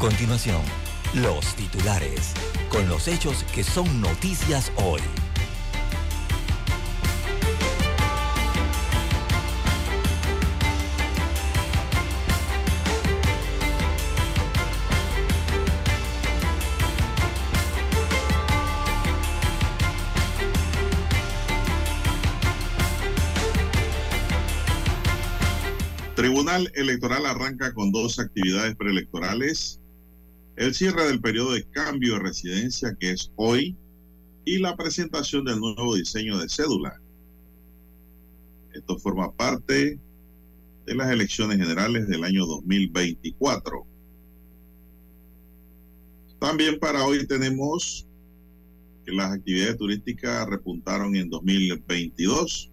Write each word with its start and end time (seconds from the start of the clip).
continuación, 0.00 0.62
los 1.12 1.54
titulares, 1.56 2.32
con 2.70 2.88
los 2.88 3.06
hechos 3.06 3.44
que 3.54 3.62
son 3.62 4.00
noticias 4.00 4.72
hoy. 4.76 5.02
Tribunal 26.16 26.72
Electoral 26.74 27.26
arranca 27.26 27.74
con 27.74 27.92
dos 27.92 28.18
actividades 28.18 28.74
preelectorales. 28.76 29.78
El 30.60 30.74
cierre 30.74 31.06
del 31.06 31.22
periodo 31.22 31.52
de 31.52 31.64
cambio 31.70 32.12
de 32.12 32.20
residencia, 32.20 32.94
que 33.00 33.12
es 33.12 33.32
hoy, 33.36 33.74
y 34.44 34.58
la 34.58 34.76
presentación 34.76 35.42
del 35.46 35.58
nuevo 35.58 35.94
diseño 35.94 36.36
de 36.36 36.50
cédula. 36.50 37.00
Esto 38.74 38.98
forma 38.98 39.34
parte 39.34 39.98
de 40.84 40.94
las 40.94 41.10
elecciones 41.10 41.56
generales 41.56 42.08
del 42.08 42.24
año 42.24 42.44
2024. 42.44 43.86
También 46.38 46.78
para 46.78 47.06
hoy 47.06 47.26
tenemos 47.26 48.06
que 49.06 49.12
las 49.12 49.32
actividades 49.32 49.78
turísticas 49.78 50.46
repuntaron 50.46 51.16
en 51.16 51.30
2022 51.30 52.69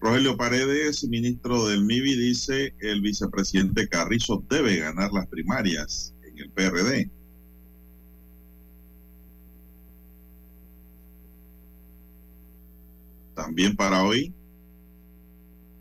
Rogelio 0.00 0.34
Paredes, 0.34 1.04
ministro 1.04 1.66
del 1.68 1.84
MIBI, 1.84 2.16
dice 2.16 2.74
el 2.80 3.02
vicepresidente 3.02 3.86
Carrizo 3.86 4.42
debe 4.48 4.78
ganar 4.78 5.12
las 5.12 5.26
primarias 5.26 6.14
en 6.22 6.38
el 6.38 6.50
PRD. 6.50 7.10
También 13.34 13.76
para 13.76 14.02
hoy 14.02 14.32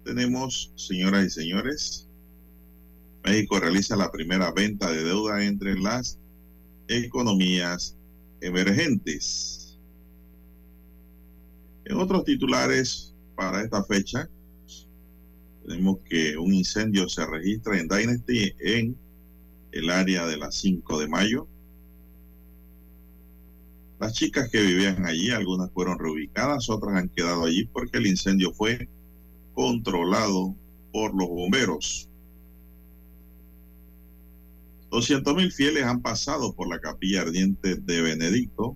tenemos, 0.03 0.73
señoras 0.75 1.25
y 1.27 1.29
señores, 1.29 2.09
México 3.23 3.57
realiza 3.57 3.95
la 3.95 4.11
primera 4.11 4.51
venta 4.51 4.91
de 4.91 5.05
deuda 5.05 5.45
entre 5.45 5.79
las 5.79 6.19
economías 6.89 7.95
emergentes. 8.41 9.79
En 11.85 11.97
otros 11.97 12.25
titulares, 12.25 13.08
para 13.39 13.61
esta 13.61 13.81
fecha. 13.85 14.29
Tenemos 15.65 15.99
que 16.03 16.37
un 16.37 16.53
incendio 16.53 17.07
se 17.07 17.25
registra 17.25 17.79
en 17.79 17.87
Dynasty 17.87 18.53
en 18.59 18.97
el 19.71 19.89
área 19.89 20.27
de 20.27 20.35
las 20.35 20.55
5 20.55 20.99
de 20.99 21.07
mayo. 21.07 21.47
Las 23.97 24.11
chicas 24.11 24.49
que 24.49 24.61
vivían 24.61 25.05
allí, 25.05 25.31
algunas 25.31 25.71
fueron 25.71 25.97
reubicadas, 25.97 26.69
otras 26.69 26.95
han 26.95 27.07
quedado 27.07 27.45
allí 27.45 27.63
porque 27.63 27.99
el 27.99 28.07
incendio 28.07 28.51
fue 28.51 28.89
controlado 29.53 30.53
por 30.91 31.15
los 31.15 31.29
bomberos. 31.29 32.09
200 34.91 35.33
mil 35.33 35.51
fieles 35.53 35.85
han 35.85 36.01
pasado 36.01 36.53
por 36.53 36.67
la 36.67 36.81
capilla 36.81 37.21
ardiente 37.21 37.75
de 37.77 38.01
Benedicto. 38.01 38.75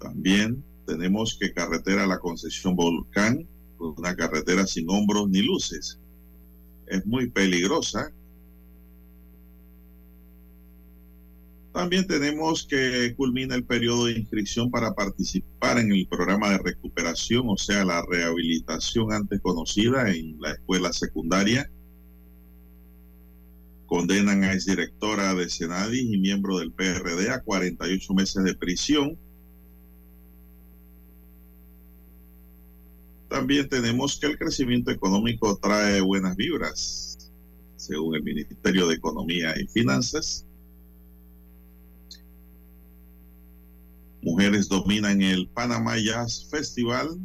También 0.00 0.64
tenemos 0.86 1.36
que 1.38 1.52
carretera 1.52 2.06
La 2.06 2.18
Concesión 2.18 2.76
Volcán, 2.76 3.46
una 3.78 4.14
carretera 4.16 4.66
sin 4.66 4.88
hombros 4.88 5.28
ni 5.28 5.42
luces. 5.42 6.00
Es 6.86 7.04
muy 7.04 7.28
peligrosa. 7.28 8.12
También 11.72 12.06
tenemos 12.06 12.66
que 12.66 13.14
culmina 13.16 13.54
el 13.54 13.64
periodo 13.64 14.06
de 14.06 14.12
inscripción 14.12 14.70
para 14.70 14.94
participar 14.94 15.78
en 15.78 15.92
el 15.92 16.08
programa 16.08 16.50
de 16.50 16.58
recuperación, 16.58 17.50
o 17.50 17.58
sea, 17.58 17.84
la 17.84 18.02
rehabilitación 18.08 19.12
antes 19.12 19.42
conocida 19.42 20.10
en 20.10 20.40
la 20.40 20.52
escuela 20.52 20.90
secundaria. 20.94 21.70
Condenan 23.84 24.42
a 24.44 24.54
exdirectora 24.54 25.34
de 25.34 25.50
Senadis 25.50 26.02
y 26.02 26.16
miembro 26.16 26.58
del 26.58 26.72
PRD 26.72 27.30
a 27.30 27.42
48 27.42 28.14
meses 28.14 28.42
de 28.42 28.54
prisión 28.54 29.18
También 33.28 33.68
tenemos 33.68 34.18
que 34.18 34.26
el 34.28 34.38
crecimiento 34.38 34.90
económico 34.90 35.56
trae 35.56 36.00
buenas 36.00 36.36
vibras, 36.36 37.32
según 37.76 38.14
el 38.14 38.22
Ministerio 38.22 38.86
de 38.86 38.94
Economía 38.94 39.54
y 39.60 39.66
Finanzas. 39.66 40.46
Mujeres 44.22 44.68
dominan 44.68 45.22
el 45.22 45.48
Panama 45.48 45.96
Jazz 45.98 46.48
Festival. 46.50 47.18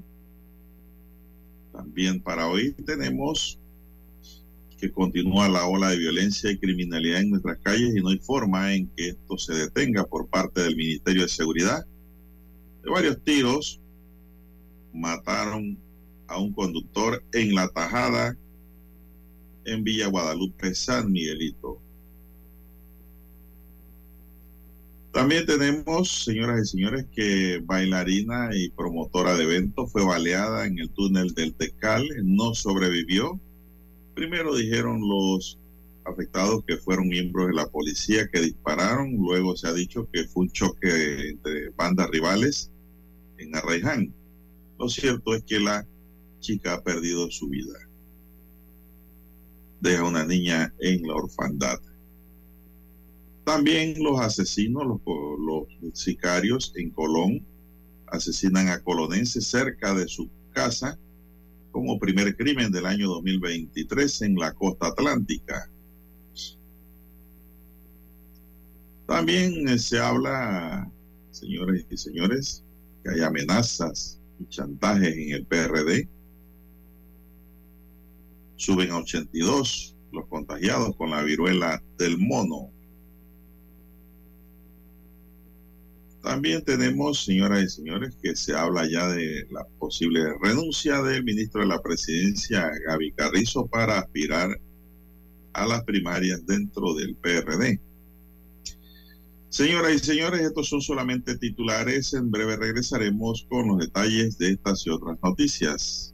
También 1.72 2.22
para 2.22 2.48
hoy 2.48 2.74
tenemos 2.74 3.60
que 4.80 4.92
continúa 4.92 5.48
la 5.48 5.68
ola 5.68 5.90
de 5.92 5.98
violencia 5.98 6.50
y 6.50 6.58
criminalidad 6.58 7.22
en 7.22 7.30
nuestras 7.30 7.60
calles 7.60 7.96
y 7.96 8.02
no 8.02 8.10
hay 8.10 8.18
forma 8.18 8.74
en 8.74 8.88
que 8.88 9.10
esto 9.10 9.38
se 9.38 9.54
detenga 9.54 10.04
por 10.06 10.28
parte 10.28 10.62
del 10.62 10.76
Ministerio 10.76 11.22
de 11.22 11.30
Seguridad. 11.30 11.86
De 12.84 12.90
varios 12.90 13.24
tiros 13.24 13.80
mataron 14.92 15.78
a 16.32 16.40
un 16.40 16.54
conductor 16.54 17.24
en 17.34 17.54
la 17.54 17.68
tajada 17.70 18.38
en 19.66 19.84
Villa 19.84 20.08
Guadalupe, 20.08 20.74
San 20.74 21.12
Miguelito. 21.12 21.80
También 25.12 25.46
tenemos, 25.46 26.24
señoras 26.24 26.62
y 26.64 26.72
señores, 26.72 27.06
que 27.14 27.62
bailarina 27.66 28.50
y 28.54 28.70
promotora 28.70 29.36
de 29.36 29.44
eventos 29.44 29.92
fue 29.92 30.06
baleada 30.06 30.66
en 30.66 30.80
el 30.80 30.90
túnel 30.90 31.34
del 31.34 31.54
Tecal, 31.54 32.08
no 32.24 32.56
sobrevivió. 32.56 33.38
Primero 34.16 34.56
dijeron 34.56 35.02
los 35.02 35.60
afectados 36.06 36.64
que 36.66 36.78
fueron 36.78 37.10
miembros 37.10 37.48
de 37.48 37.56
la 37.56 37.68
policía 37.68 38.30
que 38.32 38.40
dispararon, 38.40 39.18
luego 39.18 39.58
se 39.58 39.68
ha 39.68 39.74
dicho 39.74 40.08
que 40.12 40.24
fue 40.24 40.44
un 40.46 40.52
choque 40.52 41.30
entre 41.30 41.70
bandas 41.72 42.10
rivales 42.10 42.72
en 43.38 43.54
Arraiján. 43.54 44.14
Lo 44.80 44.88
cierto 44.88 45.36
es 45.36 45.44
que 45.44 45.60
la 45.60 45.86
chica 46.42 46.74
ha 46.74 46.84
perdido 46.84 47.32
su 47.32 47.48
vida. 47.48 47.80
Deja 49.80 50.04
una 50.04 50.26
niña 50.26 50.74
en 50.80 51.08
la 51.08 51.16
orfandad. 51.16 51.80
También 53.46 53.96
los 54.04 54.20
asesinos, 54.20 54.86
los, 54.86 55.00
los 55.40 55.98
sicarios 55.98 56.74
en 56.76 56.92
Colón, 56.92 57.46
asesinan 58.08 58.68
a 58.68 58.84
colonenses 58.84 59.48
cerca 59.48 59.94
de 59.94 60.08
su 60.08 60.30
casa 60.52 61.00
como 61.72 61.98
primer 61.98 62.36
crimen 62.36 62.72
del 62.72 62.86
año 62.86 63.08
2023 63.08 64.22
en 64.24 64.36
la 64.36 64.54
costa 64.54 64.88
atlántica. 64.88 65.70
También 69.08 69.68
eh, 69.68 69.80
se 69.80 70.00
habla, 70.00 70.90
señores 71.32 71.86
y 71.90 71.98
señores, 71.98 72.64
que 73.04 73.12
hay 73.12 73.22
amenazas 73.22 74.20
y 74.40 74.48
chantajes 74.48 75.16
en 75.16 75.32
el 75.34 75.46
PRD 75.46 76.08
Suben 78.62 78.92
a 78.92 78.98
82 78.98 79.96
los 80.12 80.28
contagiados 80.28 80.96
con 80.96 81.10
la 81.10 81.24
viruela 81.24 81.82
del 81.98 82.20
mono. 82.20 82.70
También 86.22 86.64
tenemos, 86.64 87.26
señoras 87.26 87.64
y 87.64 87.70
señores, 87.70 88.16
que 88.22 88.36
se 88.36 88.56
habla 88.56 88.88
ya 88.88 89.08
de 89.08 89.48
la 89.50 89.66
posible 89.80 90.36
renuncia 90.40 91.02
del 91.02 91.24
ministro 91.24 91.62
de 91.62 91.70
la 91.70 91.82
Presidencia, 91.82 92.70
Gaby 92.86 93.14
Carrizo, 93.14 93.66
para 93.66 93.98
aspirar 93.98 94.52
a 95.54 95.66
las 95.66 95.84
primarias 95.84 96.46
dentro 96.46 96.94
del 96.94 97.16
PRD. 97.16 97.82
Señoras 99.50 99.96
y 99.96 99.98
señores, 99.98 100.42
estos 100.42 100.70
son 100.70 100.82
solamente 100.82 101.36
titulares. 101.40 102.14
En 102.14 102.30
breve 102.30 102.58
regresaremos 102.58 103.48
con 103.50 103.70
los 103.70 103.80
detalles 103.80 104.38
de 104.38 104.52
estas 104.52 104.86
y 104.86 104.92
otras 104.92 105.18
noticias. 105.24 106.14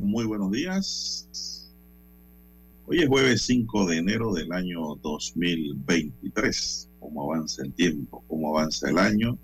Muy 0.00 0.24
buenos 0.24 0.50
días. 0.50 1.70
Hoy 2.86 3.02
es 3.02 3.08
jueves 3.08 3.42
5 3.42 3.86
de 3.86 3.98
enero 3.98 4.32
del 4.32 4.50
año 4.50 4.96
2023. 4.96 6.88
¿Cómo 6.98 7.32
avanza 7.32 7.62
el 7.62 7.72
tiempo? 7.74 8.24
¿Cómo 8.26 8.48
avanza 8.48 8.90
el 8.90 8.98
año? 8.98 9.38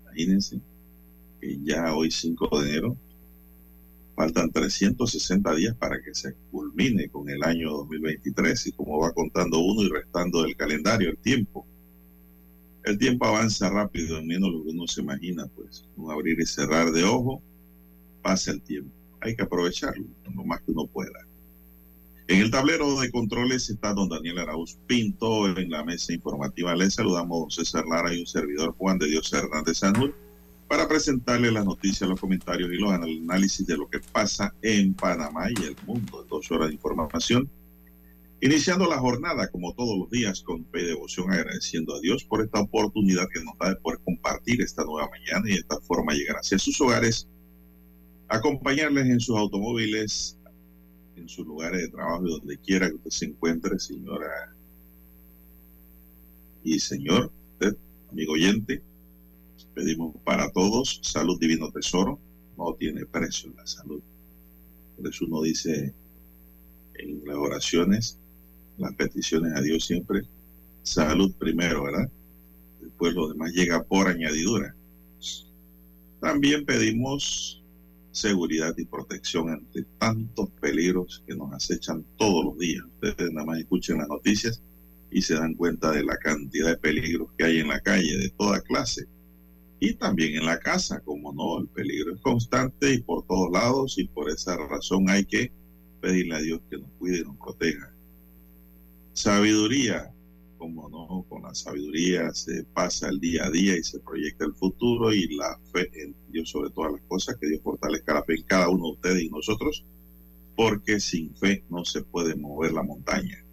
Imagínense 0.00 0.60
que 1.40 1.58
ya 1.64 1.92
hoy 1.92 2.12
5 2.12 2.60
de 2.60 2.68
enero 2.68 2.96
faltan 4.14 4.52
360 4.52 5.54
días 5.56 5.74
para 5.74 6.00
que 6.00 6.14
se 6.14 6.34
culmine 6.52 7.08
con 7.08 7.28
el 7.28 7.42
año 7.42 7.72
2023 7.72 8.68
y 8.68 8.72
como 8.72 9.00
va 9.00 9.10
contando 9.10 9.58
uno 9.58 9.82
y 9.82 9.88
restando 9.88 10.44
del 10.44 10.56
calendario 10.56 11.10
el 11.10 11.18
tiempo. 11.18 11.66
El 12.84 12.96
tiempo 12.96 13.26
avanza 13.26 13.68
rápido, 13.70 14.18
en 14.18 14.28
menos 14.28 14.52
lo 14.52 14.62
que 14.62 14.70
uno 14.70 14.86
se 14.86 15.00
imagina, 15.00 15.48
pues 15.56 15.84
un 15.96 16.12
abrir 16.12 16.38
y 16.38 16.46
cerrar 16.46 16.92
de 16.92 17.02
ojo 17.02 17.42
pasa 18.22 18.52
el 18.52 18.62
tiempo. 18.62 19.01
Hay 19.22 19.36
que 19.36 19.42
aprovecharlo 19.42 20.04
lo 20.34 20.44
más 20.44 20.60
que 20.62 20.72
uno 20.72 20.86
pueda. 20.86 21.26
En 22.28 22.40
el 22.40 22.50
tablero 22.50 23.00
de 23.00 23.10
controles 23.10 23.68
está 23.68 23.92
don 23.92 24.08
Daniel 24.08 24.38
Arauz 24.38 24.78
Pinto. 24.86 25.48
En 25.56 25.70
la 25.70 25.84
mesa 25.84 26.12
informativa 26.12 26.74
le 26.74 26.90
saludamos 26.90 27.40
don 27.40 27.50
César 27.50 27.84
Lara 27.86 28.14
y 28.14 28.20
un 28.20 28.26
servidor 28.26 28.74
Juan 28.78 28.98
de 28.98 29.08
Dios 29.08 29.32
Hernández 29.32 29.78
Sanur 29.78 30.14
para 30.68 30.88
presentarle 30.88 31.52
las 31.52 31.66
noticias, 31.66 32.08
los 32.08 32.18
comentarios 32.18 32.70
y 32.72 32.76
los 32.76 32.92
análisis 32.92 33.66
de 33.66 33.76
lo 33.76 33.88
que 33.90 34.00
pasa 34.00 34.54
en 34.62 34.94
Panamá 34.94 35.50
y 35.50 35.64
el 35.64 35.76
mundo. 35.84 36.24
Dos 36.30 36.50
horas 36.50 36.68
de 36.68 36.74
información. 36.74 37.50
Iniciando 38.40 38.88
la 38.88 38.98
jornada, 38.98 39.48
como 39.50 39.74
todos 39.74 39.98
los 39.98 40.10
días, 40.10 40.42
con 40.42 40.64
fe 40.66 40.80
y 40.80 40.86
devoción, 40.86 41.30
agradeciendo 41.30 41.94
a 41.94 42.00
Dios 42.00 42.24
por 42.24 42.42
esta 42.42 42.60
oportunidad 42.60 43.28
que 43.32 43.44
nos 43.44 43.56
da 43.58 43.68
de 43.70 43.76
poder 43.76 44.00
compartir 44.04 44.62
esta 44.62 44.84
nueva 44.84 45.08
mañana 45.10 45.48
y 45.48 45.52
de 45.52 45.60
esta 45.60 45.80
forma 45.82 46.14
llegar 46.14 46.36
hacia 46.36 46.58
sus 46.58 46.80
hogares 46.80 47.28
acompañarles 48.36 49.06
en 49.06 49.20
sus 49.20 49.36
automóviles, 49.36 50.38
en 51.16 51.28
sus 51.28 51.46
lugares 51.46 51.82
de 51.82 51.88
trabajo, 51.88 52.26
donde 52.26 52.58
quiera 52.58 52.88
que 52.88 52.94
usted 52.94 53.10
se 53.10 53.24
encuentre, 53.26 53.78
señora 53.78 54.54
y 56.64 56.78
señor, 56.78 57.30
usted, 57.52 57.76
amigo 58.10 58.32
oyente. 58.32 58.82
Pedimos 59.74 60.14
para 60.24 60.50
todos 60.50 61.00
salud 61.02 61.38
divino 61.38 61.70
tesoro, 61.70 62.18
no 62.56 62.74
tiene 62.74 63.06
precio 63.06 63.52
la 63.56 63.66
salud. 63.66 64.00
Por 64.96 65.08
eso 65.08 65.24
uno 65.26 65.42
dice 65.42 65.94
en 66.94 67.22
las 67.24 67.36
oraciones, 67.36 68.18
las 68.78 68.94
peticiones 68.94 69.54
a 69.54 69.60
Dios 69.60 69.86
siempre, 69.86 70.22
salud 70.82 71.34
primero, 71.38 71.84
¿verdad? 71.84 72.10
Después 72.80 73.14
lo 73.14 73.28
demás 73.28 73.52
llega 73.52 73.82
por 73.82 74.08
añadidura. 74.08 74.74
También 76.20 76.64
pedimos 76.64 77.61
seguridad 78.12 78.74
y 78.76 78.84
protección 78.84 79.48
ante 79.50 79.84
tantos 79.98 80.50
peligros 80.60 81.24
que 81.26 81.34
nos 81.34 81.52
acechan 81.52 82.04
todos 82.16 82.44
los 82.44 82.58
días. 82.58 82.84
Ustedes 83.00 83.32
nada 83.32 83.46
más 83.46 83.58
escuchen 83.58 83.98
las 83.98 84.08
noticias 84.08 84.62
y 85.10 85.22
se 85.22 85.34
dan 85.34 85.54
cuenta 85.54 85.90
de 85.90 86.04
la 86.04 86.16
cantidad 86.18 86.68
de 86.68 86.76
peligros 86.76 87.30
que 87.36 87.44
hay 87.44 87.58
en 87.60 87.68
la 87.68 87.80
calle 87.80 88.16
de 88.18 88.30
toda 88.30 88.60
clase. 88.60 89.06
Y 89.80 89.94
también 89.94 90.36
en 90.36 90.46
la 90.46 90.58
casa, 90.58 91.00
como 91.00 91.32
no, 91.32 91.58
el 91.58 91.68
peligro 91.68 92.14
es 92.14 92.20
constante 92.20 92.94
y 92.94 93.02
por 93.02 93.26
todos 93.26 93.50
lados 93.50 93.98
y 93.98 94.04
por 94.06 94.30
esa 94.30 94.56
razón 94.56 95.10
hay 95.10 95.24
que 95.24 95.50
pedirle 96.00 96.36
a 96.36 96.40
Dios 96.40 96.60
que 96.70 96.78
nos 96.78 96.90
cuide 96.98 97.18
y 97.18 97.24
nos 97.24 97.36
proteja. 97.36 97.92
Sabiduría 99.12 100.12
como 100.62 100.88
no, 100.88 101.26
con 101.28 101.42
la 101.42 101.52
sabiduría 101.56 102.32
se 102.32 102.62
pasa 102.62 103.08
el 103.08 103.18
día 103.18 103.46
a 103.46 103.50
día 103.50 103.76
y 103.76 103.82
se 103.82 103.98
proyecta 103.98 104.44
el 104.44 104.54
futuro 104.54 105.12
y 105.12 105.34
la 105.34 105.58
fe 105.72 105.90
en 105.92 106.14
Dios 106.30 106.50
sobre 106.50 106.70
todas 106.70 106.92
las 106.92 107.00
cosas, 107.08 107.36
que 107.40 107.48
Dios 107.48 107.62
fortalezca 107.64 108.14
la 108.14 108.22
fe 108.22 108.34
en 108.36 108.44
cada 108.44 108.68
uno 108.68 108.84
de 108.84 108.92
ustedes 108.92 109.22
y 109.24 109.28
nosotros, 109.28 109.84
porque 110.54 111.00
sin 111.00 111.34
fe 111.34 111.64
no 111.68 111.84
se 111.84 112.02
puede 112.04 112.36
mover 112.36 112.74
la 112.74 112.84
montaña. 112.84 113.44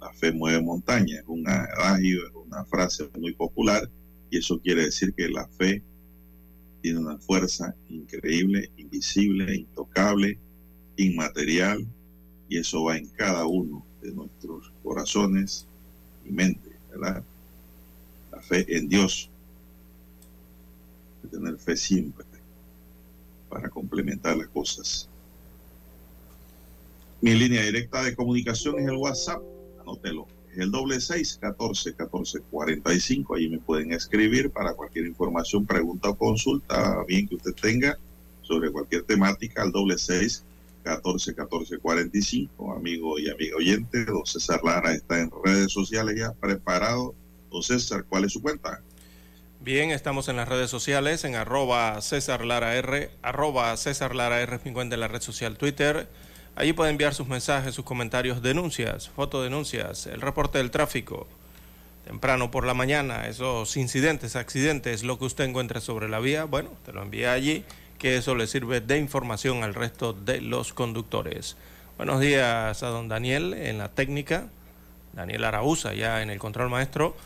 La 0.00 0.12
fe 0.12 0.30
mueve 0.30 0.62
montaña, 0.62 1.16
es 1.16 1.24
un 1.26 1.48
adagio, 1.48 2.28
es 2.28 2.32
una 2.32 2.64
frase 2.66 3.10
muy 3.18 3.34
popular 3.34 3.90
y 4.30 4.38
eso 4.38 4.60
quiere 4.60 4.84
decir 4.84 5.12
que 5.14 5.28
la 5.28 5.48
fe 5.48 5.82
tiene 6.80 7.00
una 7.00 7.18
fuerza 7.18 7.74
increíble, 7.88 8.70
invisible, 8.76 9.52
intocable, 9.52 10.38
inmaterial 10.96 11.84
y 12.48 12.58
eso 12.58 12.84
va 12.84 12.96
en 12.96 13.08
cada 13.08 13.46
uno 13.46 13.84
de 14.00 14.12
nuestros 14.12 14.72
corazones, 14.84 15.66
mente, 16.32 16.70
¿verdad? 16.90 17.22
La 18.30 18.40
fe 18.40 18.64
en 18.76 18.88
Dios. 18.88 19.30
Tener 21.30 21.58
fe 21.58 21.76
siempre 21.76 22.24
para 23.50 23.68
complementar 23.68 24.36
las 24.36 24.48
cosas. 24.48 25.08
Mi 27.20 27.34
línea 27.34 27.62
directa 27.62 28.02
de 28.02 28.14
comunicación 28.14 28.78
es 28.78 28.86
el 28.86 28.96
WhatsApp, 28.96 29.42
anótelo, 29.80 30.26
es 30.52 30.58
el 30.58 30.70
doble 30.70 31.00
seis 31.00 31.36
catorce 31.38 31.92
catorce 31.94 32.40
cuarenta 32.50 32.94
y 32.94 33.00
cinco. 33.00 33.34
Allí 33.34 33.48
me 33.48 33.58
pueden 33.58 33.92
escribir 33.92 34.50
para 34.50 34.72
cualquier 34.72 35.06
información, 35.06 35.66
pregunta 35.66 36.08
o 36.08 36.14
consulta, 36.16 37.04
bien 37.06 37.28
que 37.28 37.34
usted 37.34 37.54
tenga 37.54 37.98
sobre 38.40 38.70
cualquier 38.70 39.02
temática, 39.02 39.62
al 39.62 39.72
doble 39.72 39.98
seis 39.98 40.44
14 40.82 41.34
14 41.34 41.78
45. 41.78 42.72
Amigo 42.72 43.18
y 43.18 43.28
amiga 43.30 43.56
oyente, 43.56 44.04
don 44.04 44.24
César 44.24 44.60
Lara 44.64 44.92
está 44.92 45.20
en 45.20 45.30
redes 45.44 45.72
sociales 45.72 46.16
ya 46.18 46.32
preparado. 46.32 47.14
Don 47.50 47.62
César, 47.62 48.04
¿cuál 48.08 48.24
es 48.24 48.32
su 48.32 48.42
cuenta? 48.42 48.82
Bien, 49.60 49.90
estamos 49.90 50.28
en 50.28 50.36
las 50.36 50.48
redes 50.48 50.70
sociales, 50.70 51.24
en 51.24 51.34
arroba 51.34 52.00
César 52.00 52.44
Lara 52.44 52.76
R, 52.76 53.10
arroba 53.22 53.76
César 53.76 54.14
Lara 54.14 54.40
R, 54.40 54.60
en 54.64 55.00
la 55.00 55.08
red 55.08 55.20
social 55.20 55.58
Twitter. 55.58 56.08
Allí 56.54 56.72
puede 56.72 56.90
enviar 56.90 57.14
sus 57.14 57.28
mensajes, 57.28 57.74
sus 57.74 57.84
comentarios, 57.84 58.40
denuncias, 58.42 59.08
fotodenuncias, 59.08 60.06
el 60.06 60.20
reporte 60.20 60.58
del 60.58 60.70
tráfico. 60.70 61.26
Temprano 62.04 62.50
por 62.50 62.66
la 62.66 62.74
mañana, 62.74 63.28
esos 63.28 63.76
incidentes, 63.76 64.36
accidentes, 64.36 65.02
lo 65.02 65.18
que 65.18 65.26
usted 65.26 65.44
encuentre 65.44 65.80
sobre 65.80 66.08
la 66.08 66.20
vía, 66.20 66.44
bueno, 66.44 66.70
te 66.84 66.92
lo 66.92 67.02
envía 67.02 67.32
allí 67.32 67.64
que 67.98 68.16
eso 68.16 68.34
le 68.36 68.46
sirve 68.46 68.80
de 68.80 68.96
información 68.96 69.64
al 69.64 69.74
resto 69.74 70.12
de 70.12 70.40
los 70.40 70.72
conductores. 70.72 71.56
Buenos 71.96 72.20
días 72.20 72.82
a 72.82 72.86
don 72.88 73.08
Daniel 73.08 73.54
en 73.54 73.78
la 73.78 73.88
técnica, 73.88 74.46
Daniel 75.14 75.44
Arauza 75.44 75.94
ya 75.94 76.22
en 76.22 76.30
el 76.30 76.38
control 76.38 76.70
maestro, 76.70 77.16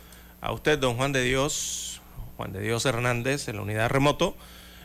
a 0.41 0.51
usted 0.51 0.79
don 0.79 0.95
Juan 0.97 1.11
de 1.11 1.23
Dios, 1.23 2.01
Juan 2.37 2.53
de 2.53 2.61
Dios 2.61 2.85
Hernández 2.87 3.47
en 3.47 3.57
la 3.57 3.61
unidad 3.61 3.89
remoto. 3.89 4.35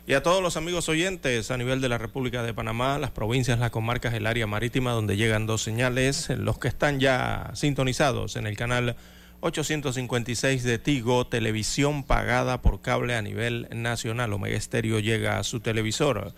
Y 0.06 0.14
a 0.14 0.22
todos 0.22 0.42
los 0.42 0.56
amigos 0.56 0.88
oyentes 0.88 1.50
a 1.50 1.56
nivel 1.58 1.82
de 1.82 1.88
la 1.90 1.98
República 1.98 2.42
de 2.42 2.54
Panamá, 2.54 2.98
las 2.98 3.10
provincias, 3.10 3.58
las 3.58 3.70
comarcas, 3.70 4.14
el 4.14 4.26
área 4.26 4.46
marítima, 4.46 4.92
donde 4.92 5.18
llegan 5.18 5.46
dos 5.46 5.62
señales, 5.62 6.30
los 6.30 6.58
que 6.58 6.68
están 6.68 6.98
ya 6.98 7.50
sintonizados 7.54 8.36
en 8.36 8.46
el 8.46 8.56
canal 8.56 8.96
856 9.40 10.64
de 10.64 10.78
Tigo, 10.78 11.26
televisión 11.26 12.02
pagada 12.02 12.60
por 12.60 12.80
cable 12.80 13.14
a 13.14 13.22
nivel 13.22 13.68
nacional. 13.72 14.32
Omega 14.32 14.56
Estéreo 14.56 14.98
llega 14.98 15.38
a 15.38 15.44
su 15.44 15.60
televisor. 15.60 16.34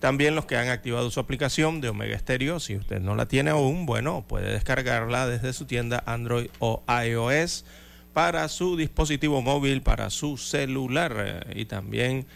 También 0.00 0.34
los 0.34 0.46
que 0.46 0.56
han 0.56 0.68
activado 0.68 1.10
su 1.10 1.20
aplicación 1.20 1.82
de 1.82 1.90
Omega 1.90 2.18
Stereo, 2.18 2.58
si 2.58 2.74
usted 2.74 3.00
no 3.00 3.14
la 3.14 3.26
tiene 3.26 3.50
aún, 3.50 3.84
bueno, 3.84 4.24
puede 4.26 4.50
descargarla 4.50 5.26
desde 5.28 5.52
su 5.52 5.66
tienda 5.66 6.02
Android 6.06 6.48
o 6.58 6.82
iOS 7.06 7.66
para 8.14 8.48
su 8.48 8.78
dispositivo 8.78 9.42
móvil, 9.42 9.82
para 9.82 10.08
su 10.08 10.38
celular. 10.38 11.46
Y 11.54 11.66
también 11.66 12.26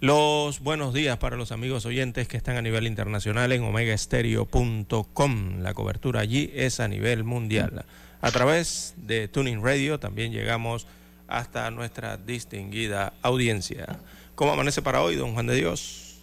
los 0.00 0.60
buenos 0.60 0.92
días 0.92 1.16
para 1.16 1.36
los 1.36 1.52
amigos 1.52 1.86
oyentes 1.86 2.28
que 2.28 2.36
están 2.36 2.58
a 2.58 2.62
nivel 2.62 2.86
internacional 2.86 3.50
en 3.50 3.62
omegaestereo.com. 3.62 5.60
La 5.60 5.72
cobertura 5.72 6.20
allí 6.20 6.52
es 6.54 6.80
a 6.80 6.88
nivel 6.88 7.24
mundial. 7.24 7.86
A 8.26 8.32
través 8.32 8.92
de 8.96 9.28
Tuning 9.28 9.62
Radio 9.62 10.00
también 10.00 10.32
llegamos 10.32 10.88
hasta 11.28 11.70
nuestra 11.70 12.16
distinguida 12.16 13.12
audiencia. 13.22 14.00
¿Cómo 14.34 14.52
amanece 14.52 14.82
para 14.82 15.00
hoy, 15.00 15.14
don 15.14 15.32
Juan 15.34 15.46
de 15.46 15.54
Dios? 15.54 16.18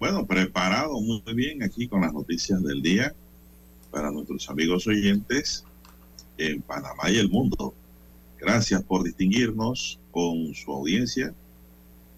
Bueno, 0.00 0.26
preparado 0.26 1.00
muy 1.00 1.22
bien 1.36 1.62
aquí 1.62 1.86
con 1.86 2.00
las 2.00 2.12
noticias 2.12 2.60
del 2.64 2.82
día 2.82 3.14
para 3.92 4.10
nuestros 4.10 4.50
amigos 4.50 4.88
oyentes 4.88 5.64
en 6.36 6.62
Panamá 6.62 7.10
y 7.10 7.18
el 7.18 7.28
mundo. 7.28 7.72
Gracias 8.40 8.82
por 8.82 9.04
distinguirnos 9.04 10.00
con 10.10 10.52
su 10.52 10.72
audiencia 10.72 11.32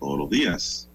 todos 0.00 0.20
los 0.20 0.30
días. 0.30 0.88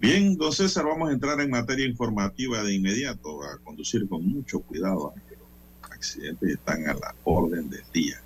Bien, 0.00 0.36
don 0.36 0.52
César, 0.52 0.84
vamos 0.84 1.10
a 1.10 1.12
entrar 1.12 1.40
en 1.40 1.50
materia 1.50 1.86
informativa 1.86 2.60
de 2.64 2.74
inmediato, 2.74 3.44
a 3.44 3.58
conducir 3.58 4.08
con 4.08 4.26
mucho 4.26 4.58
cuidado, 4.62 5.14
los 5.14 5.33
están 6.42 6.88
a 6.88 6.94
la 6.94 7.14
orden 7.24 7.70
del 7.70 7.84
día. 7.92 8.20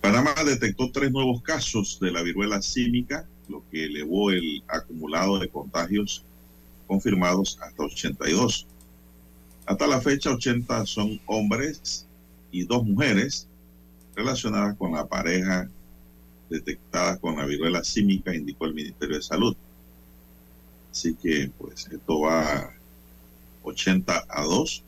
Panamá 0.00 0.34
detectó 0.44 0.90
tres 0.90 1.12
nuevos 1.12 1.42
casos 1.42 1.98
de 2.00 2.10
la 2.10 2.22
viruela 2.22 2.60
símica 2.60 3.26
lo 3.48 3.62
que 3.70 3.84
elevó 3.84 4.30
el 4.30 4.62
acumulado 4.68 5.38
de 5.38 5.48
contagios 5.48 6.24
confirmados 6.86 7.58
hasta 7.60 7.84
82. 7.84 8.66
Hasta 9.66 9.86
la 9.86 10.00
fecha, 10.00 10.30
80 10.30 10.86
son 10.86 11.20
hombres 11.26 12.06
y 12.50 12.64
dos 12.64 12.84
mujeres 12.84 13.46
relacionadas 14.14 14.76
con 14.76 14.92
la 14.92 15.06
pareja 15.06 15.68
detectada 16.50 17.18
con 17.18 17.36
la 17.36 17.46
viruela 17.46 17.82
símica, 17.84 18.34
indicó 18.34 18.66
el 18.66 18.74
Ministerio 18.74 19.16
de 19.16 19.22
Salud. 19.22 19.56
Así 20.90 21.14
que, 21.14 21.50
pues, 21.58 21.88
esto 21.90 22.20
va 22.20 22.74
80 23.62 24.26
a 24.28 24.42
2. 24.42 24.82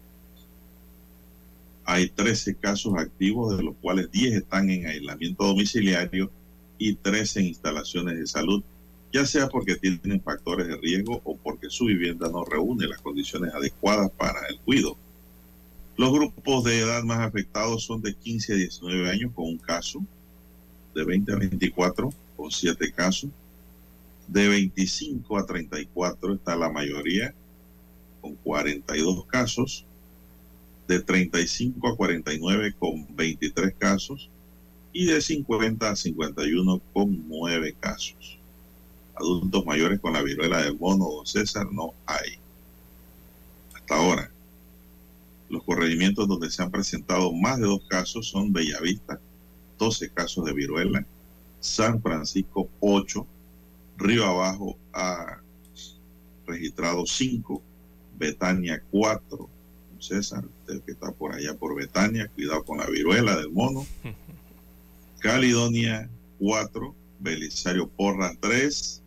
Hay 1.84 2.08
13 2.08 2.56
casos 2.56 2.94
activos, 2.96 3.56
de 3.56 3.62
los 3.62 3.74
cuales 3.76 4.10
10 4.10 4.34
están 4.34 4.70
en 4.70 4.86
aislamiento 4.86 5.44
domiciliario 5.44 6.30
y 6.78 6.94
tres 6.94 7.36
en 7.36 7.46
instalaciones 7.46 8.18
de 8.18 8.26
salud, 8.26 8.62
ya 9.12 9.26
sea 9.26 9.48
porque 9.48 9.76
tienen 9.76 10.20
factores 10.22 10.66
de 10.66 10.76
riesgo 10.76 11.20
o 11.24 11.36
porque 11.36 11.70
su 11.70 11.84
vivienda 11.84 12.28
no 12.28 12.44
reúne 12.44 12.86
las 12.86 13.00
condiciones 13.00 13.54
adecuadas 13.54 14.10
para 14.10 14.40
el 14.48 14.58
cuidado. 14.60 14.96
Los 15.96 16.12
grupos 16.12 16.64
de 16.64 16.80
edad 16.80 17.04
más 17.04 17.20
afectados 17.20 17.84
son 17.84 18.02
de 18.02 18.14
15 18.14 18.52
a 18.54 18.56
19 18.56 19.10
años 19.10 19.32
con 19.34 19.44
un 19.44 19.58
caso, 19.58 20.04
de 20.94 21.04
20 21.04 21.32
a 21.32 21.36
24 21.36 22.12
con 22.36 22.50
7 22.50 22.92
casos, 22.92 23.30
de 24.26 24.48
25 24.48 25.38
a 25.38 25.46
34 25.46 26.34
está 26.34 26.56
la 26.56 26.70
mayoría 26.70 27.34
con 28.20 28.34
42 28.36 29.26
casos, 29.26 29.86
de 30.86 31.00
35 31.00 31.88
a 31.88 31.96
49 31.96 32.74
con 32.78 33.06
23 33.16 33.74
casos, 33.78 34.30
y 34.92 35.06
de 35.06 35.20
50 35.20 35.90
a 35.90 35.96
51 35.96 36.80
con 36.92 37.28
9 37.28 37.76
casos. 37.80 38.38
Adultos 39.16 39.66
mayores 39.66 40.00
con 40.00 40.12
la 40.12 40.22
viruela 40.22 40.62
del 40.62 40.78
mono, 40.78 41.10
don 41.10 41.26
César, 41.26 41.66
no 41.70 41.92
hay. 42.06 42.38
Hasta 43.74 43.96
ahora. 43.96 44.30
Los 45.50 45.62
corregimientos 45.64 46.26
donde 46.26 46.50
se 46.50 46.62
han 46.62 46.70
presentado 46.70 47.32
más 47.32 47.58
de 47.58 47.66
dos 47.66 47.82
casos 47.88 48.28
son 48.28 48.52
Bellavista, 48.52 49.20
12 49.78 50.10
casos 50.10 50.44
de 50.44 50.52
viruela, 50.52 51.04
San 51.60 52.00
Francisco 52.00 52.68
8, 52.80 53.26
Río 53.96 54.24
Abajo 54.26 54.76
ha 54.92 55.40
registrado 56.46 57.06
5, 57.06 57.62
Betania 58.18 58.82
4. 58.90 59.48
César, 60.04 60.44
usted 60.44 60.82
que 60.82 60.92
está 60.92 61.12
por 61.12 61.34
allá 61.34 61.54
por 61.54 61.74
Betania, 61.74 62.28
cuidado 62.28 62.64
con 62.64 62.78
la 62.78 62.86
viruela 62.86 63.36
del 63.36 63.50
mono. 63.50 63.86
Caledonia 65.20 66.08
4, 66.38 66.94
Belisario 67.20 67.88
Porras 67.88 68.36
3, 68.40 69.02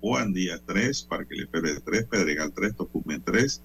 Juan 0.00 0.32
Díaz 0.32 0.62
3, 0.66 1.02
Parque 1.02 1.34
Lefebvre 1.34 1.80
3, 1.80 2.04
Pedregal 2.06 2.52
3, 2.52 2.76
Tocumen 2.76 3.22
3 3.22 3.60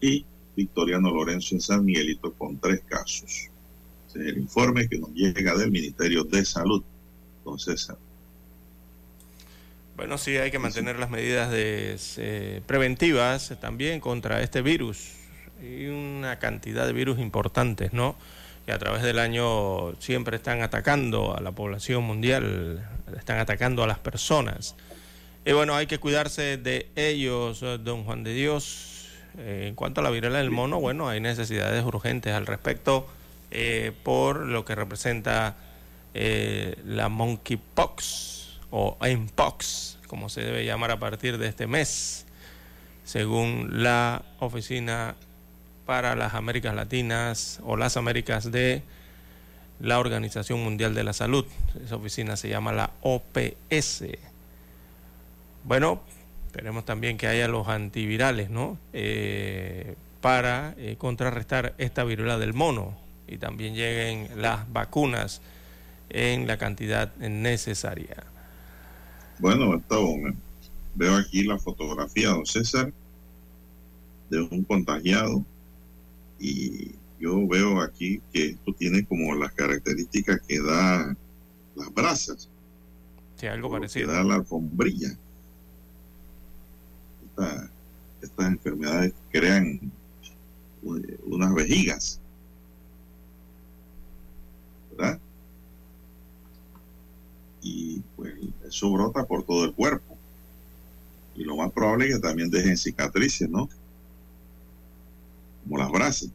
y 0.00 0.26
Victoriano 0.56 1.10
Lorenzo 1.12 1.54
en 1.54 1.60
San 1.60 1.84
Miguelito 1.84 2.32
con 2.32 2.58
tres 2.58 2.80
casos. 2.88 3.48
Es 4.08 4.16
el 4.16 4.38
informe 4.38 4.88
que 4.88 4.98
nos 4.98 5.12
llega 5.12 5.54
del 5.56 5.70
Ministerio 5.70 6.24
de 6.24 6.44
Salud, 6.44 6.82
don 7.44 7.58
César. 7.58 7.98
Bueno, 9.96 10.18
sí, 10.18 10.36
hay 10.36 10.50
que 10.50 10.58
mantener 10.58 10.98
las 10.98 11.10
medidas 11.10 11.50
de, 11.50 11.96
eh, 12.16 12.62
preventivas 12.66 13.54
también 13.60 14.00
contra 14.00 14.42
este 14.42 14.62
virus. 14.62 15.12
Y 15.62 15.86
una 15.86 16.38
cantidad 16.38 16.86
de 16.86 16.92
virus 16.92 17.18
importantes, 17.18 17.92
¿no? 17.92 18.16
que 18.66 18.72
a 18.72 18.78
través 18.78 19.02
del 19.02 19.20
año 19.20 19.94
siempre 20.00 20.36
están 20.36 20.60
atacando 20.60 21.36
a 21.36 21.40
la 21.40 21.52
población 21.52 22.02
mundial, 22.02 22.84
están 23.16 23.38
atacando 23.38 23.84
a 23.84 23.86
las 23.86 24.00
personas. 24.00 24.74
Y 25.44 25.52
bueno, 25.52 25.76
hay 25.76 25.86
que 25.86 25.98
cuidarse 25.98 26.56
de 26.56 26.88
ellos, 26.96 27.60
don 27.60 28.02
Juan 28.04 28.24
de 28.24 28.34
Dios. 28.34 29.08
En 29.38 29.76
cuanto 29.76 30.00
a 30.00 30.04
la 30.04 30.10
viruela 30.10 30.38
del 30.38 30.50
mono, 30.50 30.80
bueno, 30.80 31.08
hay 31.08 31.20
necesidades 31.20 31.84
urgentes 31.84 32.34
al 32.34 32.46
respecto 32.46 33.06
eh, 33.52 33.92
por 34.02 34.44
lo 34.44 34.64
que 34.64 34.74
representa 34.74 35.54
eh, 36.14 36.74
la 36.84 37.08
monkeypox 37.08 38.58
o 38.70 38.98
mpox, 39.00 39.98
como 40.08 40.28
se 40.28 40.40
debe 40.40 40.64
llamar 40.64 40.90
a 40.90 40.98
partir 40.98 41.38
de 41.38 41.46
este 41.46 41.68
mes, 41.68 42.26
según 43.04 43.82
la 43.84 44.24
Oficina 44.40 45.14
para 45.86 46.16
las 46.16 46.34
Américas 46.34 46.74
Latinas 46.74 47.60
o 47.64 47.76
las 47.76 47.96
Américas 47.96 48.50
de 48.50 48.82
la 49.80 49.98
Organización 50.00 50.62
Mundial 50.62 50.94
de 50.94 51.04
la 51.04 51.12
Salud. 51.12 51.46
Esa 51.82 51.96
oficina 51.96 52.36
se 52.36 52.48
llama 52.48 52.72
la 52.72 52.90
OPS. 53.02 54.04
Bueno, 55.64 56.02
esperemos 56.48 56.84
también 56.84 57.16
que 57.16 57.28
haya 57.28 57.46
los 57.48 57.68
antivirales, 57.68 58.50
¿no? 58.50 58.78
Eh, 58.92 59.94
para 60.20 60.74
eh, 60.76 60.96
contrarrestar 60.98 61.74
esta 61.78 62.02
viruela 62.02 62.36
del 62.36 62.52
mono 62.52 62.96
y 63.28 63.38
también 63.38 63.74
lleguen 63.74 64.28
las 64.40 64.70
vacunas 64.72 65.40
en 66.08 66.46
la 66.46 66.56
cantidad 66.56 67.14
necesaria. 67.16 68.24
Bueno, 69.38 69.80
veo 70.94 71.16
aquí 71.16 71.44
la 71.44 71.58
fotografía, 71.58 72.30
don 72.30 72.46
César, 72.46 72.92
de 74.30 74.40
un 74.40 74.64
contagiado 74.64 75.44
y 76.38 76.92
yo 77.18 77.46
veo 77.46 77.80
aquí 77.80 78.20
que 78.32 78.50
esto 78.50 78.72
tiene 78.72 79.04
como 79.06 79.34
las 79.34 79.52
características 79.52 80.40
que 80.46 80.60
da 80.60 81.16
las 81.74 81.94
brasas. 81.94 82.48
Sí, 83.36 83.46
algo 83.46 83.70
parecido. 83.70 84.08
Que 84.08 84.12
da 84.12 84.24
la 84.24 84.34
alfombrilla. 84.36 85.16
estas 88.20 88.46
enfermedades 88.46 89.12
crean 89.30 89.80
unas 90.82 91.54
vejigas. 91.54 92.20
¿Verdad? 94.90 95.18
Y 97.62 98.00
pues 98.16 98.34
eso 98.66 98.90
brota 98.92 99.24
por 99.24 99.42
todo 99.42 99.64
el 99.64 99.74
cuerpo. 99.74 100.16
Y 101.34 101.44
lo 101.44 101.56
más 101.56 101.72
probable 101.72 102.08
es 102.08 102.14
que 102.14 102.20
también 102.20 102.50
dejen 102.50 102.76
cicatrices, 102.76 103.48
¿no? 103.48 103.68
Como 105.66 105.78
las 105.78 105.90
brasas. 105.90 106.30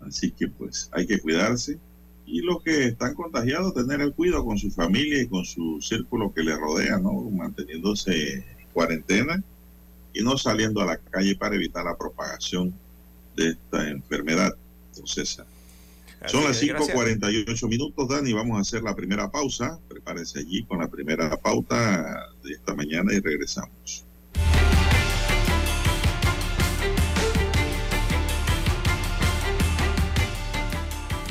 Así 0.00 0.30
que 0.30 0.48
pues 0.48 0.88
hay 0.92 1.06
que 1.06 1.18
cuidarse 1.18 1.78
y 2.26 2.40
los 2.40 2.62
que 2.62 2.86
están 2.86 3.14
contagiados 3.14 3.74
tener 3.74 4.00
el 4.00 4.12
cuidado 4.12 4.44
con 4.44 4.58
su 4.58 4.70
familia 4.70 5.22
y 5.22 5.28
con 5.28 5.44
su 5.44 5.80
círculo 5.80 6.32
que 6.32 6.42
le 6.42 6.56
rodea, 6.56 6.98
¿no? 6.98 7.12
Manteniéndose 7.12 8.34
en 8.34 8.68
cuarentena 8.72 9.42
y 10.12 10.22
no 10.22 10.36
saliendo 10.36 10.80
a 10.80 10.86
la 10.86 10.96
calle 10.96 11.36
para 11.36 11.54
evitar 11.54 11.84
la 11.84 11.96
propagación 11.96 12.74
de 13.36 13.50
esta 13.50 13.88
enfermedad. 13.88 14.56
Entonces, 14.92 15.42
Son 16.26 16.42
las 16.44 16.60
5.48 16.60 17.68
minutos, 17.68 18.08
Dani. 18.08 18.32
Vamos 18.32 18.58
a 18.58 18.62
hacer 18.62 18.82
la 18.82 18.96
primera 18.96 19.30
pausa. 19.30 19.78
Prepárese 19.88 20.40
allí 20.40 20.64
con 20.64 20.78
la 20.78 20.88
primera 20.88 21.36
pauta 21.36 22.30
de 22.42 22.52
esta 22.52 22.74
mañana 22.74 23.12
y 23.12 23.20
regresamos. 23.20 24.05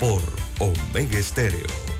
Por 0.00 0.22
Omega 0.60 1.18
Estéreo. 1.18 1.99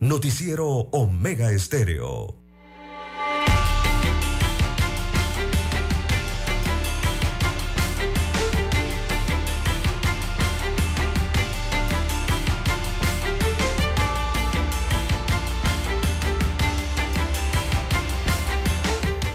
Noticiero 0.00 0.66
Omega 0.92 1.52
Estéreo. 1.52 2.34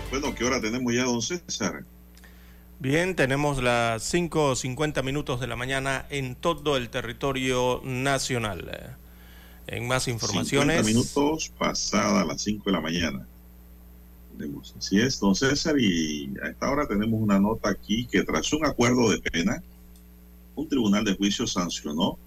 Bueno, 0.09 0.33
¿qué 0.33 0.43
hora 0.45 0.59
tenemos 0.59 0.91
ya, 0.91 1.03
don 1.03 1.21
César? 1.21 1.85
Bien, 2.79 3.15
tenemos 3.15 3.61
las 3.61 4.11
5.50 4.11 5.03
minutos 5.03 5.39
de 5.39 5.45
la 5.45 5.55
mañana 5.55 6.07
en 6.09 6.33
todo 6.33 6.75
el 6.75 6.89
territorio 6.89 7.81
nacional. 7.83 8.97
En 9.67 9.87
más 9.87 10.03
50 10.03 10.25
informaciones. 10.25 10.85
minutos 10.85 11.51
pasada 11.57 12.23
las 12.25 12.41
5 12.41 12.63
de 12.65 12.71
la 12.71 12.81
mañana. 12.81 13.27
Así 14.77 14.99
es, 14.99 15.19
don 15.19 15.33
César, 15.33 15.79
y 15.79 16.29
a 16.43 16.49
esta 16.49 16.69
hora 16.69 16.87
tenemos 16.87 17.21
una 17.21 17.39
nota 17.39 17.69
aquí 17.69 18.05
que 18.05 18.23
tras 18.23 18.51
un 18.51 18.65
acuerdo 18.65 19.09
de 19.09 19.19
pena, 19.19 19.63
un 20.55 20.67
tribunal 20.67 21.05
de 21.05 21.15
juicio 21.15 21.47
sancionó 21.47 22.17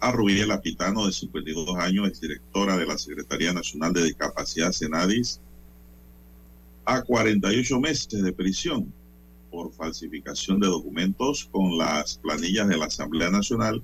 a 0.00 0.10
Rubiela 0.12 0.60
Pitano, 0.60 1.06
de 1.06 1.12
52 1.12 1.76
años, 1.76 2.08
exdirectora 2.08 2.76
de 2.76 2.86
la 2.86 2.98
Secretaría 2.98 3.52
Nacional 3.52 3.92
de 3.92 4.04
Discapacidad 4.04 4.72
Senadis, 4.72 5.40
a 6.84 7.02
48 7.02 7.80
meses 7.80 8.22
de 8.22 8.32
prisión 8.32 8.92
por 9.50 9.72
falsificación 9.72 10.58
de 10.58 10.66
documentos 10.66 11.48
con 11.52 11.76
las 11.76 12.16
planillas 12.16 12.66
de 12.68 12.78
la 12.78 12.86
Asamblea 12.86 13.30
Nacional 13.30 13.82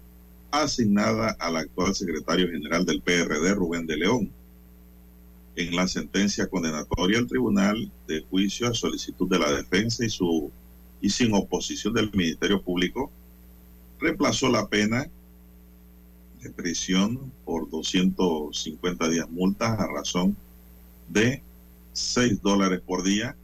asignada 0.50 1.36
al 1.38 1.56
actual 1.56 1.94
secretario 1.94 2.48
general 2.48 2.84
del 2.84 3.02
PRD, 3.02 3.54
Rubén 3.54 3.86
de 3.86 3.96
León. 3.96 4.30
En 5.56 5.74
la 5.74 5.88
sentencia 5.88 6.46
condenatoria, 6.46 7.18
el 7.18 7.26
Tribunal 7.26 7.90
de 8.06 8.22
Juicio 8.30 8.68
a 8.68 8.74
solicitud 8.74 9.28
de 9.28 9.38
la 9.38 9.50
defensa 9.52 10.04
y, 10.04 10.10
su, 10.10 10.50
y 11.00 11.10
sin 11.10 11.34
oposición 11.34 11.94
del 11.94 12.10
Ministerio 12.12 12.62
Público, 12.62 13.10
reemplazó 13.98 14.48
la 14.48 14.68
pena 14.68 15.08
de 16.40 16.50
prisión 16.50 17.32
por 17.44 17.68
250 17.68 19.08
días 19.08 19.28
multas 19.28 19.78
a 19.78 19.86
razón 19.88 20.36
de 21.08 21.42
6 21.92 22.40
dólares 22.42 22.80
por 22.86 23.02
día, 23.02 23.36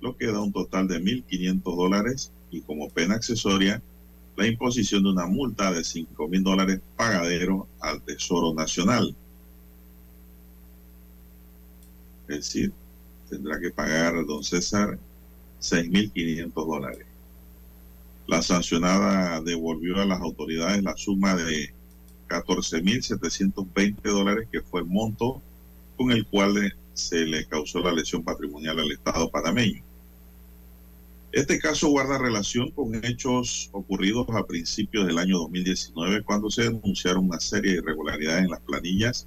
lo 0.00 0.16
que 0.16 0.26
da 0.26 0.40
un 0.40 0.52
total 0.52 0.86
de 0.86 1.00
1.500 1.00 1.76
dólares 1.76 2.32
y 2.52 2.60
como 2.60 2.88
pena 2.90 3.16
accesoria 3.16 3.82
la 4.36 4.46
imposición 4.46 5.02
de 5.02 5.10
una 5.10 5.26
multa 5.26 5.72
de 5.72 5.82
5 5.82 6.28
mil 6.28 6.42
dólares 6.42 6.80
pagadero 6.96 7.68
al 7.80 8.02
Tesoro 8.02 8.52
Nacional. 8.54 9.14
Es 12.28 12.36
decir, 12.36 12.72
tendrá 13.30 13.58
que 13.58 13.70
pagar 13.70 14.26
don 14.26 14.44
César 14.44 14.98
6.500 15.60 16.52
dólares. 16.52 17.06
La 18.26 18.42
sancionada 18.42 19.40
devolvió 19.40 20.00
a 20.00 20.04
las 20.04 20.20
autoridades 20.20 20.82
la 20.82 20.96
suma 20.96 21.34
de 21.36 21.72
14.720 22.28 24.02
dólares, 24.02 24.48
que 24.50 24.62
fue 24.62 24.80
el 24.80 24.86
monto 24.86 25.40
con 25.96 26.10
el 26.10 26.26
cual 26.26 26.74
se 26.92 27.24
le 27.24 27.46
causó 27.46 27.80
la 27.80 27.92
lesión 27.92 28.22
patrimonial 28.22 28.80
al 28.80 28.90
Estado 28.90 29.30
panameño. 29.30 29.85
Este 31.36 31.58
caso 31.58 31.88
guarda 31.88 32.16
relación 32.16 32.70
con 32.70 32.94
hechos 33.04 33.68
ocurridos 33.72 34.26
a 34.30 34.46
principios 34.46 35.06
del 35.06 35.18
año 35.18 35.36
2019 35.36 36.22
cuando 36.22 36.48
se 36.48 36.62
denunciaron 36.62 37.26
una 37.26 37.40
serie 37.40 37.72
de 37.72 37.78
irregularidades 37.80 38.44
en 38.44 38.50
las 38.50 38.60
planillas 38.60 39.26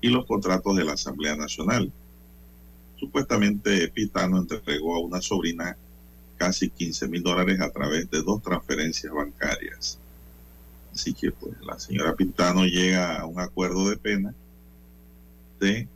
y 0.00 0.08
los 0.08 0.26
contratos 0.26 0.74
de 0.74 0.82
la 0.82 0.94
Asamblea 0.94 1.36
Nacional. 1.36 1.92
Supuestamente 2.96 3.86
Pitano 3.90 4.38
entregó 4.38 4.96
a 4.96 4.98
una 4.98 5.22
sobrina 5.22 5.76
casi 6.36 6.68
15 6.68 7.06
mil 7.06 7.22
dólares 7.22 7.60
a 7.60 7.70
través 7.70 8.10
de 8.10 8.22
dos 8.22 8.42
transferencias 8.42 9.14
bancarias. 9.14 10.00
Así 10.92 11.14
que 11.14 11.30
pues 11.30 11.54
la 11.64 11.78
señora 11.78 12.16
Pitano 12.16 12.64
llega 12.64 13.20
a 13.20 13.24
un 13.24 13.38
acuerdo 13.38 13.88
de 13.88 13.96
pena 13.96 14.34
de 15.60 15.86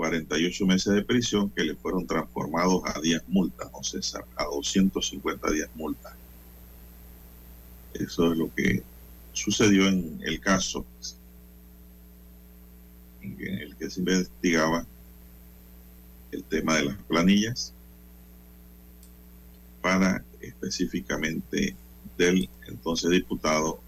48 0.00 0.66
meses 0.66 0.94
de 0.94 1.04
prisión 1.04 1.50
que 1.50 1.62
le 1.62 1.74
fueron 1.74 2.06
transformados 2.06 2.80
a 2.86 2.98
10 2.98 3.28
multas, 3.28 3.70
no 3.70 3.82
César, 3.82 4.24
a 4.34 4.44
250 4.44 5.50
días 5.50 5.68
multas. 5.74 6.14
Eso 7.92 8.32
es 8.32 8.38
lo 8.38 8.50
que 8.54 8.82
sucedió 9.34 9.88
en 9.88 10.18
el 10.22 10.40
caso 10.40 10.86
en 13.20 13.58
el 13.58 13.76
que 13.76 13.90
se 13.90 14.00
investigaba 14.00 14.86
el 16.32 16.44
tema 16.44 16.76
de 16.76 16.84
las 16.84 16.96
planillas 17.02 17.74
para 19.82 20.24
específicamente 20.40 21.76
del 22.16 22.48
entonces 22.68 23.10
diputado 23.10 23.80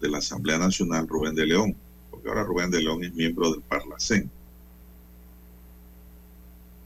de 0.00 0.10
la 0.10 0.18
Asamblea 0.18 0.58
Nacional, 0.58 1.08
Rubén 1.08 1.34
de 1.34 1.46
León, 1.46 1.74
porque 2.08 2.28
ahora 2.28 2.44
Rubén 2.44 2.70
de 2.70 2.82
León 2.82 3.02
es 3.02 3.12
miembro 3.14 3.50
del 3.50 3.62
Parlacén. 3.62 4.30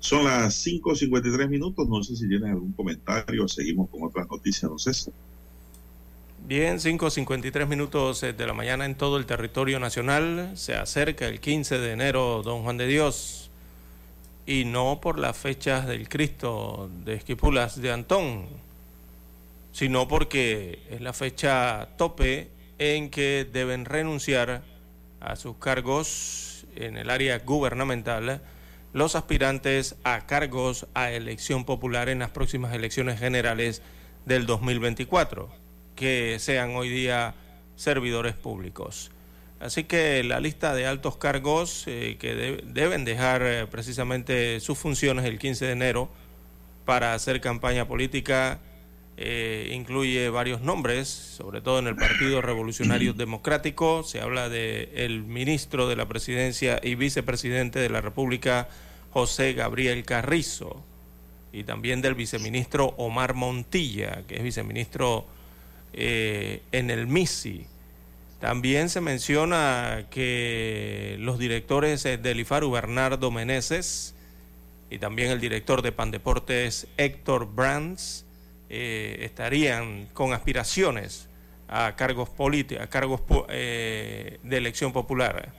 Son 0.03 0.25
las 0.25 0.67
5.53 0.67 1.49
minutos, 1.49 1.88
no 1.88 2.03
sé 2.03 2.17
si 2.17 2.29
tienen 2.29 2.51
algún 2.51 2.73
comentario, 2.73 3.47
seguimos 3.47 3.88
con 3.88 4.03
otras 4.03 4.29
noticias, 4.29 4.69
no 4.69 4.77
sé. 4.77 5.12
Bien, 6.45 6.79
5.53 6.79 7.69
minutos 7.69 8.21
eh, 8.25 8.33
de 8.33 8.45
la 8.45 8.53
mañana 8.53 8.85
en 8.85 8.97
todo 8.97 9.17
el 9.17 9.27
territorio 9.27 9.79
nacional, 9.79 10.51
se 10.57 10.75
acerca 10.75 11.29
el 11.29 11.38
15 11.38 11.79
de 11.79 11.93
enero, 11.93 12.43
don 12.43 12.65
Juan 12.65 12.79
de 12.79 12.88
Dios, 12.88 13.49
y 14.45 14.65
no 14.65 15.01
por 15.01 15.21
las 15.21 15.37
fechas 15.37 15.87
del 15.87 16.09
Cristo 16.09 16.91
de 17.05 17.15
Esquipulas 17.15 17.81
de 17.81 17.93
Antón, 17.93 18.47
sino 19.71 20.09
porque 20.09 20.81
es 20.91 21.01
la 21.01 21.12
fecha 21.12 21.91
tope 21.97 22.49
en 22.81 23.09
que 23.09 23.47
deben 23.53 23.85
renunciar 23.85 24.65
a 25.21 25.37
sus 25.37 25.59
cargos 25.59 26.67
en 26.75 26.97
el 26.97 27.09
área 27.09 27.38
gubernamental 27.38 28.43
los 28.92 29.16
aspirantes 29.16 29.96
a 30.05 30.26
cargos 30.26 30.87
a 30.94 31.11
elección 31.11 31.64
popular 31.64 32.09
en 32.09 32.18
las 32.18 32.31
próximas 32.31 32.74
elecciones 32.74 33.18
generales 33.18 33.83
del 34.26 34.46
2024, 34.46 35.50
que 35.96 36.38
sean 36.38 36.76
hoy 36.76 36.88
día 36.88 37.35
servidores 37.76 38.35
públicos. 38.35 39.11
Así 39.61 39.85
que 39.85 40.24
la 40.24 40.40
lista 40.40 40.74
de 40.74 40.87
altos 40.87 41.16
cargos 41.16 41.85
eh, 41.87 42.16
que 42.18 42.61
deben 42.66 43.05
dejar 43.05 43.42
eh, 43.42 43.66
precisamente 43.68 44.59
sus 44.61 44.76
funciones 44.76 45.24
el 45.24 45.38
15 45.38 45.66
de 45.66 45.72
enero 45.72 46.11
para 46.85 47.14
hacer 47.14 47.40
campaña 47.40 47.87
política 47.87 48.59
eh, 49.16 49.70
incluye 49.75 50.29
varios 50.31 50.62
nombres, 50.62 51.09
sobre 51.09 51.61
todo 51.61 51.79
en 51.79 51.87
el 51.87 51.96
Partido 51.96 52.40
Revolucionario 52.40 53.12
Democrático. 53.14 54.03
Se 54.03 54.20
habla 54.20 54.48
de 54.48 54.90
el 54.94 55.22
ministro 55.22 55.88
de 55.88 55.96
la 55.96 56.07
Presidencia 56.07 56.81
y 56.83 56.94
vicepresidente 56.94 57.79
de 57.79 57.90
la 57.90 58.01
República, 58.01 58.68
José 59.11 59.53
Gabriel 59.53 60.05
Carrizo, 60.05 60.83
y 61.53 61.64
también 61.64 62.01
del 62.01 62.14
viceministro 62.14 62.94
Omar 62.96 63.35
Montilla, 63.35 64.22
que 64.27 64.37
es 64.37 64.42
viceministro 64.42 65.27
en 65.92 66.90
el 66.90 67.07
MISI. 67.07 67.66
También 68.42 68.88
se 68.88 69.01
menciona 69.01 70.07
que 70.11 71.16
los 71.20 71.38
directores 71.38 72.03
del 72.03 72.40
IFARU, 72.40 72.72
Bernardo 72.72 73.31
Meneses, 73.31 74.16
y 74.90 74.98
también 74.98 75.31
el 75.31 75.40
director 75.40 75.81
de 75.81 75.92
Pandeportes, 75.92 76.88
Héctor 76.96 77.55
Brands, 77.55 78.27
eh, 78.75 79.27
estarían 79.27 80.07
con 80.15 80.33
aspiraciones 80.33 81.29
a 81.69 81.95
cargos 81.95 82.31
políticos, 82.31 82.83
a 82.83 82.89
cargos 82.89 83.21
eh, 83.51 84.39
de 84.43 84.57
elección 84.57 84.95
popular. 84.95 85.53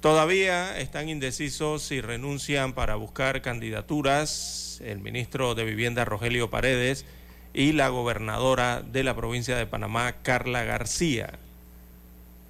Todavía 0.00 0.80
están 0.80 1.08
indecisos 1.08 1.84
si 1.84 2.00
renuncian 2.00 2.72
para 2.72 2.96
buscar 2.96 3.40
candidaturas 3.40 4.82
el 4.84 4.98
ministro 4.98 5.54
de 5.54 5.62
Vivienda 5.62 6.04
Rogelio 6.04 6.50
Paredes 6.50 7.06
y 7.54 7.70
la 7.70 7.88
gobernadora 7.88 8.82
de 8.82 9.04
la 9.04 9.14
provincia 9.14 9.56
de 9.56 9.66
Panamá, 9.66 10.16
Carla 10.22 10.64
García. 10.64 11.38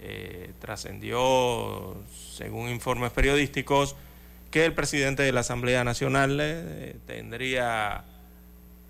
Eh, 0.01 0.53
trascendió, 0.61 2.03
según 2.39 2.71
informes 2.71 3.11
periodísticos, 3.11 3.97
que 4.51 4.65
el 4.65 4.73
presidente 4.73 5.25
de 5.25 5.33
la 5.33 5.41
Asamblea 5.41 5.85
Nacional 5.85 6.39
tendría 7.07 8.07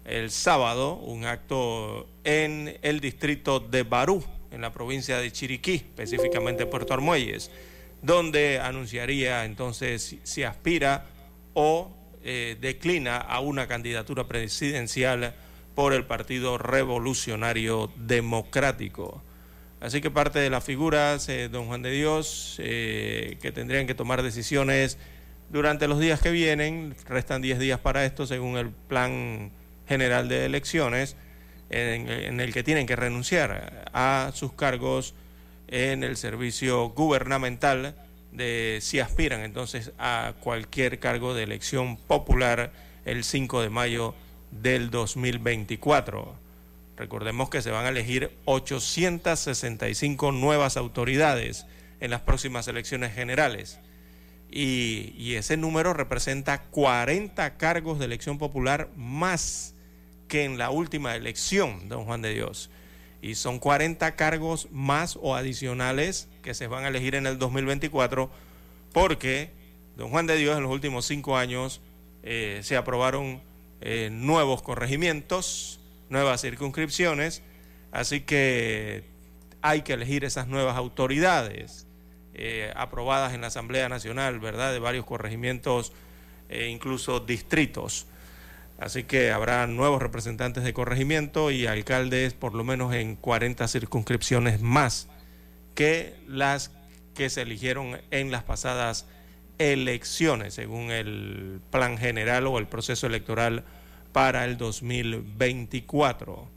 el 0.08 0.30
sábado 0.30 0.96
un 0.96 1.24
acto 1.24 2.08
en 2.24 2.78
el 2.82 3.00
distrito 3.00 3.60
de 3.60 3.82
Barú, 3.82 4.24
en 4.50 4.60
la 4.60 4.72
provincia 4.72 5.18
de 5.18 5.30
Chiriquí, 5.30 5.74
específicamente 5.74 6.66
Puerto 6.66 6.94
Armuelles, 6.94 7.50
donde 8.02 8.60
anunciaría 8.60 9.44
entonces 9.44 10.16
si 10.22 10.42
aspira 10.42 11.06
o 11.54 11.90
eh, 12.24 12.56
declina 12.60 13.18
a 13.18 13.40
una 13.40 13.66
candidatura 13.66 14.26
presidencial 14.26 15.34
por 15.74 15.92
el 15.92 16.04
Partido 16.04 16.58
Revolucionario 16.58 17.90
Democrático. 17.96 19.22
Así 19.80 20.00
que 20.00 20.10
parte 20.10 20.40
de 20.40 20.50
las 20.50 20.64
figuras, 20.64 21.28
eh, 21.28 21.48
don 21.48 21.66
Juan 21.66 21.82
de 21.82 21.92
Dios, 21.92 22.56
eh, 22.58 23.38
que 23.40 23.52
tendrían 23.52 23.86
que 23.86 23.94
tomar 23.94 24.22
decisiones 24.22 24.98
durante 25.50 25.86
los 25.86 26.00
días 26.00 26.20
que 26.20 26.30
vienen, 26.30 26.96
restan 27.06 27.42
10 27.42 27.58
días 27.58 27.78
para 27.78 28.04
esto 28.04 28.26
según 28.26 28.56
el 28.56 28.70
plan 28.70 29.52
general 29.88 30.28
de 30.28 30.44
elecciones, 30.44 31.16
en, 31.70 32.40
el 32.40 32.52
que 32.52 32.62
tienen 32.62 32.86
que 32.86 32.96
renunciar 32.96 33.90
a 33.92 34.30
sus 34.34 34.52
cargos 34.52 35.14
en 35.66 36.02
el 36.02 36.16
servicio 36.16 36.88
gubernamental 36.90 37.94
de 38.32 38.78
si 38.80 39.00
aspiran 39.00 39.40
entonces 39.40 39.92
a 39.98 40.34
cualquier 40.40 40.98
cargo 40.98 41.34
de 41.34 41.42
elección 41.42 41.96
popular 41.96 42.72
el 43.04 43.24
5 43.24 43.62
de 43.62 43.70
mayo 43.70 44.14
del 44.50 44.90
2024. 44.90 46.34
Recordemos 46.96 47.50
que 47.50 47.62
se 47.62 47.70
van 47.70 47.86
a 47.86 47.90
elegir 47.90 48.36
865 48.44 50.32
nuevas 50.32 50.76
autoridades 50.76 51.66
en 52.00 52.10
las 52.10 52.22
próximas 52.22 52.66
elecciones 52.68 53.14
generales. 53.14 53.78
Y, 54.50 55.34
ese 55.34 55.56
número 55.56 55.92
representa 55.92 56.62
40 56.62 57.56
cargos 57.56 57.98
de 57.98 58.06
elección 58.06 58.38
popular 58.38 58.88
más 58.96 59.74
que 60.28 60.44
en 60.44 60.58
la 60.58 60.70
última 60.70 61.16
elección, 61.16 61.88
don 61.88 62.04
Juan 62.04 62.22
de 62.22 62.34
Dios. 62.34 62.70
Y 63.20 63.34
son 63.34 63.58
40 63.58 64.14
cargos 64.14 64.68
más 64.70 65.18
o 65.20 65.34
adicionales 65.34 66.28
que 66.42 66.54
se 66.54 66.68
van 66.68 66.84
a 66.84 66.88
elegir 66.88 67.14
en 67.14 67.26
el 67.26 67.38
2024 67.38 68.30
porque, 68.92 69.50
don 69.96 70.10
Juan 70.10 70.26
de 70.26 70.36
Dios, 70.36 70.56
en 70.56 70.62
los 70.62 70.72
últimos 70.72 71.06
cinco 71.06 71.36
años 71.36 71.80
eh, 72.22 72.60
se 72.62 72.76
aprobaron 72.76 73.42
eh, 73.80 74.10
nuevos 74.12 74.62
corregimientos, 74.62 75.80
nuevas 76.08 76.40
circunscripciones, 76.40 77.42
así 77.92 78.20
que 78.20 79.04
hay 79.62 79.82
que 79.82 79.94
elegir 79.94 80.24
esas 80.24 80.46
nuevas 80.48 80.76
autoridades 80.76 81.86
eh, 82.34 82.72
aprobadas 82.76 83.34
en 83.34 83.40
la 83.40 83.48
Asamblea 83.48 83.88
Nacional, 83.88 84.38
¿verdad? 84.38 84.72
De 84.72 84.78
varios 84.78 85.04
corregimientos 85.04 85.92
e 86.48 86.68
incluso 86.68 87.20
distritos. 87.20 88.06
Así 88.78 89.02
que 89.02 89.32
habrá 89.32 89.66
nuevos 89.66 90.00
representantes 90.00 90.62
de 90.62 90.72
corregimiento 90.72 91.50
y 91.50 91.66
alcaldes 91.66 92.32
por 92.34 92.54
lo 92.54 92.62
menos 92.62 92.94
en 92.94 93.16
40 93.16 93.66
circunscripciones 93.66 94.60
más 94.60 95.08
que 95.74 96.14
las 96.28 96.70
que 97.14 97.28
se 97.28 97.42
eligieron 97.42 98.00
en 98.12 98.30
las 98.30 98.44
pasadas 98.44 99.06
elecciones, 99.58 100.54
según 100.54 100.92
el 100.92 101.60
plan 101.70 101.98
general 101.98 102.46
o 102.46 102.58
el 102.58 102.68
proceso 102.68 103.08
electoral 103.08 103.64
para 104.12 104.44
el 104.44 104.56
2024. 104.56 106.48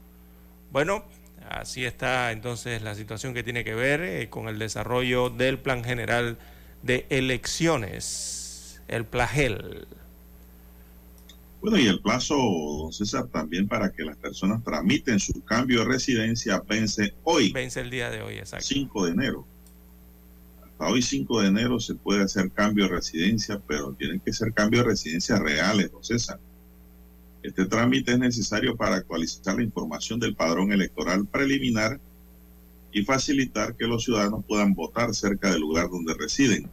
Bueno, 0.71 1.03
así 1.49 1.85
está 1.85 2.31
entonces 2.31 2.83
la 2.83 2.93
situación 2.95 3.33
que 3.33 3.43
tiene 3.43 3.63
que 3.63 3.73
ver 3.73 4.01
eh, 4.01 4.29
con 4.29 4.47
el 4.47 4.59
desarrollo 4.59 5.29
del 5.29 5.59
Plan 5.59 5.83
General 5.83 6.37
de 6.83 7.07
Elecciones, 7.09 8.81
el 8.87 9.05
PLAGEL. 9.05 9.87
Bueno, 11.61 11.77
y 11.77 11.85
el 11.85 12.01
plazo, 12.01 12.35
don 12.35 12.91
César, 12.91 13.27
también 13.27 13.67
para 13.67 13.91
que 13.91 14.03
las 14.03 14.17
personas 14.17 14.63
tramiten 14.63 15.19
su 15.19 15.43
cambio 15.43 15.81
de 15.81 15.85
residencia 15.85 16.59
vence 16.67 17.13
hoy. 17.23 17.51
Vence 17.51 17.79
el 17.81 17.91
día 17.91 18.09
de 18.09 18.23
hoy, 18.23 18.39
exacto. 18.39 18.65
5 18.65 19.05
de 19.05 19.11
enero. 19.11 19.47
Hasta 20.63 20.87
hoy, 20.87 21.03
5 21.03 21.41
de 21.41 21.47
enero, 21.49 21.79
se 21.79 21.93
puede 21.93 22.23
hacer 22.23 22.49
cambio 22.51 22.85
de 22.85 22.95
residencia, 22.95 23.61
pero 23.67 23.93
tienen 23.93 24.19
que 24.19 24.33
ser 24.33 24.53
cambios 24.53 24.83
de 24.83 24.89
residencia 24.89 25.37
reales, 25.37 25.91
don 25.91 26.03
César. 26.03 26.39
Este 27.43 27.65
trámite 27.65 28.13
es 28.13 28.19
necesario 28.19 28.75
para 28.75 28.95
actualizar 28.95 29.55
la 29.55 29.63
información 29.63 30.19
del 30.19 30.35
padrón 30.35 30.71
electoral 30.71 31.27
preliminar 31.27 31.99
y 32.91 33.03
facilitar 33.03 33.75
que 33.75 33.85
los 33.85 34.03
ciudadanos 34.03 34.43
puedan 34.47 34.73
votar 34.73 35.13
cerca 35.13 35.51
del 35.51 35.61
lugar 35.61 35.89
donde 35.91 36.15
residen. 36.15 36.69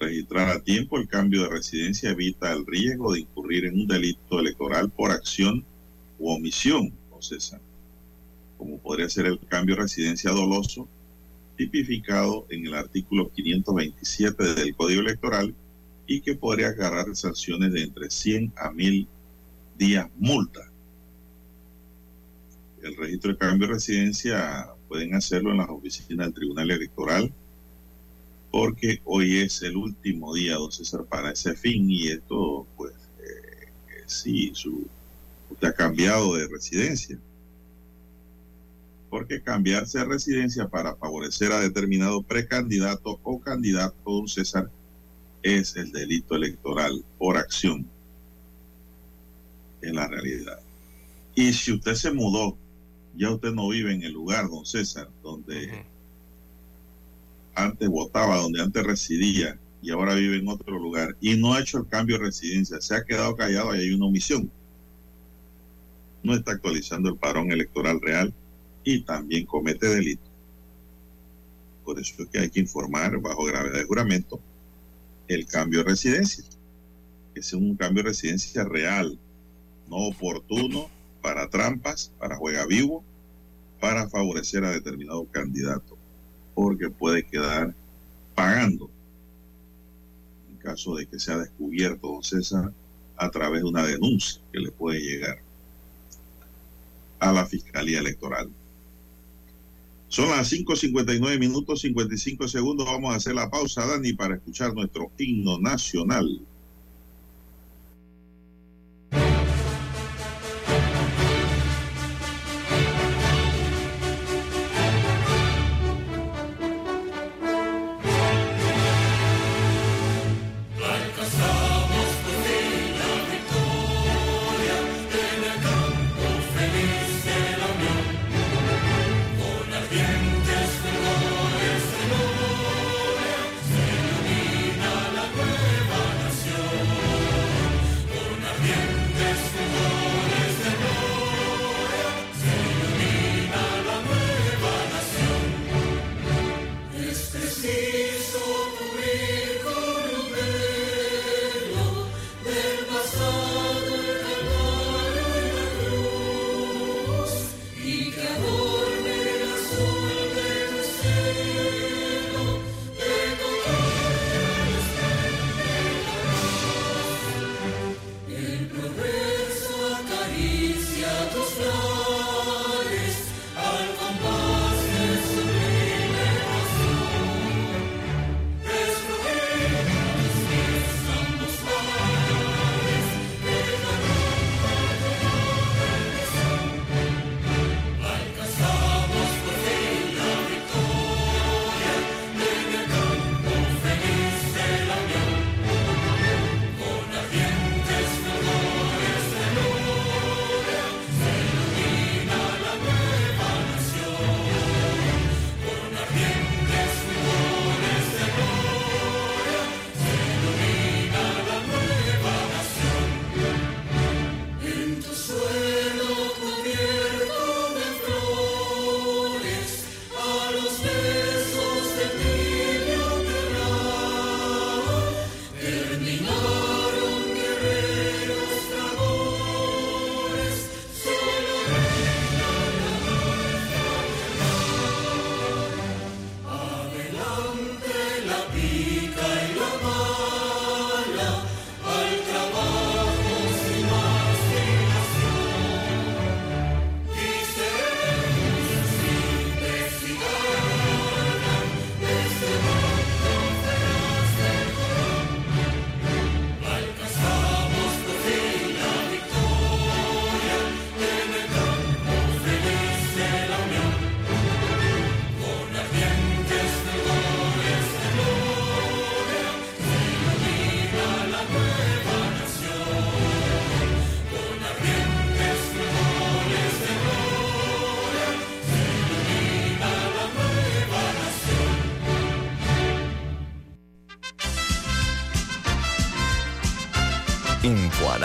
Registrar 0.00 0.48
a 0.48 0.62
tiempo 0.62 0.96
el 0.96 1.06
cambio 1.06 1.42
de 1.42 1.50
residencia 1.50 2.08
evita 2.08 2.50
el 2.52 2.64
riesgo 2.64 3.12
de 3.12 3.20
incurrir 3.20 3.66
en 3.66 3.74
un 3.74 3.86
delito 3.86 4.40
electoral 4.40 4.88
por 4.88 5.10
acción 5.10 5.62
u 6.18 6.30
omisión, 6.30 6.90
o 7.10 7.20
César, 7.20 7.60
como 8.56 8.78
podría 8.78 9.10
ser 9.10 9.26
el 9.26 9.38
cambio 9.40 9.76
de 9.76 9.82
residencia 9.82 10.30
doloso, 10.30 10.88
tipificado 11.58 12.46
en 12.48 12.66
el 12.66 12.72
artículo 12.72 13.30
527 13.30 14.54
del 14.54 14.74
Código 14.74 15.02
Electoral 15.02 15.54
y 16.06 16.22
que 16.22 16.34
podría 16.34 16.68
agarrar 16.68 17.14
sanciones 17.14 17.70
de 17.74 17.82
entre 17.82 18.08
100 18.08 18.54
a 18.56 18.70
1000 18.70 19.06
días 19.76 20.08
multa. 20.16 20.62
El 22.82 22.96
registro 22.96 23.32
de 23.32 23.36
cambio 23.36 23.68
de 23.68 23.74
residencia 23.74 24.68
pueden 24.88 25.14
hacerlo 25.14 25.50
en 25.50 25.58
las 25.58 25.68
oficinas 25.68 26.28
del 26.28 26.34
Tribunal 26.34 26.70
Electoral 26.70 27.30
porque 28.50 29.00
hoy 29.04 29.38
es 29.40 29.62
el 29.62 29.76
último 29.76 30.34
día, 30.34 30.54
don 30.56 30.72
César, 30.72 31.04
para 31.04 31.32
ese 31.32 31.54
fin 31.54 31.90
y 31.90 32.08
esto, 32.08 32.66
pues, 32.76 32.94
eh, 33.20 33.68
sí, 34.06 34.52
su, 34.54 34.86
usted 35.50 35.68
ha 35.68 35.72
cambiado 35.74 36.34
de 36.36 36.48
residencia. 36.48 37.18
porque 39.08 39.42
cambiarse 39.42 39.98
de 39.98 40.04
residencia 40.04 40.68
para 40.68 40.94
favorecer 40.96 41.52
a 41.52 41.60
determinado 41.60 42.22
precandidato 42.22 43.18
o 43.22 43.40
candidato, 43.40 43.96
don 44.04 44.28
César, 44.28 44.70
es 45.42 45.76
el 45.76 45.90
delito 45.92 46.36
electoral 46.36 47.04
por 47.18 47.36
acción 47.36 47.86
en 49.82 49.94
la 49.96 50.06
realidad. 50.08 50.60
Y 51.34 51.52
si 51.52 51.72
usted 51.72 51.94
se 51.94 52.12
mudó, 52.12 52.56
ya 53.16 53.30
usted 53.32 53.52
no 53.52 53.68
vive 53.68 53.92
en 53.92 54.02
el 54.04 54.12
lugar, 54.12 54.48
don 54.48 54.64
César, 54.66 55.10
donde 55.22 55.86
antes 57.64 57.88
votaba, 57.88 58.38
donde 58.38 58.62
antes 58.62 58.82
residía 58.84 59.58
y 59.82 59.90
ahora 59.90 60.14
vive 60.14 60.36
en 60.36 60.48
otro 60.48 60.78
lugar 60.78 61.16
y 61.20 61.36
no 61.36 61.54
ha 61.54 61.60
hecho 61.60 61.78
el 61.78 61.88
cambio 61.88 62.18
de 62.18 62.24
residencia, 62.24 62.80
se 62.80 62.94
ha 62.94 63.04
quedado 63.04 63.36
callado 63.36 63.74
y 63.74 63.80
hay 63.80 63.92
una 63.92 64.06
omisión. 64.06 64.50
No 66.22 66.34
está 66.34 66.52
actualizando 66.52 67.08
el 67.08 67.16
padrón 67.16 67.50
electoral 67.50 68.00
real 68.00 68.34
y 68.84 69.02
también 69.02 69.46
comete 69.46 69.88
delito. 69.88 70.28
Por 71.84 71.98
eso 71.98 72.22
es 72.22 72.28
que 72.28 72.38
hay 72.38 72.50
que 72.50 72.60
informar 72.60 73.18
bajo 73.20 73.44
gravedad 73.44 73.78
de 73.78 73.84
juramento 73.84 74.40
el 75.28 75.46
cambio 75.46 75.80
de 75.80 75.90
residencia, 75.90 76.44
que 77.32 77.40
es 77.40 77.52
un 77.52 77.76
cambio 77.76 78.02
de 78.02 78.10
residencia 78.10 78.64
real, 78.64 79.18
no 79.88 79.96
oportuno 79.96 80.90
para 81.22 81.48
trampas, 81.48 82.12
para 82.18 82.36
juega 82.36 82.66
vivo, 82.66 83.04
para 83.80 84.08
favorecer 84.08 84.64
a 84.64 84.70
determinado 84.70 85.24
candidato, 85.30 85.96
porque 86.62 86.90
puede 86.90 87.22
quedar 87.24 87.74
pagando 88.34 88.90
en 90.50 90.58
caso 90.58 90.94
de 90.94 91.06
que 91.06 91.18
sea 91.18 91.38
descubierto, 91.38 92.08
don 92.08 92.22
César, 92.22 92.70
a 93.16 93.30
través 93.30 93.62
de 93.62 93.68
una 93.68 93.86
denuncia 93.86 94.42
que 94.52 94.58
le 94.60 94.70
puede 94.70 95.00
llegar 95.00 95.38
a 97.18 97.32
la 97.32 97.46
Fiscalía 97.46 98.00
Electoral. 98.00 98.50
Son 100.08 100.28
las 100.28 100.52
5.59 100.52 101.38
minutos 101.38 101.80
55 101.80 102.46
segundos. 102.46 102.84
Vamos 102.84 103.14
a 103.14 103.16
hacer 103.16 103.34
la 103.34 103.48
pausa, 103.48 103.86
Dani, 103.86 104.12
para 104.12 104.34
escuchar 104.34 104.74
nuestro 104.74 105.10
himno 105.16 105.58
nacional. 105.58 106.42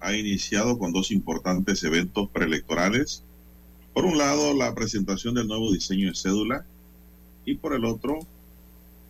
Ha 0.00 0.16
iniciado 0.16 0.78
con 0.78 0.92
dos 0.92 1.10
importantes 1.10 1.82
eventos 1.84 2.28
preelectorales. 2.30 3.24
Por 3.92 4.04
un 4.04 4.18
lado, 4.18 4.54
la 4.54 4.74
presentación 4.74 5.34
del 5.34 5.48
nuevo 5.48 5.72
diseño 5.72 6.08
de 6.08 6.14
cédula 6.14 6.64
y 7.44 7.54
por 7.56 7.74
el 7.74 7.84
otro, 7.84 8.18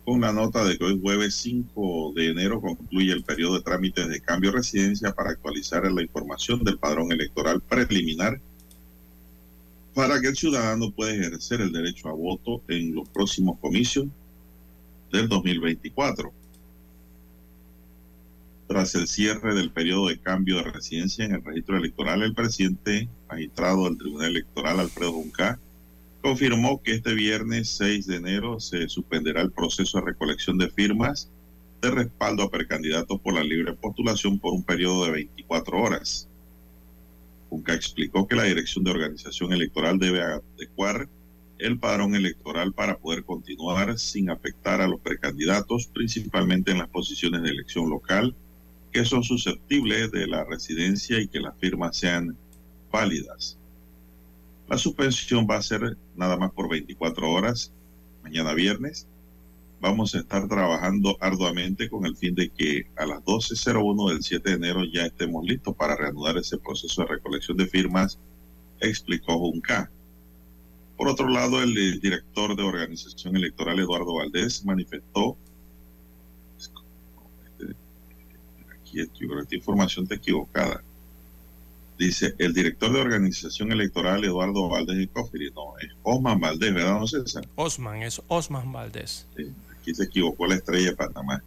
con 0.05 0.21
la 0.21 0.33
nota 0.33 0.63
de 0.65 0.77
que 0.77 0.83
hoy 0.83 0.99
jueves 0.99 1.35
5 1.35 2.13
de 2.15 2.29
enero 2.29 2.59
concluye 2.59 3.13
el 3.13 3.23
periodo 3.23 3.55
de 3.55 3.63
trámites 3.63 4.07
de 4.07 4.21
cambio 4.21 4.51
de 4.51 4.57
residencia 4.57 5.13
para 5.13 5.31
actualizar 5.31 5.89
la 5.91 6.01
información 6.01 6.63
del 6.63 6.79
padrón 6.79 7.11
electoral 7.11 7.61
preliminar 7.61 8.41
para 9.93 10.19
que 10.19 10.27
el 10.27 10.35
ciudadano 10.35 10.91
pueda 10.91 11.13
ejercer 11.13 11.61
el 11.61 11.71
derecho 11.71 12.09
a 12.09 12.13
voto 12.13 12.61
en 12.67 12.95
los 12.95 13.07
próximos 13.09 13.59
comicios 13.59 14.07
del 15.11 15.27
2024 15.27 16.40
tras 18.71 18.95
el 18.95 19.05
cierre 19.05 19.53
del 19.53 19.69
periodo 19.69 20.07
de 20.07 20.17
cambio 20.17 20.55
de 20.55 20.63
residencia 20.63 21.25
en 21.25 21.33
el 21.35 21.43
registro 21.43 21.75
electoral, 21.75 22.23
el 22.23 22.33
presidente 22.33 23.09
magistrado 23.27 23.83
del 23.83 23.97
Tribunal 23.97 24.29
Electoral, 24.29 24.79
Alfredo 24.79 25.11
Junca, 25.11 25.59
confirmó 26.21 26.81
que 26.81 26.93
este 26.93 27.13
viernes 27.13 27.67
6 27.71 28.07
de 28.07 28.15
enero 28.15 28.61
se 28.61 28.87
suspenderá 28.87 29.41
el 29.41 29.51
proceso 29.51 29.99
de 29.99 30.05
recolección 30.05 30.57
de 30.57 30.69
firmas 30.69 31.29
de 31.81 31.91
respaldo 31.91 32.43
a 32.43 32.49
precandidatos 32.49 33.19
por 33.19 33.33
la 33.33 33.43
libre 33.43 33.73
postulación 33.73 34.39
por 34.39 34.53
un 34.53 34.63
periodo 34.63 35.03
de 35.03 35.11
24 35.11 35.77
horas. 35.77 36.29
Junca 37.49 37.73
explicó 37.73 38.25
que 38.25 38.37
la 38.37 38.43
Dirección 38.43 38.85
de 38.85 38.91
Organización 38.91 39.51
Electoral 39.51 39.99
debe 39.99 40.21
adecuar 40.21 41.09
el 41.57 41.77
padrón 41.77 42.15
electoral 42.15 42.71
para 42.71 42.97
poder 42.99 43.25
continuar 43.25 43.99
sin 43.99 44.29
afectar 44.29 44.79
a 44.79 44.87
los 44.87 45.01
precandidatos, 45.01 45.87
principalmente 45.87 46.71
en 46.71 46.77
las 46.77 46.87
posiciones 46.87 47.43
de 47.43 47.49
elección 47.49 47.89
local, 47.89 48.33
que 48.91 49.05
son 49.05 49.23
susceptibles 49.23 50.11
de 50.11 50.27
la 50.27 50.43
residencia 50.43 51.19
y 51.19 51.27
que 51.27 51.39
las 51.39 51.57
firmas 51.57 51.97
sean 51.97 52.37
válidas. 52.91 53.57
La 54.67 54.77
suspensión 54.77 55.47
va 55.49 55.57
a 55.57 55.61
ser 55.61 55.97
nada 56.15 56.37
más 56.37 56.51
por 56.51 56.69
24 56.69 57.29
horas, 57.29 57.73
mañana 58.23 58.53
viernes. 58.53 59.07
Vamos 59.79 60.13
a 60.13 60.19
estar 60.19 60.47
trabajando 60.47 61.17
arduamente 61.19 61.89
con 61.89 62.05
el 62.05 62.15
fin 62.15 62.35
de 62.35 62.49
que 62.49 62.85
a 62.97 63.05
las 63.05 63.19
12.01 63.23 64.09
del 64.09 64.23
7 64.23 64.49
de 64.49 64.55
enero 64.55 64.83
ya 64.85 65.05
estemos 65.05 65.43
listos 65.43 65.75
para 65.75 65.95
reanudar 65.95 66.37
ese 66.37 66.57
proceso 66.57 67.01
de 67.01 67.07
recolección 67.07 67.57
de 67.57 67.67
firmas, 67.67 68.19
explicó 68.79 69.39
Junca. 69.39 69.91
Por 70.97 71.07
otro 71.07 71.27
lado, 71.29 71.63
el 71.63 71.73
director 71.99 72.55
de 72.55 72.61
organización 72.61 73.35
electoral, 73.35 73.79
Eduardo 73.79 74.13
Valdés, 74.13 74.63
manifestó 74.63 75.35
yo 78.91 79.05
creo 79.13 79.37
que 79.37 79.41
esta 79.43 79.55
información 79.55 80.03
está 80.03 80.15
equivocada. 80.15 80.83
Dice, 81.97 82.33
el 82.39 82.53
director 82.53 82.91
de 82.91 82.99
organización 82.99 83.71
electoral, 83.71 84.23
Eduardo 84.23 84.67
Valdés 84.67 85.01
y 85.01 85.07
Cofiri, 85.07 85.51
no, 85.51 85.77
es 85.79 85.91
Osman 86.01 86.39
Valdés, 86.39 86.73
¿verdad, 86.73 86.99
don 86.99 87.07
César? 87.07 87.47
Osman, 87.55 88.01
es 88.01 88.21
Osman 88.27 88.71
Valdés. 88.71 89.27
aquí 89.79 89.93
se 89.93 90.05
equivocó 90.05 90.47
la 90.47 90.55
estrella 90.55 90.89
de 90.89 90.95
Panamá. 90.95 91.43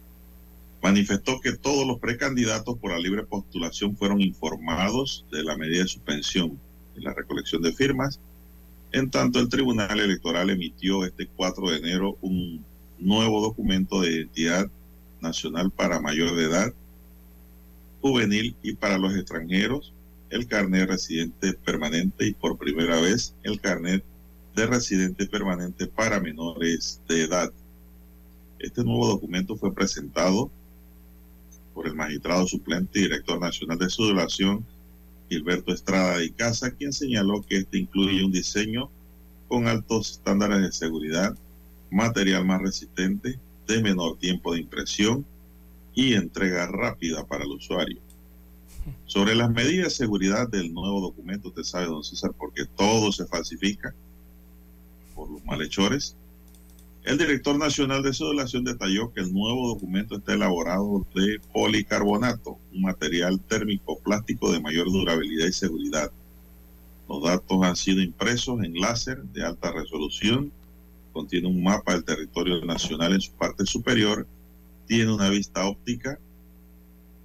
Manifestó 0.81 1.41
que 1.41 1.53
todos 1.53 1.85
los 1.85 1.99
precandidatos 1.99 2.77
por 2.77 2.91
la 2.91 2.99
libre 2.99 3.23
postulación 3.23 3.97
fueron 3.97 4.21
informados 4.21 5.25
de 5.31 5.43
la 5.43 5.57
medida 5.57 5.81
de 5.81 5.89
suspensión 5.89 6.57
y 6.95 7.01
la 7.01 7.13
recolección 7.13 7.61
de 7.61 7.73
firmas. 7.73 8.19
En 8.91 9.09
tanto, 9.09 9.39
el 9.39 9.49
Tribunal 9.49 9.99
Electoral 9.99 10.49
emitió 10.49 11.03
este 11.03 11.27
4 11.27 11.71
de 11.71 11.77
enero 11.77 12.17
un 12.21 12.63
nuevo 12.97 13.41
documento 13.41 13.99
de 13.99 14.11
identidad 14.11 14.69
nacional 15.19 15.69
para 15.71 15.99
mayor 15.99 16.35
de 16.35 16.43
edad 16.45 16.73
juvenil 18.05 18.55
y 18.61 18.73
para 18.73 18.99
los 18.99 19.15
extranjeros 19.15 19.91
el 20.29 20.45
carnet 20.45 20.87
residente 20.87 21.53
permanente 21.53 22.27
y 22.27 22.33
por 22.33 22.55
primera 22.55 23.01
vez 23.01 23.33
el 23.41 23.59
carnet 23.59 24.03
de 24.55 24.67
residente 24.67 25.25
permanente 25.25 25.87
para 25.87 26.19
menores 26.19 27.01
de 27.07 27.23
edad. 27.23 27.51
Este 28.59 28.83
nuevo 28.83 29.07
documento 29.07 29.55
fue 29.55 29.73
presentado 29.73 30.51
por 31.73 31.87
el 31.87 31.95
magistrado 31.95 32.45
suplente 32.45 32.99
y 32.99 33.03
director 33.03 33.39
nacional 33.39 33.79
de 33.79 33.89
Sudelación, 33.89 34.63
Gilberto 35.27 35.73
Estrada 35.73 36.23
y 36.23 36.29
Casa, 36.29 36.69
quien 36.69 36.93
señaló 36.93 37.41
que 37.41 37.57
este 37.57 37.79
incluye 37.79 38.23
un 38.23 38.31
diseño 38.31 38.91
con 39.47 39.67
altos 39.67 40.11
estándares 40.11 40.61
de 40.61 40.71
seguridad, 40.71 41.35
material 41.89 42.45
más 42.45 42.61
resistente, 42.61 43.39
de 43.65 43.81
menor 43.81 44.19
tiempo 44.19 44.53
de 44.53 44.59
impresión, 44.59 45.25
y 45.95 46.13
entrega 46.13 46.67
rápida 46.67 47.25
para 47.25 47.45
el 47.45 47.51
usuario. 47.51 47.99
Sobre 49.07 49.33
las 49.33 49.49
medidas 49.49 49.85
de 49.85 50.05
seguridad 50.05 50.47
del 50.47 50.73
nuevo 50.73 51.01
documento, 51.01 51.47
usted 51.47 51.63
sabe, 51.63 51.85
don 51.87 52.03
César, 52.03 52.33
porque 52.37 52.65
todo 52.65 53.11
se 53.11 53.25
falsifica 53.25 53.95
por 55.15 55.31
los 55.31 55.43
malhechores. 55.45 56.15
El 57.03 57.17
director 57.17 57.57
nacional 57.57 58.03
de 58.03 58.13
Sedulación 58.13 58.63
detalló 58.63 59.13
que 59.13 59.21
el 59.21 59.33
nuevo 59.33 59.69
documento 59.69 60.17
está 60.17 60.33
elaborado 60.33 61.05
de 61.15 61.39
policarbonato, 61.53 62.59
un 62.73 62.81
material 62.81 63.39
térmico 63.39 63.97
plástico 63.99 64.51
de 64.51 64.59
mayor 64.59 64.91
durabilidad 64.91 65.47
y 65.47 65.53
seguridad. 65.53 66.11
Los 67.07 67.23
datos 67.23 67.63
han 67.63 67.75
sido 67.75 68.01
impresos 68.01 68.63
en 68.63 68.73
láser 68.75 69.23
de 69.23 69.45
alta 69.45 69.71
resolución, 69.71 70.51
contiene 71.13 71.47
un 71.47 71.63
mapa 71.63 71.93
del 71.93 72.03
territorio 72.03 72.63
nacional 72.65 73.13
en 73.13 73.21
su 73.21 73.31
parte 73.33 73.65
superior 73.65 74.27
tiene 74.87 75.13
una 75.13 75.29
vista 75.29 75.65
óptica, 75.65 76.19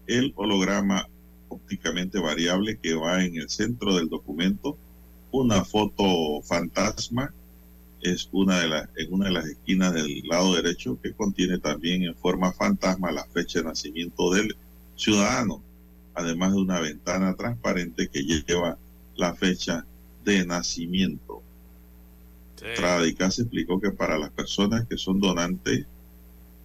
el 0.07 0.33
holograma 0.37 1.09
ópticamente 1.49 2.19
variable 2.19 2.79
que 2.79 2.95
va 2.95 3.25
en 3.25 3.37
el 3.37 3.51
centro 3.51 3.97
del 3.97 4.09
documento, 4.09 4.77
una 5.33 5.65
foto 5.65 6.43
fantasma 6.43 7.33
es 8.03 8.29
una 8.33 8.61
de 8.61 8.69
las 8.69 8.89
en 8.97 9.13
una 9.13 9.27
de 9.27 9.33
las 9.33 9.45
esquinas 9.47 9.93
del 9.93 10.23
lado 10.27 10.55
derecho 10.55 10.99
que 11.03 11.13
contiene 11.13 11.59
también 11.59 12.03
en 12.03 12.17
forma 12.17 12.53
fantasma 12.53 13.13
la 13.13 13.25
fecha 13.27 13.59
de 13.61 13.67
nacimiento 13.67 14.33
del 14.33 14.57
ciudadano, 14.97 15.63
además 16.15 16.53
de 16.53 16.59
una 16.61 16.81
ventana 16.81 17.35
transparente 17.35 18.09
que 18.09 18.23
lleva 18.23 18.79
la 19.17 19.35
fecha 19.35 19.85
de 20.25 20.47
nacimiento. 20.47 21.43
Sí. 22.57 22.67
se 23.31 23.43
explicó 23.43 23.81
que 23.81 23.91
para 23.91 24.19
las 24.19 24.31
personas 24.31 24.87
que 24.87 24.99
son 24.99 25.19
donantes 25.19 25.87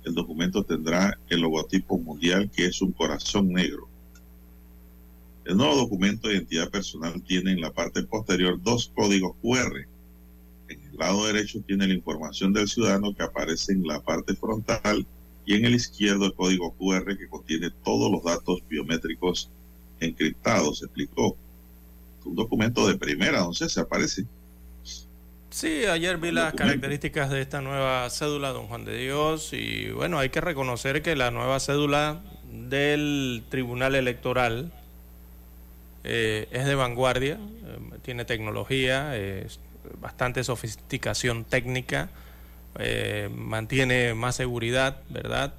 el 0.06 0.14
documento 0.14 0.64
tendrá 0.64 1.20
el 1.30 1.42
logotipo 1.42 1.98
mundial 1.98 2.50
que 2.52 2.66
es 2.66 2.82
un 2.82 2.92
corazón 2.92 3.52
negro. 3.52 3.90
El 5.44 5.58
nuevo 5.58 5.76
documento 5.76 6.28
de 6.28 6.36
identidad 6.36 6.70
personal 6.70 7.22
tiene 7.24 7.52
en 7.52 7.62
la 7.62 7.72
parte 7.72 8.04
posterior 8.04 8.62
dos 8.62 8.92
códigos 8.96 9.36
QR. 9.42 9.88
En 10.70 10.82
el 10.82 10.98
lado 10.98 11.26
derecho 11.26 11.62
tiene 11.62 11.88
la 11.88 11.94
información 11.94 12.54
del 12.54 12.68
ciudadano 12.68 13.14
que 13.16 13.24
aparece 13.24 13.74
en 13.74 13.86
la 13.86 14.02
parte 14.02 14.36
frontal 14.36 15.06
y 15.46 15.56
en 15.56 15.66
el 15.66 15.76
izquierdo 15.76 16.26
el 16.26 16.34
código 16.34 16.74
QR 16.74 17.18
que 17.18 17.28
contiene 17.28 17.70
todos 17.84 18.12
los 18.12 18.24
datos 18.24 18.64
biométricos 18.68 19.50
encriptados, 20.00 20.84
explicó. 20.84 21.36
Un 22.26 22.36
documento 22.36 22.88
de 22.88 22.98
primera, 22.98 23.38
entonces 23.38 23.72
se 23.72 23.80
aparece. 23.80 24.26
Sí, 25.56 25.86
ayer 25.86 26.18
vi 26.18 26.32
las 26.32 26.54
características 26.54 27.30
de 27.30 27.40
esta 27.40 27.62
nueva 27.62 28.10
cédula, 28.10 28.50
don 28.50 28.68
Juan 28.68 28.84
de 28.84 28.98
Dios, 28.98 29.54
y 29.54 29.90
bueno, 29.90 30.20
hay 30.20 30.28
que 30.28 30.42
reconocer 30.42 31.02
que 31.02 31.16
la 31.16 31.32
nueva 31.32 31.62
cédula 31.62 32.20
del 32.52 33.42
Tribunal 33.48 33.96
Electoral 33.96 34.74
eh, 36.04 36.50
es 36.52 36.66
de 36.66 36.76
vanguardia, 36.76 37.36
eh, 37.36 37.80
tiene 38.02 38.26
tecnología, 38.26 39.16
es 39.16 39.62
bastante 40.02 40.44
sofisticación 40.44 41.46
técnica, 41.46 42.10
eh, 42.78 43.30
mantiene 43.34 44.14
más 44.14 44.36
seguridad, 44.36 45.04
¿verdad? 45.10 45.54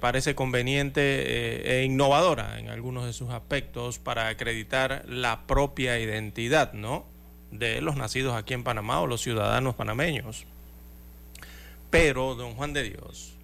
parece 0.00 0.34
conveniente 0.34 1.78
e 1.78 1.84
innovadora 1.84 2.58
en 2.58 2.70
algunos 2.70 3.04
de 3.04 3.12
sus 3.12 3.30
aspectos 3.30 3.98
para 4.00 4.28
acreditar 4.28 5.04
la 5.06 5.46
propia 5.46 5.98
identidad, 6.00 6.72
¿no? 6.72 7.19
De 7.50 7.80
los 7.80 7.96
nacidos 7.96 8.34
aquí 8.34 8.54
en 8.54 8.64
Panamá 8.64 9.00
o 9.00 9.06
los 9.06 9.20
ciudadanos 9.22 9.74
panameños. 9.74 10.46
Pero, 11.90 12.34
don 12.34 12.54
Juan 12.54 12.72
de 12.72 12.84
Dios, 12.84 13.34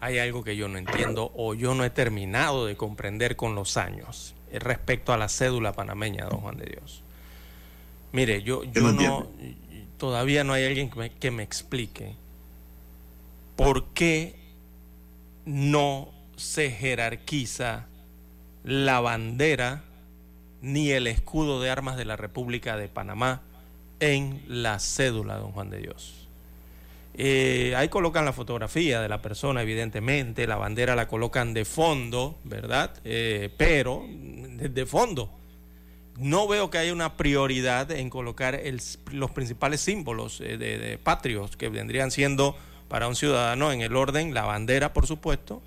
hay 0.00 0.18
algo 0.18 0.42
que 0.42 0.56
yo 0.56 0.68
no 0.68 0.78
entiendo 0.78 1.32
o 1.34 1.54
yo 1.54 1.74
no 1.74 1.84
he 1.84 1.90
terminado 1.90 2.66
de 2.66 2.76
comprender 2.76 3.36
con 3.36 3.54
los 3.54 3.76
años 3.76 4.34
respecto 4.52 5.12
a 5.12 5.18
la 5.18 5.28
cédula 5.28 5.72
panameña, 5.72 6.26
don 6.26 6.40
Juan 6.40 6.56
de 6.56 6.66
Dios. 6.66 7.02
Mire, 8.12 8.42
yo, 8.42 8.64
yo 8.64 8.92
no, 8.92 9.28
todavía 9.98 10.44
no 10.44 10.52
hay 10.52 10.64
alguien 10.64 10.90
que 10.90 10.98
me, 10.98 11.10
que 11.10 11.30
me 11.30 11.42
explique 11.42 12.14
por 13.56 13.86
qué 13.88 14.36
no 15.44 16.12
se 16.36 16.70
jerarquiza 16.70 17.86
la 18.62 19.00
bandera 19.00 19.84
ni 20.64 20.90
el 20.90 21.06
escudo 21.06 21.60
de 21.60 21.68
armas 21.68 21.96
de 21.98 22.06
la 22.06 22.16
República 22.16 22.76
de 22.76 22.88
Panamá 22.88 23.42
en 24.00 24.42
la 24.48 24.78
cédula, 24.78 25.36
don 25.36 25.52
Juan 25.52 25.68
de 25.68 25.78
Dios. 25.78 26.26
Eh, 27.16 27.74
ahí 27.76 27.88
colocan 27.88 28.24
la 28.24 28.32
fotografía 28.32 29.00
de 29.00 29.08
la 29.08 29.20
persona, 29.20 29.62
evidentemente, 29.62 30.46
la 30.46 30.56
bandera 30.56 30.96
la 30.96 31.06
colocan 31.06 31.52
de 31.52 31.66
fondo, 31.66 32.38
¿verdad? 32.44 32.94
Eh, 33.04 33.50
pero 33.58 34.04
de 34.08 34.86
fondo. 34.86 35.30
No 36.18 36.48
veo 36.48 36.70
que 36.70 36.78
haya 36.78 36.92
una 36.92 37.16
prioridad 37.16 37.90
en 37.90 38.08
colocar 38.08 38.58
los 39.12 39.30
principales 39.32 39.80
símbolos 39.80 40.38
de, 40.38 40.56
de 40.56 40.98
patrios 40.98 41.56
que 41.56 41.68
vendrían 41.68 42.10
siendo 42.10 42.56
para 42.88 43.06
un 43.08 43.16
ciudadano 43.16 43.70
en 43.70 43.82
el 43.82 43.96
orden, 43.96 44.32
la 44.32 44.44
bandera, 44.44 44.92
por 44.92 45.06
supuesto, 45.06 45.60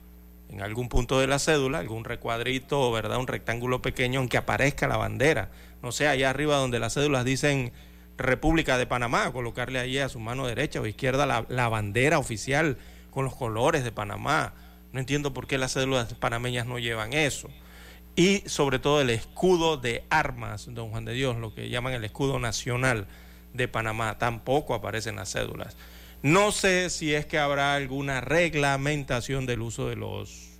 en 0.49 0.61
algún 0.61 0.89
punto 0.89 1.19
de 1.19 1.27
la 1.27 1.39
cédula, 1.39 1.79
algún 1.79 2.05
recuadrito, 2.05 2.91
¿verdad? 2.91 3.17
Un 3.17 3.27
rectángulo 3.27 3.81
pequeño 3.81 4.21
en 4.21 4.29
que 4.29 4.37
aparezca 4.37 4.87
la 4.87 4.97
bandera. 4.97 5.49
No 5.81 5.91
sé, 5.91 6.07
allá 6.07 6.29
arriba 6.29 6.57
donde 6.57 6.79
las 6.79 6.93
cédulas 6.93 7.25
dicen 7.25 7.73
República 8.17 8.77
de 8.77 8.87
Panamá, 8.87 9.31
colocarle 9.31 9.79
ahí 9.79 9.99
a 9.99 10.09
su 10.09 10.19
mano 10.19 10.47
derecha 10.47 10.81
o 10.81 10.87
izquierda 10.87 11.25
la, 11.25 11.69
bandera 11.69 12.17
oficial 12.17 12.77
con 13.11 13.25
los 13.25 13.35
colores 13.35 13.83
de 13.83 13.91
Panamá. 13.91 14.53
No 14.91 14.99
entiendo 14.99 15.33
por 15.33 15.47
qué 15.47 15.57
las 15.57 15.73
cédulas 15.73 16.13
panameñas 16.15 16.65
no 16.65 16.79
llevan 16.79 17.13
eso. 17.13 17.49
Y 18.15 18.41
sobre 18.47 18.79
todo 18.79 19.01
el 19.01 19.11
escudo 19.11 19.77
de 19.77 20.03
armas, 20.09 20.73
don 20.73 20.89
Juan 20.89 21.05
de 21.05 21.13
Dios, 21.13 21.37
lo 21.37 21.53
que 21.53 21.69
llaman 21.69 21.93
el 21.93 22.03
escudo 22.03 22.39
nacional 22.39 23.05
de 23.53 23.67
Panamá, 23.67 24.17
tampoco 24.17 24.73
aparece 24.73 25.09
en 25.09 25.17
las 25.17 25.31
cédulas. 25.31 25.77
No 26.23 26.51
sé 26.51 26.89
si 26.89 27.13
es 27.13 27.25
que 27.25 27.37
habrá 27.37 27.75
alguna 27.75 28.21
reglamentación 28.21 29.45
del 29.45 29.61
uso 29.61 29.87
de 29.87 29.95
los, 29.95 30.59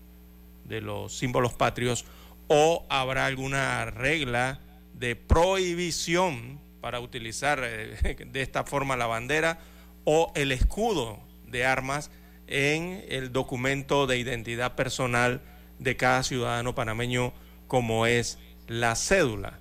de 0.66 0.82
los 0.82 1.18
símbolos 1.18 1.54
patrios 1.54 2.06
o 2.48 2.86
habrá 2.90 3.26
alguna 3.26 3.86
regla 3.86 4.60
de 4.94 5.16
prohibición 5.16 6.60
para 6.80 7.00
utilizar 7.00 7.62
eh, 7.64 8.28
de 8.32 8.42
esta 8.42 8.64
forma 8.64 8.96
la 8.96 9.08
bandera 9.08 9.60
o 10.06 10.32
el 10.36 10.52
escudo 10.52 11.20
de 11.46 11.66
armas 11.66 12.12
en 12.48 13.04
el 13.10 13.32
documento 13.32 14.08
de 14.08 14.18
identidad 14.18 14.76
personal 14.76 15.42
de 15.80 15.98
cada 15.98 16.24
ciudadano 16.24 16.76
panameño 16.76 17.34
como 17.68 18.06
es 18.06 18.40
la 18.68 18.96
cédula. 18.96 19.60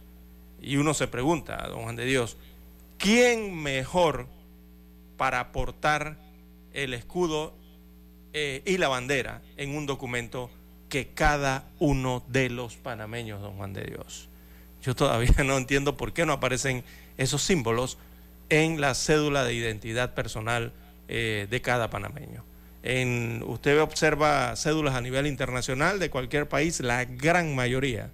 Y 0.60 0.76
uno 0.76 0.94
se 0.94 1.08
pregunta, 1.08 1.66
don 1.68 1.82
Juan 1.82 1.96
de 1.96 2.04
Dios, 2.04 2.36
¿quién 2.98 3.54
mejor 3.54 4.28
para 5.16 5.40
aportar 5.40 6.18
el 6.72 6.94
escudo 6.94 7.54
eh, 8.32 8.62
y 8.66 8.76
la 8.78 8.88
bandera 8.88 9.42
en 9.56 9.74
un 9.74 9.86
documento 9.86 10.50
que 10.88 11.08
cada 11.08 11.64
uno 11.78 12.22
de 12.28 12.50
los 12.50 12.76
panameños, 12.76 13.40
don 13.40 13.56
Juan 13.56 13.72
de 13.72 13.84
Dios. 13.84 14.28
Yo 14.82 14.94
todavía 14.94 15.44
no 15.44 15.56
entiendo 15.56 15.96
por 15.96 16.12
qué 16.12 16.26
no 16.26 16.34
aparecen 16.34 16.84
esos 17.16 17.42
símbolos 17.42 17.98
en 18.48 18.80
la 18.80 18.94
cédula 18.94 19.44
de 19.44 19.54
identidad 19.54 20.14
personal 20.14 20.72
eh, 21.08 21.46
de 21.50 21.60
cada 21.60 21.90
panameño. 21.90 22.44
En, 22.82 23.42
usted 23.46 23.80
observa 23.80 24.54
cédulas 24.54 24.94
a 24.94 25.00
nivel 25.00 25.26
internacional 25.26 25.98
de 25.98 26.10
cualquier 26.10 26.48
país, 26.48 26.78
la 26.80 27.04
gran 27.04 27.54
mayoría 27.56 28.10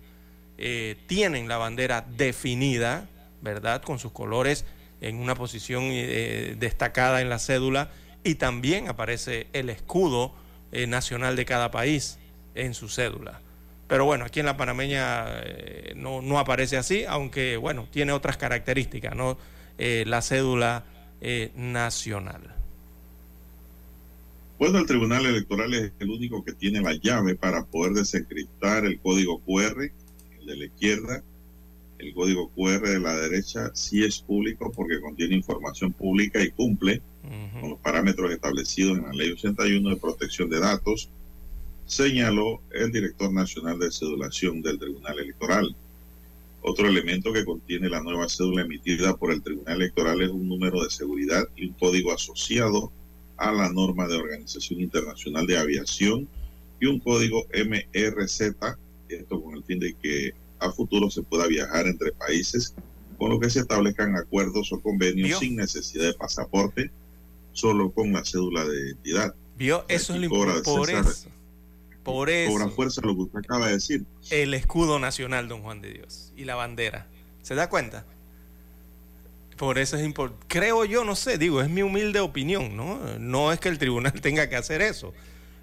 eh, 0.56 0.96
tienen 1.06 1.48
la 1.48 1.58
bandera 1.58 2.06
definida, 2.16 3.06
¿verdad? 3.42 3.82
Con 3.82 3.98
sus 3.98 4.12
colores 4.12 4.64
en 5.02 5.16
una 5.18 5.34
posición 5.34 5.84
eh, 5.88 6.56
destacada 6.58 7.20
en 7.20 7.28
la 7.28 7.38
cédula 7.38 7.90
y 8.24 8.36
también 8.36 8.88
aparece 8.88 9.48
el 9.52 9.68
escudo 9.68 10.32
eh, 10.70 10.86
nacional 10.86 11.36
de 11.36 11.44
cada 11.44 11.70
país 11.70 12.18
en 12.54 12.72
su 12.72 12.88
cédula. 12.88 13.40
Pero 13.88 14.04
bueno, 14.04 14.24
aquí 14.24 14.40
en 14.40 14.46
la 14.46 14.56
panameña 14.56 15.26
eh, 15.42 15.92
no, 15.96 16.22
no, 16.22 16.38
aparece 16.38 16.76
así, 16.76 17.04
aunque 17.06 17.56
bueno, 17.56 17.88
tiene 17.90 18.12
otras 18.12 18.36
características, 18.36 19.14
¿no? 19.14 19.36
la 19.78 20.22
cédula 20.22 20.84
nacional. 21.56 22.54
Bueno, 24.56 24.78
el 24.78 24.86
Tribunal 24.86 25.26
Electoral 25.26 25.74
es 25.74 25.92
el 25.98 26.10
único 26.10 26.44
que 26.44 26.52
tiene 26.52 26.80
la 26.80 26.92
llave 26.92 27.34
para 27.34 27.64
poder 27.64 27.94
desencriptar 27.94 28.84
el 28.84 29.00
código 29.00 29.40
QR, 29.40 29.90
el 30.38 30.46
de 30.46 30.56
la 30.56 30.64
izquierda, 30.66 31.24
el 32.02 32.14
código 32.14 32.50
QR 32.50 32.80
de 32.80 32.98
la 32.98 33.16
derecha 33.16 33.70
sí 33.74 34.02
es 34.02 34.18
público 34.18 34.72
porque 34.72 35.00
contiene 35.00 35.36
información 35.36 35.92
pública 35.92 36.42
y 36.42 36.50
cumple 36.50 37.00
con 37.60 37.70
los 37.70 37.78
parámetros 37.78 38.32
establecidos 38.32 38.98
en 38.98 39.04
la 39.04 39.12
Ley 39.12 39.30
81 39.30 39.90
de 39.90 39.96
protección 39.96 40.50
de 40.50 40.58
datos, 40.58 41.08
señaló 41.86 42.60
el 42.72 42.90
director 42.90 43.32
nacional 43.32 43.78
de 43.78 43.92
cedulación 43.92 44.60
del 44.62 44.80
Tribunal 44.80 45.20
Electoral. 45.20 45.76
Otro 46.62 46.88
elemento 46.88 47.32
que 47.32 47.44
contiene 47.44 47.88
la 47.88 48.02
nueva 48.02 48.28
cédula 48.28 48.62
emitida 48.62 49.16
por 49.16 49.32
el 49.32 49.42
Tribunal 49.42 49.76
Electoral 49.76 50.20
es 50.22 50.30
un 50.30 50.48
número 50.48 50.82
de 50.82 50.90
seguridad 50.90 51.48
y 51.56 51.66
un 51.66 51.74
código 51.74 52.12
asociado 52.12 52.90
a 53.36 53.52
la 53.52 53.72
norma 53.72 54.08
de 54.08 54.16
Organización 54.16 54.80
Internacional 54.80 55.46
de 55.46 55.58
Aviación 55.58 56.28
y 56.80 56.86
un 56.86 56.98
código 56.98 57.46
MRZ, 57.52 58.40
esto 59.08 59.42
con 59.42 59.54
el 59.54 59.62
fin 59.62 59.78
de 59.78 59.94
que 59.94 60.32
a 60.62 60.72
futuro 60.72 61.10
se 61.10 61.22
pueda 61.22 61.46
viajar 61.46 61.86
entre 61.86 62.12
países, 62.12 62.74
con 63.18 63.30
lo 63.30 63.40
que 63.40 63.50
se 63.50 63.60
establezcan 63.60 64.16
acuerdos 64.16 64.72
o 64.72 64.80
convenios 64.80 65.38
sin 65.38 65.56
necesidad 65.56 66.04
de 66.06 66.14
pasaporte, 66.14 66.90
solo 67.52 67.92
con 67.92 68.12
la 68.12 68.24
cédula 68.24 68.64
de 68.64 68.88
identidad. 68.88 69.34
¿Vio? 69.56 69.84
Eso 69.88 70.14
es 70.14 70.20
lo 70.20 70.26
importante. 70.26 70.62
Por 70.62 70.90
eso. 70.90 71.28
Por 72.02 72.30
eso. 72.30 72.52
Cobra 72.52 72.68
fuerza 72.68 73.00
lo 73.04 73.14
que 73.14 73.22
usted 73.22 73.38
acaba 73.38 73.68
de 73.68 73.74
decir. 73.74 74.04
El 74.30 74.54
escudo 74.54 74.98
nacional, 74.98 75.48
don 75.48 75.62
Juan 75.62 75.80
de 75.80 75.92
Dios, 75.92 76.32
y 76.36 76.44
la 76.44 76.56
bandera. 76.56 77.06
¿Se 77.42 77.54
da 77.54 77.68
cuenta? 77.68 78.06
Por 79.56 79.78
eso 79.78 79.96
es 79.96 80.04
importante. 80.04 80.46
Creo 80.48 80.84
yo, 80.84 81.04
no 81.04 81.14
sé, 81.14 81.38
digo, 81.38 81.60
es 81.62 81.68
mi 81.68 81.82
humilde 81.82 82.18
opinión, 82.20 82.76
¿no? 82.76 82.98
No 83.18 83.52
es 83.52 83.60
que 83.60 83.68
el 83.68 83.78
tribunal 83.78 84.12
tenga 84.20 84.48
que 84.48 84.56
hacer 84.56 84.82
eso 84.82 85.12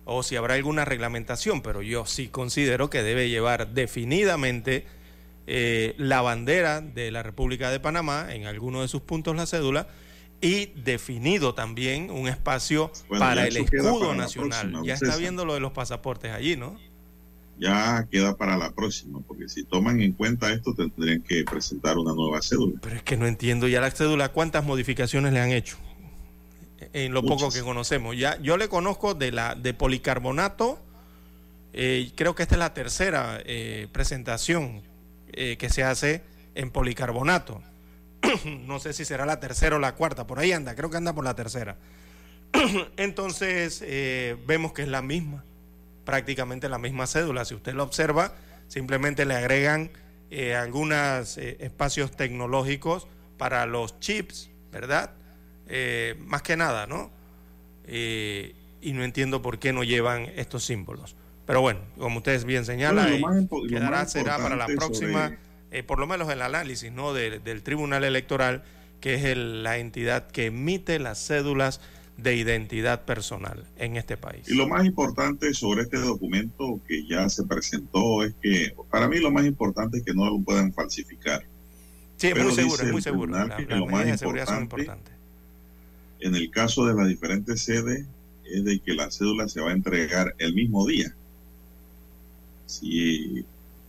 o 0.09 0.23
si 0.23 0.35
habrá 0.35 0.55
alguna 0.55 0.85
reglamentación, 0.85 1.61
pero 1.61 1.81
yo 1.81 2.05
sí 2.05 2.27
considero 2.27 2.89
que 2.89 3.03
debe 3.03 3.29
llevar 3.29 3.73
definidamente 3.73 4.85
eh, 5.47 5.93
la 5.97 6.21
bandera 6.21 6.81
de 6.81 7.11
la 7.11 7.23
República 7.23 7.71
de 7.71 7.79
Panamá, 7.79 8.33
en 8.33 8.45
alguno 8.45 8.81
de 8.81 8.87
sus 8.87 9.01
puntos 9.01 9.35
la 9.35 9.45
cédula, 9.45 9.87
y 10.41 10.67
definido 10.67 11.53
también 11.53 12.11
un 12.11 12.27
espacio 12.27 12.91
para 13.07 13.47
el 13.47 13.57
escudo 13.57 14.13
nacional. 14.15 14.81
ya 14.83 14.93
está 14.93 15.15
viendo 15.17 15.45
lo 15.45 15.53
de 15.53 15.59
los 15.59 15.71
pasaportes 15.71 16.31
allí, 16.31 16.55
¿no? 16.55 16.77
Ya 17.59 18.07
queda 18.09 18.37
para 18.37 18.57
la 18.57 18.71
próxima, 18.71 19.19
porque 19.27 19.49
si 19.49 19.63
toman 19.65 19.99
en 20.01 20.13
cuenta 20.13 20.51
esto 20.53 20.73
tendrían 20.73 21.21
que 21.21 21.43
presentar 21.43 21.97
una 21.97 22.13
nueva 22.13 22.41
cédula. 22.41 22.79
Pero 22.81 22.95
es 22.95 23.03
que 23.03 23.17
no 23.17 23.27
entiendo 23.27 23.67
ya 23.67 23.81
la 23.81 23.91
cédula, 23.91 24.29
¿cuántas 24.29 24.63
modificaciones 24.63 25.33
le 25.33 25.41
han 25.41 25.51
hecho? 25.51 25.77
En 26.93 27.13
lo 27.13 27.23
poco 27.23 27.49
que 27.51 27.61
conocemos. 27.61 28.17
Ya, 28.17 28.39
yo 28.41 28.57
le 28.57 28.67
conozco 28.67 29.13
de 29.13 29.31
la 29.31 29.55
de 29.55 29.73
policarbonato, 29.73 30.79
eh, 31.73 32.11
creo 32.15 32.35
que 32.35 32.43
esta 32.43 32.55
es 32.55 32.59
la 32.59 32.73
tercera 32.73 33.39
eh, 33.45 33.87
presentación 33.91 34.81
eh, 35.33 35.57
que 35.57 35.69
se 35.69 35.83
hace 35.83 36.23
en 36.55 36.71
policarbonato. 36.71 37.61
no 38.45 38.79
sé 38.79 38.93
si 38.93 39.05
será 39.05 39.25
la 39.25 39.39
tercera 39.39 39.75
o 39.75 39.79
la 39.79 39.95
cuarta, 39.95 40.25
por 40.25 40.39
ahí 40.39 40.51
anda, 40.51 40.75
creo 40.75 40.89
que 40.89 40.97
anda 40.97 41.13
por 41.13 41.23
la 41.23 41.35
tercera. 41.35 41.77
Entonces 42.97 43.83
vemos 44.47 44.73
que 44.73 44.81
es 44.81 44.87
la 44.87 45.03
misma, 45.03 45.43
prácticamente 46.05 46.67
la 46.67 46.79
misma 46.79 47.05
cédula. 47.05 47.45
Si 47.45 47.53
usted 47.53 47.73
lo 47.73 47.83
observa, 47.83 48.33
simplemente 48.67 49.25
le 49.25 49.35
agregan 49.35 49.91
algunos 50.57 51.37
espacios 51.37 52.11
tecnológicos 52.11 53.07
para 53.37 53.67
los 53.67 53.99
chips, 53.99 54.49
¿verdad? 54.71 55.11
Eh, 55.69 56.15
más 56.25 56.41
que 56.41 56.57
nada, 56.57 56.87
¿no? 56.87 57.11
Eh, 57.85 58.55
y 58.81 58.93
no 58.93 59.03
entiendo 59.03 59.41
por 59.41 59.59
qué 59.59 59.71
no 59.71 59.83
llevan 59.83 60.23
estos 60.35 60.65
símbolos. 60.65 61.15
Pero 61.45 61.61
bueno, 61.61 61.79
como 61.97 62.17
ustedes 62.17 62.45
bien 62.45 62.65
señalan, 62.65 63.47
quedará, 63.67 64.05
será 64.05 64.37
para 64.37 64.55
la 64.55 64.67
próxima, 64.67 65.37
eh, 65.71 65.83
por 65.83 65.99
lo 65.99 66.07
menos 66.07 66.29
el 66.29 66.41
análisis 66.41 66.91
¿no? 66.91 67.13
del 67.13 67.63
Tribunal 67.63 68.03
Electoral, 68.03 68.63
que 68.99 69.15
es 69.15 69.37
la 69.37 69.77
entidad 69.77 70.27
que 70.27 70.47
emite 70.47 70.99
las 70.99 71.25
cédulas 71.25 71.81
de 72.17 72.35
identidad 72.35 73.05
personal 73.05 73.65
en 73.77 73.95
este 73.95 74.17
país. 74.17 74.47
Y 74.47 74.55
lo 74.55 74.67
más 74.67 74.85
importante 74.85 75.53
sobre 75.53 75.83
este 75.83 75.97
documento 75.97 76.79
que 76.87 77.07
ya 77.07 77.29
se 77.29 77.45
presentó 77.45 78.23
es 78.23 78.35
que, 78.41 78.75
para 78.91 79.07
mí 79.07 79.19
lo 79.19 79.31
más 79.31 79.45
importante 79.45 79.99
es 79.99 80.05
que 80.05 80.13
no 80.13 80.25
lo 80.25 80.39
puedan 80.41 80.73
falsificar. 80.73 81.43
Sí, 82.17 82.27
es 82.27 82.43
muy 82.43 82.53
seguro, 82.53 82.83
es 82.83 82.91
muy 82.91 83.01
seguro. 83.01 83.47
lo 83.69 83.85
más 83.87 84.05
de 84.05 84.17
seguridad 84.17 84.45
son 84.45 84.63
importantes 84.63 85.18
en 86.19 86.35
el 86.35 86.49
caso 86.51 86.85
de 86.85 86.93
las 86.93 87.07
diferentes 87.07 87.61
sedes 87.61 88.05
es 88.45 88.63
de 88.63 88.79
que 88.79 88.93
la 88.93 89.11
cédula 89.11 89.47
se 89.47 89.61
va 89.61 89.69
a 89.69 89.73
entregar 89.73 90.35
el 90.37 90.53
mismo 90.53 90.85
día. 90.85 91.15
Si 92.65 93.45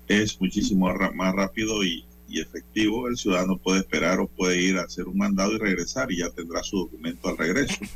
es 0.07 0.41
muchísimo 0.41 0.93
más 1.15 1.35
rápido 1.35 1.83
y, 1.83 2.05
efectivo, 2.29 3.09
el 3.09 3.17
ciudadano 3.17 3.57
puede 3.57 3.81
esperar 3.81 4.21
o 4.21 4.29
puede 4.29 4.63
ir 4.63 4.79
a 4.79 4.83
hacer 4.83 5.09
un 5.09 5.19
mandado 5.19 5.53
y 5.53 5.59
regresar 5.59 6.13
y 6.13 6.19
ya 6.19 6.31
tendrá 6.31 6.63
su 6.63 6.79
documento 6.79 7.29
al 7.29 7.39
regreso. 7.39 7.77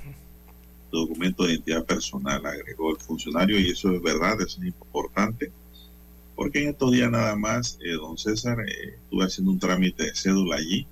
Su 0.91 1.01
documento 1.01 1.43
de 1.43 1.55
identidad 1.55 1.85
personal, 1.85 2.47
agregó 2.47 2.93
el 2.93 2.99
funcionario 2.99 3.59
y 3.59 3.71
eso 3.71 3.91
es 3.91 4.01
verdad, 4.01 4.41
eso 4.41 4.61
es 4.61 4.67
importante. 4.69 5.51
Porque 6.37 6.63
en 6.63 6.69
estos 6.69 6.93
días 6.93 7.11
nada 7.11 7.35
más, 7.35 7.79
eh, 7.85 7.95
don 7.95 8.17
César, 8.17 8.61
eh, 8.61 8.95
estuve 9.03 9.25
haciendo 9.25 9.51
un 9.51 9.59
trámite 9.59 10.05
de 10.05 10.15
cédula 10.15 10.55
allí 10.57 10.87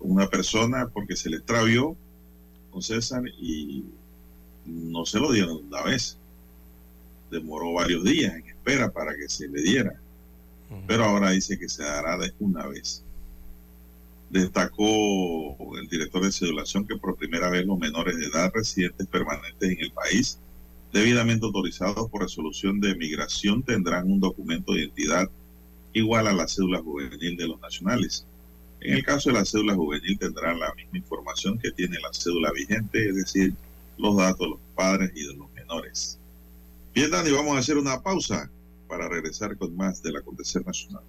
una 0.00 0.28
persona 0.28 0.88
porque 0.88 1.16
se 1.16 1.30
le 1.30 1.36
extravió 1.36 1.96
con 2.70 2.82
César 2.82 3.22
y 3.38 3.84
no 4.66 5.04
se 5.04 5.18
lo 5.18 5.32
dieron 5.32 5.64
una 5.66 5.82
vez. 5.82 6.18
Demoró 7.30 7.72
varios 7.74 8.04
días 8.04 8.34
en 8.34 8.46
espera 8.46 8.90
para 8.90 9.14
que 9.16 9.28
se 9.28 9.48
le 9.48 9.62
diera. 9.62 10.00
Pero 10.86 11.04
ahora 11.04 11.30
dice 11.30 11.58
que 11.58 11.68
se 11.68 11.82
dará 11.82 12.16
de 12.16 12.32
una 12.38 12.66
vez. 12.66 13.02
Destacó 14.30 15.56
el 15.76 15.88
director 15.88 16.22
de 16.22 16.30
sedulación 16.30 16.86
que 16.86 16.96
por 16.96 17.16
primera 17.16 17.50
vez 17.50 17.66
los 17.66 17.78
menores 17.78 18.16
de 18.16 18.26
edad 18.26 18.52
residentes 18.54 19.06
permanentes 19.08 19.68
en 19.68 19.80
el 19.80 19.90
país, 19.90 20.38
debidamente 20.92 21.44
autorizados 21.44 22.08
por 22.08 22.22
resolución 22.22 22.80
de 22.80 22.94
migración, 22.94 23.64
tendrán 23.64 24.10
un 24.10 24.20
documento 24.20 24.72
de 24.72 24.82
identidad 24.82 25.28
igual 25.92 26.28
a 26.28 26.32
la 26.32 26.46
cédula 26.46 26.80
juvenil 26.80 27.36
de 27.36 27.48
los 27.48 27.60
nacionales. 27.60 28.26
En 28.80 28.94
el 28.94 29.04
caso 29.04 29.30
de 29.30 29.36
la 29.36 29.44
cédula 29.44 29.74
juvenil 29.74 30.18
tendrán 30.18 30.58
la 30.58 30.72
misma 30.74 30.98
información 30.98 31.58
que 31.58 31.70
tiene 31.72 31.98
la 32.00 32.12
cédula 32.12 32.50
vigente, 32.52 33.08
es 33.08 33.14
decir, 33.14 33.54
los 33.98 34.16
datos 34.16 34.38
de 34.38 34.48
los 34.48 34.58
padres 34.74 35.12
y 35.14 35.26
de 35.26 35.34
los 35.34 35.50
menores. 35.52 36.18
Bien, 36.94 37.10
Dani, 37.10 37.30
vamos 37.30 37.56
a 37.56 37.58
hacer 37.58 37.76
una 37.76 38.00
pausa 38.00 38.50
para 38.88 39.08
regresar 39.08 39.56
con 39.56 39.76
más 39.76 40.02
del 40.02 40.16
acontecer 40.16 40.66
nacional. 40.66 41.02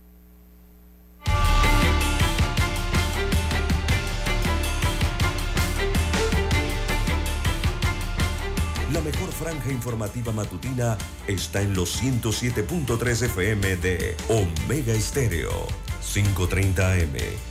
La 8.93 8.99
mejor 8.99 9.31
franja 9.31 9.71
informativa 9.71 10.33
matutina 10.33 10.97
está 11.25 11.61
en 11.61 11.73
los 11.73 12.03
107.3 12.03 13.25
FM 13.27 13.77
de 13.77 14.17
Omega 14.27 14.93
Estéreo, 14.93 15.67
530 16.01 16.93
AM. 16.93 17.50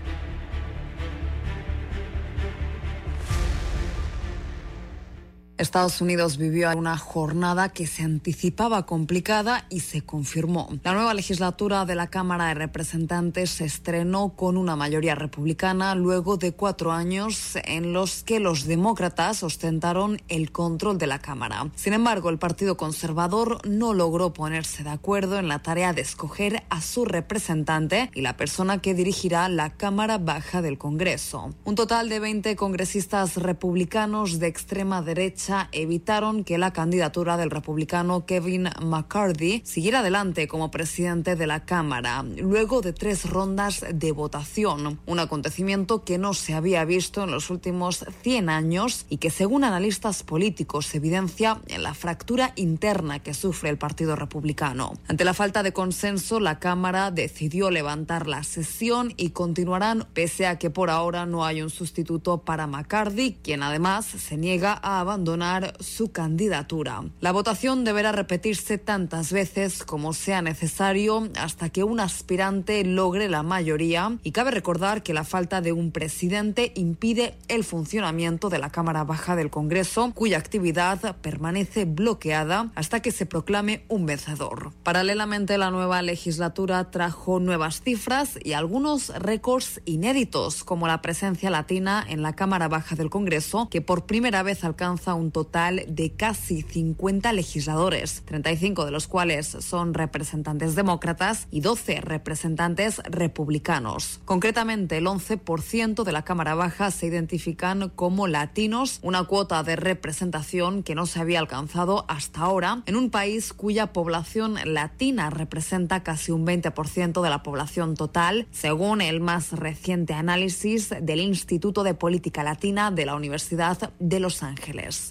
Estados 5.61 6.01
Unidos 6.01 6.37
vivió 6.37 6.71
una 6.75 6.97
jornada 6.97 7.69
que 7.69 7.85
se 7.85 8.03
anticipaba 8.03 8.85
complicada 8.85 9.65
y 9.69 9.81
se 9.81 10.01
confirmó. 10.01 10.69
La 10.83 10.93
nueva 10.93 11.13
legislatura 11.13 11.85
de 11.85 11.95
la 11.95 12.07
Cámara 12.07 12.47
de 12.47 12.53
Representantes 12.55 13.51
se 13.51 13.65
estrenó 13.65 14.35
con 14.35 14.57
una 14.57 14.75
mayoría 14.75 15.15
republicana 15.15 15.93
luego 15.93 16.37
de 16.37 16.53
cuatro 16.53 16.91
años 16.91 17.57
en 17.63 17.93
los 17.93 18.23
que 18.23 18.39
los 18.39 18.65
demócratas 18.65 19.43
ostentaron 19.43 20.21
el 20.29 20.51
control 20.51 20.97
de 20.97 21.07
la 21.07 21.19
Cámara. 21.19 21.69
Sin 21.75 21.93
embargo, 21.93 22.29
el 22.29 22.39
Partido 22.39 22.75
Conservador 22.77 23.59
no 23.67 23.93
logró 23.93 24.33
ponerse 24.33 24.83
de 24.83 24.89
acuerdo 24.89 25.37
en 25.37 25.47
la 25.47 25.61
tarea 25.61 25.93
de 25.93 26.01
escoger 26.01 26.63
a 26.69 26.81
su 26.81 27.05
representante 27.05 28.09
y 28.13 28.21
la 28.21 28.37
persona 28.37 28.81
que 28.81 28.93
dirigirá 28.93 29.47
la 29.49 29.71
Cámara 29.71 30.17
Baja 30.17 30.61
del 30.61 30.77
Congreso. 30.77 31.53
Un 31.65 31.75
total 31.75 32.09
de 32.09 32.19
20 32.19 32.55
congresistas 32.55 33.37
republicanos 33.37 34.39
de 34.39 34.47
extrema 34.47 35.01
derecha 35.01 35.50
evitaron 35.71 36.43
que 36.43 36.57
la 36.57 36.71
candidatura 36.71 37.37
del 37.37 37.49
republicano 37.49 38.25
Kevin 38.25 38.69
McCarthy 38.81 39.61
siguiera 39.65 39.99
adelante 39.99 40.47
como 40.47 40.71
presidente 40.71 41.35
de 41.35 41.47
la 41.47 41.65
Cámara, 41.65 42.23
luego 42.23 42.81
de 42.81 42.93
tres 42.93 43.29
rondas 43.29 43.83
de 43.93 44.11
votación, 44.11 44.99
un 45.05 45.19
acontecimiento 45.19 46.03
que 46.03 46.17
no 46.17 46.33
se 46.33 46.53
había 46.53 46.85
visto 46.85 47.23
en 47.23 47.31
los 47.31 47.49
últimos 47.49 48.05
100 48.21 48.49
años 48.49 49.05
y 49.09 49.17
que 49.17 49.29
según 49.29 49.63
analistas 49.63 50.23
políticos 50.23 50.93
evidencia 50.95 51.59
en 51.67 51.83
la 51.83 51.93
fractura 51.93 52.53
interna 52.55 53.19
que 53.19 53.33
sufre 53.33 53.69
el 53.69 53.77
Partido 53.77 54.15
Republicano. 54.15 54.93
Ante 55.07 55.25
la 55.25 55.33
falta 55.33 55.63
de 55.63 55.73
consenso, 55.73 56.39
la 56.39 56.59
Cámara 56.59 57.11
decidió 57.11 57.71
levantar 57.71 58.27
la 58.27 58.43
sesión 58.43 59.13
y 59.17 59.31
continuarán 59.31 60.07
pese 60.13 60.47
a 60.47 60.57
que 60.57 60.69
por 60.69 60.89
ahora 60.89 61.25
no 61.25 61.45
hay 61.45 61.61
un 61.61 61.69
sustituto 61.69 62.39
para 62.39 62.67
McCarthy, 62.67 63.37
quien 63.43 63.63
además 63.63 64.05
se 64.05 64.37
niega 64.37 64.79
a 64.81 64.99
abandonar 64.99 65.30
su 65.79 66.11
candidatura. 66.11 67.03
La 67.19 67.31
votación 67.31 67.83
deberá 67.83 68.11
repetirse 68.11 68.77
tantas 68.77 69.31
veces 69.31 69.83
como 69.83 70.13
sea 70.13 70.41
necesario 70.41 71.29
hasta 71.39 71.69
que 71.69 71.83
un 71.83 71.99
aspirante 71.99 72.83
logre 72.83 73.29
la 73.29 73.43
mayoría 73.43 74.17
y 74.23 74.31
cabe 74.31 74.51
recordar 74.51 75.03
que 75.03 75.13
la 75.13 75.23
falta 75.23 75.61
de 75.61 75.71
un 75.71 75.91
presidente 75.91 76.71
impide 76.75 77.35
el 77.47 77.63
funcionamiento 77.63 78.49
de 78.49 78.59
la 78.59 78.71
Cámara 78.71 79.03
Baja 79.03 79.35
del 79.35 79.49
Congreso, 79.49 80.11
cuya 80.13 80.37
actividad 80.37 81.15
permanece 81.17 81.85
bloqueada 81.85 82.71
hasta 82.75 83.01
que 83.01 83.11
se 83.11 83.25
proclame 83.25 83.83
un 83.87 84.05
vencedor. 84.05 84.71
Paralelamente, 84.83 85.57
la 85.57 85.71
nueva 85.71 86.01
legislatura 86.01 86.89
trajo 86.91 87.39
nuevas 87.39 87.81
cifras 87.81 88.39
y 88.43 88.53
algunos 88.53 89.09
récords 89.09 89.81
inéditos, 89.85 90.63
como 90.63 90.87
la 90.87 91.01
presencia 91.01 91.49
latina 91.49 92.03
en 92.07 92.21
la 92.21 92.33
Cámara 92.33 92.67
Baja 92.67 92.95
del 92.95 93.09
Congreso, 93.09 93.67
que 93.69 93.81
por 93.81 94.05
primera 94.05 94.43
vez 94.43 94.63
alcanza 94.63 95.13
un 95.13 95.20
total 95.29 95.83
de 95.87 96.13
casi 96.13 96.63
50 96.63 97.31
legisladores, 97.33 98.23
35 98.25 98.85
de 98.85 98.91
los 98.91 99.07
cuales 99.07 99.45
son 99.45 99.93
representantes 99.93 100.73
demócratas 100.73 101.47
y 101.51 101.61
12 101.61 102.01
representantes 102.01 102.97
republicanos. 103.03 104.19
Concretamente, 104.25 104.97
el 104.97 105.05
11% 105.05 106.03
de 106.03 106.11
la 106.11 106.23
Cámara 106.23 106.55
Baja 106.55 106.89
se 106.89 107.05
identifican 107.05 107.89
como 107.89 108.27
latinos, 108.27 108.99
una 109.03 109.25
cuota 109.25 109.61
de 109.61 109.75
representación 109.75 110.81
que 110.81 110.95
no 110.95 111.05
se 111.05 111.19
había 111.19 111.39
alcanzado 111.39 112.05
hasta 112.07 112.41
ahora 112.41 112.81
en 112.85 112.95
un 112.95 113.11
país 113.11 113.53
cuya 113.53 113.93
población 113.93 114.55
latina 114.65 115.29
representa 115.29 116.03
casi 116.03 116.31
un 116.31 116.45
20% 116.47 117.21
de 117.21 117.29
la 117.29 117.43
población 117.43 117.95
total, 117.95 118.47
según 118.51 119.01
el 119.01 119.19
más 119.19 119.51
reciente 119.51 120.13
análisis 120.13 120.93
del 121.01 121.19
Instituto 121.19 121.83
de 121.83 121.93
Política 121.93 122.43
Latina 122.43 122.91
de 122.91 123.05
la 123.05 123.15
Universidad 123.15 123.91
de 123.99 124.19
Los 124.19 124.43
Ángeles. 124.43 125.10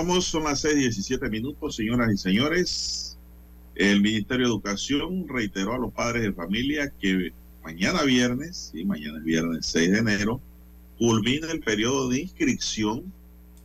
Continuamos, 0.00 0.24
son 0.24 0.44
las 0.44 0.64
6:17 0.64 1.28
minutos, 1.28 1.76
señoras 1.76 2.10
y 2.10 2.16
señores. 2.16 3.18
El 3.74 4.00
Ministerio 4.00 4.46
de 4.46 4.52
Educación 4.52 5.28
reiteró 5.28 5.74
a 5.74 5.78
los 5.78 5.92
padres 5.92 6.22
de 6.22 6.32
familia 6.32 6.90
que 6.98 7.32
mañana 7.62 8.02
viernes, 8.04 8.70
y 8.72 8.86
mañana 8.86 9.18
es 9.18 9.24
viernes 9.24 9.66
6 9.66 9.92
de 9.92 9.98
enero, 9.98 10.40
culmina 10.98 11.50
el 11.50 11.60
periodo 11.60 12.08
de 12.08 12.20
inscripción 12.20 13.12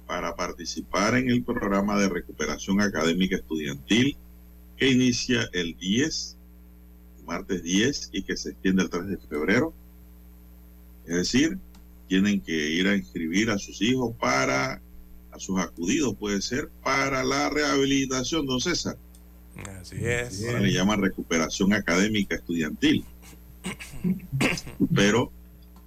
para 0.07 0.35
participar 0.35 1.15
en 1.15 1.29
el 1.29 1.41
programa 1.41 1.97
de 1.99 2.09
recuperación 2.09 2.81
académica 2.81 3.37
estudiantil 3.37 4.17
que 4.75 4.91
inicia 4.91 5.49
el 5.53 5.77
10, 5.77 6.37
martes 7.25 7.63
10 7.63 8.09
y 8.11 8.23
que 8.23 8.35
se 8.35 8.49
extiende 8.49 8.83
el 8.83 8.89
3 8.89 9.07
de 9.07 9.17
febrero. 9.17 9.73
Es 11.05 11.15
decir, 11.15 11.57
tienen 12.09 12.41
que 12.41 12.71
ir 12.71 12.89
a 12.89 12.95
inscribir 12.95 13.51
a 13.51 13.57
sus 13.57 13.81
hijos 13.81 14.13
para 14.19 14.81
a 15.35 15.39
sus 15.39 15.59
acudidos, 15.59 16.15
puede 16.15 16.41
ser 16.41 16.69
para 16.83 17.23
la 17.23 17.49
rehabilitación, 17.49 18.45
don 18.45 18.61
César. 18.61 18.97
Así 19.79 19.97
es. 20.01 20.45
Ahora 20.45 20.59
le 20.59 20.73
llaman 20.73 21.01
recuperación 21.01 21.73
académica 21.73 22.35
estudiantil. 22.35 23.05
Pero 24.93 25.31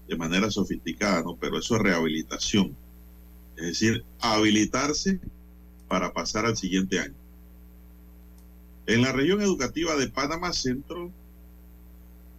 de 0.06 0.16
manera 0.16 0.50
sofisticada, 0.50 1.22
¿no? 1.22 1.36
Pero 1.36 1.58
eso 1.58 1.76
es 1.76 1.82
rehabilitación. 1.82 2.76
Es 3.56 3.66
decir, 3.66 4.04
habilitarse 4.20 5.20
para 5.86 6.12
pasar 6.12 6.46
al 6.46 6.56
siguiente 6.56 6.98
año. 7.00 7.14
En 8.86 9.02
la 9.02 9.12
región 9.12 9.42
educativa 9.42 9.96
de 9.96 10.08
Panamá 10.08 10.52
Centro, 10.52 11.10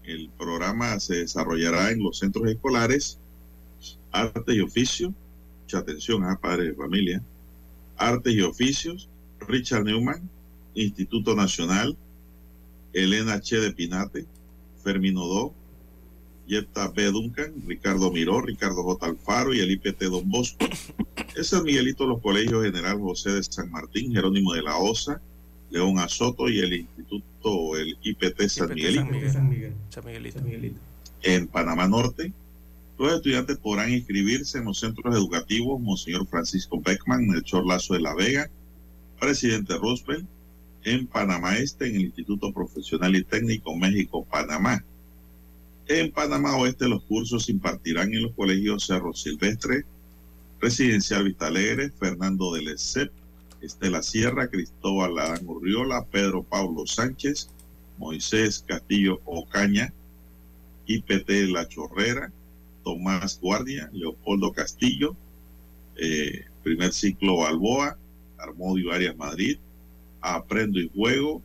el 0.03 0.29
programa 0.37 0.99
se 0.99 1.17
desarrollará 1.17 1.91
en 1.91 2.01
los 2.01 2.19
centros 2.19 2.49
escolares 2.49 3.19
Arte 4.11 4.55
y 4.55 4.61
Oficio, 4.61 5.13
mucha 5.69 5.77
atención 5.77 6.23
a 6.23 6.35
padres 6.35 6.69
de 6.69 6.73
familia, 6.73 7.21
Arte 7.95 8.31
y 8.31 8.41
Oficios, 8.41 9.07
Richard 9.47 9.83
Newman, 9.83 10.27
Instituto 10.73 11.35
Nacional, 11.35 11.95
Elena 12.91 13.39
Che 13.39 13.57
de 13.57 13.71
Pinate, 13.71 14.25
Fermino 14.83 15.27
Do, 15.27 15.53
Yetta 16.47 16.87
B. 16.87 17.11
Duncan, 17.11 17.53
Ricardo 17.67 18.11
Miró, 18.11 18.41
Ricardo 18.41 18.81
J. 18.81 19.05
Alfaro 19.05 19.53
y 19.53 19.59
el 19.59 19.69
IPT 19.69 20.05
Don 20.05 20.27
Bosco. 20.27 20.65
Es 21.35 21.49
San 21.49 21.61
Miguelito 21.61 22.07
los 22.07 22.19
colegios 22.19 22.63
General 22.63 22.97
José 22.99 23.33
de 23.33 23.43
San 23.43 23.69
Martín, 23.69 24.11
Jerónimo 24.11 24.53
de 24.53 24.63
la 24.63 24.75
Osa, 24.75 25.21
León 25.69 25.99
Azoto 25.99 26.49
y 26.49 26.61
el 26.61 26.73
Instituto, 26.73 27.77
el 27.77 27.95
IPT 28.01 28.41
San, 28.47 28.73
Miguelito. 28.73 29.05
San, 29.31 29.47
Miguel. 29.47 29.75
San 29.89 30.43
Miguelito. 30.45 30.79
En 31.21 31.45
Panamá 31.45 31.87
Norte, 31.87 32.33
los 32.99 33.13
estudiantes 33.13 33.57
podrán 33.57 33.93
inscribirse 33.93 34.57
en 34.57 34.65
los 34.65 34.79
centros 34.79 35.15
educativos 35.15 35.79
Monseñor 35.79 36.27
Francisco 36.27 36.81
Beckman, 36.81 37.23
en 37.23 37.35
el 37.35 37.43
Chorlazo 37.43 37.93
de 37.93 38.01
la 38.01 38.13
Vega, 38.13 38.49
Presidente 39.19 39.77
Roosevelt, 39.77 40.27
en 40.83 41.07
Panamá 41.07 41.57
Este, 41.57 41.87
en 41.87 41.95
el 41.95 42.01
Instituto 42.01 42.51
Profesional 42.51 43.15
y 43.15 43.23
Técnico 43.23 43.73
México, 43.75 44.25
Panamá. 44.25 44.83
En 45.87 46.11
Panamá 46.11 46.57
Oeste 46.57 46.89
los 46.89 47.01
cursos 47.03 47.45
se 47.45 47.53
impartirán 47.53 48.13
en 48.13 48.23
los 48.23 48.33
colegios 48.33 48.85
Cerro 48.85 49.13
Silvestre, 49.13 49.85
Residencial 50.59 51.23
Vistalegre, 51.23 51.91
Fernando 51.91 52.53
de 52.53 52.63
Lesep, 52.63 53.11
Estela 53.61 54.03
Sierra, 54.03 54.49
Cristóbal 54.49 55.17
Adán 55.19 55.47
Urriola, 55.47 56.05
Pedro 56.05 56.43
Pablo 56.43 56.85
Sánchez, 56.85 57.49
Moisés 57.97 58.63
Castillo 58.67 59.21
Ocaña, 59.25 59.93
IPT 60.85 61.29
La 61.49 61.67
Chorrera, 61.67 62.31
Tomás 62.89 63.39
Guardia, 63.39 63.87
Leopoldo 63.93 64.51
Castillo, 64.51 65.15
eh, 65.95 66.45
primer 66.63 66.91
ciclo 66.91 67.37
Balboa, 67.37 67.95
Armodio 68.39 68.91
Arias 68.91 69.15
Madrid, 69.15 69.59
Aprendo 70.21 70.79
y 70.79 70.89
Juego, 70.89 71.43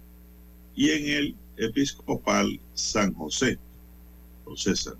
y 0.75 0.91
en 0.91 1.07
el 1.07 1.37
Episcopal 1.59 2.59
San 2.73 3.13
José, 3.13 3.59
don 4.47 4.57
César. 4.57 4.95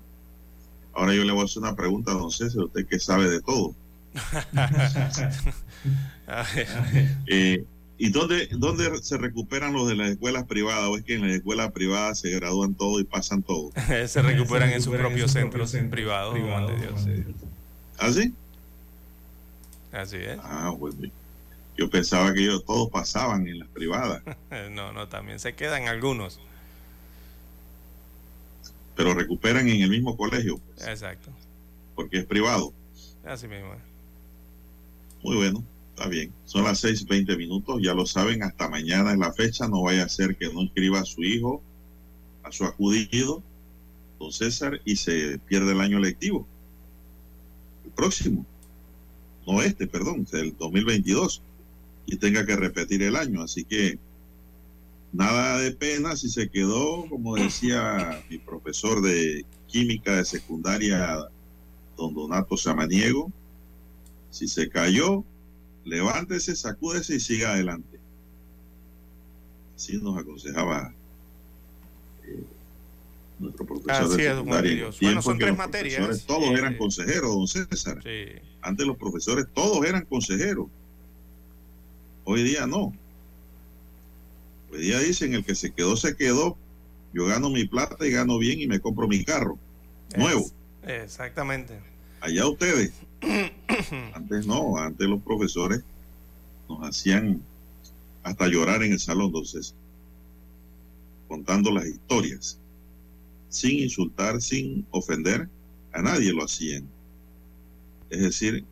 Ahora 0.93 1.15
yo 1.15 1.23
le 1.23 1.31
voy 1.31 1.41
a 1.41 1.45
hacer 1.45 1.63
una 1.63 1.75
pregunta 1.75 2.11
a 2.11 2.13
don 2.13 2.29
César, 2.29 2.65
usted 2.65 2.85
que 2.85 2.99
sabe 2.99 3.27
de 3.27 3.41
todo. 3.41 3.73
eh, 7.25 7.65
¿Y 7.97 8.09
dónde, 8.09 8.49
dónde 8.51 9.01
se 9.01 9.17
recuperan 9.17 9.73
los 9.73 9.87
de 9.87 9.95
las 9.95 10.09
escuelas 10.09 10.43
privadas? 10.45 10.89
¿O 10.89 10.97
es 10.97 11.03
que 11.03 11.15
en 11.15 11.21
las 11.21 11.37
escuelas 11.37 11.71
privadas 11.71 12.19
se 12.19 12.29
gradúan 12.31 12.73
todo 12.73 12.99
y 12.99 13.05
pasan 13.05 13.41
todo? 13.41 13.71
se 14.07 14.21
recuperan 14.21 14.71
en 14.71 14.81
sus 14.81 14.95
propios 14.95 15.31
centros 15.31 15.75
privados, 15.89 16.33
privado, 16.33 16.67
de 16.67 16.75
Dios. 16.77 17.07
¿Ah, 17.97 18.11
sí? 18.11 18.33
Así 19.93 20.17
es. 20.17 20.37
Ah, 20.43 20.73
bueno. 20.77 21.09
Yo 21.77 21.89
pensaba 21.89 22.33
que 22.33 22.41
ellos 22.41 22.63
todos 22.65 22.89
pasaban 22.89 23.47
en 23.47 23.59
las 23.59 23.67
privadas. 23.69 24.21
no, 24.71 24.91
no, 24.91 25.07
también 25.07 25.39
se 25.39 25.55
quedan 25.55 25.87
algunos. 25.87 26.39
Pero 28.95 29.13
recuperan 29.13 29.67
en 29.67 29.81
el 29.81 29.89
mismo 29.89 30.15
colegio. 30.15 30.57
Pues, 30.57 30.87
Exacto. 30.87 31.31
Porque 31.95 32.19
es 32.19 32.25
privado. 32.25 32.73
Así 33.25 33.47
mismo. 33.47 33.73
Muy 35.23 35.35
bueno, 35.35 35.63
está 35.95 36.09
bien. 36.09 36.33
Son 36.43 36.65
las 36.65 36.83
6:20 36.83 37.37
minutos, 37.37 37.81
ya 37.81 37.93
lo 37.93 38.05
saben, 38.05 38.43
hasta 38.43 38.69
mañana 38.69 39.13
es 39.13 39.17
la 39.17 39.31
fecha. 39.31 39.67
No 39.67 39.83
vaya 39.83 40.03
a 40.03 40.09
ser 40.09 40.35
que 40.35 40.53
no 40.53 40.61
inscriba 40.61 40.99
a 40.99 41.05
su 41.05 41.23
hijo, 41.23 41.63
a 42.43 42.51
su 42.51 42.65
acudido, 42.65 43.41
don 44.19 44.31
César, 44.31 44.81
y 44.83 44.97
se 44.97 45.39
pierde 45.39 45.71
el 45.71 45.79
año 45.79 45.99
lectivo. 45.99 46.45
El 47.85 47.91
próximo. 47.91 48.45
No 49.47 49.61
este, 49.61 49.87
perdón, 49.87 50.27
el 50.33 50.57
2022 50.57 51.41
y 52.07 52.17
tenga 52.17 52.45
que 52.45 52.57
repetir 52.57 53.01
el 53.01 53.15
año. 53.15 53.41
Así 53.41 53.63
que 53.63 53.97
nada 55.13 55.59
de 55.59 55.71
pena 55.71 56.17
si 56.17 56.29
se 56.29 56.49
quedó, 56.49 57.05
como 57.07 57.35
decía 57.35 58.21
mi 58.29 58.37
profesor 58.37 59.01
de 59.01 59.45
química 59.67 60.17
de 60.17 60.25
secundaria, 60.25 61.29
don 61.95 62.13
Donato 62.13 62.57
Samaniego, 62.57 63.31
si 64.29 64.49
se 64.49 64.67
cayó, 64.67 65.23
levántese, 65.85 66.55
sacúdese 66.55 67.15
y 67.15 67.19
siga 67.19 67.53
adelante. 67.53 67.99
Así 69.75 69.97
nos 69.97 70.17
aconsejaba 70.17 70.93
eh, 72.23 72.43
nuestro 73.39 73.65
profesor 73.65 73.91
Así 73.91 74.17
de 74.17 74.27
es, 74.27 74.35
secundaria. 74.35 74.89
Bueno, 75.01 75.21
son 75.21 75.37
tres 75.37 75.57
materias. 75.57 76.25
Todos 76.25 76.49
eh, 76.49 76.53
eran 76.57 76.77
consejeros, 76.77 77.35
don 77.35 77.47
César. 77.47 78.01
Sí. 78.03 78.41
Antes 78.61 78.87
los 78.87 78.97
profesores 78.97 79.45
todos 79.53 79.85
eran 79.85 80.05
consejeros. 80.05 80.67
Hoy 82.23 82.43
día 82.43 82.65
no. 82.65 82.93
Hoy 84.71 84.79
día 84.79 84.99
dicen 84.99 85.33
el 85.33 85.45
que 85.45 85.55
se 85.55 85.71
quedó, 85.71 85.95
se 85.95 86.15
quedó. 86.15 86.57
Yo 87.13 87.27
gano 87.27 87.49
mi 87.49 87.65
plata 87.65 88.05
y 88.05 88.11
gano 88.11 88.37
bien 88.39 88.59
y 88.59 88.67
me 88.67 88.79
compro 88.79 89.07
mi 89.07 89.23
carro. 89.23 89.57
Nuevo. 90.17 90.45
Es, 90.83 91.03
exactamente. 91.03 91.79
Allá 92.21 92.47
ustedes. 92.47 92.91
Antes 94.13 94.45
no, 94.45 94.77
antes 94.77 95.07
los 95.07 95.21
profesores 95.21 95.83
nos 96.69 96.87
hacían 96.87 97.41
hasta 98.23 98.47
llorar 98.47 98.83
en 98.83 98.93
el 98.93 98.99
salón, 98.99 99.27
entonces, 99.27 99.75
contando 101.27 101.71
las 101.71 101.85
historias, 101.85 102.59
sin 103.49 103.79
insultar, 103.79 104.41
sin 104.41 104.85
ofender, 104.91 105.47
a 105.93 106.01
nadie 106.01 106.33
lo 106.33 106.43
hacían. 106.43 106.85
Es 108.09 108.21
decir, 108.21 108.65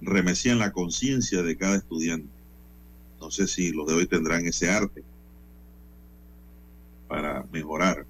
remecían 0.00 0.58
la 0.58 0.72
conciencia 0.72 1.42
de 1.42 1.56
cada 1.56 1.76
estudiante. 1.76 2.28
No 3.20 3.30
sé 3.30 3.46
si 3.46 3.72
los 3.72 3.86
de 3.86 3.94
hoy 3.94 4.06
tendrán 4.06 4.46
ese 4.46 4.70
arte 4.70 5.02
para 7.08 7.44
mejorar. 7.52 8.06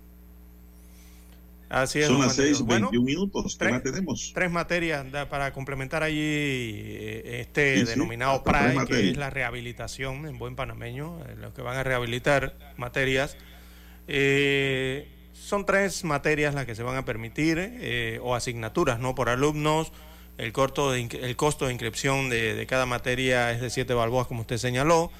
Así 1.68 1.98
es, 1.98 2.06
Son 2.06 2.20
las 2.20 2.34
seis, 2.34 2.60
bueno, 2.60 2.90
21 2.90 3.04
minutos. 3.04 3.56
¿Qué 3.58 3.58
tres, 3.58 3.72
más 3.72 3.82
tenemos? 3.82 4.32
Tres 4.34 4.50
materias 4.50 5.06
para 5.28 5.52
complementar 5.52 6.02
allí 6.02 6.18
eh, 6.18 7.40
este 7.40 7.80
Sí, 7.80 7.80
sí, 7.80 7.90
denominado 7.90 8.42
PRAE, 8.42 8.86
que 8.86 9.10
es 9.10 9.16
la 9.16 9.28
rehabilitación 9.30 10.26
en 10.26 10.38
buen 10.38 10.56
panameño, 10.56 11.20
eh, 11.26 11.34
los 11.38 11.52
que 11.52 11.62
van 11.62 11.76
a 11.76 11.82
rehabilitar 11.82 12.56
materias. 12.76 13.36
Eh, 14.06 15.08
son 15.34 15.66
tres 15.66 16.04
materias 16.04 16.54
las 16.54 16.64
que 16.64 16.74
se 16.74 16.82
van 16.82 16.96
a 16.96 17.04
permitir, 17.04 17.58
eh, 17.58 18.18
o 18.22 18.34
asignaturas, 18.34 18.98
¿no? 18.98 19.14
Por 19.14 19.28
alumnos. 19.28 19.92
El, 20.38 20.52
corto 20.52 20.92
de, 20.92 21.02
el 21.20 21.36
costo 21.36 21.66
de 21.66 21.72
inscripción 21.72 22.30
de, 22.30 22.54
de 22.54 22.66
cada 22.66 22.86
materia 22.86 23.50
es 23.50 23.60
de 23.60 23.70
siete 23.70 23.92
balboas, 23.92 24.26
como 24.26 24.42
usted 24.42 24.56
señaló. 24.56 25.10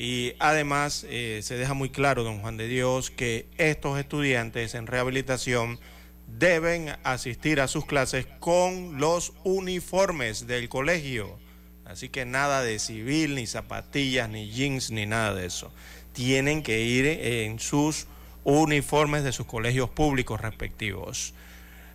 Y 0.00 0.34
además 0.38 1.04
eh, 1.10 1.40
se 1.42 1.56
deja 1.56 1.74
muy 1.74 1.90
claro, 1.90 2.22
don 2.22 2.40
Juan 2.40 2.56
de 2.56 2.68
Dios, 2.68 3.10
que 3.10 3.48
estos 3.58 3.98
estudiantes 3.98 4.76
en 4.76 4.86
rehabilitación 4.86 5.80
deben 6.28 6.94
asistir 7.02 7.60
a 7.60 7.66
sus 7.66 7.84
clases 7.84 8.24
con 8.38 9.00
los 9.00 9.32
uniformes 9.42 10.46
del 10.46 10.68
colegio. 10.68 11.40
Así 11.84 12.10
que 12.10 12.24
nada 12.24 12.62
de 12.62 12.78
civil, 12.78 13.34
ni 13.34 13.48
zapatillas, 13.48 14.28
ni 14.28 14.48
jeans, 14.48 14.92
ni 14.92 15.04
nada 15.04 15.34
de 15.34 15.46
eso. 15.46 15.72
Tienen 16.12 16.62
que 16.62 16.80
ir 16.82 17.04
en 17.04 17.58
sus 17.58 18.06
uniformes 18.44 19.24
de 19.24 19.32
sus 19.32 19.46
colegios 19.46 19.90
públicos 19.90 20.40
respectivos. 20.40 21.34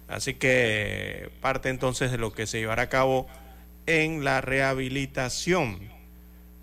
Así 0.10 0.34
que 0.34 1.30
parte 1.39 1.70
entonces 1.70 2.12
de 2.12 2.18
lo 2.18 2.34
que 2.34 2.47
se 2.47 2.60
llevará 2.60 2.82
a 2.84 2.89
cabo 2.89 3.28
en 3.86 4.26
la 4.26 4.41
rehabilitación. 4.41 6.03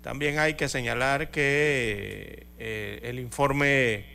También 0.01 0.39
hay 0.39 0.55
que 0.55 0.67
señalar 0.67 1.29
que 1.29 2.47
eh, 2.57 2.99
el 3.03 3.19
informe, 3.19 4.05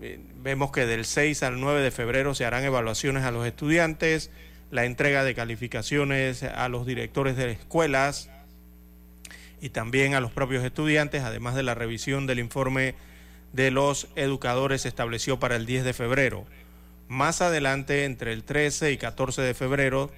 eh, 0.00 0.20
vemos 0.36 0.70
que 0.70 0.86
del 0.86 1.04
6 1.04 1.42
al 1.42 1.60
9 1.60 1.80
de 1.80 1.90
febrero 1.90 2.34
se 2.34 2.44
harán 2.44 2.64
evaluaciones 2.64 3.24
a 3.24 3.32
los 3.32 3.46
estudiantes, 3.46 4.30
la 4.70 4.84
entrega 4.84 5.24
de 5.24 5.34
calificaciones 5.34 6.42
a 6.42 6.68
los 6.68 6.86
directores 6.86 7.36
de 7.36 7.50
escuelas 7.50 8.30
y 9.60 9.70
también 9.70 10.14
a 10.14 10.20
los 10.20 10.30
propios 10.30 10.64
estudiantes, 10.64 11.22
además 11.22 11.54
de 11.54 11.62
la 11.64 11.74
revisión 11.74 12.26
del 12.26 12.38
informe 12.38 12.94
de 13.52 13.70
los 13.70 14.08
educadores 14.16 14.86
estableció 14.86 15.40
para 15.40 15.56
el 15.56 15.66
10 15.66 15.84
de 15.84 15.92
febrero. 15.92 16.46
Más 17.08 17.40
adelante, 17.40 18.04
entre 18.04 18.32
el 18.32 18.44
13 18.44 18.92
y 18.92 18.96
14 18.96 19.42
de 19.42 19.54
febrero, 19.54 20.12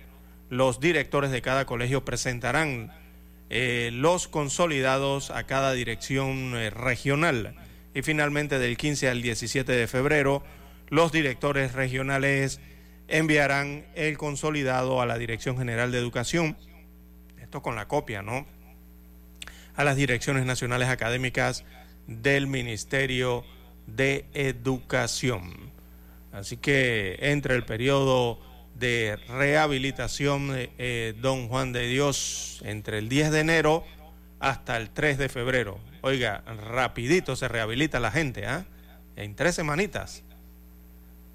los 0.50 0.80
directores 0.80 1.30
de 1.30 1.42
cada 1.42 1.66
colegio 1.66 2.04
presentarán 2.04 2.92
eh, 3.50 3.90
los 3.92 4.28
consolidados 4.28 5.30
a 5.30 5.44
cada 5.44 5.72
dirección 5.72 6.54
eh, 6.54 6.70
regional. 6.70 7.54
Y 7.94 8.02
finalmente 8.02 8.58
del 8.58 8.76
15 8.76 9.08
al 9.08 9.22
17 9.22 9.72
de 9.72 9.86
febrero, 9.86 10.44
los 10.88 11.12
directores 11.12 11.72
regionales 11.72 12.60
enviarán 13.08 13.86
el 13.94 14.18
consolidado 14.18 15.00
a 15.00 15.06
la 15.06 15.18
Dirección 15.18 15.56
General 15.56 15.90
de 15.90 15.98
Educación, 15.98 16.56
esto 17.40 17.62
con 17.62 17.74
la 17.74 17.88
copia, 17.88 18.22
¿no? 18.22 18.46
A 19.74 19.84
las 19.84 19.96
direcciones 19.96 20.44
nacionales 20.44 20.88
académicas 20.88 21.64
del 22.06 22.46
Ministerio 22.46 23.44
de 23.86 24.26
Educación. 24.34 25.70
Así 26.32 26.58
que 26.58 27.16
entre 27.20 27.54
el 27.54 27.64
periodo 27.64 28.40
de 28.78 29.16
rehabilitación 29.28 30.50
eh, 30.54 31.14
Don 31.20 31.48
Juan 31.48 31.72
de 31.72 31.86
Dios 31.88 32.60
entre 32.64 32.98
el 32.98 33.08
10 33.08 33.30
de 33.32 33.40
enero 33.40 33.84
hasta 34.40 34.76
el 34.76 34.90
3 34.90 35.18
de 35.18 35.28
febrero. 35.28 35.78
Oiga, 36.00 36.42
rapidito 36.72 37.34
se 37.36 37.48
rehabilita 37.48 37.98
la 38.00 38.10
gente, 38.10 38.46
¿ah? 38.46 38.66
En 39.16 39.34
tres 39.34 39.56
semanitas. 39.56 40.22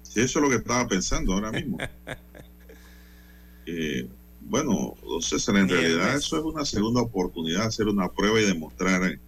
Sí, 0.02 0.20
eso 0.20 0.38
es 0.38 0.42
lo 0.42 0.48
que 0.48 0.56
estaba 0.56 0.88
pensando 0.88 1.34
ahora 1.34 1.52
mismo. 1.52 1.76
eh, 3.66 4.08
bueno, 4.40 4.94
César, 5.20 5.56
en 5.56 5.68
realidad 5.68 6.16
eso 6.16 6.38
es 6.38 6.44
una 6.44 6.64
segunda 6.64 7.02
oportunidad, 7.02 7.66
hacer 7.66 7.88
una 7.88 8.10
prueba 8.10 8.40
y 8.40 8.46
demostrar 8.46 9.04
eh, 9.04 9.18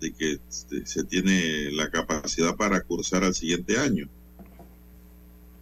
de 0.00 0.12
que 0.12 0.38
este, 0.48 0.84
se 0.86 1.04
tiene 1.04 1.70
la 1.72 1.90
capacidad 1.90 2.56
para 2.56 2.80
cursar 2.82 3.24
al 3.24 3.34
siguiente 3.34 3.78
año. 3.78 4.08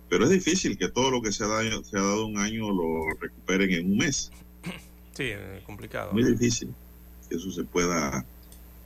Pero 0.09 0.25
es 0.25 0.31
difícil 0.31 0.79
que 0.79 0.89
todo 0.89 1.11
lo 1.11 1.23
que 1.23 1.33
se 1.33 1.45
ha 1.45 1.49
dado, 1.49 1.85
se 1.85 1.99
ha 1.99 2.03
dado 2.03 2.27
un 2.27 2.39
año 2.39 2.71
lo 2.71 3.11
recuperen 3.21 3.71
en 3.71 3.91
un 3.93 3.99
mes. 3.99 4.31
Sí, 5.17 5.31
complicado. 5.65 6.13
Muy 6.13 6.25
difícil 6.25 6.75
que 7.29 7.37
eso 7.37 7.51
se 7.51 7.65
pueda, 7.65 8.25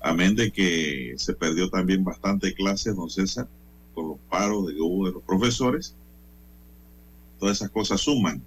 amén 0.00 0.34
de 0.34 0.50
que 0.50 1.14
se 1.16 1.34
perdió 1.34 1.68
también 1.68 2.04
bastante 2.04 2.54
clases, 2.54 2.96
don 2.96 3.10
César, 3.10 3.48
con 3.94 4.08
los 4.08 4.18
paros 4.28 4.68
de, 4.68 4.80
hubo 4.80 5.06
de 5.06 5.12
los 5.12 5.22
profesores. 5.22 5.94
Todas 7.38 7.56
esas 7.56 7.70
cosas 7.70 8.00
suman. 8.00 8.42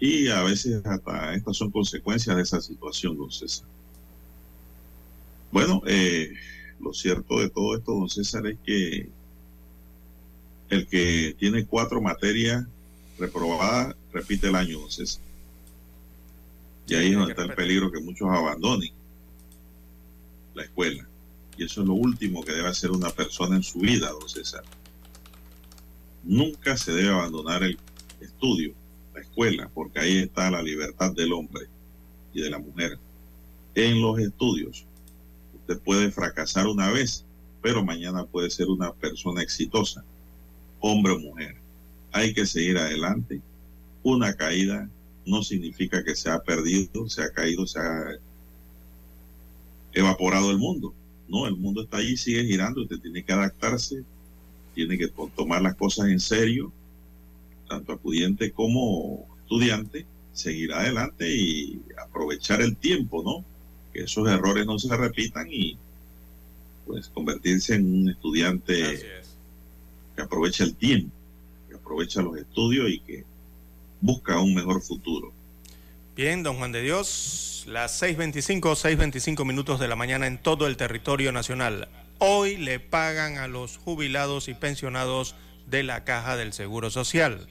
Y 0.00 0.28
a 0.28 0.42
veces 0.42 0.84
hasta 0.84 1.34
estas 1.34 1.56
son 1.56 1.70
consecuencias 1.70 2.36
de 2.36 2.42
esa 2.42 2.60
situación, 2.60 3.16
don 3.16 3.30
César. 3.30 3.66
Bueno, 5.52 5.82
eh, 5.86 6.32
lo 6.80 6.92
cierto 6.92 7.38
de 7.38 7.48
todo 7.48 7.76
esto, 7.76 7.92
don 7.92 8.10
César, 8.10 8.46
es 8.46 8.58
que 8.64 9.08
el 10.74 10.86
que 10.86 11.36
tiene 11.38 11.66
cuatro 11.66 12.00
materias 12.00 12.66
reprobadas 13.18 13.94
repite 14.12 14.48
el 14.48 14.56
año, 14.56 14.88
César. 14.90 15.22
Y 16.86 16.94
ahí 16.94 17.10
es 17.10 17.16
donde 17.16 17.32
está 17.32 17.44
el 17.44 17.54
peligro 17.54 17.90
que 17.90 18.00
muchos 18.00 18.28
abandonen 18.28 18.92
la 20.54 20.64
escuela. 20.64 21.06
Y 21.56 21.64
eso 21.64 21.82
es 21.82 21.86
lo 21.86 21.94
último 21.94 22.44
que 22.44 22.52
debe 22.52 22.68
hacer 22.68 22.90
una 22.90 23.10
persona 23.10 23.56
en 23.56 23.62
su 23.62 23.78
vida, 23.78 24.10
don 24.10 24.28
César. 24.28 24.64
Nunca 26.24 26.76
se 26.76 26.92
debe 26.92 27.10
abandonar 27.10 27.62
el 27.62 27.78
estudio, 28.20 28.74
la 29.14 29.20
escuela, 29.20 29.70
porque 29.72 30.00
ahí 30.00 30.18
está 30.18 30.50
la 30.50 30.62
libertad 30.62 31.12
del 31.12 31.32
hombre 31.32 31.66
y 32.32 32.40
de 32.40 32.50
la 32.50 32.58
mujer. 32.58 32.98
En 33.74 34.00
los 34.00 34.18
estudios, 34.18 34.84
usted 35.54 35.78
puede 35.80 36.10
fracasar 36.10 36.66
una 36.66 36.90
vez, 36.90 37.24
pero 37.62 37.84
mañana 37.84 38.24
puede 38.24 38.50
ser 38.50 38.68
una 38.68 38.92
persona 38.92 39.42
exitosa, 39.42 40.04
hombre 40.84 41.12
o 41.14 41.18
mujer. 41.18 41.56
Hay 42.12 42.34
que 42.34 42.44
seguir 42.46 42.76
adelante. 42.76 43.40
Una 44.02 44.34
caída 44.34 44.88
no 45.24 45.42
significa 45.42 46.04
que 46.04 46.14
se 46.14 46.30
ha 46.30 46.38
perdido, 46.40 47.08
se 47.08 47.22
ha 47.22 47.30
caído, 47.30 47.66
se 47.66 47.78
ha 47.78 48.18
evaporado 49.94 50.50
el 50.50 50.58
mundo. 50.58 50.94
No, 51.26 51.46
el 51.46 51.56
mundo 51.56 51.82
está 51.82 51.98
ahí, 51.98 52.16
sigue 52.18 52.44
girando, 52.44 52.82
usted 52.82 53.00
tiene 53.00 53.24
que 53.24 53.32
adaptarse, 53.32 54.04
tiene 54.74 54.98
que 54.98 55.08
tomar 55.34 55.62
las 55.62 55.74
cosas 55.74 56.08
en 56.08 56.20
serio, 56.20 56.70
tanto 57.66 57.94
acudiente 57.94 58.50
como 58.52 59.26
estudiante, 59.40 60.04
seguir 60.34 60.74
adelante 60.74 61.34
y 61.34 61.80
aprovechar 61.96 62.60
el 62.60 62.76
tiempo, 62.76 63.22
¿no? 63.22 63.42
Que 63.94 64.02
esos 64.02 64.28
errores 64.28 64.66
no 64.66 64.78
se 64.78 64.94
repitan 64.94 65.46
y 65.50 65.78
pues 66.84 67.08
convertirse 67.08 67.76
en 67.76 67.86
un 67.86 68.10
estudiante 68.10 69.23
que 70.14 70.22
aprovecha 70.22 70.64
el 70.64 70.74
tiempo, 70.74 71.14
que 71.68 71.74
aprovecha 71.74 72.22
los 72.22 72.36
estudios 72.36 72.88
y 72.90 73.00
que 73.00 73.24
busca 74.00 74.38
un 74.40 74.54
mejor 74.54 74.80
futuro. 74.82 75.32
Bien, 76.16 76.42
don 76.42 76.58
Juan 76.58 76.70
de 76.70 76.82
Dios, 76.82 77.64
las 77.66 78.00
6.25, 78.00 78.60
6.25 78.60 79.44
minutos 79.44 79.80
de 79.80 79.88
la 79.88 79.96
mañana 79.96 80.26
en 80.26 80.38
todo 80.38 80.66
el 80.66 80.76
territorio 80.76 81.32
nacional. 81.32 81.88
Hoy 82.18 82.56
le 82.56 82.78
pagan 82.78 83.38
a 83.38 83.48
los 83.48 83.78
jubilados 83.78 84.48
y 84.48 84.54
pensionados 84.54 85.34
de 85.66 85.82
la 85.82 86.04
Caja 86.04 86.36
del 86.36 86.52
Seguro 86.52 86.90
Social. 86.90 87.48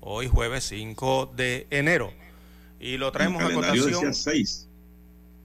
Hoy 0.00 0.28
jueves 0.28 0.64
5 0.64 1.34
de 1.36 1.66
enero. 1.70 2.12
Y 2.80 2.96
lo 2.96 3.12
traemos 3.12 3.42
a 3.42 3.52
cotación. 3.52 4.12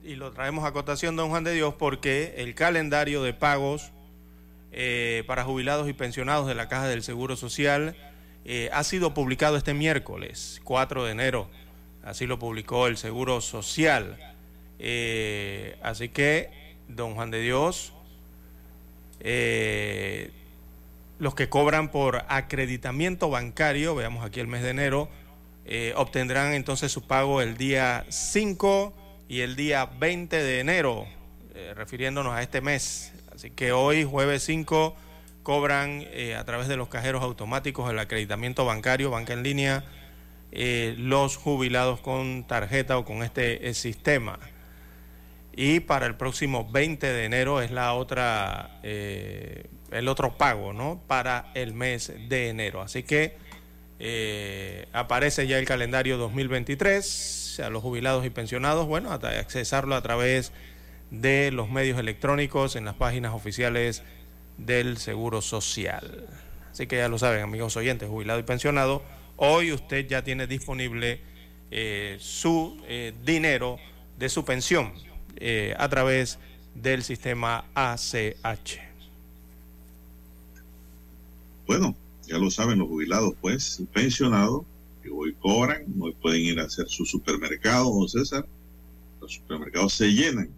Y 0.04 0.14
lo 0.14 0.32
traemos 0.32 0.64
a 0.64 0.72
cotación, 0.72 1.16
don 1.16 1.28
Juan 1.28 1.44
de 1.44 1.52
Dios, 1.52 1.74
porque 1.74 2.34
el 2.38 2.54
calendario 2.54 3.22
de 3.22 3.34
pagos 3.34 3.92
eh, 4.74 5.22
para 5.26 5.44
jubilados 5.44 5.86
y 5.86 5.92
pensionados 5.92 6.46
de 6.46 6.54
la 6.54 6.66
Caja 6.66 6.88
del 6.88 7.02
Seguro 7.02 7.36
Social 7.36 7.94
eh, 8.46 8.70
ha 8.72 8.82
sido 8.84 9.12
publicado 9.12 9.58
este 9.58 9.74
miércoles, 9.74 10.62
4 10.64 11.04
de 11.04 11.12
enero. 11.12 11.50
Así 12.02 12.26
lo 12.26 12.38
publicó 12.38 12.86
el 12.86 12.96
Seguro 12.96 13.42
Social. 13.42 14.16
Eh, 14.78 15.78
así 15.82 16.08
que, 16.08 16.48
don 16.88 17.14
Juan 17.14 17.30
de 17.30 17.42
Dios, 17.42 17.92
los 21.18 21.34
que 21.34 21.48
cobran 21.50 21.90
por 21.90 22.24
acreditamiento 22.28 23.28
bancario, 23.28 23.94
veamos 23.94 24.24
aquí 24.24 24.40
el 24.40 24.46
mes 24.46 24.62
de 24.62 24.70
enero, 24.70 25.10
obtendrán 25.96 26.54
entonces 26.54 26.90
su 26.90 27.06
pago 27.06 27.42
el 27.42 27.58
día 27.58 28.06
5 28.08 28.94
y 29.28 29.40
el 29.40 29.54
día 29.54 29.84
20 29.84 30.42
de 30.42 30.60
enero, 30.60 31.06
refiriéndonos 31.76 32.32
a 32.32 32.42
este 32.42 32.62
mes. 32.62 33.12
Así 33.42 33.50
que 33.50 33.72
hoy, 33.72 34.04
jueves 34.04 34.44
5 34.44 34.94
cobran 35.42 36.04
eh, 36.12 36.36
a 36.36 36.44
través 36.44 36.68
de 36.68 36.76
los 36.76 36.86
cajeros 36.86 37.24
automáticos 37.24 37.90
el 37.90 37.98
acreditamiento 37.98 38.64
bancario, 38.64 39.10
banca 39.10 39.32
en 39.32 39.42
línea, 39.42 39.82
eh, 40.52 40.94
los 40.96 41.38
jubilados 41.38 41.98
con 41.98 42.46
tarjeta 42.46 42.96
o 42.98 43.04
con 43.04 43.24
este 43.24 43.68
eh, 43.68 43.74
sistema. 43.74 44.38
Y 45.56 45.80
para 45.80 46.06
el 46.06 46.14
próximo 46.14 46.70
20 46.70 47.04
de 47.04 47.24
enero 47.24 47.60
es 47.60 47.72
la 47.72 47.94
otra, 47.94 48.78
el 48.84 50.06
otro 50.06 50.38
pago, 50.38 50.72
¿no? 50.72 51.02
Para 51.08 51.50
el 51.54 51.74
mes 51.74 52.12
de 52.28 52.48
enero. 52.48 52.80
Así 52.80 53.02
que 53.02 53.36
aparece 54.92 55.48
ya 55.48 55.58
el 55.58 55.64
calendario 55.64 56.16
2023 56.16 57.60
a 57.64 57.70
los 57.70 57.82
jubilados 57.82 58.24
y 58.24 58.30
pensionados, 58.30 58.86
bueno, 58.86 59.10
accesarlo 59.10 59.96
a 59.96 60.02
través 60.02 60.50
de 60.50 60.71
los 61.12 61.70
medios 61.70 61.98
electrónicos 61.98 62.74
en 62.74 62.86
las 62.86 62.94
páginas 62.94 63.34
oficiales 63.34 64.02
del 64.56 64.96
Seguro 64.96 65.42
Social. 65.42 66.26
Así 66.70 66.86
que 66.86 66.96
ya 66.96 67.08
lo 67.08 67.18
saben, 67.18 67.42
amigos 67.42 67.76
oyentes, 67.76 68.08
jubilado 68.08 68.40
y 68.40 68.44
pensionado, 68.44 69.02
hoy 69.36 69.72
usted 69.72 70.08
ya 70.08 70.24
tiene 70.24 70.46
disponible 70.46 71.20
eh, 71.70 72.16
su 72.18 72.80
eh, 72.88 73.12
dinero 73.24 73.78
de 74.18 74.30
su 74.30 74.44
pensión 74.44 74.92
eh, 75.36 75.74
a 75.78 75.88
través 75.88 76.38
del 76.74 77.02
sistema 77.02 77.66
ACH. 77.74 78.78
Bueno, 81.66 81.94
ya 82.26 82.38
lo 82.38 82.50
saben 82.50 82.78
los 82.78 82.88
jubilados, 82.88 83.34
pues, 83.40 83.82
pensionados, 83.92 84.62
que 85.02 85.10
hoy 85.10 85.34
cobran, 85.34 85.84
hoy 86.00 86.14
pueden 86.22 86.40
ir 86.40 86.60
a 86.60 86.64
hacer 86.64 86.88
su 86.88 87.04
supermercado, 87.04 87.92
don 87.92 88.08
César. 88.08 88.46
Los 89.20 89.34
supermercados 89.34 89.92
se 89.92 90.08
llenan. 90.08 90.48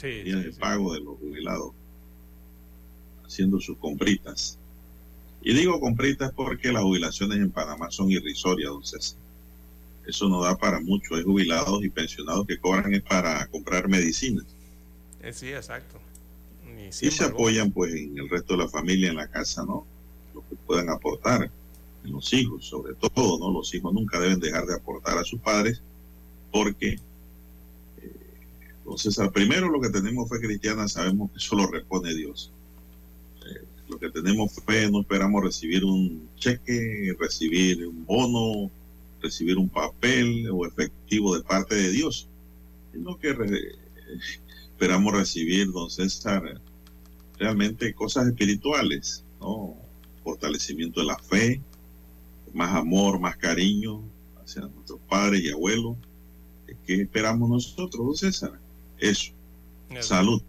Sí, 0.00 0.22
sí, 0.24 0.30
el 0.30 0.52
pago 0.54 0.94
de 0.94 1.00
los 1.00 1.18
jubilados 1.18 1.72
haciendo 3.24 3.60
sus 3.60 3.76
compritas. 3.78 4.58
Y 5.42 5.52
digo 5.54 5.80
compritas 5.80 6.32
porque 6.32 6.72
las 6.72 6.82
jubilaciones 6.82 7.38
en 7.38 7.50
Panamá 7.50 7.90
son 7.90 8.10
irrisorias, 8.10 8.70
entonces 8.70 9.16
Eso 10.06 10.28
no 10.28 10.42
da 10.42 10.56
para 10.56 10.80
mucho. 10.80 11.14
Hay 11.16 11.22
jubilados 11.22 11.84
y 11.84 11.90
pensionados 11.90 12.46
que 12.46 12.58
cobran 12.58 12.94
es 12.94 13.02
para 13.02 13.46
comprar 13.48 13.88
medicinas. 13.88 14.46
Eh, 15.20 15.32
sí, 15.32 15.48
exacto. 15.48 15.98
y 17.02 17.10
se 17.10 17.24
apoyan 17.24 17.70
pues 17.72 17.92
en 17.94 18.16
el 18.18 18.28
resto 18.28 18.54
de 18.56 18.64
la 18.64 18.68
familia, 18.68 19.10
en 19.10 19.16
la 19.16 19.28
casa, 19.28 19.64
¿no? 19.64 19.84
Lo 20.34 20.40
que 20.48 20.56
puedan 20.66 20.88
aportar 20.88 21.50
en 22.04 22.12
los 22.12 22.32
hijos, 22.32 22.64
sobre 22.66 22.94
todo, 22.94 23.38
¿no? 23.38 23.52
Los 23.52 23.74
hijos 23.74 23.92
nunca 23.92 24.18
deben 24.20 24.40
dejar 24.40 24.64
de 24.66 24.74
aportar 24.76 25.18
a 25.18 25.24
sus 25.24 25.40
padres 25.40 25.82
porque 26.50 26.98
entonces 28.88 29.18
al 29.18 29.30
primero 29.30 29.68
lo 29.68 29.80
que 29.80 29.90
tenemos 29.90 30.28
fe 30.28 30.40
cristiana 30.40 30.88
sabemos 30.88 31.30
que 31.30 31.38
eso 31.38 31.56
lo 31.56 31.66
repone 31.66 32.14
Dios 32.14 32.52
lo 33.88 33.98
que 33.98 34.10
tenemos 34.10 34.52
fe, 34.66 34.90
no 34.90 35.00
esperamos 35.00 35.42
recibir 35.42 35.84
un 35.84 36.28
cheque, 36.36 37.14
recibir 37.18 37.86
un 37.86 38.04
bono, 38.04 38.70
recibir 39.20 39.56
un 39.56 39.68
papel 39.68 40.48
o 40.50 40.66
efectivo 40.66 41.36
de 41.36 41.42
parte 41.42 41.74
de 41.74 41.90
Dios. 41.90 42.28
sino 42.92 43.18
que 43.18 43.30
esperamos 44.70 45.12
recibir, 45.14 45.70
don 45.72 45.90
César, 45.90 46.60
realmente 47.38 47.94
cosas 47.94 48.28
espirituales, 48.28 49.24
¿no? 49.40 49.76
Fortalecimiento 50.22 51.00
de 51.00 51.06
la 51.06 51.18
fe, 51.18 51.60
más 52.52 52.74
amor, 52.74 53.18
más 53.18 53.36
cariño 53.36 54.02
hacia 54.42 54.62
nuestros 54.62 55.00
padres 55.08 55.42
y 55.42 55.50
abuelos. 55.50 55.96
¿Qué 56.84 57.02
esperamos 57.02 57.48
nosotros, 57.48 58.06
don 58.06 58.16
César? 58.16 58.67
Eso, 58.98 59.32
salud, 60.00 60.42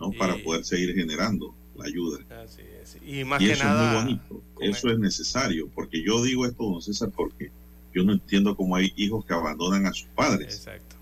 ¿no? 0.00 0.12
Para 0.12 0.36
poder 0.42 0.64
seguir 0.64 0.94
generando 0.94 1.54
la 1.76 1.86
ayuda. 1.86 2.18
Así 2.42 2.62
es. 2.82 2.96
Y 3.06 3.24
más 3.24 3.38
que 3.38 3.56
nada. 3.56 3.98
Es 3.98 4.04
muy 4.04 4.14
bonito. 4.14 4.42
Eso 4.60 4.90
es 4.90 4.98
necesario, 4.98 5.68
porque 5.74 6.02
yo 6.02 6.22
digo 6.22 6.46
esto, 6.46 6.64
don 6.64 6.82
César, 6.82 7.10
porque 7.14 7.50
yo 7.94 8.02
no 8.02 8.12
entiendo 8.12 8.56
cómo 8.56 8.76
hay 8.76 8.92
hijos 8.96 9.24
que 9.24 9.34
abandonan 9.34 9.86
a 9.86 9.92
sus 9.92 10.08
padres. 10.08 10.54
Exacto. 10.54 10.96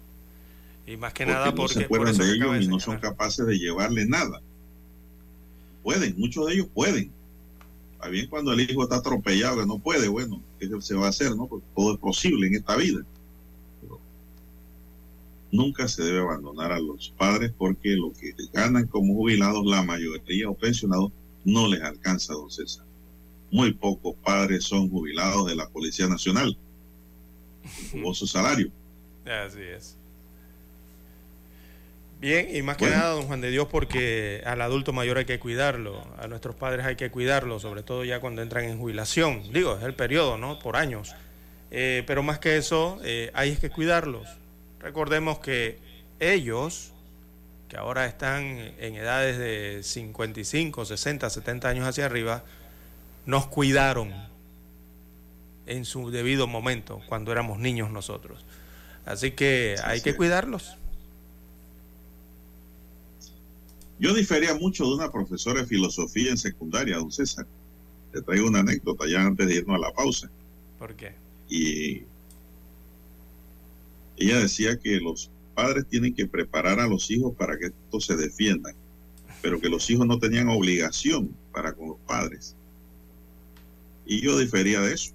Y 0.86 0.96
más 0.96 1.12
que 1.14 1.26
nada 1.26 1.54
porque 1.54 1.74
no 1.74 1.80
se 1.80 1.84
acuerdan 1.84 2.16
de 2.16 2.32
ellos 2.32 2.64
y 2.64 2.68
no 2.68 2.80
son 2.80 2.98
capaces 2.98 3.46
de 3.46 3.58
llevarle 3.58 4.04
nada. 4.06 4.42
Pueden, 5.82 6.14
muchos 6.18 6.46
de 6.46 6.54
ellos 6.54 6.68
pueden. 6.72 7.10
Bien 8.10 8.26
cuando 8.28 8.52
el 8.52 8.60
hijo 8.60 8.82
está 8.82 8.96
atropellado, 8.96 9.60
que 9.60 9.66
no 9.66 9.78
puede, 9.78 10.08
bueno, 10.08 10.42
¿qué 10.58 10.68
se 10.80 10.94
va 10.96 11.06
a 11.06 11.10
hacer? 11.10 11.36
no 11.36 11.46
Porque 11.46 11.66
todo 11.74 11.94
es 11.94 12.00
posible 12.00 12.48
en 12.48 12.56
esta 12.56 12.76
vida. 12.76 13.00
Nunca 15.52 15.86
se 15.86 16.02
debe 16.02 16.20
abandonar 16.20 16.72
a 16.72 16.80
los 16.80 17.10
padres 17.16 17.52
porque 17.56 17.90
lo 17.90 18.12
que 18.12 18.32
ganan 18.52 18.86
como 18.86 19.14
jubilados, 19.14 19.64
la 19.66 19.82
mayoría 19.82 20.48
o 20.48 20.54
pensionados, 20.54 21.12
no 21.44 21.68
les 21.68 21.82
alcanza, 21.82 22.32
don 22.32 22.50
César. 22.50 22.86
Muy 23.50 23.74
pocos 23.74 24.16
padres 24.24 24.64
son 24.64 24.88
jubilados 24.88 25.46
de 25.46 25.54
la 25.54 25.68
Policía 25.68 26.08
Nacional 26.08 26.56
con 28.02 28.14
su 28.14 28.26
salario. 28.26 28.70
Así 29.26 29.60
es. 29.60 29.98
Bien, 32.22 32.54
y 32.54 32.62
más 32.62 32.76
que 32.76 32.88
nada, 32.88 33.10
don 33.10 33.24
Juan 33.24 33.40
de 33.40 33.50
Dios, 33.50 33.66
porque 33.68 34.42
al 34.46 34.62
adulto 34.62 34.92
mayor 34.92 35.18
hay 35.18 35.24
que 35.24 35.40
cuidarlo, 35.40 36.06
a 36.18 36.28
nuestros 36.28 36.54
padres 36.54 36.86
hay 36.86 36.94
que 36.94 37.10
cuidarlo, 37.10 37.58
sobre 37.58 37.82
todo 37.82 38.04
ya 38.04 38.20
cuando 38.20 38.42
entran 38.42 38.64
en 38.64 38.78
jubilación. 38.78 39.42
Digo, 39.52 39.76
es 39.76 39.82
el 39.82 39.94
periodo, 39.94 40.38
¿no? 40.38 40.60
Por 40.60 40.76
años. 40.76 41.16
Eh, 41.72 42.04
pero 42.06 42.22
más 42.22 42.38
que 42.38 42.56
eso, 42.56 43.00
eh, 43.02 43.32
hay 43.34 43.56
que 43.56 43.70
cuidarlos. 43.70 44.28
Recordemos 44.82 45.38
que 45.38 45.78
ellos, 46.18 46.92
que 47.68 47.76
ahora 47.76 48.06
están 48.06 48.44
en 48.78 48.96
edades 48.96 49.38
de 49.38 49.82
55, 49.82 50.84
60, 50.84 51.30
70 51.30 51.68
años 51.68 51.86
hacia 51.86 52.06
arriba, 52.06 52.44
nos 53.24 53.46
cuidaron 53.46 54.12
en 55.66 55.84
su 55.84 56.10
debido 56.10 56.48
momento, 56.48 57.00
cuando 57.08 57.30
éramos 57.30 57.60
niños 57.60 57.90
nosotros. 57.90 58.44
Así 59.06 59.30
que 59.32 59.76
hay 59.84 60.00
que 60.00 60.16
cuidarlos. 60.16 60.76
Yo 64.00 64.14
difería 64.14 64.54
mucho 64.54 64.84
de 64.84 64.94
una 64.94 65.12
profesora 65.12 65.60
de 65.60 65.66
filosofía 65.66 66.30
en 66.30 66.38
secundaria, 66.38 66.96
don 66.96 67.12
César. 67.12 67.46
Le 68.12 68.20
traigo 68.20 68.48
una 68.48 68.60
anécdota 68.60 69.06
ya 69.08 69.22
antes 69.22 69.46
de 69.46 69.54
irnos 69.54 69.76
a 69.76 69.78
la 69.78 69.92
pausa. 69.92 70.28
¿Por 70.78 70.96
qué? 70.96 71.14
Y 71.48 72.02
ella 74.22 74.38
decía 74.38 74.78
que 74.78 75.00
los 75.00 75.30
padres 75.54 75.86
tienen 75.88 76.14
que 76.14 76.26
preparar 76.26 76.80
a 76.80 76.86
los 76.86 77.10
hijos 77.10 77.34
para 77.36 77.58
que 77.58 77.66
estos 77.66 78.06
se 78.06 78.16
defiendan, 78.16 78.74
pero 79.40 79.60
que 79.60 79.68
los 79.68 79.88
hijos 79.90 80.06
no 80.06 80.18
tenían 80.18 80.48
obligación 80.48 81.36
para 81.52 81.72
con 81.74 81.88
los 81.88 81.98
padres. 82.06 82.56
Y 84.06 84.20
yo 84.20 84.38
difería 84.38 84.80
de 84.80 84.94
eso. 84.94 85.12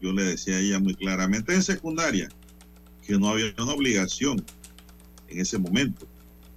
Yo 0.00 0.12
le 0.12 0.24
decía 0.24 0.56
a 0.56 0.60
ella 0.60 0.80
muy 0.80 0.94
claramente 0.94 1.54
en 1.54 1.62
secundaria 1.62 2.28
que 3.06 3.18
no 3.18 3.28
había 3.28 3.54
una 3.58 3.72
obligación 3.72 4.44
en 5.28 5.40
ese 5.40 5.58
momento, 5.58 6.06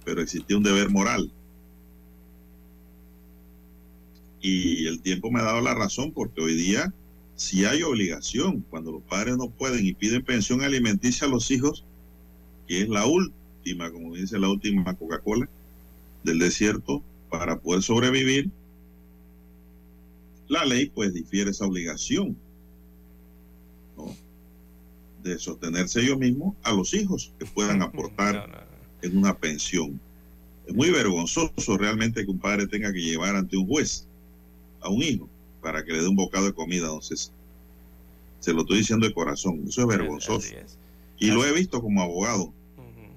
pero 0.04 0.22
existía 0.22 0.56
un 0.56 0.62
deber 0.62 0.90
moral 0.90 1.30
y 4.44 4.86
el 4.86 5.00
tiempo 5.00 5.30
me 5.30 5.40
ha 5.40 5.44
dado 5.44 5.62
la 5.62 5.74
razón 5.74 6.12
porque 6.12 6.42
hoy 6.42 6.54
día 6.54 6.92
si 7.36 7.64
hay 7.64 7.82
obligación 7.82 8.64
cuando 8.70 8.92
los 8.92 9.02
padres 9.02 9.36
no 9.36 9.50
pueden 9.50 9.84
y 9.84 9.94
piden 9.94 10.24
pensión 10.24 10.62
alimenticia 10.62 11.26
a 11.26 11.30
los 11.30 11.50
hijos, 11.50 11.84
que 12.66 12.82
es 12.82 12.88
la 12.88 13.06
última, 13.06 13.90
como 13.90 14.14
dice 14.14 14.38
la 14.38 14.48
última 14.48 14.94
Coca-Cola 14.94 15.48
del 16.22 16.38
desierto, 16.38 17.02
para 17.28 17.58
poder 17.58 17.82
sobrevivir, 17.82 18.50
la 20.48 20.64
ley 20.64 20.86
pues 20.86 21.12
difiere 21.12 21.50
esa 21.50 21.66
obligación 21.66 22.36
de 25.22 25.38
sostenerse 25.38 26.02
ellos 26.02 26.18
mismos 26.18 26.54
a 26.62 26.72
los 26.72 26.92
hijos 26.92 27.32
que 27.38 27.46
puedan 27.46 27.80
aportar 27.80 28.68
en 29.00 29.16
una 29.16 29.36
pensión. 29.36 29.98
Es 30.66 30.74
muy 30.74 30.90
vergonzoso 30.90 31.78
realmente 31.78 32.24
que 32.24 32.30
un 32.30 32.38
padre 32.38 32.66
tenga 32.66 32.92
que 32.92 33.00
llevar 33.00 33.34
ante 33.34 33.56
un 33.56 33.66
juez 33.66 34.06
a 34.82 34.90
un 34.90 35.02
hijo 35.02 35.28
para 35.64 35.82
que 35.82 35.92
le 35.92 36.02
dé 36.02 36.08
un 36.08 36.14
bocado 36.14 36.44
de 36.44 36.52
comida, 36.52 36.84
entonces 36.84 37.32
se 38.38 38.52
lo 38.52 38.60
estoy 38.60 38.78
diciendo 38.78 39.06
de 39.06 39.14
corazón, 39.14 39.64
eso 39.66 39.80
es 39.80 39.86
vergonzoso. 39.86 40.54
Y 41.18 41.30
lo 41.30 41.44
he 41.46 41.52
visto 41.52 41.80
como 41.80 42.02
abogado 42.02 42.52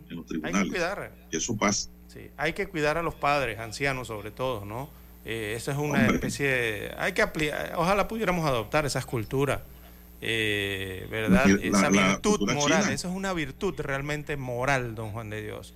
en 0.10 0.16
los 0.16 0.26
tribunales. 0.26 0.58
Hay 0.58 0.64
que 0.64 0.70
cuidar. 0.70 1.12
eso 1.30 1.58
pasa. 1.58 1.90
Sí, 2.08 2.32
hay 2.38 2.54
que 2.54 2.68
cuidar 2.68 2.98
a 2.98 3.04
los 3.04 3.16
padres, 3.16 3.60
ancianos 3.60 4.08
sobre 4.08 4.32
todo, 4.32 4.64
¿no? 4.64 4.90
Eh, 5.26 5.56
esa 5.58 5.74
es 5.74 5.78
una 5.78 6.08
especie 6.08 6.48
de... 6.48 6.96
Hay 6.98 7.12
que 7.12 7.24
ojalá 7.76 8.08
pudiéramos 8.08 8.48
adoptar 8.48 8.86
esa 8.86 9.00
escultura, 9.00 9.66
eh, 10.22 11.06
¿verdad? 11.12 11.50
esa 11.62 11.90
virtud 11.90 12.50
moral, 12.54 12.84
esa 12.94 13.10
es 13.10 13.14
una 13.14 13.34
virtud 13.34 13.76
realmente 13.78 14.38
moral, 14.38 14.96
don 14.96 15.12
Juan 15.12 15.30
de 15.30 15.42
Dios. 15.42 15.74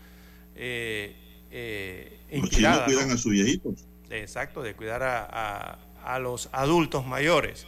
Eh, 0.56 1.18
eh 1.52 2.20
los 2.32 2.50
chinos 2.50 2.80
cuidan 2.86 3.12
a 3.12 3.18
sus 3.18 3.34
viejitos 3.34 3.86
exacto, 4.20 4.62
de 4.62 4.76
cuidar 4.76 5.04
a, 5.04 5.80
los 6.20 6.50
adultos 6.52 7.06
mayores. 7.06 7.66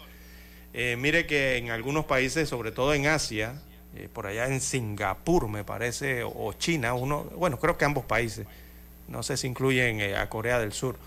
Eh, 0.73 0.95
mire 0.97 1.27
que 1.27 1.57
en 1.57 1.69
algunos 1.69 2.05
países, 2.05 2.49
sobre 2.49 2.71
todo 2.71 2.93
en 2.95 3.05
Asia, 3.05 3.61
eh, 3.95 4.09
por 4.11 4.25
allá 4.25 4.47
en 4.47 4.59
Singapur 4.59 5.47
me 5.47 5.63
parece, 5.63 6.23
o 6.23 6.53
China, 6.53 6.95
uno, 6.95 7.25
bueno, 7.35 7.59
creo 7.59 7.77
que 7.77 7.85
ambos 7.85 8.05
países, 8.05 8.47
no 9.07 9.21
sé 9.21 9.37
si 9.37 9.47
incluyen 9.47 9.99
eh, 10.01 10.17
a 10.17 10.29
Corea 10.29 10.59
del 10.59 10.73
Sur, 10.73 10.97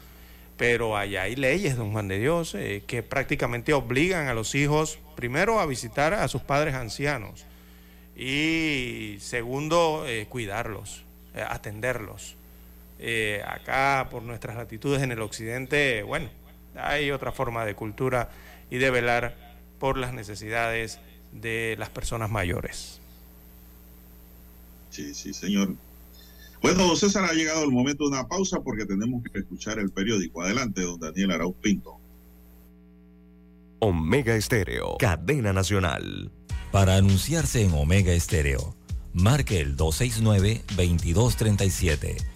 pero 0.57 0.97
allá 0.97 1.23
hay 1.23 1.35
leyes, 1.35 1.77
don 1.77 1.91
Juan 1.93 2.07
de 2.07 2.19
Dios, 2.19 2.57
que 2.87 3.03
prácticamente 3.03 3.75
obligan 3.75 4.29
a 4.29 4.35
los 4.35 4.55
hijos, 4.55 4.99
primero, 5.15 5.61
a 5.61 5.67
visitar 5.67 6.15
a 6.15 6.29
sus 6.29 6.41
padres 6.41 6.75
ancianos 6.75 7.45
y 8.17 9.19
segundo, 9.21 10.07
cuidarlos, 10.31 11.05
atenderlos. 11.35 12.37
Acá, 13.47 14.09
por 14.11 14.23
nuestras 14.23 14.57
latitudes 14.57 15.03
en 15.03 15.13
el 15.13 15.21
occidente, 15.21 16.03
bueno, 16.05 16.31
hay 16.79 17.11
otra 17.11 17.33
forma 17.33 17.65
de 17.65 17.75
cultura 17.75 18.31
y 18.71 18.77
de 18.79 18.91
velar 18.91 19.37
por 19.79 19.97
las 19.99 20.13
necesidades 20.13 20.99
de 21.33 21.77
las 21.79 21.91
personas 21.91 22.31
mayores. 22.31 23.01
Sí, 24.91 25.15
sí, 25.15 25.33
señor. 25.35 25.75
Bueno, 26.63 26.97
César, 26.97 27.25
ha 27.25 27.35
llegado 27.35 27.63
el 27.65 27.71
momento 27.71 28.05
de 28.05 28.11
una 28.11 28.27
pausa 28.27 28.61
porque 28.61 28.87
tenemos 28.87 29.23
que 29.23 29.39
escuchar 29.39 29.79
el 29.79 29.91
periódico. 29.91 30.43
Adelante, 30.43 30.81
don 30.83 30.99
Daniel 30.99 31.31
Arauz 31.33 31.55
Pinto. 31.61 31.99
Omega 33.79 34.35
Estéreo, 34.35 34.97
cadena 34.99 35.53
nacional. 35.53 36.33
Para 36.73 36.97
anunciarse 36.97 37.63
en 37.63 37.75
Omega 37.75 38.13
Estéreo, 38.13 38.75
marque 39.13 39.61
el 39.61 39.77
269-2237 39.77 42.36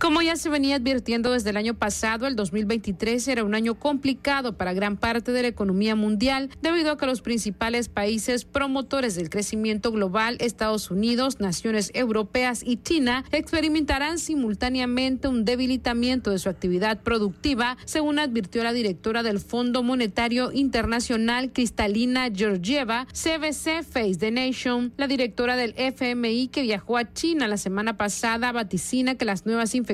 Como 0.00 0.22
ya 0.22 0.34
se 0.36 0.48
venía 0.48 0.76
advirtiendo 0.76 1.32
desde 1.32 1.50
el 1.50 1.58
año 1.58 1.74
pasado, 1.74 2.26
el 2.26 2.34
2023 2.34 3.28
era 3.28 3.44
un 3.44 3.54
año 3.54 3.74
complicado 3.74 4.56
para 4.56 4.72
gran 4.72 4.96
parte 4.96 5.30
de 5.30 5.42
la 5.42 5.48
economía 5.48 5.94
mundial 5.94 6.48
debido 6.62 6.92
a 6.92 6.96
que 6.96 7.04
los 7.04 7.20
principales 7.20 7.90
países 7.90 8.46
promotores 8.46 9.14
del 9.14 9.28
crecimiento 9.28 9.92
global, 9.92 10.38
Estados 10.40 10.90
Unidos, 10.90 11.38
naciones 11.38 11.90
europeas 11.92 12.62
y 12.64 12.78
China, 12.78 13.26
experimentarán 13.30 14.18
simultáneamente 14.18 15.28
un 15.28 15.44
debilitamiento 15.44 16.30
de 16.30 16.38
su 16.38 16.48
actividad 16.48 17.02
productiva, 17.02 17.76
según 17.84 18.18
advirtió 18.18 18.64
la 18.64 18.72
directora 18.72 19.22
del 19.22 19.38
Fondo 19.38 19.82
Monetario 19.82 20.50
Internacional, 20.50 21.52
Cristalina 21.52 22.30
Georgieva, 22.34 23.06
CBC 23.12 23.82
Face 23.84 24.16
the 24.18 24.30
Nation. 24.30 24.94
La 24.96 25.08
directora 25.08 25.56
del 25.56 25.74
FMI 25.76 26.48
que 26.48 26.62
viajó 26.62 26.96
a 26.96 27.12
China 27.12 27.46
la 27.48 27.58
semana 27.58 27.98
pasada 27.98 28.50
vaticina 28.50 29.16
que 29.16 29.26
las 29.26 29.44
nuevas 29.44 29.74
infecciones 29.74 29.89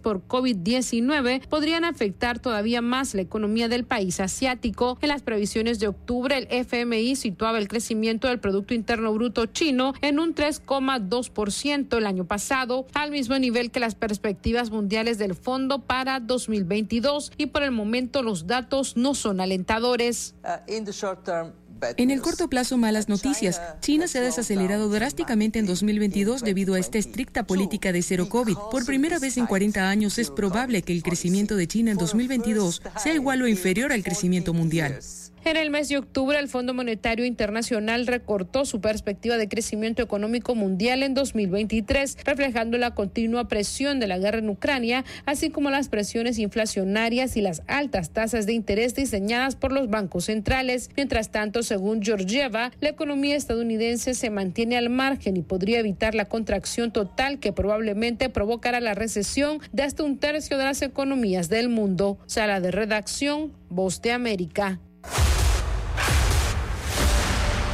por 0.00 0.26
COVID-19 0.28 1.46
podrían 1.48 1.84
afectar 1.84 2.38
todavía 2.38 2.80
más 2.80 3.14
la 3.14 3.22
economía 3.22 3.68
del 3.68 3.84
país 3.84 4.20
asiático. 4.20 4.98
En 5.00 5.08
las 5.08 5.22
previsiones 5.22 5.80
de 5.80 5.88
octubre, 5.88 6.38
el 6.38 6.46
FMI 6.48 7.16
situaba 7.16 7.58
el 7.58 7.66
crecimiento 7.66 8.28
del 8.28 8.38
Producto 8.38 8.72
Interno 8.72 9.12
Bruto 9.12 9.46
chino 9.46 9.94
en 10.00 10.20
un 10.20 10.34
3,2% 10.34 11.96
el 11.96 12.06
año 12.06 12.24
pasado, 12.24 12.86
al 12.94 13.10
mismo 13.10 13.36
nivel 13.38 13.70
que 13.70 13.80
las 13.80 13.96
perspectivas 13.96 14.70
mundiales 14.70 15.18
del 15.18 15.34
fondo 15.34 15.80
para 15.80 16.20
2022 16.20 17.32
y 17.36 17.46
por 17.46 17.64
el 17.64 17.72
momento 17.72 18.22
los 18.22 18.46
datos 18.46 18.96
no 18.96 19.14
son 19.14 19.40
alentadores. 19.40 20.34
Uh, 20.44 21.52
en 21.96 22.10
el 22.10 22.20
corto 22.20 22.48
plazo, 22.48 22.76
malas 22.78 23.08
noticias. 23.08 23.60
China 23.80 24.08
se 24.08 24.18
ha 24.18 24.22
desacelerado 24.22 24.88
drásticamente 24.88 25.58
en 25.58 25.66
2022 25.66 26.42
debido 26.42 26.74
a 26.74 26.78
esta 26.78 26.98
estricta 26.98 27.44
política 27.44 27.92
de 27.92 28.02
cero 28.02 28.28
COVID. 28.28 28.56
Por 28.70 28.84
primera 28.84 29.18
vez 29.18 29.36
en 29.36 29.46
40 29.46 29.88
años 29.88 30.18
es 30.18 30.30
probable 30.30 30.82
que 30.82 30.92
el 30.92 31.02
crecimiento 31.02 31.56
de 31.56 31.66
China 31.66 31.92
en 31.92 31.98
2022 31.98 32.82
sea 33.02 33.14
igual 33.14 33.42
o 33.42 33.48
inferior 33.48 33.92
al 33.92 34.02
crecimiento 34.02 34.52
mundial. 34.52 34.98
En 35.44 35.56
el 35.56 35.70
mes 35.70 35.88
de 35.88 35.98
octubre, 35.98 36.38
el 36.38 36.46
Fondo 36.46 36.72
Monetario 36.72 37.24
Internacional 37.24 38.06
recortó 38.06 38.64
su 38.64 38.80
perspectiva 38.80 39.36
de 39.36 39.48
crecimiento 39.48 40.00
económico 40.00 40.54
mundial 40.54 41.02
en 41.02 41.14
2023, 41.14 42.18
reflejando 42.24 42.78
la 42.78 42.94
continua 42.94 43.48
presión 43.48 43.98
de 43.98 44.06
la 44.06 44.18
guerra 44.18 44.38
en 44.38 44.48
Ucrania, 44.48 45.04
así 45.26 45.50
como 45.50 45.70
las 45.70 45.88
presiones 45.88 46.38
inflacionarias 46.38 47.36
y 47.36 47.40
las 47.40 47.64
altas 47.66 48.10
tasas 48.10 48.46
de 48.46 48.52
interés 48.52 48.94
diseñadas 48.94 49.56
por 49.56 49.72
los 49.72 49.90
bancos 49.90 50.26
centrales. 50.26 50.90
Mientras 50.96 51.32
tanto, 51.32 51.64
según 51.64 52.02
Georgieva, 52.02 52.70
la 52.80 52.90
economía 52.90 53.34
estadounidense 53.34 54.14
se 54.14 54.30
mantiene 54.30 54.76
al 54.76 54.90
margen 54.90 55.36
y 55.36 55.42
podría 55.42 55.80
evitar 55.80 56.14
la 56.14 56.26
contracción 56.26 56.92
total 56.92 57.40
que 57.40 57.52
probablemente 57.52 58.28
provocará 58.28 58.78
la 58.78 58.94
recesión 58.94 59.58
de 59.72 59.82
hasta 59.82 60.04
un 60.04 60.18
tercio 60.18 60.56
de 60.56 60.64
las 60.66 60.82
economías 60.82 61.48
del 61.48 61.68
mundo. 61.68 62.16
Sala 62.26 62.60
de 62.60 62.70
redacción, 62.70 63.52
Voz 63.68 64.00
de 64.02 64.12
América. 64.12 64.78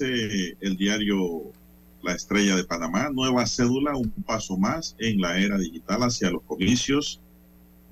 El 0.00 0.76
diario 0.76 1.52
La 2.02 2.14
Estrella 2.14 2.56
de 2.56 2.64
Panamá, 2.64 3.10
nueva 3.10 3.46
cédula, 3.46 3.96
un 3.96 4.10
paso 4.10 4.56
más 4.56 4.94
en 4.98 5.20
la 5.20 5.38
era 5.38 5.58
digital 5.58 6.02
hacia 6.02 6.30
los 6.30 6.42
comicios 6.42 7.20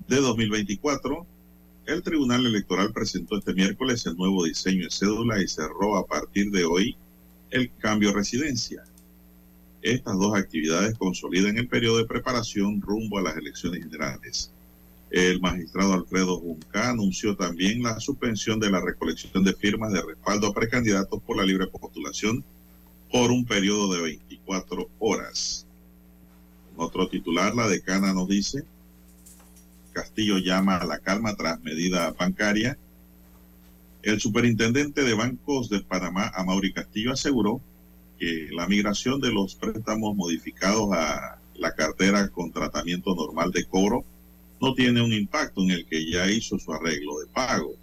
de 0.07 0.17
2024. 0.17 1.25
El 1.85 2.03
Tribunal 2.03 2.45
Electoral 2.45 2.91
presentó 2.93 3.37
este 3.37 3.53
miércoles 3.53 4.05
el 4.05 4.15
nuevo 4.15 4.43
diseño 4.45 4.85
de 4.85 4.91
cédula 4.91 5.41
y 5.41 5.47
cerró 5.47 5.97
a 5.97 6.05
partir 6.05 6.51
de 6.51 6.65
hoy 6.65 6.97
el 7.49 7.71
cambio 7.77 8.09
de 8.09 8.15
residencia. 8.15 8.83
Estas 9.81 10.17
dos 10.17 10.35
actividades 10.35 10.97
consolidan 10.97 11.57
el 11.57 11.67
periodo 11.67 11.97
de 11.97 12.05
preparación 12.05 12.81
rumbo 12.81 13.19
a 13.19 13.21
las 13.21 13.37
elecciones 13.37 13.83
generales. 13.83 14.51
El 15.09 15.39
magistrado 15.39 15.93
Alfredo 15.93 16.37
Junca 16.37 16.89
anunció 16.89 17.37
también 17.37 17.81
la 17.81 17.99
suspensión 17.99 18.59
de 18.59 18.69
la 18.69 18.81
recolección 18.81 19.43
de 19.43 19.53
firmas 19.53 19.93
de 19.93 20.01
respaldo 20.01 20.47
a 20.47 20.53
precandidatos 20.53 21.21
por 21.23 21.37
la 21.37 21.45
libre 21.45 21.67
postulación 21.67 22.43
por 23.09 23.31
un 23.31 23.45
periodo 23.45 23.93
de 23.93 24.01
24 24.01 24.89
horas. 24.99 25.65
otro 26.75 27.07
titular, 27.07 27.55
la 27.55 27.67
decana 27.67 28.13
nos 28.13 28.27
dice, 28.27 28.63
Castillo 29.93 30.37
llama 30.37 30.77
a 30.77 30.85
la 30.85 30.99
calma 30.99 31.35
tras 31.35 31.59
medida 31.61 32.11
bancaria. 32.11 32.77
El 34.03 34.19
superintendente 34.19 35.03
de 35.03 35.13
bancos 35.13 35.69
de 35.69 35.79
Panamá, 35.79 36.31
Amaury 36.35 36.73
Castillo, 36.73 37.13
aseguró 37.13 37.61
que 38.19 38.49
la 38.51 38.67
migración 38.67 39.21
de 39.21 39.31
los 39.31 39.55
préstamos 39.55 40.15
modificados 40.15 40.91
a 40.91 41.39
la 41.55 41.73
cartera 41.73 42.27
con 42.29 42.51
tratamiento 42.51 43.15
normal 43.15 43.51
de 43.51 43.65
cobro 43.65 44.05
no 44.61 44.73
tiene 44.73 45.01
un 45.01 45.13
impacto 45.13 45.61
en 45.61 45.71
el 45.71 45.85
que 45.85 46.09
ya 46.09 46.29
hizo 46.29 46.57
su 46.57 46.73
arreglo 46.73 47.19
de 47.19 47.27
pago. 47.27 47.75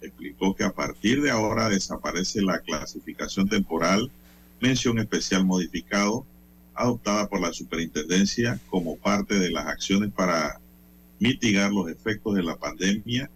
Explicó 0.00 0.54
que 0.54 0.64
a 0.64 0.72
partir 0.72 1.22
de 1.22 1.30
ahora 1.30 1.68
desaparece 1.68 2.42
la 2.42 2.60
clasificación 2.60 3.48
temporal, 3.48 4.10
mención 4.60 4.98
especial 4.98 5.44
modificado, 5.44 6.24
adoptada 6.74 7.28
por 7.28 7.40
la 7.40 7.52
superintendencia 7.52 8.58
como 8.70 8.96
parte 8.96 9.38
de 9.38 9.50
las 9.50 9.66
acciones 9.66 10.10
para 10.12 10.60
mitigar 11.18 11.70
los 11.72 11.90
efectos 11.90 12.34
de 12.34 12.42
la 12.42 12.56
pandemia 12.56 13.30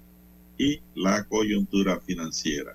y 0.57 0.81
la 0.95 1.25
coyuntura 1.25 2.01
financiera. 2.01 2.73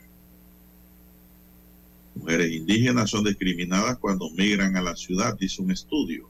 Mujeres 2.16 2.52
indígenas 2.52 3.10
son 3.10 3.24
discriminadas 3.24 3.97
cuando 3.97 4.30
migran 4.32 4.76
a 4.76 4.82
la 4.82 4.95
ciudad, 4.95 5.38
dice 5.38 5.62
un 5.62 5.72
estudio. 5.72 6.30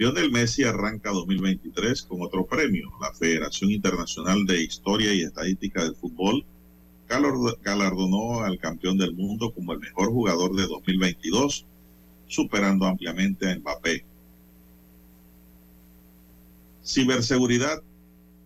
Lionel 0.00 0.30
Messi 0.30 0.64
arranca 0.64 1.10
2023 1.10 2.04
con 2.04 2.22
otro 2.22 2.46
premio. 2.46 2.90
La 3.02 3.12
Federación 3.12 3.70
Internacional 3.70 4.46
de 4.46 4.62
Historia 4.62 5.12
y 5.12 5.20
Estadística 5.20 5.84
del 5.84 5.94
Fútbol 5.94 6.42
galardonó 7.06 8.40
al 8.40 8.58
campeón 8.58 8.96
del 8.96 9.12
mundo 9.12 9.52
como 9.52 9.74
el 9.74 9.78
mejor 9.78 10.08
jugador 10.08 10.56
de 10.56 10.66
2022, 10.66 11.66
superando 12.28 12.86
ampliamente 12.86 13.50
a 13.50 13.58
Mbappé. 13.58 14.02
Ciberseguridad, 16.82 17.82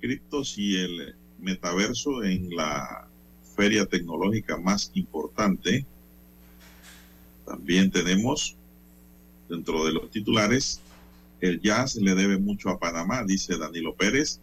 criptos 0.00 0.58
y 0.58 0.74
el 0.74 1.14
metaverso 1.38 2.24
en 2.24 2.50
la 2.50 3.06
feria 3.54 3.86
tecnológica 3.86 4.56
más 4.56 4.90
importante. 4.94 5.86
También 7.46 7.92
tenemos 7.92 8.56
dentro 9.48 9.84
de 9.84 9.92
los 9.92 10.10
titulares 10.10 10.80
el 11.44 11.60
jazz 11.60 11.96
le 11.96 12.14
debe 12.14 12.38
mucho 12.38 12.70
a 12.70 12.78
Panamá, 12.78 13.22
dice 13.22 13.58
Danilo 13.58 13.94
Pérez. 13.94 14.40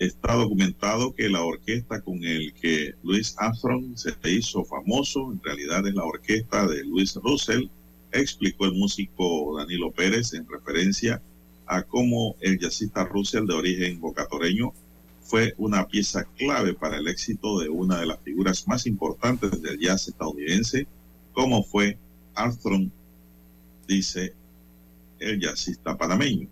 Está 0.00 0.34
documentado 0.34 1.14
que 1.14 1.28
la 1.28 1.44
orquesta 1.44 2.00
con 2.00 2.24
el 2.24 2.52
que 2.54 2.94
Luis 3.04 3.36
Armstrong 3.38 3.96
se 3.96 4.12
hizo 4.28 4.64
famoso, 4.64 5.30
en 5.30 5.40
realidad 5.40 5.86
es 5.86 5.94
la 5.94 6.04
orquesta 6.04 6.66
de 6.66 6.82
Luis 6.82 7.14
Russell, 7.14 7.68
explicó 8.10 8.64
el 8.64 8.72
músico 8.72 9.56
Danilo 9.56 9.92
Pérez 9.92 10.34
en 10.34 10.48
referencia 10.48 11.22
a 11.66 11.82
cómo 11.84 12.34
el 12.40 12.58
jazzista 12.58 13.04
Russell 13.04 13.46
de 13.46 13.54
origen 13.54 14.00
bocatoreño 14.00 14.72
fue 15.22 15.54
una 15.58 15.86
pieza 15.86 16.24
clave 16.36 16.74
para 16.74 16.96
el 16.96 17.06
éxito 17.06 17.60
de 17.60 17.68
una 17.68 18.00
de 18.00 18.06
las 18.06 18.20
figuras 18.20 18.66
más 18.66 18.84
importantes 18.84 19.62
del 19.62 19.78
jazz 19.78 20.08
estadounidense, 20.08 20.88
como 21.32 21.62
fue 21.62 21.98
Armstrong, 22.34 22.90
dice 23.86 24.39
el 25.20 25.40
jazzista 25.40 25.96
panameño. 25.96 26.48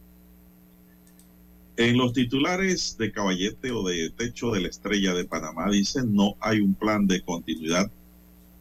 En 1.77 1.97
los 1.97 2.13
titulares 2.13 2.97
de 2.99 3.13
caballete 3.13 3.71
o 3.71 3.87
de 3.87 4.11
techo 4.11 4.51
de 4.51 4.61
la 4.61 4.69
estrella 4.69 5.15
de 5.15 5.25
Panamá 5.25 5.71
dice 5.71 6.03
no 6.05 6.35
hay 6.41 6.61
un 6.61 6.75
plan 6.75 7.07
de 7.07 7.23
continuidad, 7.23 7.91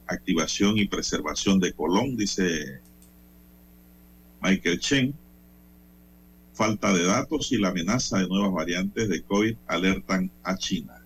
activación 0.05 0.77
y 0.77 0.87
preservación 0.87 1.59
de 1.59 1.73
Colón, 1.73 2.15
dice 2.15 2.79
Michael 4.41 4.79
Chen. 4.79 5.15
Falta 6.53 6.93
de 6.93 7.05
datos 7.05 7.51
y 7.51 7.57
la 7.57 7.69
amenaza 7.69 8.19
de 8.19 8.27
nuevas 8.27 8.51
variantes 8.51 9.09
de 9.09 9.21
COVID 9.23 9.55
alertan 9.67 10.31
a 10.43 10.55
China. 10.55 11.03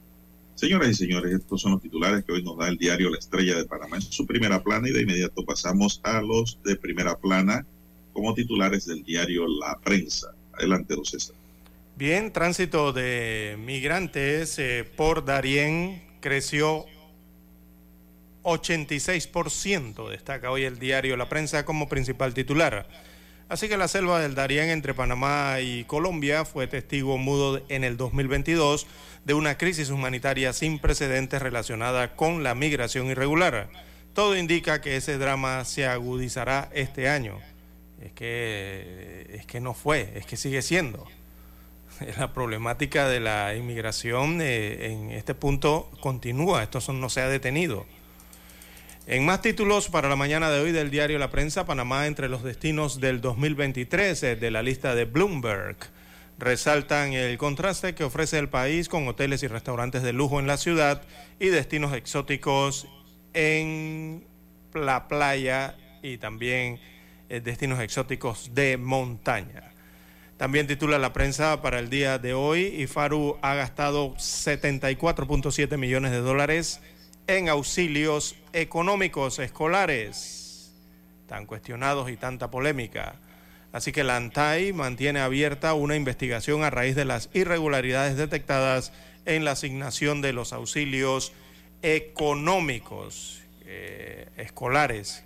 Señoras 0.55 0.89
y 0.89 0.95
señores, 0.95 1.33
estos 1.33 1.61
son 1.61 1.73
los 1.73 1.81
titulares 1.81 2.23
que 2.23 2.33
hoy 2.33 2.43
nos 2.43 2.57
da 2.57 2.67
el 2.67 2.77
diario 2.77 3.09
La 3.09 3.17
Estrella 3.17 3.57
de 3.57 3.65
Panamá 3.65 3.95
en 3.95 4.01
su 4.01 4.25
primera 4.25 4.61
plana 4.61 4.87
y 4.87 4.91
de 4.91 5.01
inmediato 5.01 5.43
pasamos 5.45 5.99
a 6.03 6.21
los 6.21 6.59
de 6.63 6.75
primera 6.75 7.17
plana 7.17 7.65
como 8.13 8.33
titulares 8.33 8.85
del 8.85 9.03
diario 9.03 9.45
La 9.47 9.79
Prensa. 9.79 10.33
Adelante, 10.53 10.95
don. 10.95 11.03
Bien, 11.95 12.31
tránsito 12.31 12.93
de 12.93 13.57
migrantes 13.59 14.57
eh, 14.59 14.89
por 14.95 15.25
Darién 15.25 16.03
creció 16.19 16.85
86%, 18.43 20.09
destaca 20.09 20.51
hoy 20.51 20.63
el 20.63 20.79
diario 20.79 21.15
La 21.17 21.29
Prensa 21.29 21.65
como 21.65 21.87
principal 21.87 22.33
titular. 22.33 22.87
Así 23.49 23.67
que 23.67 23.75
la 23.75 23.89
selva 23.89 24.21
del 24.21 24.33
Darién 24.33 24.69
entre 24.69 24.93
Panamá 24.93 25.59
y 25.59 25.83
Colombia 25.83 26.45
fue 26.45 26.67
testigo 26.67 27.17
mudo 27.17 27.61
en 27.67 27.83
el 27.83 27.97
2022 27.97 28.87
de 29.25 29.33
una 29.33 29.57
crisis 29.57 29.89
humanitaria 29.89 30.53
sin 30.53 30.79
precedentes 30.79 31.41
relacionada 31.41 32.15
con 32.15 32.43
la 32.43 32.55
migración 32.55 33.07
irregular. 33.07 33.69
Todo 34.13 34.37
indica 34.37 34.79
que 34.79 34.95
ese 34.95 35.17
drama 35.17 35.65
se 35.65 35.85
agudizará 35.85 36.69
este 36.73 37.09
año. 37.09 37.39
Es 38.01 38.11
que, 38.13 39.27
es 39.33 39.45
que 39.45 39.59
no 39.59 39.73
fue, 39.73 40.11
es 40.15 40.25
que 40.25 40.37
sigue 40.37 40.61
siendo. 40.61 41.07
La 42.17 42.33
problemática 42.33 43.07
de 43.07 43.19
la 43.19 43.55
inmigración 43.55 44.41
eh, 44.41 44.91
en 44.91 45.11
este 45.11 45.35
punto 45.35 45.91
continúa, 45.99 46.63
esto 46.63 46.79
no 46.93 47.09
se 47.09 47.21
ha 47.21 47.27
detenido. 47.27 47.85
En 49.07 49.25
más 49.25 49.41
títulos 49.41 49.89
para 49.89 50.07
la 50.09 50.15
mañana 50.15 50.49
de 50.49 50.61
hoy 50.61 50.71
del 50.71 50.91
diario 50.91 51.17
La 51.17 51.31
Prensa, 51.31 51.65
Panamá 51.65 52.05
entre 52.05 52.29
los 52.29 52.43
destinos 52.43 52.99
del 52.99 53.19
2023 53.19 54.23
eh, 54.23 54.35
de 54.35 54.51
la 54.51 54.61
lista 54.61 54.95
de 54.95 55.05
Bloomberg. 55.05 55.77
Resaltan 56.37 57.13
el 57.13 57.37
contraste 57.37 57.93
que 57.93 58.03
ofrece 58.03 58.39
el 58.39 58.49
país 58.49 58.89
con 58.89 59.07
hoteles 59.07 59.43
y 59.43 59.47
restaurantes 59.47 60.01
de 60.01 60.13
lujo 60.13 60.39
en 60.39 60.47
la 60.47 60.57
ciudad 60.57 61.03
y 61.39 61.47
destinos 61.47 61.93
exóticos 61.93 62.87
en 63.33 64.25
la 64.73 65.07
playa 65.07 65.75
y 66.01 66.17
también 66.17 66.79
destinos 67.39 67.79
exóticos 67.79 68.53
de 68.53 68.77
montaña. 68.77 69.71
También 70.41 70.65
titula 70.65 70.97
la 70.97 71.13
prensa 71.13 71.61
para 71.61 71.77
el 71.79 71.91
día 71.91 72.17
de 72.17 72.33
hoy, 72.33 72.63
IFARU 72.81 73.37
ha 73.43 73.53
gastado 73.53 74.15
74.7 74.15 75.77
millones 75.77 76.11
de 76.11 76.17
dólares 76.17 76.81
en 77.27 77.47
auxilios 77.47 78.35
económicos 78.51 79.37
escolares, 79.37 80.73
tan 81.27 81.45
cuestionados 81.45 82.09
y 82.09 82.17
tanta 82.17 82.49
polémica. 82.49 83.15
Así 83.71 83.91
que 83.91 84.03
la 84.03 84.17
ANTAI 84.17 84.73
mantiene 84.73 85.19
abierta 85.19 85.75
una 85.75 85.95
investigación 85.95 86.63
a 86.63 86.71
raíz 86.71 86.95
de 86.95 87.05
las 87.05 87.29
irregularidades 87.33 88.17
detectadas 88.17 88.91
en 89.25 89.45
la 89.45 89.51
asignación 89.51 90.21
de 90.21 90.33
los 90.33 90.51
auxilios 90.51 91.33
económicos 91.83 93.43
eh, 93.65 94.27
escolares 94.37 95.23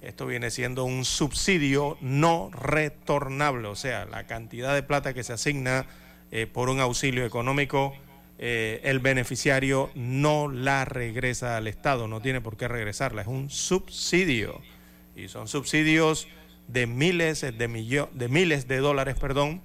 esto 0.00 0.26
viene 0.26 0.50
siendo 0.50 0.84
un 0.84 1.04
subsidio 1.04 1.98
no 2.00 2.50
retornable, 2.52 3.68
o 3.68 3.76
sea, 3.76 4.04
la 4.04 4.26
cantidad 4.26 4.74
de 4.74 4.82
plata 4.82 5.14
que 5.14 5.24
se 5.24 5.32
asigna 5.32 5.86
eh, 6.30 6.46
por 6.46 6.68
un 6.68 6.80
auxilio 6.80 7.24
económico, 7.24 7.94
eh, 8.38 8.80
el 8.84 9.00
beneficiario 9.00 9.90
no 9.94 10.48
la 10.48 10.84
regresa 10.84 11.56
al 11.56 11.66
Estado, 11.66 12.06
no 12.06 12.20
tiene 12.20 12.40
por 12.40 12.56
qué 12.56 12.68
regresarla, 12.68 13.22
es 13.22 13.28
un 13.28 13.50
subsidio. 13.50 14.60
Y 15.16 15.28
son 15.28 15.48
subsidios 15.48 16.28
de 16.68 16.86
miles 16.86 17.40
de, 17.40 17.52
de, 17.52 18.28
miles 18.28 18.68
de 18.68 18.78
dólares 18.78 19.16
perdón, 19.18 19.60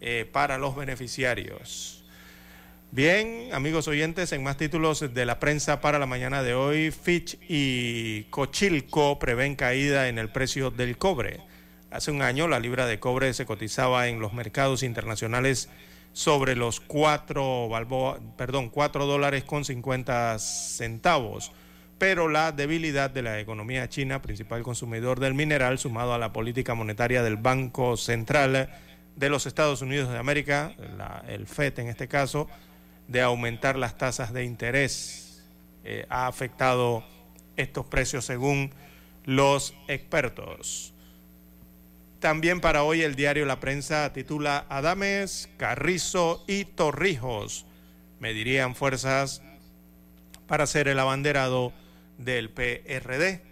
eh, 0.00 0.28
para 0.30 0.58
los 0.58 0.76
beneficiarios. 0.76 1.97
Bien, 2.90 3.50
amigos 3.52 3.86
oyentes, 3.86 4.32
en 4.32 4.42
más 4.42 4.56
títulos 4.56 5.12
de 5.12 5.26
la 5.26 5.38
prensa 5.38 5.82
para 5.82 5.98
la 5.98 6.06
mañana 6.06 6.42
de 6.42 6.54
hoy, 6.54 6.90
Fitch 6.90 7.36
y 7.46 8.22
Cochilco 8.30 9.18
prevén 9.18 9.56
caída 9.56 10.08
en 10.08 10.18
el 10.18 10.30
precio 10.30 10.70
del 10.70 10.96
cobre. 10.96 11.40
Hace 11.90 12.10
un 12.12 12.22
año 12.22 12.48
la 12.48 12.58
libra 12.58 12.86
de 12.86 12.98
cobre 12.98 13.34
se 13.34 13.44
cotizaba 13.44 14.08
en 14.08 14.20
los 14.20 14.32
mercados 14.32 14.82
internacionales 14.82 15.68
sobre 16.14 16.56
los 16.56 16.80
4, 16.80 17.68
perdón, 18.38 18.70
4 18.70 19.04
dólares 19.04 19.44
con 19.44 19.66
50 19.66 20.38
centavos, 20.38 21.52
pero 21.98 22.28
la 22.28 22.52
debilidad 22.52 23.10
de 23.10 23.20
la 23.20 23.38
economía 23.38 23.90
china, 23.90 24.22
principal 24.22 24.62
consumidor 24.62 25.20
del 25.20 25.34
mineral, 25.34 25.78
sumado 25.78 26.14
a 26.14 26.18
la 26.18 26.32
política 26.32 26.74
monetaria 26.74 27.22
del 27.22 27.36
Banco 27.36 27.98
Central 27.98 28.70
de 29.14 29.28
los 29.28 29.44
Estados 29.44 29.82
Unidos 29.82 30.10
de 30.10 30.16
América, 30.16 30.72
el 31.28 31.46
FED 31.46 31.80
en 31.80 31.88
este 31.88 32.08
caso, 32.08 32.48
de 33.08 33.22
aumentar 33.22 33.76
las 33.76 33.98
tasas 33.98 34.32
de 34.32 34.44
interés 34.44 35.42
eh, 35.84 36.06
ha 36.10 36.26
afectado 36.26 37.04
estos 37.56 37.86
precios 37.86 38.24
según 38.24 38.70
los 39.24 39.74
expertos. 39.88 40.94
También 42.20 42.60
para 42.60 42.82
hoy 42.82 43.02
el 43.02 43.14
diario 43.14 43.46
La 43.46 43.60
Prensa 43.60 44.12
titula 44.12 44.66
Adames, 44.68 45.48
Carrizo 45.56 46.44
y 46.46 46.64
Torrijos 46.64 47.64
medirían 48.20 48.74
fuerzas 48.74 49.42
para 50.46 50.66
ser 50.66 50.88
el 50.88 50.98
abanderado 50.98 51.72
del 52.18 52.50
PRD. 52.50 53.42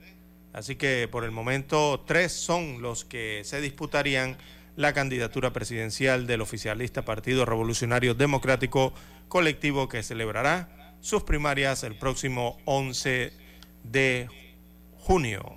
Así 0.52 0.76
que 0.76 1.09
por 1.09 1.24
el 1.24 1.31
momento 1.31 2.02
tres 2.06 2.32
son 2.32 2.82
los 2.82 3.05
que 3.05 3.43
se 3.44 3.60
disputarían 3.60 4.36
la 4.74 4.93
candidatura 4.93 5.52
presidencial 5.52 6.26
del 6.26 6.40
oficialista 6.40 7.05
Partido 7.05 7.44
Revolucionario 7.44 8.14
Democrático 8.14 8.93
colectivo 9.28 9.89
que 9.89 10.03
celebrará 10.03 10.97
sus 11.01 11.23
primarias 11.23 11.82
el 11.82 11.97
próximo 11.97 12.59
11 12.65 13.32
de 13.85 14.28
junio. 14.98 15.55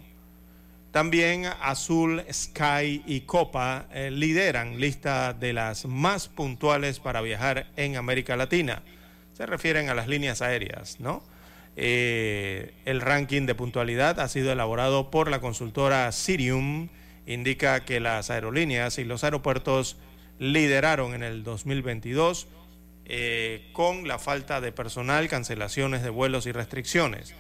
También 0.92 1.46
Azul, 1.62 2.24
Sky 2.32 3.04
y 3.06 3.22
Copa 3.22 3.86
eh, 3.94 4.10
lideran 4.12 4.80
lista 4.80 5.34
de 5.34 5.54
las 5.54 5.86
más 5.86 6.28
puntuales 6.28 7.00
para 7.00 7.22
viajar 7.22 7.68
en 7.76 7.96
América 7.96 8.36
Latina. 8.36 8.82
Se 9.34 9.46
refieren 9.46 9.90
a 9.90 9.94
las 9.94 10.08
líneas 10.08 10.42
aéreas, 10.42 11.00
¿no? 11.00 11.24
Eh, 11.76 12.74
el 12.86 13.02
ranking 13.02 13.46
de 13.46 13.56
puntualidad 13.56 14.20
ha 14.20 14.28
sido 14.28 14.52
elaborado 14.52 15.12
por 15.12 15.30
la 15.30 15.40
consultora 15.40 16.12
Sirium. 16.12 16.90
Indica 17.28 17.86
que 17.86 18.00
las 18.00 18.32
aerolíneas 18.32 18.98
y 18.98 19.04
los 19.04 19.24
aeropuertos 19.24 19.98
lideraron 20.40 21.14
en 21.14 21.22
el 21.22 21.44
2022 21.44 22.48
eh, 23.12 23.70
con 23.74 24.08
la 24.08 24.20
falta 24.20 24.62
de 24.62 24.72
personal, 24.72 25.28
cancelaciones 25.28 26.04
de 26.04 26.12
vuelos 26.12 26.46
y 26.46 26.52
restricciones. 26.52 27.34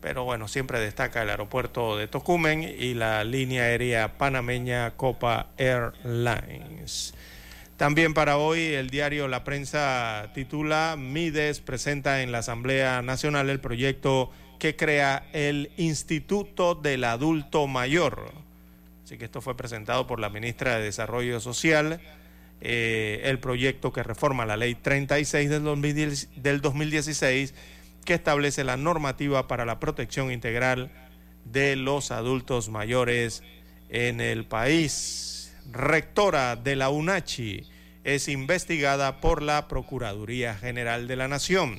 Pero 0.00 0.24
bueno, 0.24 0.48
siempre 0.48 0.80
destaca 0.80 1.22
el 1.22 1.28
aeropuerto 1.28 1.98
de 1.98 2.08
Tocumen 2.08 2.62
y 2.62 2.94
la 2.94 3.22
línea 3.22 3.64
aérea 3.64 4.16
panameña 4.16 4.92
Copa 4.92 5.48
Airlines. 5.58 7.12
También 7.76 8.14
para 8.14 8.38
hoy 8.38 8.60
el 8.60 8.88
diario 8.88 9.28
La 9.28 9.44
Prensa 9.44 10.30
titula 10.34 10.96
Mides 10.98 11.60
presenta 11.60 12.22
en 12.22 12.32
la 12.32 12.38
Asamblea 12.38 13.02
Nacional 13.02 13.50
el 13.50 13.60
proyecto 13.60 14.30
que 14.58 14.74
crea 14.74 15.26
el 15.34 15.70
Instituto 15.76 16.74
del 16.74 17.04
Adulto 17.04 17.66
Mayor. 17.66 18.32
Así 19.04 19.18
que 19.18 19.26
esto 19.26 19.42
fue 19.42 19.54
presentado 19.54 20.06
por 20.06 20.18
la 20.18 20.30
ministra 20.30 20.76
de 20.76 20.84
Desarrollo 20.84 21.40
Social, 21.40 22.00
eh, 22.62 23.22
el 23.24 23.38
proyecto 23.38 23.92
que 23.92 24.02
reforma 24.02 24.44
la 24.44 24.58
ley 24.58 24.74
36 24.74 25.48
del, 25.48 26.28
del 26.36 26.60
2016 26.60 27.54
que 28.04 28.14
establece 28.14 28.64
la 28.64 28.76
normativa 28.76 29.48
para 29.48 29.64
la 29.64 29.80
protección 29.80 30.30
integral 30.30 30.90
de 31.44 31.76
los 31.76 32.10
adultos 32.10 32.68
mayores 32.68 33.42
en 33.88 34.20
el 34.20 34.44
país. 34.44 35.56
Rectora 35.72 36.56
de 36.56 36.76
la 36.76 36.90
UNACHI 36.90 37.66
es 38.04 38.28
investigada 38.28 39.20
por 39.20 39.42
la 39.42 39.66
Procuraduría 39.66 40.54
General 40.54 41.08
de 41.08 41.16
la 41.16 41.28
Nación. 41.28 41.78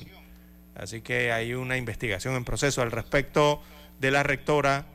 Así 0.74 1.00
que 1.00 1.30
hay 1.30 1.54
una 1.54 1.76
investigación 1.76 2.34
en 2.34 2.44
proceso 2.44 2.82
al 2.82 2.90
respecto 2.90 3.62
de 4.00 4.10
la 4.10 4.22
rectora, 4.24 4.86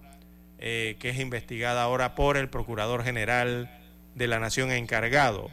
eh, 0.59 0.97
que 0.99 1.09
es 1.09 1.19
investigada 1.19 1.83
ahora 1.83 2.13
por 2.15 2.35
el 2.35 2.49
Procurador 2.49 3.03
General 3.03 3.69
de 4.15 4.27
la 4.27 4.39
Nación 4.39 4.71
encargado 4.71 5.49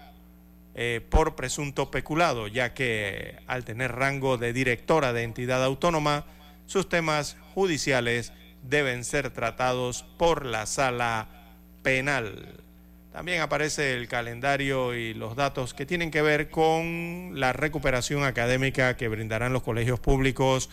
eh, 0.74 1.00
por 1.08 1.36
presunto 1.36 1.90
peculado, 1.90 2.48
ya 2.48 2.74
que 2.74 3.36
al 3.46 3.64
tener 3.64 3.92
rango 3.92 4.38
de 4.38 4.52
directora 4.52 5.12
de 5.12 5.22
entidad 5.22 5.62
autónoma, 5.64 6.24
sus 6.66 6.88
temas 6.88 7.36
judiciales 7.54 8.32
deben 8.62 9.04
ser 9.04 9.30
tratados 9.30 10.04
por 10.18 10.44
la 10.44 10.66
sala 10.66 11.28
penal. 11.82 12.54
También 13.12 13.42
aparece 13.42 13.94
el 13.94 14.08
calendario 14.08 14.94
y 14.94 15.14
los 15.14 15.36
datos 15.36 15.74
que 15.74 15.86
tienen 15.86 16.10
que 16.10 16.22
ver 16.22 16.50
con 16.50 17.32
la 17.34 17.52
recuperación 17.52 18.24
académica 18.24 18.96
que 18.96 19.06
brindarán 19.06 19.52
los 19.52 19.62
colegios 19.62 20.00
públicos 20.00 20.68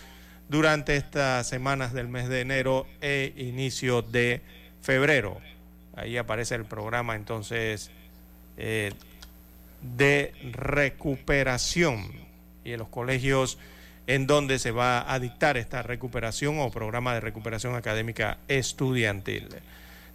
durante 0.49 0.95
estas 0.95 1.47
semanas 1.47 1.93
del 1.93 2.07
mes 2.07 2.27
de 2.27 2.41
enero 2.41 2.87
e 3.01 3.33
inicio 3.37 4.01
de 4.01 4.41
febrero. 4.81 5.39
Ahí 5.95 6.17
aparece 6.17 6.55
el 6.55 6.65
programa 6.65 7.15
entonces 7.15 7.91
eh, 8.57 8.91
de 9.81 10.33
recuperación 10.51 12.11
y 12.63 12.73
en 12.73 12.79
los 12.79 12.89
colegios 12.89 13.57
en 14.07 14.27
donde 14.27 14.59
se 14.59 14.71
va 14.71 15.11
a 15.11 15.19
dictar 15.19 15.57
esta 15.57 15.83
recuperación 15.83 16.59
o 16.59 16.69
programa 16.71 17.13
de 17.13 17.21
recuperación 17.21 17.75
académica 17.75 18.39
estudiantil. 18.47 19.47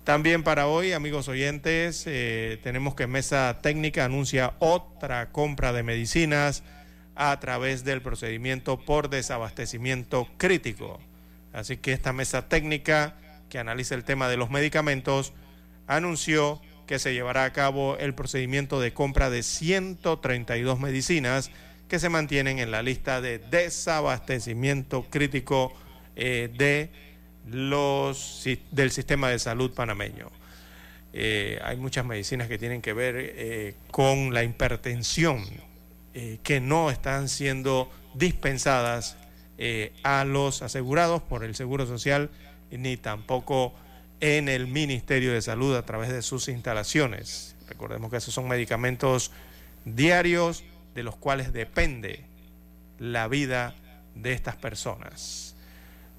También 0.04 0.44
para 0.44 0.68
hoy, 0.68 0.92
amigos 0.92 1.28
oyentes, 1.28 2.04
eh, 2.06 2.60
tenemos 2.62 2.94
que 2.94 3.06
Mesa 3.06 3.58
Técnica 3.60 4.04
anuncia 4.04 4.54
otra 4.60 5.32
compra 5.32 5.72
de 5.72 5.82
medicinas 5.82 6.62
a 7.16 7.40
través 7.40 7.84
del 7.84 8.02
procedimiento 8.02 8.78
por 8.78 9.08
desabastecimiento 9.08 10.28
crítico. 10.36 11.00
Así 11.52 11.78
que 11.78 11.92
esta 11.92 12.12
mesa 12.12 12.48
técnica 12.48 13.16
que 13.48 13.58
analiza 13.58 13.94
el 13.94 14.04
tema 14.04 14.28
de 14.28 14.36
los 14.36 14.50
medicamentos 14.50 15.32
anunció 15.86 16.60
que 16.86 16.98
se 16.98 17.12
llevará 17.12 17.44
a 17.44 17.52
cabo 17.52 17.96
el 17.98 18.14
procedimiento 18.14 18.80
de 18.80 18.92
compra 18.92 19.28
de 19.30 19.42
132 19.42 20.78
medicinas 20.80 21.50
que 21.88 21.98
se 21.98 22.08
mantienen 22.08 22.58
en 22.58 22.70
la 22.70 22.82
lista 22.82 23.20
de 23.20 23.38
desabastecimiento 23.38 25.06
crítico 25.08 25.72
eh, 26.16 26.50
de 26.56 26.90
los, 27.48 28.44
del 28.70 28.90
sistema 28.90 29.28
de 29.28 29.38
salud 29.38 29.72
panameño. 29.72 30.30
Eh, 31.12 31.58
hay 31.62 31.76
muchas 31.76 32.04
medicinas 32.04 32.48
que 32.48 32.58
tienen 32.58 32.82
que 32.82 32.92
ver 32.92 33.14
eh, 33.18 33.74
con 33.90 34.34
la 34.34 34.44
hipertensión, 34.44 35.44
que 36.42 36.62
no 36.62 36.90
están 36.90 37.28
siendo 37.28 37.92
dispensadas 38.14 39.18
a 40.02 40.24
los 40.24 40.62
asegurados 40.62 41.20
por 41.20 41.44
el 41.44 41.54
Seguro 41.54 41.84
Social, 41.84 42.30
ni 42.70 42.96
tampoco 42.96 43.74
en 44.20 44.48
el 44.48 44.66
Ministerio 44.66 45.32
de 45.32 45.42
Salud 45.42 45.74
a 45.76 45.84
través 45.84 46.10
de 46.10 46.22
sus 46.22 46.48
instalaciones. 46.48 47.56
Recordemos 47.68 48.10
que 48.10 48.16
esos 48.16 48.34
son 48.34 48.48
medicamentos 48.48 49.32
diarios 49.84 50.64
de 50.94 51.02
los 51.02 51.16
cuales 51.16 51.52
depende 51.52 52.24
la 52.98 53.28
vida 53.28 53.74
de 54.14 54.32
estas 54.32 54.56
personas. 54.56 55.54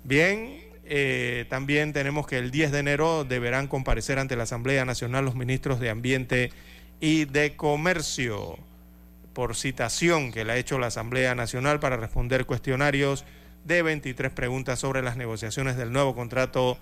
Bien, 0.04 0.60
eh, 0.86 1.46
también 1.50 1.92
tenemos 1.92 2.28
que 2.28 2.38
el 2.38 2.52
10 2.52 2.72
de 2.72 2.80
enero 2.80 3.26
deberán 3.26 3.68
comparecer 3.68 4.20
ante 4.20 4.36
la 4.36 4.44
Asamblea 4.44 4.86
Nacional 4.86 5.26
los 5.26 5.36
ministros 5.36 5.80
de 5.80 5.90
Ambiente 5.90 6.52
y 7.00 7.26
de 7.26 7.56
Comercio 7.56 8.58
por 9.34 9.56
citación 9.56 10.32
que 10.32 10.46
le 10.46 10.54
ha 10.54 10.58
hecho 10.58 10.80
la 10.80 10.88
Asamblea 10.88 11.36
Nacional 11.36 11.80
para 11.80 11.98
responder 11.98 12.46
cuestionarios 12.46 13.26
de 13.66 13.82
23 13.82 14.32
preguntas 14.32 14.80
sobre 14.80 15.02
las 15.02 15.18
negociaciones 15.18 15.76
del 15.76 15.92
nuevo 15.92 16.16
contrato 16.16 16.78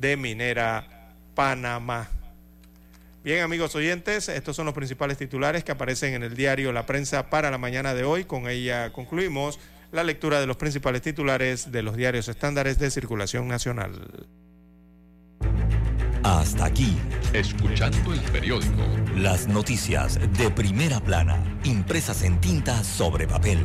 de 0.00 0.16
Minera 0.16 1.12
Panamá. 1.34 2.08
Bien, 3.24 3.42
amigos 3.42 3.74
oyentes, 3.74 4.28
estos 4.28 4.54
son 4.54 4.66
los 4.66 4.74
principales 4.74 5.18
titulares 5.18 5.64
que 5.64 5.72
aparecen 5.72 6.14
en 6.14 6.22
el 6.22 6.36
diario 6.36 6.72
La 6.72 6.86
Prensa 6.86 7.28
para 7.28 7.50
la 7.50 7.58
mañana 7.58 7.92
de 7.92 8.04
hoy. 8.04 8.24
Con 8.24 8.48
ella 8.48 8.92
concluimos 8.92 9.58
la 9.90 10.04
lectura 10.04 10.40
de 10.40 10.46
los 10.46 10.56
principales 10.56 11.02
titulares 11.02 11.72
de 11.72 11.82
los 11.82 11.96
diarios 11.96 12.28
estándares 12.28 12.78
de 12.78 12.90
circulación 12.90 13.48
nacional. 13.48 14.28
Hasta 16.22 16.66
aquí, 16.66 16.96
escuchando 17.32 18.12
el 18.12 18.20
periódico. 18.32 18.82
Las 19.16 19.46
noticias 19.46 20.18
de 20.38 20.50
primera 20.50 21.00
plana, 21.00 21.42
impresas 21.64 22.22
en 22.22 22.40
tinta 22.40 22.82
sobre 22.84 23.26
papel. 23.26 23.64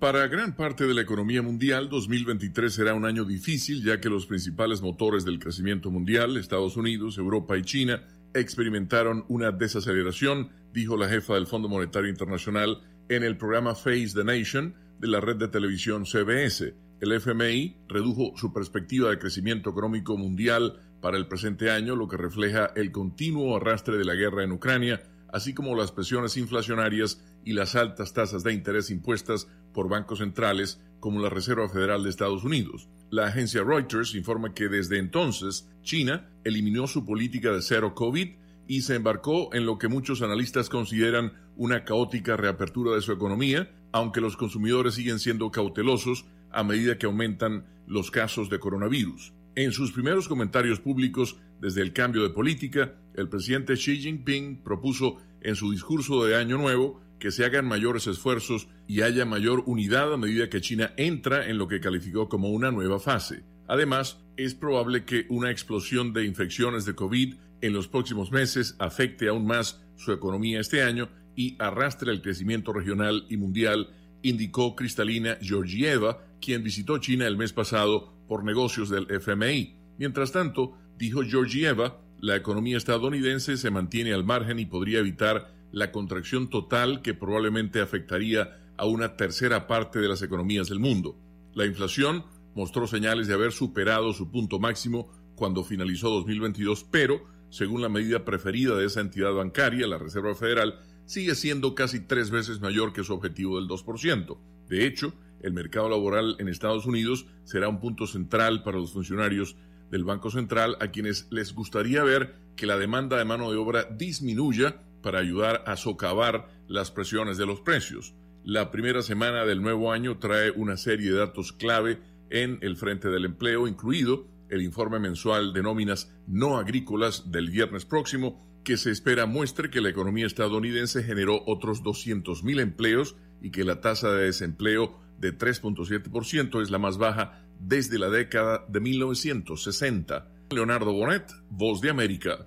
Para 0.00 0.28
gran 0.28 0.56
parte 0.56 0.86
de 0.86 0.94
la 0.94 1.02
economía 1.02 1.42
mundial, 1.42 1.90
2023 1.90 2.72
será 2.72 2.94
un 2.94 3.04
año 3.04 3.26
difícil 3.26 3.84
ya 3.84 4.00
que 4.00 4.08
los 4.08 4.24
principales 4.24 4.80
motores 4.80 5.26
del 5.26 5.38
crecimiento 5.38 5.90
mundial, 5.90 6.38
Estados 6.38 6.78
Unidos, 6.78 7.18
Europa 7.18 7.58
y 7.58 7.62
China, 7.64 8.02
experimentaron 8.32 9.26
una 9.28 9.52
desaceleración, 9.52 10.52
dijo 10.72 10.96
la 10.96 11.06
jefa 11.06 11.34
del 11.34 11.46
Fondo 11.46 11.68
Monetario 11.68 12.08
Internacional 12.08 12.80
en 13.10 13.24
el 13.24 13.36
programa 13.36 13.74
Face 13.74 14.12
the 14.14 14.24
Nation 14.24 14.74
de 14.98 15.08
la 15.08 15.20
red 15.20 15.36
de 15.36 15.48
televisión 15.48 16.06
CBS. 16.06 16.72
El 17.02 17.12
FMI 17.12 17.76
redujo 17.86 18.32
su 18.36 18.54
perspectiva 18.54 19.10
de 19.10 19.18
crecimiento 19.18 19.68
económico 19.68 20.16
mundial 20.16 20.80
para 21.02 21.18
el 21.18 21.26
presente 21.26 21.70
año, 21.70 21.94
lo 21.94 22.08
que 22.08 22.16
refleja 22.16 22.72
el 22.74 22.90
continuo 22.90 23.54
arrastre 23.54 23.98
de 23.98 24.06
la 24.06 24.14
guerra 24.14 24.44
en 24.44 24.52
Ucrania, 24.52 25.02
así 25.30 25.52
como 25.52 25.76
las 25.76 25.92
presiones 25.92 26.38
inflacionarias 26.38 27.22
y 27.44 27.52
las 27.52 27.74
altas 27.74 28.12
tasas 28.12 28.42
de 28.42 28.52
interés 28.52 28.90
impuestas 28.90 29.48
por 29.72 29.88
bancos 29.88 30.18
centrales 30.18 30.80
como 31.00 31.20
la 31.20 31.30
Reserva 31.30 31.68
Federal 31.68 32.02
de 32.02 32.10
Estados 32.10 32.44
Unidos. 32.44 32.88
La 33.10 33.26
agencia 33.26 33.64
Reuters 33.64 34.14
informa 34.14 34.54
que 34.54 34.68
desde 34.68 34.98
entonces 34.98 35.68
China 35.82 36.30
eliminó 36.44 36.86
su 36.86 37.04
política 37.04 37.52
de 37.52 37.62
cero 37.62 37.94
COVID 37.94 38.28
y 38.68 38.82
se 38.82 38.94
embarcó 38.94 39.52
en 39.52 39.66
lo 39.66 39.78
que 39.78 39.88
muchos 39.88 40.22
analistas 40.22 40.68
consideran 40.68 41.32
una 41.56 41.84
caótica 41.84 42.36
reapertura 42.36 42.94
de 42.94 43.00
su 43.00 43.12
economía, 43.12 43.70
aunque 43.92 44.20
los 44.20 44.36
consumidores 44.36 44.94
siguen 44.94 45.18
siendo 45.18 45.50
cautelosos 45.50 46.26
a 46.52 46.62
medida 46.62 46.98
que 46.98 47.06
aumentan 47.06 47.66
los 47.86 48.10
casos 48.10 48.48
de 48.48 48.60
coronavirus. 48.60 49.32
En 49.56 49.72
sus 49.72 49.90
primeros 49.90 50.28
comentarios 50.28 50.78
públicos 50.78 51.36
desde 51.60 51.82
el 51.82 51.92
cambio 51.92 52.22
de 52.22 52.30
política, 52.30 52.94
el 53.14 53.28
presidente 53.28 53.74
Xi 53.74 54.00
Jinping 54.00 54.62
propuso 54.62 55.16
en 55.40 55.56
su 55.56 55.72
discurso 55.72 56.24
de 56.24 56.36
Año 56.36 56.56
Nuevo 56.56 57.00
que 57.20 57.30
se 57.30 57.44
hagan 57.44 57.68
mayores 57.68 58.08
esfuerzos 58.08 58.66
y 58.88 59.02
haya 59.02 59.24
mayor 59.24 59.62
unidad 59.66 60.12
a 60.12 60.16
medida 60.16 60.48
que 60.48 60.60
China 60.60 60.92
entra 60.96 61.48
en 61.48 61.58
lo 61.58 61.68
que 61.68 61.80
calificó 61.80 62.28
como 62.28 62.50
una 62.50 62.72
nueva 62.72 62.98
fase. 62.98 63.44
Además, 63.68 64.18
es 64.36 64.54
probable 64.54 65.04
que 65.04 65.26
una 65.28 65.50
explosión 65.52 66.12
de 66.12 66.24
infecciones 66.24 66.84
de 66.86 66.94
COVID 66.96 67.34
en 67.60 67.72
los 67.72 67.86
próximos 67.86 68.32
meses 68.32 68.74
afecte 68.80 69.28
aún 69.28 69.46
más 69.46 69.80
su 69.96 70.12
economía 70.12 70.60
este 70.60 70.82
año 70.82 71.08
y 71.36 71.56
arrastre 71.60 72.10
el 72.10 72.22
crecimiento 72.22 72.72
regional 72.72 73.26
y 73.28 73.36
mundial, 73.36 73.90
indicó 74.22 74.74
Cristalina 74.74 75.38
Georgieva, 75.40 76.24
quien 76.40 76.64
visitó 76.64 76.98
China 76.98 77.26
el 77.26 77.36
mes 77.36 77.52
pasado 77.52 78.12
por 78.26 78.44
negocios 78.44 78.88
del 78.88 79.06
FMI. 79.10 79.76
Mientras 79.98 80.32
tanto, 80.32 80.76
dijo 80.98 81.22
Georgieva, 81.22 82.00
la 82.18 82.36
economía 82.36 82.76
estadounidense 82.76 83.56
se 83.56 83.70
mantiene 83.70 84.12
al 84.12 84.24
margen 84.24 84.58
y 84.58 84.66
podría 84.66 84.98
evitar 84.98 85.59
la 85.72 85.92
contracción 85.92 86.50
total 86.50 87.02
que 87.02 87.14
probablemente 87.14 87.80
afectaría 87.80 88.58
a 88.76 88.86
una 88.86 89.16
tercera 89.16 89.66
parte 89.66 89.98
de 89.98 90.08
las 90.08 90.22
economías 90.22 90.68
del 90.68 90.78
mundo. 90.78 91.16
La 91.54 91.66
inflación 91.66 92.24
mostró 92.54 92.86
señales 92.86 93.26
de 93.26 93.34
haber 93.34 93.52
superado 93.52 94.12
su 94.12 94.30
punto 94.30 94.58
máximo 94.58 95.10
cuando 95.34 95.64
finalizó 95.64 96.10
2022, 96.10 96.84
pero, 96.90 97.22
según 97.50 97.82
la 97.82 97.88
medida 97.88 98.24
preferida 98.24 98.76
de 98.76 98.86
esa 98.86 99.00
entidad 99.00 99.32
bancaria, 99.32 99.86
la 99.86 99.98
Reserva 99.98 100.34
Federal, 100.34 100.80
sigue 101.06 101.34
siendo 101.34 101.74
casi 101.74 102.00
tres 102.00 102.30
veces 102.30 102.60
mayor 102.60 102.92
que 102.92 103.04
su 103.04 103.14
objetivo 103.14 103.58
del 103.58 103.68
2%. 103.68 104.38
De 104.68 104.86
hecho, 104.86 105.12
el 105.42 105.52
mercado 105.52 105.88
laboral 105.88 106.36
en 106.38 106.48
Estados 106.48 106.86
Unidos 106.86 107.26
será 107.44 107.68
un 107.68 107.80
punto 107.80 108.06
central 108.06 108.62
para 108.62 108.78
los 108.78 108.92
funcionarios 108.92 109.56
del 109.90 110.04
Banco 110.04 110.30
Central 110.30 110.76
a 110.80 110.88
quienes 110.88 111.26
les 111.30 111.54
gustaría 111.54 112.04
ver 112.04 112.34
que 112.56 112.66
la 112.66 112.78
demanda 112.78 113.18
de 113.18 113.24
mano 113.24 113.50
de 113.50 113.56
obra 113.56 113.84
disminuya 113.84 114.82
para 115.02 115.18
ayudar 115.18 115.64
a 115.66 115.76
socavar 115.76 116.48
las 116.68 116.90
presiones 116.90 117.36
de 117.38 117.46
los 117.46 117.60
precios. 117.60 118.14
La 118.44 118.70
primera 118.70 119.02
semana 119.02 119.44
del 119.44 119.62
nuevo 119.62 119.92
año 119.92 120.18
trae 120.18 120.50
una 120.50 120.76
serie 120.76 121.12
de 121.12 121.18
datos 121.18 121.52
clave 121.52 122.00
en 122.30 122.58
el 122.62 122.76
frente 122.76 123.08
del 123.08 123.24
empleo, 123.24 123.66
incluido 123.66 124.26
el 124.48 124.62
informe 124.62 124.98
mensual 124.98 125.52
de 125.52 125.62
nóminas 125.62 126.12
no 126.26 126.56
agrícolas 126.58 127.30
del 127.30 127.50
viernes 127.50 127.84
próximo, 127.84 128.46
que 128.64 128.76
se 128.76 128.90
espera 128.90 129.26
muestre 129.26 129.70
que 129.70 129.80
la 129.80 129.88
economía 129.88 130.26
estadounidense 130.26 131.02
generó 131.02 131.42
otros 131.46 131.82
200.000 131.82 132.60
empleos 132.60 133.16
y 133.40 133.50
que 133.50 133.64
la 133.64 133.80
tasa 133.80 134.10
de 134.12 134.24
desempleo 134.24 134.98
de 135.18 135.36
3.7% 135.36 136.62
es 136.62 136.70
la 136.70 136.78
más 136.78 136.98
baja 136.98 137.44
desde 137.58 137.98
la 137.98 138.10
década 138.10 138.64
de 138.68 138.80
1960. 138.80 140.28
Leonardo 140.50 140.92
Bonet, 140.92 141.30
Voz 141.50 141.80
de 141.80 141.90
América. 141.90 142.46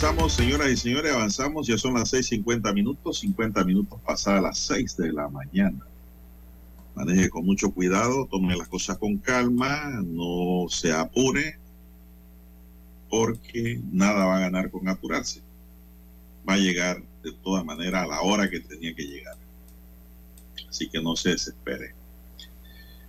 Avanzamos, 0.00 0.32
señoras 0.32 0.70
y 0.70 0.76
señores, 0.78 1.12
avanzamos. 1.12 1.66
Ya 1.66 1.76
son 1.76 1.92
las 1.92 2.10
6:50 2.10 2.72
minutos, 2.72 3.18
50 3.18 3.62
minutos 3.64 4.00
pasadas 4.00 4.42
las 4.42 4.58
6 4.60 4.96
de 4.96 5.12
la 5.12 5.28
mañana. 5.28 5.86
Maneje 6.94 7.28
con 7.28 7.44
mucho 7.44 7.70
cuidado, 7.70 8.26
tome 8.30 8.56
las 8.56 8.66
cosas 8.66 8.96
con 8.96 9.18
calma, 9.18 10.00
no 10.02 10.70
se 10.70 10.90
apure, 10.90 11.58
porque 13.10 13.78
nada 13.92 14.24
va 14.24 14.38
a 14.38 14.40
ganar 14.40 14.70
con 14.70 14.88
apurarse. 14.88 15.42
Va 16.48 16.54
a 16.54 16.58
llegar 16.58 17.02
de 17.22 17.32
todas 17.32 17.62
maneras 17.66 18.04
a 18.04 18.06
la 18.06 18.22
hora 18.22 18.48
que 18.48 18.60
tenía 18.60 18.94
que 18.94 19.04
llegar. 19.04 19.36
Así 20.66 20.88
que 20.88 21.02
no 21.02 21.14
se 21.14 21.32
desespere. 21.32 21.92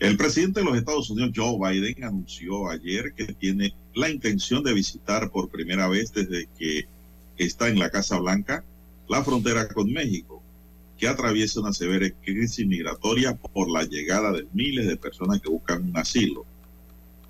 El 0.02 0.18
presidente 0.18 0.62
de 0.62 0.66
los 0.66 0.76
Estados 0.76 1.12
Unidos, 1.12 1.30
Joe 1.36 1.60
Biden, 1.60 2.04
anunció 2.04 2.68
ayer 2.72 3.14
que 3.14 3.36
tiene 3.36 3.76
la 3.94 4.10
intención 4.10 4.64
de 4.64 4.74
visitar 4.74 5.30
por 5.30 5.52
primera 5.52 5.88
vez 5.88 6.12
desde 6.12 6.50
que 6.58 6.88
está 7.38 7.70
en 7.70 7.78
la 7.78 7.92
Casa 7.92 8.18
Blanca 8.18 8.64
la 9.08 9.24
frontera 9.24 9.68
con 9.68 9.94
México, 9.94 10.42
que 10.98 11.08
atraviesa 11.08 11.60
una 11.60 11.72
severa 11.72 12.10
crisis 12.24 12.66
migratoria 12.66 13.36
por 13.36 13.70
la 13.70 13.84
llegada 13.84 14.32
de 14.32 14.48
miles 14.54 14.88
de 14.88 14.98
personas 14.98 15.40
que 15.40 15.50
buscan 15.52 15.84
un 15.84 15.96
asilo. 15.96 16.48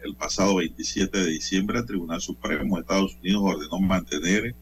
El 0.02 0.16
pasado 0.16 0.56
27 0.56 1.26
de 1.26 1.30
diciembre, 1.30 1.80
el 1.80 1.86
Tribunal 1.86 2.22
Supremo 2.22 2.78
de 2.78 2.84
Estados 2.84 3.18
Unidos 3.22 3.42
ordenó 3.44 3.80
mantener 3.82 4.56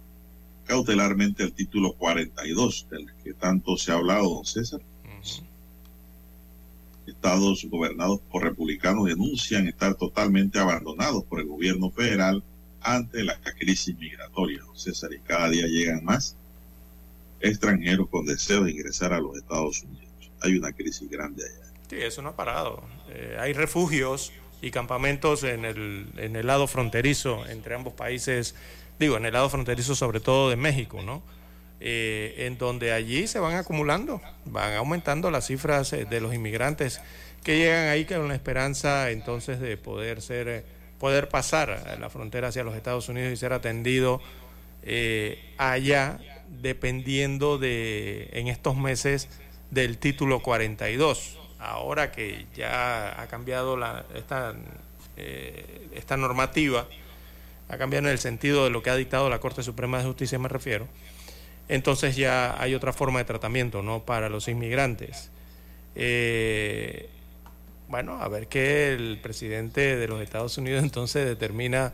cautelarmente 0.66 1.44
el 1.44 1.54
título 1.54 1.94
42, 1.94 2.88
del 2.90 3.06
que 3.24 3.36
tanto 3.36 3.78
se 3.78 3.92
ha 3.92 3.98
hablado, 3.98 4.34
don 4.34 4.46
César 4.46 4.82
estados 7.20 7.66
gobernados 7.66 8.22
por 8.32 8.44
republicanos 8.44 9.06
denuncian 9.06 9.68
estar 9.68 9.96
totalmente 9.96 10.58
abandonados 10.58 11.26
por 11.26 11.42
el 11.42 11.48
gobierno 11.48 11.92
federal 11.92 12.42
ante 12.80 13.26
la 13.26 13.38
crisis 13.42 13.98
migratoria. 13.98 14.62
César, 14.74 15.12
y 15.12 15.20
cada 15.20 15.50
día 15.50 15.68
llegan 15.68 16.06
más 16.06 16.38
extranjeros 17.42 18.08
con 18.08 18.26
deseo 18.26 18.64
de 18.64 18.72
ingresar 18.72 19.12
a 19.12 19.20
los 19.20 19.36
Estados 19.36 19.84
Unidos. 19.84 20.32
Hay 20.42 20.58
una 20.58 20.72
crisis 20.72 21.10
grande 21.10 21.44
allá. 21.44 21.74
Sí, 21.90 21.98
eso 21.98 22.22
no 22.22 22.30
ha 22.30 22.36
parado. 22.38 22.84
Eh, 23.10 23.36
hay 23.38 23.52
refugios 23.52 24.32
y 24.62 24.72
campamentos 24.72 25.44
en 25.44 25.66
el, 25.66 26.08
en 26.16 26.38
el 26.38 26.48
lado 26.48 26.68
fronterizo 26.68 27.46
entre 27.48 27.76
ambos 27.76 27.94
países, 27.94 28.56
digo, 28.98 29.18
en 29.18 29.26
el 29.26 29.34
lado 29.34 29.50
fronterizo 29.50 29.94
sobre 29.94 30.22
todo 30.22 30.50
de 30.50 30.56
México, 30.56 31.02
¿no? 31.02 31.22
Eh, 31.82 32.36
en 32.40 32.58
donde 32.58 32.92
allí 32.92 33.26
se 33.26 33.40
van 33.40 33.56
acumulando, 33.56 34.20
van 34.44 34.74
aumentando 34.74 35.32
las 35.32 35.48
cifras 35.48 35.94
eh, 35.94 36.04
de 36.04 36.20
los 36.20 36.34
inmigrantes 36.34 37.00
que 37.42 37.58
llegan 37.58 37.88
ahí 37.88 38.04
con 38.04 38.28
la 38.28 38.36
esperanza 38.36 39.12
entonces 39.12 39.62
de 39.62 39.78
poder 39.78 40.22
ser, 40.22 40.50
eh, 40.50 40.66
poder 41.00 41.30
pasar 41.30 41.98
la 41.98 42.10
frontera 42.10 42.50
hacia 42.50 42.66
los 42.66 42.76
Estados 42.76 43.08
Unidos 43.08 43.32
y 43.32 43.38
ser 43.38 43.54
atendido 43.54 44.22
allá, 45.58 46.20
dependiendo 46.62 47.58
de 47.58 48.30
en 48.34 48.50
estos 48.50 48.76
meses 48.76 49.30
del 49.72 50.00
título 50.00 50.42
42. 50.42 51.38
Ahora 51.60 52.12
que 52.12 52.46
ya 52.56 53.22
ha 53.22 53.28
cambiado 53.28 53.78
la, 53.78 54.06
esta, 54.16 54.54
esta 55.16 56.18
normativa, 56.18 56.88
ha 57.70 57.78
cambiado 57.78 58.08
en 58.08 58.12
el 58.12 58.20
sentido 58.20 58.66
de 58.66 58.70
lo 58.70 58.84
que 58.84 58.90
ha 58.90 58.96
dictado 58.96 59.30
la 59.30 59.40
Corte 59.40 59.64
Suprema 59.64 60.00
de 60.00 60.06
Justicia, 60.06 60.40
me 60.40 60.50
refiero 60.50 60.88
entonces 61.70 62.16
ya 62.16 62.60
hay 62.62 62.74
otra 62.74 62.92
forma 62.92 63.20
de 63.20 63.26
tratamiento 63.26 63.84
¿no? 63.84 64.04
para 64.04 64.28
los 64.28 64.48
inmigrantes. 64.48 65.30
Eh, 65.96 67.10
bueno, 67.88 68.20
a 68.22 68.28
ver 68.28 68.48
qué 68.48 68.94
el 68.94 69.20
presidente 69.22 69.96
de 69.96 70.08
los 70.08 70.22
Estados 70.22 70.58
Unidos 70.58 70.84
entonces 70.84 71.26
determina 71.26 71.94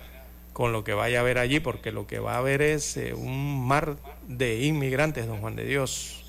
con 0.54 0.72
lo 0.72 0.86
que 0.86 0.94
vaya 0.94 1.18
a 1.18 1.22
haber 1.22 1.38
allí, 1.38 1.60
porque 1.60 1.92
lo 1.92 2.08
que 2.08 2.20
va 2.20 2.36
a 2.36 2.38
haber 2.38 2.62
es 2.62 2.96
eh, 2.96 3.14
un 3.14 3.68
mar 3.68 3.98
de 4.26 4.64
inmigrantes, 4.64 5.28
don 5.28 5.42
Juan 5.42 5.58
de 5.58 5.66
Dios. 5.66 6.24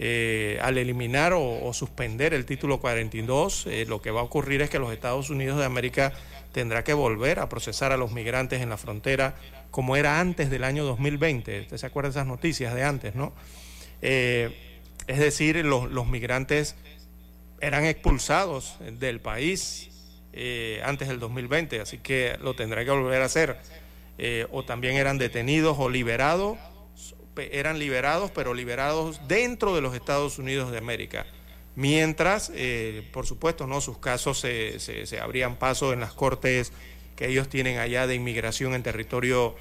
Eh, 0.00 0.58
al 0.62 0.78
eliminar 0.78 1.32
o, 1.32 1.72
suspender 1.72 2.34
el 2.34 2.44
título 2.44 2.80
42, 2.80 3.68
lo 3.86 4.02
que 4.02 4.10
va 4.10 4.20
a 4.20 4.24
ocurrir 4.24 4.60
es 4.62 4.68
que 4.68 4.80
los 4.80 4.92
Estados 4.92 5.30
Unidos 5.30 5.58
de 5.60 5.64
América 5.64 6.12
tendrá 6.50 6.82
que 6.82 6.92
volver 6.92 7.38
a 7.38 7.48
procesar 7.48 7.92
a 7.92 7.96
los 7.96 8.10
migrantes 8.10 8.62
en 8.62 8.70
la 8.70 8.78
frontera 8.78 9.36
como 9.72 9.96
era 9.96 10.20
antes 10.20 10.50
del 10.50 10.62
año 10.62 10.84
2020. 10.84 11.62
Usted 11.62 11.76
se 11.78 11.86
acuerda 11.86 12.10
de 12.10 12.12
esas 12.12 12.26
noticias 12.26 12.74
de 12.74 12.84
antes, 12.84 13.16
¿no? 13.16 13.32
Eh, 14.02 14.78
es 15.08 15.18
decir, 15.18 15.56
los, 15.64 16.06
migrantes 16.06 16.76
eran 17.60 17.86
expulsados 17.86 18.76
del 18.98 19.20
país 19.20 19.88
eh, 20.34 20.82
antes 20.84 21.08
del 21.08 21.18
2020, 21.18 21.80
así 21.80 21.98
que 21.98 22.36
lo 22.40 22.54
tendrá 22.54 22.84
que 22.84 22.90
volver 22.90 23.22
a 23.22 23.24
hacer. 23.24 23.56
Eh, 24.18 24.46
o 24.52 24.62
también 24.62 24.96
eran 24.96 25.16
detenidos 25.16 25.78
o 25.80 25.88
liberados, 25.88 26.58
eran 27.36 27.78
liberados, 27.78 28.30
pero 28.30 28.52
liberados 28.52 29.26
dentro 29.26 29.74
de 29.74 29.80
los 29.80 29.94
Estados 29.94 30.38
Unidos 30.38 30.70
de 30.70 30.78
América. 30.78 31.24
Mientras, 31.76 32.52
por 33.10 33.24
supuesto, 33.24 33.66
no 33.66 33.80
sus 33.80 33.96
casos 33.96 34.38
se, 34.38 34.78
se, 34.78 35.18
abrían 35.18 35.56
paso 35.56 35.94
en 35.94 36.00
las 36.00 36.12
cortes 36.12 36.72
que 37.16 37.28
ellos 37.28 37.48
tienen 37.48 37.78
allá 37.78 38.06
de 38.06 38.14
inmigración 38.14 38.74
en 38.74 38.82
territorio 38.82 39.54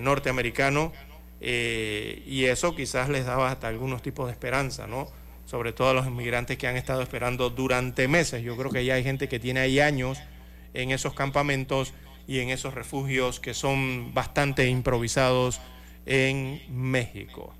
norteamericano 0.00 0.92
y 1.40 2.44
eso 2.46 2.74
quizás 2.74 3.08
les 3.08 3.24
daba 3.24 3.50
hasta 3.50 3.68
algunos 3.68 4.02
tipos 4.02 4.26
de 4.26 4.32
esperanza, 4.32 4.88
¿no? 4.88 5.08
sobre 5.50 5.72
todo 5.72 5.90
a 5.90 5.94
los 5.94 6.06
inmigrantes 6.06 6.56
que 6.58 6.68
han 6.68 6.76
estado 6.76 7.02
esperando 7.02 7.50
durante 7.50 8.06
meses. 8.06 8.44
Yo 8.44 8.56
creo 8.56 8.70
que 8.70 8.84
ya 8.84 8.94
hay 8.94 9.02
gente 9.02 9.28
que 9.28 9.40
tiene 9.40 9.58
ahí 9.58 9.80
años 9.80 10.20
en 10.74 10.92
esos 10.92 11.12
campamentos 11.12 11.92
y 12.28 12.38
en 12.38 12.50
esos 12.50 12.72
refugios 12.72 13.40
que 13.40 13.52
son 13.52 14.14
bastante 14.14 14.68
improvisados 14.68 15.60
en 16.06 16.62
México. 16.68 17.52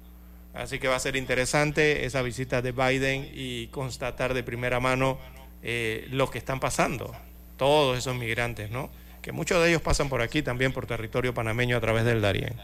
Así 0.55 0.79
que 0.79 0.87
va 0.87 0.95
a 0.95 1.01
ser 1.01 1.17
interesante 1.17 2.05
esa 2.05 2.23
visita 2.23 2.63
de 2.63 2.71
Biden 2.71 3.29
y 3.35 3.67
constatar 3.69 4.35
de 4.35 4.45
primera 4.45 4.79
mano 4.79 5.19
eh, 5.65 6.07
lo 6.13 6.31
que 6.31 6.39
están 6.39 6.61
pasando, 6.61 7.13
todos 7.57 7.99
esos 7.99 8.15
migrantes, 8.15 8.71
¿no? 8.71 8.89
Que 9.23 9.33
muchos 9.33 9.63
de 9.63 9.71
ellos 9.71 9.83
pasan 9.83 10.09
por 10.09 10.23
aquí 10.23 10.43
también, 10.43 10.73
por 10.73 10.87
territorio 10.87 11.35
panameño 11.35 11.77
a 11.77 11.81
través 11.81 12.05
del 12.05 12.21
Darién. 12.21 12.55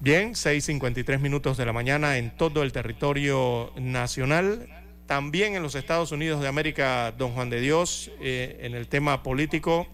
Bien, 0.00 0.32
6.53 0.34 1.20
minutos 1.20 1.56
de 1.56 1.64
la 1.64 1.72
mañana 1.72 2.18
en 2.18 2.36
todo 2.36 2.64
el 2.64 2.72
territorio 2.72 3.72
nacional. 3.76 4.68
También 5.06 5.54
en 5.54 5.62
los 5.62 5.74
Estados 5.76 6.10
Unidos 6.10 6.40
de 6.40 6.48
América, 6.48 7.12
don 7.12 7.34
Juan 7.34 7.50
de 7.50 7.60
Dios, 7.60 8.10
eh, 8.20 8.58
en 8.62 8.74
el 8.74 8.88
tema 8.88 9.22
político, 9.22 9.86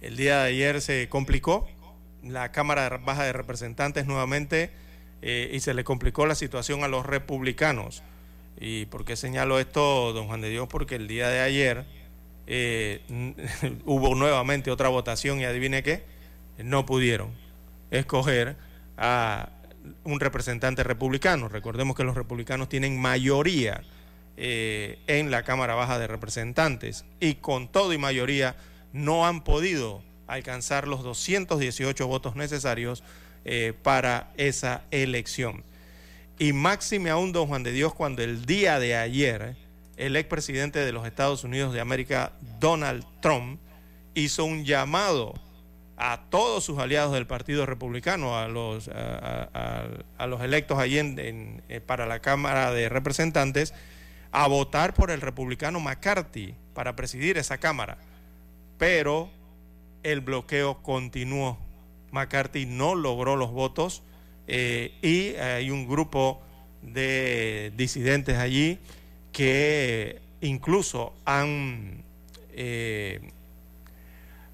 el 0.00 0.16
día 0.16 0.38
de 0.38 0.48
ayer 0.48 0.80
se 0.80 1.10
complicó 1.10 1.68
la 2.22 2.52
Cámara 2.52 3.00
Baja 3.04 3.24
de 3.24 3.34
Representantes 3.34 4.06
nuevamente 4.06 4.70
eh, 5.20 5.50
y 5.52 5.60
se 5.60 5.74
le 5.74 5.84
complicó 5.84 6.24
la 6.24 6.34
situación 6.34 6.82
a 6.82 6.88
los 6.88 7.04
republicanos. 7.04 8.02
¿Y 8.58 8.86
por 8.86 9.04
qué 9.04 9.16
señalo 9.16 9.58
esto, 9.58 10.12
don 10.12 10.26
Juan 10.26 10.40
de 10.40 10.50
Dios? 10.50 10.68
Porque 10.68 10.96
el 10.96 11.08
día 11.08 11.28
de 11.28 11.40
ayer 11.40 11.84
eh, 12.46 13.00
hubo 13.84 14.14
nuevamente 14.14 14.70
otra 14.70 14.88
votación 14.88 15.40
y 15.40 15.44
adivine 15.44 15.82
qué, 15.82 16.04
no 16.58 16.84
pudieron 16.86 17.30
escoger 17.90 18.56
a 18.96 19.50
un 20.04 20.20
representante 20.20 20.82
republicano. 20.82 21.48
Recordemos 21.48 21.96
que 21.96 22.04
los 22.04 22.14
republicanos 22.14 22.68
tienen 22.68 23.00
mayoría 23.00 23.82
eh, 24.36 24.98
en 25.06 25.30
la 25.30 25.42
Cámara 25.42 25.74
Baja 25.74 25.98
de 25.98 26.06
Representantes 26.06 27.04
y 27.18 27.34
con 27.34 27.68
todo 27.68 27.92
y 27.92 27.98
mayoría 27.98 28.56
no 28.92 29.26
han 29.26 29.44
podido 29.44 30.02
alcanzar 30.26 30.88
los 30.88 31.02
218 31.02 32.06
votos 32.06 32.36
necesarios 32.36 33.02
eh, 33.44 33.74
para 33.82 34.32
esa 34.36 34.84
elección. 34.90 35.64
Y 36.40 36.54
máxime 36.54 37.10
aún, 37.10 37.32
don 37.32 37.48
Juan 37.48 37.62
de 37.64 37.70
Dios, 37.70 37.92
cuando 37.92 38.22
el 38.22 38.46
día 38.46 38.78
de 38.78 38.96
ayer 38.96 39.56
el 39.98 40.16
expresidente 40.16 40.78
de 40.78 40.90
los 40.90 41.06
Estados 41.06 41.44
Unidos 41.44 41.74
de 41.74 41.82
América, 41.82 42.32
Donald 42.58 43.04
Trump, 43.20 43.60
hizo 44.14 44.46
un 44.46 44.64
llamado 44.64 45.34
a 45.98 46.22
todos 46.30 46.64
sus 46.64 46.78
aliados 46.78 47.12
del 47.12 47.26
Partido 47.26 47.66
Republicano, 47.66 48.38
a 48.38 48.48
los, 48.48 48.88
electos 50.40 50.78
allí 50.78 50.98
en, 50.98 51.62
eh, 51.68 51.80
para 51.82 52.06
la 52.06 52.20
Cámara 52.20 52.72
de 52.72 52.88
Representantes, 52.88 53.74
a 54.32 54.48
votar 54.48 54.94
por 54.94 55.10
el 55.10 55.20
republicano 55.20 55.78
McCarthy 55.78 56.54
para 56.72 56.96
presidir 56.96 57.36
esa 57.36 57.58
Cámara. 57.58 57.98
Pero 58.78 59.28
el 60.02 60.22
bloqueo 60.22 60.82
continuó. 60.82 61.58
McCarthy 62.12 62.64
no 62.64 62.94
logró 62.94 63.36
los 63.36 63.50
votos 63.50 64.02
eh, 64.52 64.92
y 65.00 65.36
hay 65.36 65.70
un 65.70 65.86
grupo 65.86 66.42
de 66.82 67.72
disidentes 67.76 68.36
allí 68.36 68.78
que 69.32 70.20
incluso 70.40 71.14
han... 71.24 72.02
Eh, 72.52 73.20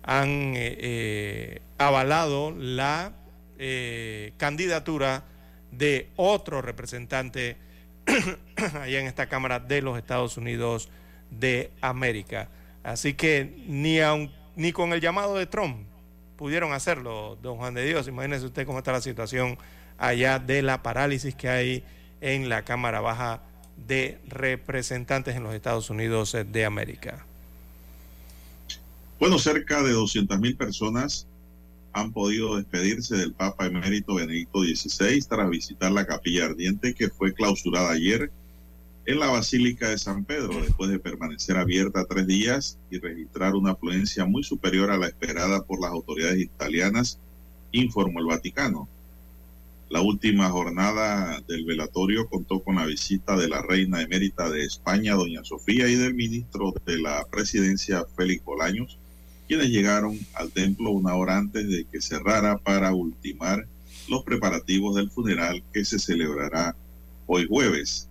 han 0.07 0.53
eh, 0.55 1.61
avalado 1.79 2.53
la 2.53 3.13
eh, 3.59 4.33
candidatura 4.37 5.25
de 5.73 6.09
otro 6.15 6.63
representante 6.63 7.57
allá 8.81 9.01
en 9.01 9.07
esta 9.07 9.29
Cámara 9.29 9.59
de 9.59 9.83
los 9.83 9.99
Estados 9.99 10.37
Unidos 10.37 10.89
de 11.31 11.73
América. 11.81 12.49
Así 12.85 13.15
que 13.15 13.65
ni, 13.67 13.99
ni 14.55 14.73
con 14.73 14.93
el 14.93 15.01
llamado 15.01 15.35
de 15.35 15.47
Trump 15.47 15.89
pudieron 16.37 16.73
hacerlo, 16.73 17.37
don 17.43 17.57
Juan 17.57 17.75
de 17.75 17.85
Dios. 17.85 18.07
Imagínese 18.07 18.47
usted 18.47 18.65
cómo 18.65 18.79
está 18.79 18.93
la 18.93 19.01
situación 19.01 19.59
allá 19.99 20.39
de 20.39 20.63
la 20.63 20.83
parálisis 20.83 21.35
que 21.35 21.49
hay 21.49 21.85
en 22.21 22.49
la 22.49 22.65
Cámara 22.65 23.01
Baja 23.01 23.43
de 23.87 24.19
Representantes 24.27 25.37
en 25.37 25.43
los 25.43 25.55
Estados 25.55 25.91
Unidos 25.91 26.37
de 26.51 26.65
América. 26.65 27.27
Bueno, 29.19 29.39
cerca 29.39 29.83
de 29.83 29.95
200.000 29.95 30.57
personas 30.57 31.27
han 31.93 32.13
podido 32.13 32.57
despedirse 32.57 33.17
del 33.17 33.33
Papa 33.33 33.67
emérito 33.67 34.17
Benedicto 34.17 34.63
XVI 34.63 35.19
tras 35.27 35.49
visitar 35.49 35.91
la 35.93 36.07
capilla 36.07 36.45
ardiente 36.45 36.95
que 36.95 37.09
fue 37.09 37.33
clausurada 37.33 37.93
ayer 37.93 38.31
en 39.07 39.21
la 39.21 39.29
Basílica 39.29 39.89
de 39.89 39.99
San 39.99 40.25
Pedro, 40.25 40.61
después 40.61 40.91
de 40.91 40.99
permanecer 40.99 41.57
abierta 41.57 42.05
tres 42.05 42.27
días 42.27 42.79
y 42.91 42.99
registrar 42.99 43.55
una 43.55 43.71
afluencia 43.71 44.27
muy 44.27 44.43
superior 44.43 44.91
a 44.91 44.99
la 44.99 45.07
esperada 45.07 45.65
por 45.65 45.81
las 45.81 45.93
autoridades 45.93 46.41
italianas, 46.41 47.19
informó 47.71 48.19
el 48.19 48.27
Vaticano. 48.27 48.89
La 49.89 50.01
última 50.01 50.51
jornada 50.51 51.41
del 51.47 51.65
velatorio 51.65 52.29
contó 52.29 52.61
con 52.61 52.77
la 52.77 52.87
visita 52.87 53.37
de 53.37 53.49
la 53.49 53.63
reina 53.63 54.03
emérita 54.03 54.51
de 54.51 54.65
España, 54.65 55.15
doña 55.15 55.45
Sofía, 55.45 55.89
y 55.89 55.95
del 55.95 56.15
ministro 56.15 56.75
de 56.85 56.99
la 56.99 57.25
presidencia, 57.31 58.05
Félix 58.17 58.45
Bolaños, 58.45 58.99
quienes 59.47 59.69
llegaron 59.69 60.19
al 60.35 60.51
templo 60.51 60.91
una 60.91 61.15
hora 61.15 61.39
antes 61.39 61.69
de 61.69 61.85
que 61.85 62.01
cerrara 62.01 62.59
para 62.59 62.93
ultimar 62.93 63.69
los 64.09 64.25
preparativos 64.25 64.97
del 64.97 65.09
funeral 65.09 65.63
que 65.73 65.85
se 65.85 66.01
celebrará 66.01 66.75
hoy 67.27 67.47
jueves. 67.47 68.09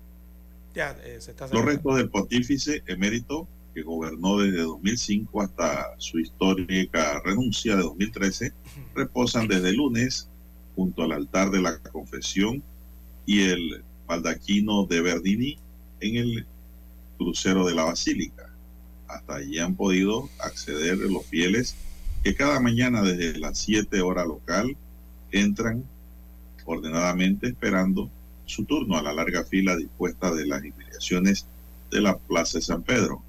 Eh, 0.76 1.20
los 1.52 1.66
restos 1.66 1.98
del 1.98 2.10
pontífice 2.10 2.84
emérito, 2.88 3.48
que 3.74 3.82
gobernó 3.82 4.40
desde 4.40 4.62
2005 4.62 5.42
hasta 5.42 5.94
su 5.98 6.20
histórica 6.20 7.22
renuncia 7.26 7.76
de 7.76 7.84
2013, 7.84 8.54
reposan 8.94 9.50
desde 9.50 9.74
lunes 9.74 10.30
junto 10.76 11.04
al 11.04 11.12
altar 11.12 11.52
de 11.52 11.62
la 11.62 11.78
confesión 11.80 12.64
y 13.26 13.44
el 13.44 13.84
baldaquino 14.08 14.86
de 14.86 15.02
Berdini 15.02 15.58
en 16.00 16.16
el 16.18 16.46
crucero 17.18 17.66
de 17.66 17.76
la 17.76 17.86
basílica. 17.86 18.50
Hasta 19.08 19.36
allí 19.36 19.60
han 19.60 19.76
podido 19.76 20.30
acceder 20.40 20.98
los 20.98 21.26
fieles 21.26 21.76
que 22.24 22.36
cada 22.36 22.60
mañana 22.60 23.02
desde 23.02 23.40
las 23.40 23.58
7 23.60 24.02
horas 24.02 24.28
local 24.28 24.76
entran 25.32 25.84
ordenadamente 26.66 27.48
esperando 27.48 28.10
su 28.46 28.66
turno 28.66 28.98
a 28.98 29.04
la 29.04 29.14
larga 29.14 29.44
fila 29.44 29.76
dispuesta 29.76 30.34
de 30.34 30.46
las 30.46 30.64
inmediaciones 30.64 31.46
de 31.92 32.02
la 32.02 32.18
Plaza 32.18 32.58
de 32.58 32.64
San 32.64 32.84
Pedro. 32.84 33.24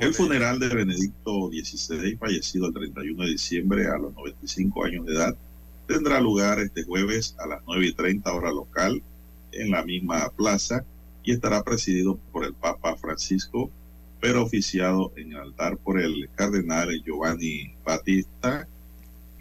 el 0.00 0.14
funeral 0.14 0.58
de 0.58 0.68
Benedicto 0.68 1.50
XVI, 1.50 2.16
fallecido 2.16 2.68
el 2.68 2.74
31 2.74 3.24
de 3.24 3.30
diciembre 3.30 3.86
a 3.88 3.98
los 3.98 4.14
95 4.14 4.84
años 4.84 5.06
de 5.06 5.14
edad, 5.14 5.36
tendrá 5.86 6.20
lugar 6.20 6.58
este 6.60 6.84
jueves 6.84 7.34
a 7.38 7.46
las 7.46 7.62
9 7.66 7.86
y 7.86 7.92
30 7.92 8.32
hora 8.32 8.52
local 8.52 9.02
en 9.52 9.70
la 9.70 9.84
misma 9.84 10.30
plaza 10.30 10.84
y 11.22 11.32
estará 11.32 11.62
presidido 11.62 12.18
por 12.32 12.44
el 12.44 12.54
Papa 12.54 12.96
Francisco 12.96 13.70
pero 14.24 14.42
oficiado 14.42 15.12
en 15.16 15.32
el 15.32 15.38
altar 15.38 15.76
por 15.76 16.00
el 16.00 16.30
cardenal 16.34 16.88
Giovanni 17.04 17.74
Battista 17.84 18.66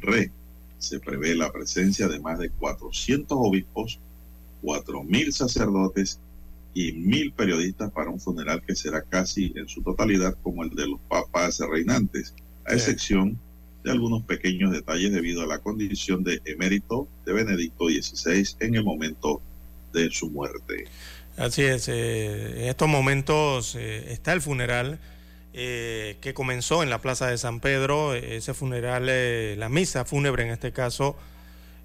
Re. 0.02 0.30
Se 0.78 1.00
prevé 1.00 1.36
la 1.36 1.54
presencia 1.54 2.10
de 2.10 2.20
más 2.20 2.38
de 2.38 2.50
400 2.50 3.38
obispos, 3.40 4.02
4.000 4.62 5.32
sacerdotes 5.32 6.20
y 6.74 6.92
1.000 6.92 7.34
periodistas 7.34 7.92
para 7.92 8.10
un 8.10 8.20
funeral 8.20 8.62
que 8.62 8.76
será 8.76 9.04
casi 9.04 9.54
en 9.56 9.70
su 9.70 9.82
totalidad 9.82 10.36
como 10.44 10.66
el 10.66 10.72
de 10.72 10.88
los 10.88 11.00
papas 11.08 11.60
reinantes, 11.60 12.36
a 12.66 12.74
excepción 12.74 13.30
de 13.32 13.38
algunos 13.92 14.24
pequeños 14.24 14.72
detalles 14.72 15.12
debido 15.12 15.42
a 15.42 15.46
la 15.46 15.60
condición 15.60 16.24
de 16.24 16.42
emérito 16.46 17.08
de 17.26 17.34
Benedicto 17.34 17.88
XVI 17.88 18.56
en 18.60 18.76
el 18.76 18.84
momento 18.84 19.42
de 19.92 20.10
su 20.12 20.30
muerte. 20.30 20.86
Así 21.38 21.64
es, 21.64 21.88
eh, 21.88 22.64
en 22.64 22.70
estos 22.70 22.88
momentos 22.88 23.76
eh, 23.76 24.12
está 24.14 24.34
el 24.34 24.42
funeral 24.42 25.00
eh, 25.54 26.18
que 26.22 26.34
comenzó 26.34 26.84
en 26.84 26.90
la 26.90 27.02
Plaza 27.02 27.28
de 27.28 27.38
San 27.38 27.60
Pedro, 27.60 28.14
ese 28.14 28.54
funeral, 28.54 29.08
la 29.60 29.70
misa 29.70 30.06
fúnebre 30.06 30.44
en 30.44 30.50
este 30.50 30.72
caso, 30.72 31.16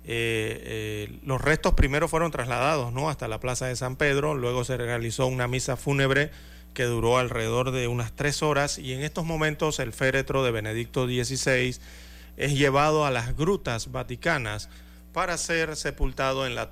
los 0.04 1.40
restos 1.40 1.74
primero 1.74 2.08
fueron 2.08 2.30
trasladados 2.30 2.92
¿no? 2.92 3.10
hasta 3.10 3.28
la 3.28 3.40
Plaza 3.40 3.66
de 3.66 3.76
San 3.76 3.96
Pedro, 3.96 4.34
luego 4.34 4.64
se 4.64 4.76
realizó 4.76 5.26
una 5.26 5.48
misa 5.48 5.76
fúnebre 5.76 6.30
que 6.78 6.84
duró 6.84 7.18
alrededor 7.18 7.72
de 7.72 7.88
unas 7.88 8.12
tres 8.12 8.40
horas 8.40 8.78
y 8.78 8.92
en 8.92 9.00
estos 9.00 9.24
momentos 9.24 9.80
el 9.80 9.92
féretro 9.92 10.44
de 10.44 10.52
Benedicto 10.52 11.06
XVI 11.06 11.76
es 12.36 12.52
llevado 12.56 13.04
a 13.04 13.10
las 13.10 13.36
grutas 13.36 13.90
vaticanas 13.90 14.68
para 15.12 15.36
ser 15.38 15.74
sepultado 15.74 16.46
en 16.46 16.54
la, 16.54 16.70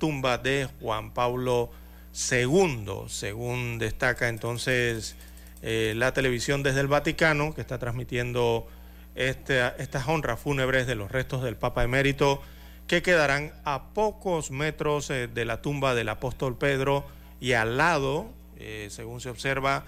tumba 0.00 0.38
de 0.38 0.68
Juan 0.80 1.14
Pablo 1.14 1.70
II, 2.12 3.04
según 3.06 3.78
destaca 3.78 4.28
entonces 4.28 5.14
eh, 5.62 5.92
la 5.94 6.12
televisión 6.12 6.64
desde 6.64 6.80
el 6.80 6.88
Vaticano, 6.88 7.54
que 7.54 7.60
está 7.60 7.78
transmitiendo 7.78 8.66
estas 9.14 10.08
honras 10.08 10.40
fúnebres 10.40 10.88
de 10.88 10.96
los 10.96 11.08
restos 11.08 11.44
del 11.44 11.54
Papa 11.54 11.84
emérito, 11.84 12.42
que 12.88 13.00
quedarán 13.00 13.52
a 13.64 13.90
pocos 13.94 14.50
metros 14.50 15.08
eh, 15.10 15.28
de 15.28 15.44
la 15.44 15.62
tumba 15.62 15.94
del 15.94 16.08
apóstol 16.08 16.58
Pedro 16.58 17.06
y 17.40 17.52
al 17.52 17.76
lado, 17.76 18.39
eh, 18.60 18.88
según 18.90 19.20
se 19.20 19.30
observa, 19.30 19.84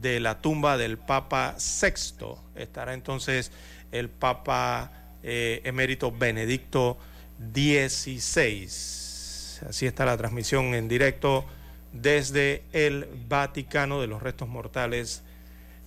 de 0.00 0.20
la 0.20 0.40
tumba 0.42 0.76
del 0.76 0.98
Papa 0.98 1.56
VI. 1.58 2.26
Estará 2.54 2.92
entonces 2.92 3.50
el 3.92 4.10
Papa 4.10 4.92
emérito 5.22 6.12
Benedicto 6.12 6.98
XVI. 7.52 8.68
Así 9.68 9.86
está 9.86 10.04
la 10.04 10.16
transmisión 10.16 10.74
en 10.74 10.86
directo 10.86 11.44
desde 11.92 12.62
el 12.72 13.06
Vaticano 13.28 14.00
de 14.00 14.06
los 14.06 14.22
restos 14.22 14.48
mortales 14.48 15.22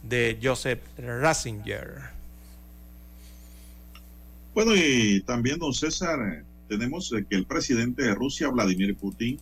de 0.03 0.39
Joseph 0.41 0.79
Ratzinger. 0.97 2.19
Bueno, 4.53 4.75
y 4.75 5.21
también, 5.21 5.59
don 5.59 5.73
César, 5.73 6.43
tenemos 6.67 7.13
que 7.29 7.35
el 7.35 7.45
presidente 7.45 8.03
de 8.03 8.15
Rusia, 8.15 8.49
Vladimir 8.49 8.95
Putin, 8.95 9.39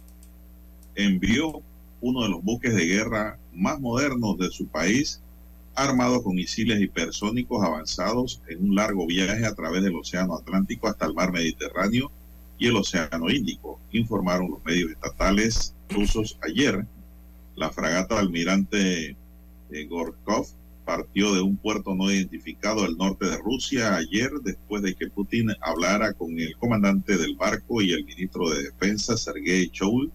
envió 0.96 1.62
uno 2.02 2.24
de 2.24 2.30
los 2.30 2.44
buques 2.44 2.76
de 2.76 2.86
guerra 2.86 3.40
más 3.54 3.80
modernos 3.80 4.38
de 4.38 4.50
su 4.50 4.68
país, 4.68 5.22
armado 5.76 6.24
con 6.24 6.36
misiles 6.36 6.82
hipersónicos 6.82 7.64
avanzados 7.64 8.42
en 8.48 8.64
un 8.64 8.76
largo 8.76 9.06
viaje 9.06 9.46
a 9.46 9.54
través 9.54 9.84
del 9.84 9.96
Océano 9.96 10.36
Atlántico 10.36 10.88
hasta 10.88 11.06
el 11.06 11.14
mar 11.14 11.32
Mediterráneo 11.32 12.12
y 12.58 12.68
el 12.68 12.76
Océano 12.76 13.30
Índico, 13.30 13.80
informaron 13.92 14.50
los 14.50 14.66
medios 14.66 14.92
estatales 14.92 15.74
rusos 15.90 16.38
ayer. 16.42 16.86
La 17.56 17.70
fragata 17.72 18.20
almirante 18.20 19.16
eh, 19.72 19.86
Gorkov 19.88 20.48
partió 20.86 21.36
de 21.36 21.42
un 21.42 21.58
puerto 21.58 21.94
no 21.96 22.10
identificado 22.10 22.86
al 22.86 22.98
norte 22.98 23.26
de 23.26 23.38
Rusia 23.38 23.96
ayer 23.96 24.32
después 24.44 24.82
de 24.82 24.96
que 24.96 25.10
Putin 25.10 25.52
hablara 25.62 26.14
con 26.14 26.40
el 26.40 26.56
comandante 26.58 27.18
del 27.18 27.36
barco 27.36 27.82
y 27.82 27.92
el 27.92 28.06
ministro 28.06 28.50
de 28.50 28.64
Defensa, 28.64 29.18
Sergei 29.18 29.70
Choul, 29.70 30.12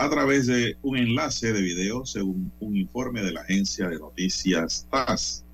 a 0.00 0.08
través 0.08 0.46
de 0.46 0.78
un 0.80 0.96
enlace 0.96 1.52
de 1.52 1.60
video 1.60 2.06
según 2.06 2.50
un 2.60 2.74
informe 2.74 3.20
de 3.20 3.32
la 3.32 3.42
agencia 3.42 3.86
de 3.86 3.98
noticias 3.98 4.86
TASS. 4.90 5.44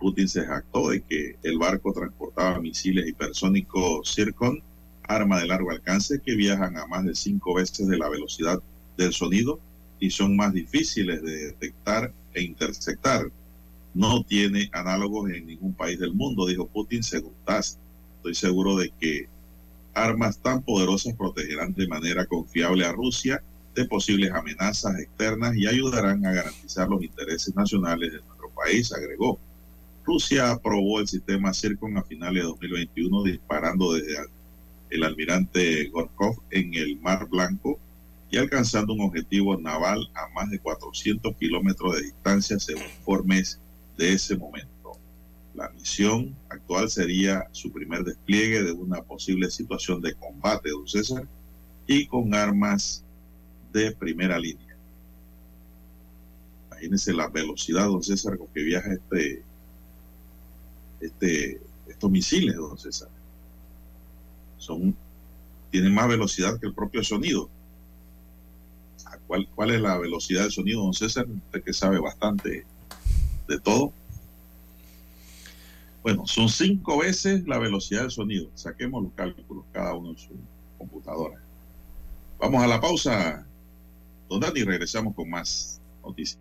Putin 0.00 0.26
se 0.26 0.46
jactó 0.46 0.88
de 0.88 1.02
que 1.02 1.36
el 1.42 1.58
barco 1.58 1.92
transportaba 1.92 2.60
misiles 2.60 3.06
hipersónicos 3.06 4.14
Zircon 4.14 4.62
arma 5.02 5.38
de 5.38 5.48
largo 5.48 5.70
alcance 5.70 6.18
que 6.24 6.34
viajan 6.34 6.78
a 6.78 6.86
más 6.86 7.04
de 7.04 7.14
cinco 7.14 7.52
veces 7.52 7.86
de 7.86 7.98
la 7.98 8.08
velocidad 8.08 8.58
del 8.96 9.12
sonido 9.12 9.60
y 10.00 10.08
son 10.08 10.34
más 10.34 10.54
difíciles 10.54 11.22
de 11.22 11.48
detectar 11.48 12.14
e 12.32 12.40
interceptar. 12.40 13.30
No 13.92 14.24
tiene 14.24 14.70
análogos 14.72 15.30
en 15.30 15.46
ningún 15.46 15.74
país 15.74 15.98
del 15.98 16.14
mundo, 16.14 16.46
dijo 16.46 16.66
Putin 16.68 17.02
según 17.02 17.34
TASS. 17.44 17.78
Estoy 18.16 18.34
seguro 18.34 18.76
de 18.78 18.90
que 18.98 19.28
armas 19.92 20.38
tan 20.38 20.62
poderosas 20.62 21.14
protegerán 21.14 21.74
de 21.74 21.86
manera 21.86 22.24
confiable 22.24 22.86
a 22.86 22.92
Rusia 22.92 23.42
posibles 23.86 24.30
amenazas 24.32 24.98
externas 24.98 25.56
y 25.56 25.66
ayudarán 25.66 26.24
a 26.24 26.32
garantizar 26.32 26.88
los 26.88 27.02
intereses 27.02 27.54
nacionales 27.54 28.12
de 28.12 28.20
nuestro 28.20 28.50
país, 28.50 28.92
agregó. 28.92 29.38
Rusia 30.04 30.50
aprobó 30.50 31.00
el 31.00 31.08
sistema 31.08 31.52
CIRCON 31.52 31.98
a 31.98 32.02
finales 32.02 32.42
de 32.42 32.48
2021 32.48 33.22
disparando 33.24 33.92
desde 33.92 34.16
el 34.90 35.04
almirante 35.04 35.88
Gorkov 35.90 36.40
en 36.50 36.74
el 36.74 36.98
Mar 37.00 37.28
Blanco 37.28 37.78
y 38.30 38.38
alcanzando 38.38 38.94
un 38.94 39.02
objetivo 39.02 39.58
naval 39.58 40.10
a 40.14 40.28
más 40.34 40.50
de 40.50 40.58
400 40.58 41.36
kilómetros 41.36 41.96
de 41.96 42.02
distancia 42.04 42.58
según 42.58 42.84
informes 42.84 43.60
de 43.96 44.12
ese 44.12 44.36
momento. 44.36 44.92
La 45.54 45.70
misión 45.70 46.36
actual 46.50 46.88
sería 46.88 47.48
su 47.52 47.72
primer 47.72 48.04
despliegue 48.04 48.62
de 48.62 48.72
una 48.72 49.02
posible 49.02 49.50
situación 49.50 50.00
de 50.00 50.14
combate, 50.14 50.70
don 50.70 50.86
César, 50.86 51.26
y 51.86 52.06
con 52.06 52.34
armas 52.34 53.04
de 53.72 53.92
primera 53.92 54.38
línea. 54.38 54.76
Imagínense 56.68 57.12
la 57.12 57.28
velocidad, 57.28 57.86
don 57.86 58.02
César, 58.02 58.38
con 58.38 58.48
que 58.48 58.62
viaja 58.62 58.92
este, 58.92 59.42
este, 61.00 61.60
estos 61.88 62.10
misiles, 62.10 62.56
don 62.56 62.78
César 62.78 63.08
son, 64.58 64.94
tienen 65.70 65.94
más 65.94 66.08
velocidad 66.08 66.60
que 66.60 66.66
el 66.66 66.74
propio 66.74 67.02
sonido. 67.02 67.48
¿Cuál, 69.26 69.48
¿Cuál 69.54 69.70
es 69.72 69.80
la 69.80 69.98
velocidad 69.98 70.42
del 70.42 70.52
sonido, 70.52 70.82
don 70.82 70.94
César? 70.94 71.26
Usted 71.28 71.62
que 71.62 71.72
sabe 71.72 71.98
bastante 71.98 72.64
de 73.46 73.60
todo. 73.60 73.92
Bueno, 76.02 76.26
son 76.26 76.48
cinco 76.48 76.98
veces 76.98 77.46
la 77.46 77.58
velocidad 77.58 78.02
del 78.02 78.10
sonido. 78.10 78.50
Saquemos 78.54 79.02
los 79.02 79.12
cálculos, 79.12 79.64
cada 79.72 79.94
uno 79.94 80.10
en 80.10 80.18
su 80.18 80.30
computadora. 80.78 81.38
Vamos 82.38 82.62
a 82.62 82.66
la 82.66 82.80
pausa, 82.80 83.46
don 84.28 84.40
Dani, 84.40 84.60
y 84.60 84.64
regresamos 84.64 85.14
con 85.14 85.30
más 85.30 85.80
noticias. 86.02 86.38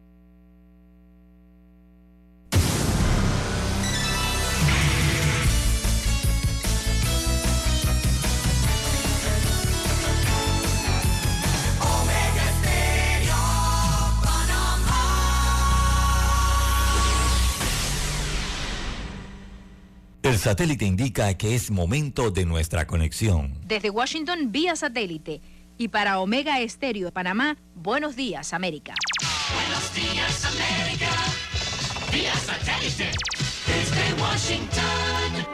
El 20.28 20.38
satélite 20.38 20.84
indica 20.84 21.34
que 21.38 21.56
es 21.56 21.72
momento 21.72 22.32
de 22.32 22.46
nuestra 22.46 22.86
conexión. 22.86 23.58
Desde 23.66 23.90
Washington, 23.90 24.52
vía 24.52 24.76
satélite. 24.76 25.40
Y 25.80 25.90
para 25.90 26.20
Omega 26.20 26.60
Estéreo 26.60 27.06
de 27.06 27.12
Panamá, 27.12 27.56
buenos 27.76 28.16
días, 28.16 28.54
América. 28.54 28.96
Buenos 29.54 29.94
días, 29.94 30.46
América. 30.46 31.10
Vía 32.12 32.34
satélite. 32.36 33.12
Desde 33.68 34.22
Washington. 34.22 35.46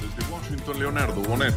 Desde 0.00 0.32
Washington, 0.32 0.78
Leonardo 0.80 1.22
Bonet 1.22 1.54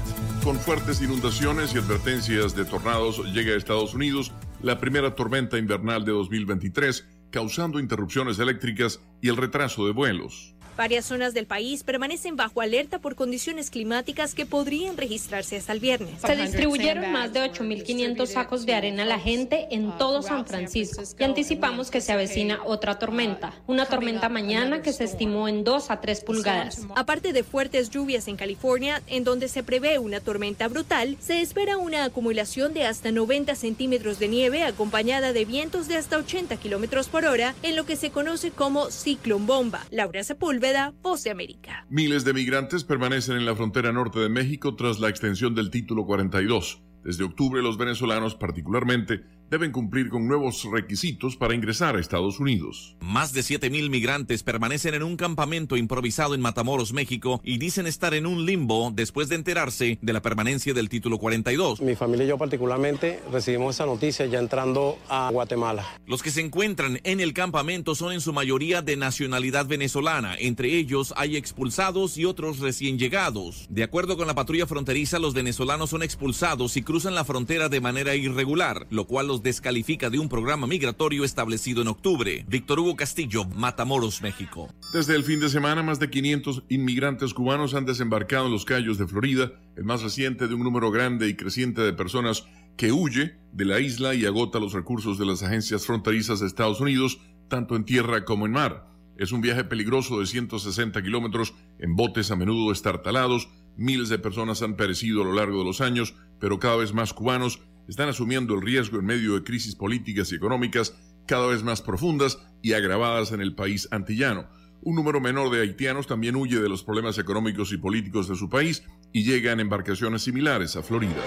con 0.47 0.57
fuertes 0.59 1.01
inundaciones 1.01 1.75
y 1.75 1.77
advertencias 1.77 2.55
de 2.55 2.63
tornados 2.63 3.21
llega 3.33 3.53
a 3.53 3.57
Estados 3.57 3.93
Unidos 3.93 4.31
la 4.61 4.79
primera 4.79 5.13
tormenta 5.13 5.57
invernal 5.57 6.05
de 6.05 6.13
2023, 6.13 7.05
causando 7.31 7.79
interrupciones 7.79 8.39
eléctricas 8.39 9.01
y 9.21 9.29
el 9.29 9.37
retraso 9.37 9.85
de 9.85 9.93
vuelos. 9.93 10.56
Varias 10.77 11.05
zonas 11.05 11.33
del 11.33 11.47
país 11.47 11.81
permanecen 11.81 12.35
bajo 12.35 12.61
alerta 12.61 12.99
por 12.99 13.15
condiciones 13.15 13.71
climáticas 13.71 14.35
que 14.35 14.45
podrían 14.45 14.95
registrarse 14.95 15.57
hasta 15.57 15.73
el 15.73 15.79
viernes. 15.79 16.21
Se 16.21 16.35
distribuyeron 16.35 17.11
más 17.11 17.33
de 17.33 17.39
8.500 17.51 18.27
sacos 18.27 18.67
de 18.67 18.75
arena 18.75 19.01
a 19.01 19.07
la 19.07 19.19
gente 19.19 19.69
en 19.71 19.97
todo 19.97 20.21
San 20.21 20.45
Francisco 20.45 21.01
y 21.17 21.23
anticipamos 21.23 21.89
que 21.89 21.99
se 21.99 22.11
avecina 22.11 22.59
otra 22.63 22.99
tormenta, 22.99 23.53
una 23.65 23.87
tormenta 23.87 24.29
mañana 24.29 24.83
que 24.83 24.93
se 24.93 25.03
estimó 25.05 25.47
en 25.47 25.63
2 25.63 25.89
a 25.89 25.99
3 25.99 26.23
pulgadas. 26.23 26.85
Aparte 26.95 27.33
de 27.33 27.41
fuertes 27.41 27.89
lluvias 27.89 28.27
en 28.27 28.37
California, 28.37 29.01
en 29.07 29.23
donde 29.23 29.47
se 29.47 29.63
prevé 29.63 29.97
una 29.97 30.19
tormenta 30.19 30.67
brutal, 30.67 31.17
se 31.19 31.41
espera 31.41 31.77
una 31.77 32.03
acumulación 32.03 32.75
de 32.75 32.85
hasta 32.85 33.11
90 33.11 33.55
centímetros 33.55 34.19
de 34.19 34.27
nieve 34.27 34.61
acompañada 34.61 35.33
de 35.33 35.43
vientos 35.43 35.87
de 35.87 35.97
hasta 35.97 36.17
80 36.17 36.55
kilómetros 36.57 37.07
por 37.07 37.25
hora 37.25 37.55
en 37.63 37.75
lo 37.75 37.87
que 37.87 37.95
se 37.95 38.11
conoce 38.11 38.51
como 38.51 38.91
ciclón 38.91 39.47
bomba. 39.47 39.83
Laura 39.89 40.23
Sepúlveda 40.23 40.66
Voz 41.01 41.23
de 41.23 41.31
América. 41.31 41.85
Miles 41.89 42.25
de 42.25 42.33
migrantes 42.33 42.83
permanecen 42.83 43.37
en 43.37 43.45
la 43.45 43.55
frontera 43.55 43.93
norte 43.93 44.19
de 44.19 44.27
México 44.27 44.75
tras 44.75 44.99
la 44.99 45.07
extensión 45.07 45.55
del 45.55 45.69
título 45.69 46.05
42. 46.05 46.83
Desde 47.03 47.23
octubre 47.23 47.61
los 47.61 47.77
venezolanos 47.77 48.35
particularmente 48.35 49.23
deben 49.49 49.71
cumplir 49.71 50.09
con 50.09 50.27
nuevos 50.27 50.63
requisitos 50.71 51.35
para 51.37 51.55
ingresar 51.55 51.95
a 51.95 51.99
Estados 51.99 52.39
Unidos. 52.39 52.95
Más 52.99 53.33
de 53.33 53.41
7.000 53.41 53.89
migrantes 53.89 54.43
permanecen 54.43 54.93
en 54.93 55.03
un 55.03 55.17
campamento 55.17 55.77
improvisado 55.77 56.35
en 56.35 56.41
Matamoros, 56.41 56.93
México, 56.93 57.41
y 57.43 57.57
dicen 57.57 57.87
estar 57.87 58.13
en 58.13 58.25
un 58.25 58.45
limbo 58.45 58.91
después 58.93 59.29
de 59.29 59.35
enterarse 59.35 59.97
de 60.01 60.13
la 60.13 60.21
permanencia 60.21 60.73
del 60.73 60.89
título 60.89 61.17
42. 61.17 61.81
Mi 61.81 61.95
familia 61.95 62.25
y 62.25 62.29
yo 62.29 62.37
particularmente 62.37 63.21
recibimos 63.31 63.75
esa 63.75 63.85
noticia 63.85 64.25
ya 64.25 64.39
entrando 64.39 64.97
a 65.09 65.29
Guatemala. 65.31 65.85
Los 66.05 66.23
que 66.23 66.31
se 66.31 66.41
encuentran 66.41 66.99
en 67.03 67.19
el 67.19 67.33
campamento 67.33 67.95
son 67.95 68.13
en 68.13 68.21
su 68.21 68.33
mayoría 68.33 68.81
de 68.81 68.97
nacionalidad 68.97 69.65
venezolana. 69.65 70.35
Entre 70.39 70.75
ellos 70.77 71.13
hay 71.17 71.37
expulsados 71.37 72.17
y 72.17 72.25
otros 72.25 72.59
recién 72.59 72.99
llegados. 72.99 73.67
De 73.69 73.83
acuerdo 73.83 74.17
con 74.17 74.27
la 74.27 74.35
patrulla 74.35 74.67
fronteriza, 74.67 75.19
los 75.19 75.33
venezolanos 75.33 75.89
son 75.89 76.03
expulsados 76.03 76.77
y 76.77 76.81
cruzan 76.81 77.15
la 77.15 77.25
frontera 77.25 77.69
de 77.69 77.81
manera 77.81 78.15
irregular, 78.15 78.87
lo 78.89 79.05
cual 79.05 79.27
los 79.27 79.36
descalifica 79.43 80.09
de 80.09 80.19
un 80.19 80.29
programa 80.29 80.67
migratorio 80.67 81.23
establecido 81.23 81.81
en 81.81 81.87
octubre. 81.87 82.45
Víctor 82.47 82.79
Hugo 82.79 82.95
Castillo, 82.95 83.45
Matamoros, 83.45 84.21
México. 84.21 84.73
Desde 84.93 85.15
el 85.15 85.23
fin 85.23 85.39
de 85.39 85.49
semana, 85.49 85.83
más 85.83 85.99
de 85.99 86.09
500 86.09 86.63
inmigrantes 86.69 87.33
cubanos 87.33 87.73
han 87.73 87.85
desembarcado 87.85 88.45
en 88.45 88.51
los 88.51 88.65
Cayos 88.65 88.97
de 88.97 89.07
Florida, 89.07 89.51
el 89.75 89.83
más 89.83 90.03
reciente 90.03 90.47
de 90.47 90.53
un 90.53 90.63
número 90.63 90.91
grande 90.91 91.27
y 91.27 91.35
creciente 91.35 91.81
de 91.81 91.93
personas 91.93 92.45
que 92.77 92.91
huye 92.91 93.35
de 93.51 93.65
la 93.65 93.79
isla 93.79 94.13
y 94.13 94.25
agota 94.25 94.59
los 94.59 94.73
recursos 94.73 95.17
de 95.17 95.25
las 95.25 95.43
agencias 95.43 95.85
fronterizas 95.85 96.39
de 96.39 96.47
Estados 96.47 96.79
Unidos, 96.79 97.19
tanto 97.47 97.75
en 97.75 97.85
tierra 97.85 98.23
como 98.23 98.45
en 98.45 98.53
mar. 98.53 98.87
Es 99.17 99.31
un 99.31 99.41
viaje 99.41 99.63
peligroso 99.63 100.19
de 100.19 100.27
160 100.27 101.01
kilómetros 101.01 101.55
en 101.79 101.95
botes 101.95 102.29
a 102.29 102.35
menudo 102.35 102.71
estartalados. 102.71 103.49
Miles 103.75 104.09
de 104.09 104.19
personas 104.19 104.61
han 104.61 104.75
perecido 104.75 105.23
a 105.23 105.25
lo 105.25 105.33
largo 105.33 105.59
de 105.59 105.65
los 105.65 105.81
años, 105.81 106.13
pero 106.39 106.59
cada 106.59 106.77
vez 106.77 106.93
más 106.93 107.13
cubanos 107.13 107.59
están 107.87 108.09
asumiendo 108.09 108.55
el 108.55 108.61
riesgo 108.61 108.99
en 108.99 109.05
medio 109.05 109.35
de 109.35 109.43
crisis 109.43 109.75
políticas 109.75 110.31
y 110.31 110.35
económicas 110.35 110.95
cada 111.25 111.47
vez 111.47 111.63
más 111.63 111.81
profundas 111.81 112.39
y 112.61 112.73
agravadas 112.73 113.31
en 113.31 113.41
el 113.41 113.55
país 113.55 113.87
antillano. 113.91 114.47
Un 114.81 114.95
número 114.95 115.19
menor 115.19 115.51
de 115.51 115.61
haitianos 115.61 116.07
también 116.07 116.35
huye 116.35 116.59
de 116.59 116.69
los 116.69 116.83
problemas 116.83 117.17
económicos 117.17 117.73
y 117.73 117.77
políticos 117.77 118.27
de 118.27 118.35
su 118.35 118.49
país 118.49 118.83
y 119.11 119.23
llega 119.23 119.51
en 119.51 119.59
embarcaciones 119.59 120.21
similares 120.21 120.75
a 120.75 120.83
Florida. 120.83 121.23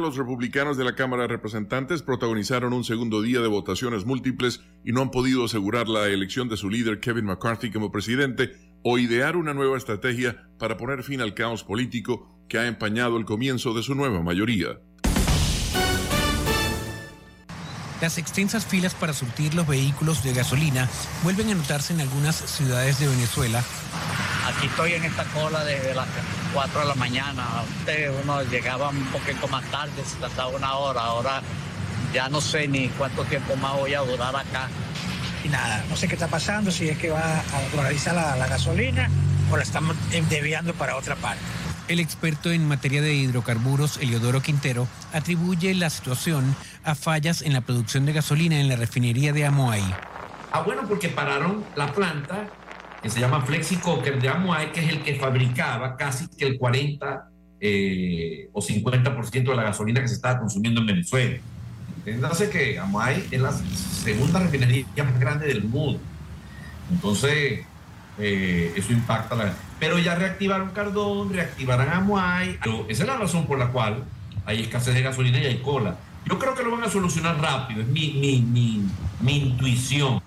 Los 0.00 0.16
republicanos 0.16 0.76
de 0.76 0.84
la 0.84 0.94
Cámara 0.94 1.22
de 1.22 1.28
Representantes 1.28 2.02
protagonizaron 2.02 2.72
un 2.72 2.84
segundo 2.84 3.22
día 3.22 3.40
de 3.40 3.48
votaciones 3.48 4.04
múltiples 4.04 4.60
y 4.84 4.92
no 4.92 5.00
han 5.00 5.10
podido 5.10 5.44
asegurar 5.44 5.88
la 5.88 6.06
elección 6.08 6.48
de 6.48 6.56
su 6.56 6.70
líder 6.70 7.00
Kevin 7.00 7.24
McCarthy 7.24 7.72
como 7.72 7.90
presidente 7.90 8.52
o 8.88 8.98
idear 8.98 9.34
una 9.34 9.52
nueva 9.52 9.76
estrategia 9.76 10.46
para 10.60 10.76
poner 10.76 11.02
fin 11.02 11.20
al 11.20 11.34
caos 11.34 11.64
político 11.64 12.28
que 12.48 12.56
ha 12.56 12.68
empañado 12.68 13.16
el 13.16 13.24
comienzo 13.24 13.74
de 13.74 13.82
su 13.82 13.96
nueva 13.96 14.22
mayoría. 14.22 14.78
Las 18.00 18.16
extensas 18.16 18.64
filas 18.64 18.94
para 18.94 19.12
surtir 19.12 19.54
los 19.54 19.66
vehículos 19.66 20.22
de 20.22 20.34
gasolina 20.34 20.88
vuelven 21.24 21.50
a 21.50 21.54
notarse 21.56 21.94
en 21.94 22.00
algunas 22.00 22.36
ciudades 22.36 23.00
de 23.00 23.08
Venezuela. 23.08 23.64
Aquí 24.46 24.68
estoy 24.68 24.92
en 24.92 25.02
esta 25.02 25.24
cola 25.34 25.64
desde 25.64 25.92
las 25.92 26.06
4 26.54 26.80
de 26.82 26.86
la 26.86 26.94
mañana. 26.94 27.44
Antes 27.58 28.12
uno 28.22 28.44
llegaba 28.44 28.90
un 28.90 29.04
poquito 29.06 29.48
más 29.48 29.68
tarde, 29.68 30.04
se 30.04 30.16
tardaba 30.18 30.50
una 30.50 30.76
hora. 30.76 31.00
Ahora 31.00 31.42
ya 32.14 32.28
no 32.28 32.40
sé 32.40 32.68
ni 32.68 32.86
cuánto 32.90 33.24
tiempo 33.24 33.56
más 33.56 33.74
voy 33.74 33.94
a 33.94 34.02
durar 34.02 34.36
acá. 34.36 34.70
Y 35.46 35.48
nada, 35.48 35.84
no 35.88 35.94
sé 35.94 36.08
qué 36.08 36.14
está 36.14 36.26
pasando, 36.26 36.72
si 36.72 36.88
es 36.88 36.98
que 36.98 37.10
va 37.10 37.38
a 37.38 37.76
dolarizar 37.76 38.16
la, 38.16 38.34
la 38.34 38.48
gasolina 38.48 39.08
o 39.52 39.56
la 39.56 39.62
estamos 39.62 39.96
desviando 40.28 40.74
para 40.74 40.96
otra 40.96 41.14
parte. 41.14 41.40
El 41.86 42.00
experto 42.00 42.50
en 42.50 42.66
materia 42.66 43.00
de 43.00 43.14
hidrocarburos, 43.14 43.98
Eliodoro 43.98 44.40
Quintero, 44.42 44.88
atribuye 45.12 45.72
la 45.74 45.88
situación 45.88 46.56
a 46.82 46.96
fallas 46.96 47.42
en 47.42 47.52
la 47.52 47.60
producción 47.60 48.06
de 48.06 48.12
gasolina 48.12 48.60
en 48.60 48.66
la 48.66 48.74
refinería 48.74 49.32
de 49.32 49.46
Amoay. 49.46 49.84
Ah, 50.50 50.62
bueno, 50.62 50.82
porque 50.88 51.10
pararon 51.10 51.64
la 51.76 51.92
planta 51.92 52.48
que 53.00 53.08
se 53.08 53.20
llama 53.20 53.42
Flexicoker 53.42 54.20
de 54.20 54.28
Amoay, 54.28 54.72
que 54.72 54.80
es 54.80 54.88
el 54.88 55.04
que 55.04 55.14
fabricaba 55.14 55.96
casi 55.96 56.26
que 56.26 56.44
el 56.44 56.58
40 56.58 57.28
eh, 57.60 58.48
o 58.52 58.60
50% 58.60 59.30
de 59.30 59.54
la 59.54 59.62
gasolina 59.62 60.00
que 60.00 60.08
se 60.08 60.14
estaba 60.14 60.40
consumiendo 60.40 60.80
en 60.80 60.86
Venezuela. 60.88 61.38
Entiéndase 62.06 62.50
que 62.50 62.78
Amoay 62.78 63.26
es 63.32 63.40
la 63.40 63.52
segunda 63.52 64.38
refinería 64.38 64.86
más 65.02 65.18
grande 65.18 65.48
del 65.48 65.64
mundo. 65.64 65.98
Entonces, 66.88 67.66
eh, 68.18 68.72
eso 68.76 68.92
impacta 68.92 69.34
la... 69.34 69.52
Pero 69.80 69.98
ya 69.98 70.14
reactivaron 70.14 70.70
Cardón, 70.70 71.32
reactivarán. 71.32 72.06
Pero 72.62 72.86
esa 72.88 73.02
es 73.02 73.08
la 73.08 73.16
razón 73.16 73.48
por 73.48 73.58
la 73.58 73.72
cual 73.72 74.04
hay 74.44 74.62
escasez 74.62 74.94
de 74.94 75.02
gasolina 75.02 75.40
y 75.40 75.46
hay 75.46 75.58
cola. 75.58 75.96
Yo 76.26 76.38
creo 76.38 76.54
que 76.54 76.62
lo 76.62 76.70
van 76.70 76.84
a 76.84 76.88
solucionar 76.88 77.40
rápido, 77.40 77.82
es 77.82 77.88
mi, 77.88 78.12
mi, 78.12 78.40
mi, 78.40 78.82
mi 79.20 79.38
intuición. 79.38 80.22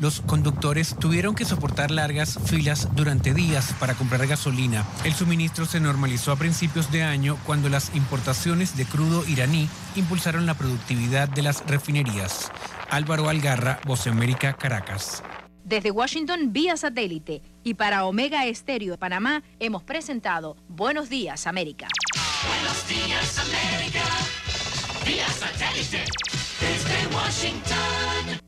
Los 0.00 0.20
conductores 0.20 0.94
tuvieron 0.96 1.34
que 1.34 1.44
soportar 1.44 1.90
largas 1.90 2.38
filas 2.44 2.88
durante 2.94 3.34
días 3.34 3.74
para 3.80 3.94
comprar 3.94 4.26
gasolina. 4.28 4.86
El 5.04 5.12
suministro 5.12 5.66
se 5.66 5.80
normalizó 5.80 6.30
a 6.30 6.36
principios 6.36 6.92
de 6.92 7.02
año 7.02 7.36
cuando 7.44 7.68
las 7.68 7.94
importaciones 7.96 8.76
de 8.76 8.84
crudo 8.84 9.26
iraní 9.26 9.68
impulsaron 9.96 10.46
la 10.46 10.54
productividad 10.54 11.28
de 11.28 11.42
las 11.42 11.66
refinerías. 11.66 12.52
Álvaro 12.90 13.28
Algarra, 13.28 13.80
Voce 13.84 14.08
América, 14.08 14.52
Caracas. 14.52 15.22
Desde 15.64 15.90
Washington 15.90 16.52
vía 16.52 16.76
satélite 16.76 17.42
y 17.64 17.74
para 17.74 18.06
Omega 18.06 18.46
Estéreo 18.46 18.92
de 18.92 18.98
Panamá 18.98 19.42
hemos 19.58 19.82
presentado 19.82 20.56
Buenos 20.68 21.08
Días 21.08 21.46
América. 21.46 21.88
Buenos 22.46 22.88
días, 22.88 23.38
América. 23.38 24.04
Vía 25.04 25.26
satélite. 25.28 26.04
Desde 26.60 27.14
Washington. 27.14 28.47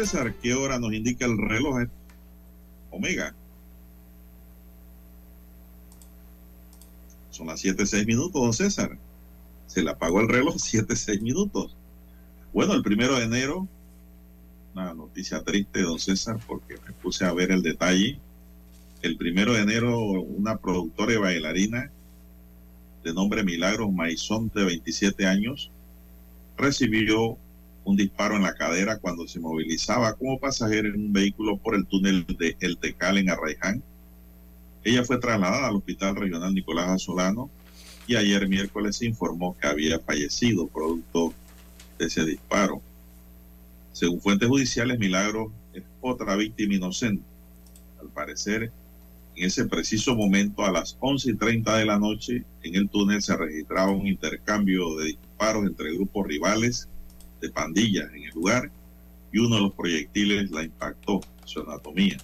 César. 0.00 0.34
¿Qué 0.36 0.54
hora 0.54 0.78
nos 0.78 0.94
indica 0.94 1.26
el 1.26 1.36
reloj? 1.36 1.82
Omega. 2.90 3.34
Son 7.28 7.46
las 7.46 7.60
7, 7.60 7.84
minutos, 8.06 8.40
don 8.40 8.54
César. 8.54 8.96
Se 9.66 9.82
le 9.82 9.90
apagó 9.90 10.22
el 10.22 10.28
reloj 10.28 10.54
7, 10.58 10.94
minutos. 11.20 11.76
Bueno, 12.54 12.72
el 12.72 12.82
primero 12.82 13.16
de 13.16 13.24
enero, 13.24 13.68
una 14.72 14.94
noticia 14.94 15.42
triste, 15.42 15.82
don 15.82 15.98
César, 15.98 16.40
porque 16.46 16.76
me 16.86 16.92
puse 16.94 17.26
a 17.26 17.34
ver 17.34 17.50
el 17.50 17.60
detalle. 17.62 18.18
El 19.02 19.18
primero 19.18 19.52
de 19.52 19.60
enero, 19.60 20.00
una 20.00 20.56
productora 20.56 21.12
y 21.12 21.18
bailarina 21.18 21.90
de 23.04 23.12
nombre 23.12 23.44
Milagros 23.44 23.92
Maizón, 23.92 24.50
de 24.54 24.64
27 24.64 25.26
años, 25.26 25.70
recibió 26.56 27.36
un 27.84 27.96
disparo 27.96 28.36
en 28.36 28.42
la 28.42 28.54
cadera 28.54 28.98
cuando 28.98 29.26
se 29.26 29.40
movilizaba 29.40 30.14
como 30.14 30.38
pasajero 30.38 30.88
en 30.88 31.00
un 31.00 31.12
vehículo 31.12 31.56
por 31.56 31.74
el 31.74 31.86
túnel 31.86 32.26
de 32.26 32.56
El 32.60 32.76
Tecal 32.76 33.18
en 33.18 33.30
Arraiján. 33.30 33.82
Ella 34.84 35.04
fue 35.04 35.18
trasladada 35.18 35.68
al 35.68 35.76
Hospital 35.76 36.16
Regional 36.16 36.54
Nicolás 36.54 36.88
Azolano 36.88 37.50
y 38.06 38.16
ayer 38.16 38.48
miércoles 38.48 38.96
se 38.96 39.06
informó 39.06 39.56
que 39.58 39.66
había 39.66 39.98
fallecido 39.98 40.66
producto 40.68 41.34
de 41.98 42.06
ese 42.06 42.24
disparo. 42.24 42.82
Según 43.92 44.20
fuentes 44.20 44.48
judiciales, 44.48 44.98
Milagro 44.98 45.52
es 45.72 45.82
otra 46.00 46.36
víctima 46.36 46.74
inocente. 46.74 47.22
Al 48.00 48.08
parecer, 48.08 48.72
en 49.36 49.44
ese 49.44 49.66
preciso 49.66 50.14
momento, 50.14 50.64
a 50.64 50.72
las 50.72 50.96
11 51.00 51.30
y 51.30 51.34
30 51.34 51.76
de 51.76 51.84
la 51.84 51.98
noche, 51.98 52.44
en 52.62 52.74
el 52.74 52.88
túnel 52.88 53.22
se 53.22 53.36
registraba 53.36 53.90
un 53.90 54.06
intercambio 54.06 54.96
de 54.96 55.06
disparos 55.06 55.66
entre 55.66 55.94
grupos 55.94 56.26
rivales 56.26 56.88
de 57.40 57.50
pandillas 57.50 58.12
en 58.14 58.24
el 58.24 58.34
lugar 58.34 58.70
y 59.32 59.38
uno 59.38 59.56
de 59.56 59.62
los 59.62 59.74
proyectiles 59.74 60.50
la 60.50 60.62
impactó 60.62 61.20
su 61.44 61.60
anatomía. 61.60 62.18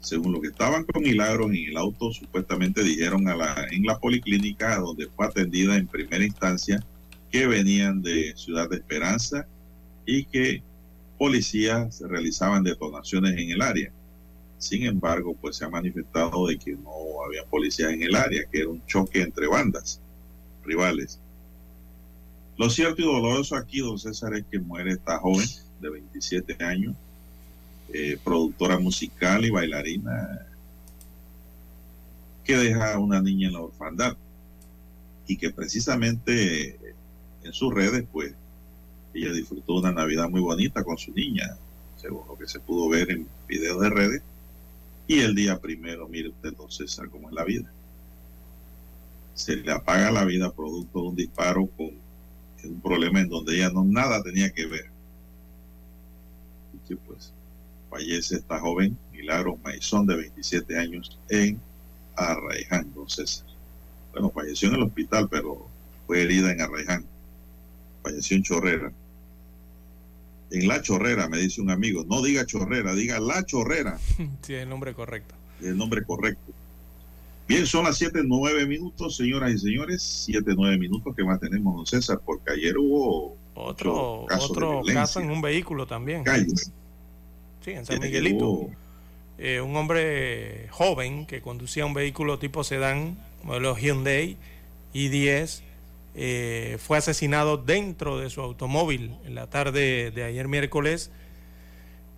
Según 0.00 0.32
lo 0.32 0.40
que 0.40 0.48
estaban 0.48 0.84
con 0.84 1.02
Milagros 1.02 1.50
en 1.50 1.70
el 1.70 1.76
auto, 1.78 2.12
supuestamente 2.12 2.82
dijeron 2.82 3.26
a 3.28 3.34
la, 3.34 3.66
en 3.70 3.84
la 3.84 3.98
policlínica 3.98 4.76
donde 4.76 5.08
fue 5.08 5.26
atendida 5.26 5.76
en 5.76 5.86
primera 5.86 6.24
instancia 6.24 6.84
que 7.30 7.46
venían 7.46 8.02
de 8.02 8.34
Ciudad 8.36 8.68
de 8.68 8.76
Esperanza 8.76 9.46
y 10.04 10.24
que 10.26 10.62
policías 11.18 12.02
realizaban 12.02 12.62
detonaciones 12.62 13.32
en 13.38 13.50
el 13.50 13.62
área. 13.62 13.90
Sin 14.58 14.84
embargo, 14.84 15.34
pues 15.40 15.56
se 15.56 15.64
ha 15.64 15.68
manifestado 15.70 16.46
de 16.46 16.58
que 16.58 16.72
no 16.72 17.24
había 17.26 17.44
policías 17.44 17.92
en 17.92 18.02
el 18.02 18.14
área, 18.14 18.44
que 18.50 18.60
era 18.60 18.68
un 18.68 18.84
choque 18.86 19.22
entre 19.22 19.46
bandas 19.46 20.00
rivales. 20.64 21.18
Lo 22.56 22.70
cierto 22.70 23.02
y 23.02 23.04
doloroso 23.04 23.56
aquí, 23.56 23.80
don 23.80 23.98
César, 23.98 24.34
es 24.34 24.44
que 24.50 24.60
muere 24.60 24.92
esta 24.92 25.18
joven 25.18 25.46
de 25.80 25.90
27 25.90 26.64
años, 26.64 26.94
eh, 27.92 28.16
productora 28.22 28.78
musical 28.78 29.44
y 29.44 29.50
bailarina, 29.50 30.46
que 32.44 32.56
deja 32.56 32.94
a 32.94 32.98
una 32.98 33.20
niña 33.20 33.48
en 33.48 33.54
la 33.54 33.60
orfandad 33.60 34.16
y 35.26 35.36
que 35.36 35.50
precisamente 35.50 36.78
en 37.42 37.52
sus 37.52 37.74
redes, 37.74 38.04
pues, 38.12 38.34
ella 39.14 39.32
disfrutó 39.32 39.74
una 39.76 39.92
Navidad 39.92 40.28
muy 40.28 40.40
bonita 40.40 40.84
con 40.84 40.96
su 40.96 41.12
niña, 41.12 41.56
según 41.96 42.26
lo 42.28 42.36
que 42.36 42.46
se 42.46 42.60
pudo 42.60 42.88
ver 42.88 43.10
en 43.10 43.28
videos 43.48 43.80
de 43.80 43.90
redes. 43.90 44.22
Y 45.06 45.20
el 45.20 45.34
día 45.34 45.58
primero, 45.60 46.08
mire 46.08 46.28
usted, 46.28 46.54
don 46.54 46.70
César, 46.70 47.08
cómo 47.10 47.28
es 47.28 47.34
la 47.34 47.44
vida. 47.44 47.70
Se 49.34 49.56
le 49.56 49.72
apaga 49.72 50.10
la 50.10 50.24
vida 50.24 50.52
producto 50.52 51.02
de 51.02 51.08
un 51.08 51.16
disparo 51.16 51.66
con 51.76 52.03
un 52.68 52.80
problema 52.80 53.20
en 53.20 53.28
donde 53.28 53.56
ella 53.56 53.70
no 53.70 53.84
nada 53.84 54.22
tenía 54.22 54.50
que 54.50 54.66
ver. 54.66 54.86
Y 56.72 56.88
que 56.88 56.96
pues 56.96 57.32
fallece 57.90 58.36
esta 58.36 58.58
joven, 58.58 58.96
Milagro 59.12 59.58
Maizón, 59.62 60.06
de 60.06 60.16
27 60.16 60.78
años, 60.78 61.18
en 61.28 61.60
Arraiján, 62.16 62.92
don 62.94 63.08
César. 63.08 63.46
Bueno, 64.12 64.30
falleció 64.30 64.68
en 64.68 64.74
el 64.76 64.82
hospital, 64.82 65.28
pero 65.30 65.68
fue 66.06 66.22
herida 66.22 66.52
en 66.52 66.60
Arraiján. 66.60 67.04
Falleció 68.02 68.36
en 68.36 68.42
Chorrera. 68.42 68.92
En 70.50 70.68
La 70.68 70.82
Chorrera, 70.82 71.28
me 71.28 71.38
dice 71.38 71.60
un 71.60 71.70
amigo. 71.70 72.04
No 72.04 72.22
diga 72.22 72.46
Chorrera, 72.46 72.94
diga 72.94 73.18
La 73.18 73.44
Chorrera. 73.44 73.98
Sí, 74.42 74.54
el 74.54 74.68
nombre 74.68 74.94
correcto. 74.94 75.34
El 75.60 75.76
nombre 75.76 76.04
correcto. 76.04 76.52
Bien, 77.46 77.66
son 77.66 77.84
las 77.84 77.98
7, 77.98 78.22
9 78.24 78.66
minutos, 78.66 79.16
señoras 79.16 79.52
y 79.52 79.58
señores. 79.58 80.02
7, 80.02 80.52
9 80.56 80.78
minutos 80.78 81.14
que 81.14 81.22
más 81.24 81.38
tenemos, 81.40 81.76
don 81.76 81.86
César, 81.86 82.20
porque 82.24 82.52
ayer 82.52 82.78
hubo 82.78 83.36
Otro, 83.54 84.24
caso 84.28 84.46
otro 84.50 84.82
caso 84.92 85.20
en 85.20 85.30
un 85.30 85.42
vehículo 85.42 85.86
también. 85.86 86.24
calles. 86.24 86.72
Sí, 87.62 87.72
en 87.72 87.84
San 87.86 88.00
Miguelito. 88.00 88.46
hubo- 88.48 88.70
Eh, 89.36 89.60
un 89.60 89.74
hombre 89.76 90.68
joven 90.70 91.26
que 91.26 91.40
conducía 91.42 91.84
un 91.84 91.92
vehículo 91.92 92.38
tipo 92.38 92.62
sedán, 92.62 93.18
modelo 93.42 93.76
Hyundai 93.76 94.36
i10, 94.94 95.62
eh, 96.14 96.78
fue 96.78 96.98
asesinado 96.98 97.56
dentro 97.56 98.16
de 98.18 98.30
su 98.30 98.40
automóvil 98.40 99.10
en 99.26 99.34
la 99.34 99.48
tarde 99.50 100.12
de 100.12 100.22
ayer 100.22 100.46
miércoles 100.46 101.10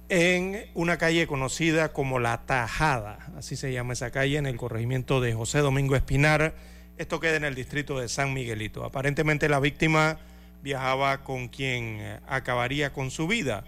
en 0.08 0.66
una 0.74 0.98
calle 0.98 1.26
conocida 1.26 1.92
como 1.92 2.18
La 2.18 2.46
Tajada, 2.46 3.32
así 3.36 3.56
se 3.56 3.72
llama 3.72 3.94
esa 3.94 4.10
calle, 4.10 4.38
en 4.38 4.46
el 4.46 4.56
corregimiento 4.56 5.20
de 5.20 5.34
José 5.34 5.58
Domingo 5.58 5.96
Espinar. 5.96 6.54
Esto 6.96 7.18
queda 7.20 7.36
en 7.36 7.44
el 7.44 7.54
distrito 7.54 7.98
de 7.98 8.08
San 8.08 8.32
Miguelito. 8.32 8.84
Aparentemente 8.84 9.48
la 9.48 9.60
víctima 9.60 10.18
viajaba 10.62 11.24
con 11.24 11.48
quien 11.48 11.98
eh, 12.00 12.20
acabaría 12.28 12.92
con 12.92 13.10
su 13.10 13.26
vida, 13.26 13.64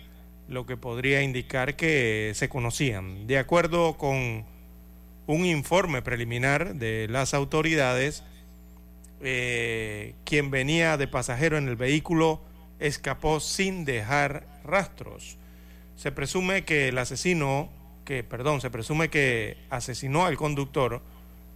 lo 0.48 0.64
que 0.64 0.76
podría 0.76 1.22
indicar 1.22 1.76
que 1.76 2.32
se 2.34 2.48
conocían. 2.48 3.26
De 3.26 3.38
acuerdo 3.38 3.98
con 3.98 4.44
un 5.26 5.44
informe 5.44 6.02
preliminar 6.02 6.76
de 6.76 7.06
las 7.10 7.34
autoridades, 7.34 8.22
eh, 9.20 10.14
quien 10.24 10.50
venía 10.50 10.96
de 10.96 11.08
pasajero 11.08 11.58
en 11.58 11.68
el 11.68 11.76
vehículo 11.76 12.40
escapó 12.78 13.40
sin 13.40 13.84
dejar 13.84 14.46
rastros. 14.64 15.36
Se 15.98 16.12
presume 16.12 16.64
que 16.64 16.86
el 16.90 16.98
asesino, 16.98 17.68
que 18.04 18.22
perdón, 18.22 18.60
se 18.60 18.70
presume 18.70 19.10
que 19.10 19.56
asesinó 19.68 20.26
al 20.26 20.36
conductor 20.36 21.02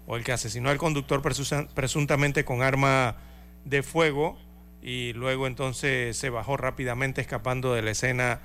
o 0.09 0.16
el 0.16 0.24
que 0.24 0.32
asesinó 0.32 0.69
al 0.69 0.78
conductor 0.78 1.23
presuntamente 1.23 2.44
con 2.44 2.60
arma 2.60 3.19
de 3.64 3.85
fuego 3.85 4.36
y 4.82 5.12
luego 5.12 5.47
entonces 5.47 6.16
se 6.16 6.28
bajó 6.28 6.56
rápidamente 6.56 7.20
escapando 7.20 7.73
de 7.73 7.82
la 7.82 7.93
escena 7.93 8.40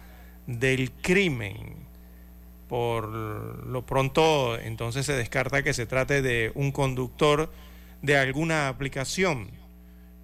del 0.46 0.92
crimen. 0.92 1.88
Por 2.70 3.08
lo 3.08 3.84
pronto 3.88 4.56
entonces 4.60 5.04
se 5.04 5.14
descarta 5.14 5.64
que 5.64 5.74
se 5.74 5.88
trate 5.88 6.22
de 6.22 6.52
un 6.54 6.72
conductor 6.72 7.52
de 8.04 8.18
alguna 8.18 8.68
aplicación, 8.68 9.50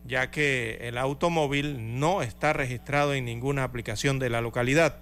ya 0.05 0.29
que 0.29 0.77
el 0.83 0.99
automóvil 0.99 1.99
no 1.99 2.21
está 2.21 2.53
registrado 2.53 3.15
en 3.15 3.25
ninguna 3.25 3.63
aplicación 3.63 4.19
de 4.19 4.29
la 4.29 4.39
localidad. 4.39 5.01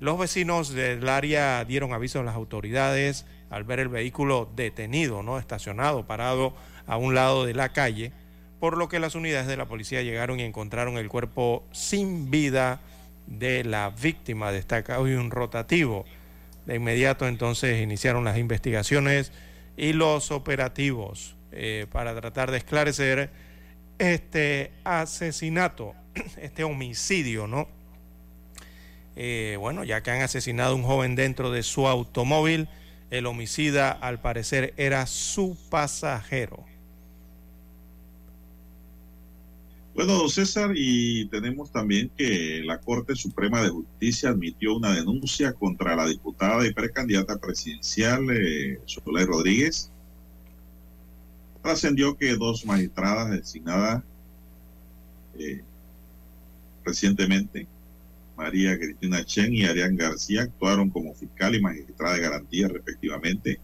Los 0.00 0.18
vecinos 0.18 0.72
del 0.72 1.06
área 1.10 1.62
dieron 1.66 1.92
aviso 1.92 2.20
a 2.20 2.22
las 2.22 2.34
autoridades 2.34 3.26
al 3.50 3.64
ver 3.64 3.80
el 3.80 3.88
vehículo 3.88 4.50
detenido, 4.56 5.22
no 5.22 5.38
estacionado, 5.38 6.06
parado 6.06 6.54
a 6.86 6.96
un 6.96 7.14
lado 7.14 7.44
de 7.44 7.52
la 7.52 7.74
calle, 7.74 8.10
por 8.60 8.78
lo 8.78 8.88
que 8.88 8.98
las 8.98 9.14
unidades 9.14 9.46
de 9.46 9.58
la 9.58 9.66
policía 9.66 10.00
llegaron 10.00 10.40
y 10.40 10.42
encontraron 10.44 10.96
el 10.96 11.08
cuerpo 11.08 11.64
sin 11.72 12.30
vida 12.30 12.80
de 13.26 13.62
la 13.62 13.90
víctima, 13.90 14.52
destaca 14.52 15.00
hoy 15.00 15.12
un 15.12 15.30
rotativo. 15.30 16.06
De 16.64 16.76
inmediato 16.76 17.28
entonces 17.28 17.82
iniciaron 17.82 18.24
las 18.24 18.38
investigaciones 18.38 19.32
y 19.76 19.92
los 19.92 20.30
operativos 20.30 21.36
eh, 21.52 21.86
para 21.92 22.18
tratar 22.18 22.50
de 22.50 22.56
esclarecer 22.56 23.30
este 23.98 24.72
asesinato, 24.82 25.94
este 26.40 26.64
homicidio, 26.64 27.46
¿no? 27.46 27.68
Eh, 29.16 29.56
bueno, 29.58 29.84
ya 29.84 30.02
que 30.02 30.10
han 30.10 30.22
asesinado 30.22 30.72
a 30.72 30.76
un 30.76 30.82
joven 30.82 31.16
dentro 31.16 31.50
de 31.50 31.62
su 31.62 31.86
automóvil, 31.86 32.68
el 33.10 33.26
homicida 33.26 33.90
al 33.90 34.20
parecer 34.20 34.72
era 34.76 35.06
su 35.06 35.56
pasajero. 35.68 36.64
Bueno, 39.94 40.28
César, 40.28 40.70
y 40.74 41.26
tenemos 41.26 41.72
también 41.72 42.10
que 42.16 42.62
la 42.64 42.78
Corte 42.80 43.16
Suprema 43.16 43.60
de 43.62 43.70
Justicia 43.70 44.30
admitió 44.30 44.76
una 44.76 44.94
denuncia 44.94 45.52
contra 45.52 45.96
la 45.96 46.06
diputada 46.06 46.64
y 46.66 46.72
precandidata 46.72 47.38
presidencial 47.38 48.24
eh, 48.30 48.80
Soledad 48.86 49.26
Rodríguez. 49.26 49.90
Trascendió 51.62 52.16
que 52.16 52.36
dos 52.36 52.64
magistradas 52.64 53.30
designadas 53.30 54.02
eh, 55.38 55.62
recientemente, 56.84 57.66
María 58.40 58.78
Cristina 58.78 59.22
Chen 59.22 59.52
y 59.52 59.66
Arián 59.66 59.96
García, 59.96 60.42
actuaron 60.44 60.88
como 60.88 61.14
fiscal 61.14 61.54
y 61.54 61.60
magistrada 61.60 62.14
de 62.14 62.22
garantía 62.22 62.68
respectivamente. 62.68 63.60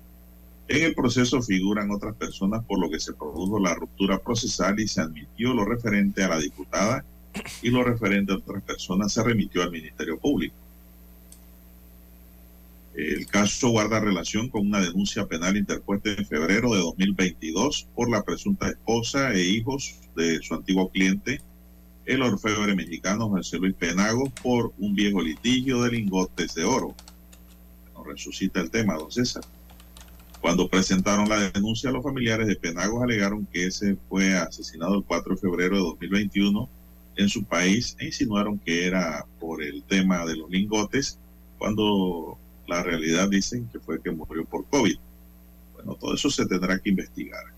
En 0.69 0.83
el 0.83 0.95
proceso 0.95 1.41
figuran 1.41 1.91
otras 1.91 2.15
personas 2.15 2.63
por 2.63 2.79
lo 2.79 2.91
que 2.91 3.01
se 3.01 3.15
produjo 3.15 3.59
la 3.59 3.75
ruptura 3.75 4.19
procesal 4.19 4.79
y 4.79 4.87
se 4.87 5.01
admitió 5.01 5.55
lo 5.55 5.65
referente 5.65 6.23
a 6.23 6.29
la 6.29 6.39
diputada 6.39 7.07
y 7.63 7.71
lo 7.71 7.85
referente 7.85 8.33
a 8.33 8.37
otras 8.37 8.63
personas 8.65 9.15
se 9.15 9.25
remitió 9.25 9.63
al 9.63 9.71
Ministerio 9.71 10.19
Público. 10.19 10.55
El 12.95 13.27
caso 13.27 13.71
guarda 13.71 13.99
relación 13.99 14.51
con 14.51 14.67
una 14.67 14.81
denuncia 14.83 15.27
penal 15.27 15.57
interpuesta 15.57 16.11
en 16.11 16.27
febrero 16.27 16.73
de 16.73 16.81
2022 16.81 17.89
por 17.95 18.11
la 18.11 18.23
presunta 18.23 18.69
esposa 18.69 19.33
e 19.33 19.43
hijos 19.43 20.01
de 20.15 20.43
su 20.43 20.55
antiguo 20.55 20.91
cliente, 20.91 21.41
el 22.07 22.23
orfebre 22.23 22.75
mexicano 22.75 23.29
José 23.29 23.59
Luis 23.59 23.75
Penagos, 23.75 24.31
por 24.43 24.73
un 24.79 24.95
viejo 24.95 25.21
litigio 25.21 25.83
de 25.83 25.91
lingotes 25.91 26.55
de 26.55 26.65
oro. 26.65 26.95
Resucita 28.05 28.61
el 28.61 28.71
tema, 28.71 28.95
don 28.95 29.11
César. 29.11 29.43
Cuando 30.41 30.69
presentaron 30.69 31.29
la 31.29 31.51
denuncia, 31.51 31.91
los 31.91 32.05
familiares 32.05 32.47
de 32.47 32.55
Penagos 32.55 33.03
alegaron 33.03 33.47
que 33.47 33.67
ese 33.67 33.97
fue 34.09 34.37
asesinado 34.37 34.95
el 34.95 35.05
4 35.05 35.35
de 35.35 35.41
febrero 35.41 35.77
de 35.77 35.83
2021 35.83 36.69
en 37.17 37.29
su 37.29 37.43
país 37.43 37.97
e 37.99 38.07
insinuaron 38.07 38.59
que 38.61 38.87
era 38.87 39.27
por 39.41 39.61
el 39.63 39.83
tema 39.83 40.25
de 40.25 40.37
los 40.37 40.49
lingotes, 40.49 41.19
cuando 41.59 42.39
la 42.69 42.83
realidad 42.85 43.29
dicen 43.29 43.69
que 43.73 43.81
fue 43.81 44.01
que 44.01 44.13
murió 44.13 44.45
por 44.45 44.65
COVID. 44.67 44.97
Bueno, 45.75 45.95
todo 45.97 46.15
eso 46.15 46.31
se 46.31 46.47
tendrá 46.47 46.79
que 46.79 46.91
investigar. 46.91 47.56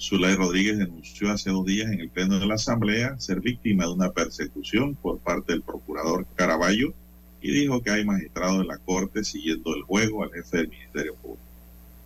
Zulay 0.00 0.36
Rodríguez 0.36 0.78
denunció 0.78 1.30
hace 1.30 1.50
dos 1.50 1.66
días 1.66 1.90
en 1.90 2.00
el 2.00 2.08
Pleno 2.08 2.38
de 2.38 2.46
la 2.46 2.54
Asamblea 2.54 3.18
ser 3.18 3.40
víctima 3.40 3.84
de 3.84 3.92
una 3.92 4.12
persecución 4.12 4.94
por 4.94 5.18
parte 5.18 5.52
del 5.52 5.62
procurador 5.62 6.24
Caraballo 6.36 6.94
y 7.42 7.50
dijo 7.50 7.82
que 7.82 7.90
hay 7.90 8.04
magistrados 8.04 8.58
de 8.58 8.64
la 8.64 8.78
Corte 8.78 9.24
siguiendo 9.24 9.74
el 9.74 9.82
juego 9.82 10.22
al 10.22 10.32
jefe 10.32 10.58
del 10.58 10.68
Ministerio 10.68 11.14
Público. 11.16 11.42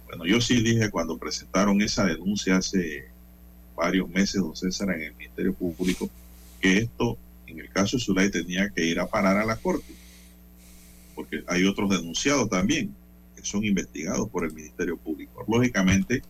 Bueno, 0.07 0.25
yo 0.25 0.41
sí 0.41 0.63
dije 0.63 0.91
cuando 0.91 1.19
presentaron 1.19 1.83
esa 1.83 2.07
denuncia 2.07 2.57
hace 2.57 3.11
varios 3.77 4.09
meses, 4.09 4.41
don 4.41 4.57
César, 4.57 4.91
en 4.91 5.03
el 5.03 5.15
Ministerio 5.15 5.55
Público, 5.55 6.11
que 6.61 6.79
esto, 6.79 7.19
en 7.47 7.61
el 7.61 7.71
caso 7.71 7.97
de 7.97 8.03
Zulay, 8.03 8.31
tenía 8.31 8.71
que 8.71 8.87
ir 8.87 9.01
a 9.01 9.07
parar 9.07 9.37
a 9.37 9.45
la 9.45 9.57
Corte, 9.57 9.95
porque 11.15 11.45
hay 11.47 11.65
otros 11.65 11.91
denunciados 11.91 12.49
también 12.49 12.95
que 13.37 13.43
son 13.43 13.65
investigados 13.65 14.29
por 14.31 14.45
el 14.45 14.53
Ministerio 14.53 14.97
Público. 14.97 15.45
Lógicamente, 15.49 16.23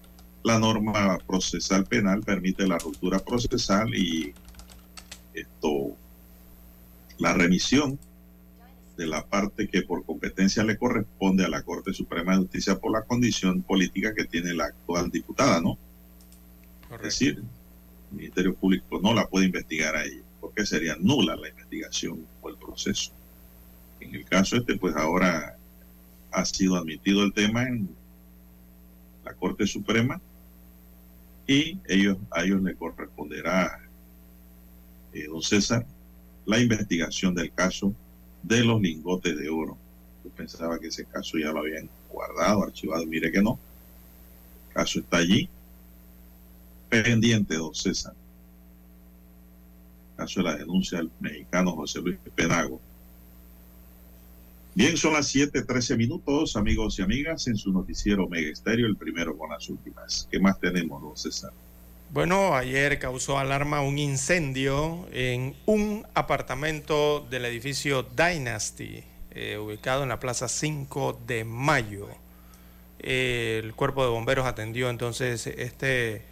la 0.44 0.58
norma 0.58 1.18
procesal 1.18 1.84
penal 1.84 2.22
permite 2.22 2.66
la 2.66 2.78
ruptura 2.78 3.18
procesal 3.20 3.94
y 3.94 4.34
esto, 5.34 5.96
la 7.18 7.32
remisión 7.32 7.98
de 8.96 9.06
la 9.06 9.24
parte 9.24 9.68
que 9.68 9.82
por 9.82 10.04
competencia 10.04 10.64
le 10.64 10.76
corresponde 10.76 11.44
a 11.44 11.48
la 11.48 11.62
Corte 11.62 11.92
Suprema 11.92 12.32
de 12.32 12.42
Justicia 12.42 12.78
por 12.78 12.92
la 12.92 13.02
condición 13.02 13.62
política 13.62 14.14
que 14.14 14.24
tiene 14.24 14.52
la 14.52 14.66
actual 14.66 15.10
diputada, 15.10 15.60
¿no? 15.60 15.78
Es 16.94 17.00
decir, 17.00 17.42
el 18.10 18.16
Ministerio 18.16 18.54
Público 18.54 19.00
no 19.02 19.14
la 19.14 19.26
puede 19.26 19.46
investigar 19.46 19.96
a 19.96 20.04
ella, 20.04 20.22
porque 20.40 20.66
sería 20.66 20.96
nula 21.00 21.36
la 21.36 21.48
investigación 21.48 22.26
o 22.42 22.48
el 22.50 22.56
proceso. 22.56 23.12
En 24.00 24.14
el 24.14 24.24
caso 24.24 24.56
este, 24.56 24.76
pues 24.76 24.94
ahora 24.96 25.56
ha 26.32 26.44
sido 26.44 26.76
admitido 26.76 27.22
el 27.22 27.32
tema 27.32 27.62
en 27.62 27.88
la 29.24 29.32
Corte 29.34 29.66
Suprema 29.66 30.20
y 31.46 31.78
ellos, 31.86 32.18
a 32.30 32.44
ellos 32.44 32.62
le 32.62 32.74
corresponderá, 32.74 33.80
eh, 35.12 35.26
don 35.26 35.42
César, 35.42 35.84
la 36.46 36.58
investigación 36.58 37.34
del 37.34 37.52
caso 37.52 37.94
de 38.42 38.64
los 38.64 38.80
lingotes 38.80 39.36
de 39.36 39.48
oro. 39.48 39.76
Yo 40.24 40.30
pensaba 40.30 40.78
que 40.78 40.88
ese 40.88 41.04
caso 41.04 41.38
ya 41.38 41.52
lo 41.52 41.60
habían 41.60 41.88
guardado, 42.10 42.64
archivado, 42.64 43.04
mire 43.06 43.30
que 43.30 43.42
no. 43.42 43.58
El 44.68 44.74
caso 44.74 45.00
está 45.00 45.18
allí, 45.18 45.48
pendiente, 46.88 47.56
don 47.56 47.74
César. 47.74 48.14
El 50.12 50.16
caso 50.16 50.40
de 50.40 50.44
la 50.44 50.56
denuncia 50.56 50.98
del 50.98 51.10
mexicano 51.20 51.72
José 51.72 52.00
Luis 52.00 52.18
Penago. 52.34 52.80
Bien, 54.74 54.96
son 54.96 55.12
las 55.12 55.34
7:13 55.34 55.98
minutos, 55.98 56.56
amigos 56.56 56.98
y 56.98 57.02
amigas, 57.02 57.46
en 57.46 57.56
su 57.56 57.72
noticiero 57.72 58.26
Mega 58.26 58.50
Estéreo, 58.50 58.86
el 58.86 58.96
primero 58.96 59.36
con 59.36 59.50
las 59.50 59.68
últimas. 59.68 60.26
¿Qué 60.30 60.40
más 60.40 60.58
tenemos, 60.58 61.20
César? 61.20 61.52
Bueno, 62.08 62.54
ayer 62.54 62.98
causó 62.98 63.38
alarma 63.38 63.82
un 63.82 63.98
incendio 63.98 65.06
en 65.12 65.54
un 65.66 66.06
apartamento 66.14 67.26
del 67.28 67.44
edificio 67.44 68.02
Dynasty, 68.02 69.04
eh, 69.32 69.58
ubicado 69.58 70.04
en 70.04 70.08
la 70.08 70.18
Plaza 70.18 70.48
5 70.48 71.20
de 71.26 71.44
Mayo. 71.44 72.08
El 72.98 73.74
cuerpo 73.74 74.04
de 74.04 74.10
bomberos 74.10 74.46
atendió 74.46 74.88
entonces 74.88 75.46
este 75.48 76.22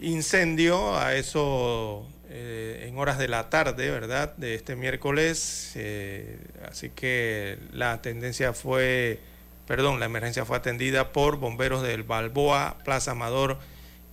incendio 0.00 0.98
a 0.98 1.14
eso 1.14 2.08
eh, 2.32 2.86
en 2.88 2.96
horas 2.96 3.18
de 3.18 3.26
la 3.26 3.50
tarde, 3.50 3.90
¿verdad? 3.90 4.36
De 4.36 4.54
este 4.54 4.76
miércoles. 4.76 5.72
eh, 5.74 6.38
así 6.68 6.90
que 6.90 7.58
la 7.72 8.00
tendencia 8.02 8.52
fue, 8.52 9.18
perdón, 9.66 9.98
la 9.98 10.06
emergencia 10.06 10.44
fue 10.44 10.56
atendida 10.56 11.12
por 11.12 11.38
bomberos 11.38 11.82
del 11.82 12.04
Balboa, 12.04 12.78
Plaza 12.84 13.10
Amador 13.10 13.58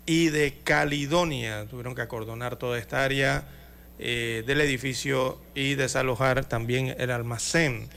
y 0.07 0.29
de 0.29 0.57
Caledonia. 0.63 1.67
Tuvieron 1.69 1.93
que 1.93 2.01
acordonar 2.01 2.55
toda 2.55 2.79
esta 2.79 3.03
área 3.03 3.43
eh, 3.99 4.43
del 4.47 4.61
edificio 4.61 5.39
y 5.53 5.75
desalojar 5.75 6.43
también 6.45 6.95
el 6.97 7.11
almacén 7.11 7.87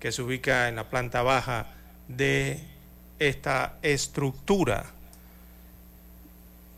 que 0.00 0.10
se 0.10 0.22
ubica 0.22 0.68
en 0.68 0.74
la 0.74 0.90
planta 0.90 1.22
baja 1.22 1.66
de 2.08 2.58
esta 3.20 3.78
estructura. 3.82 4.86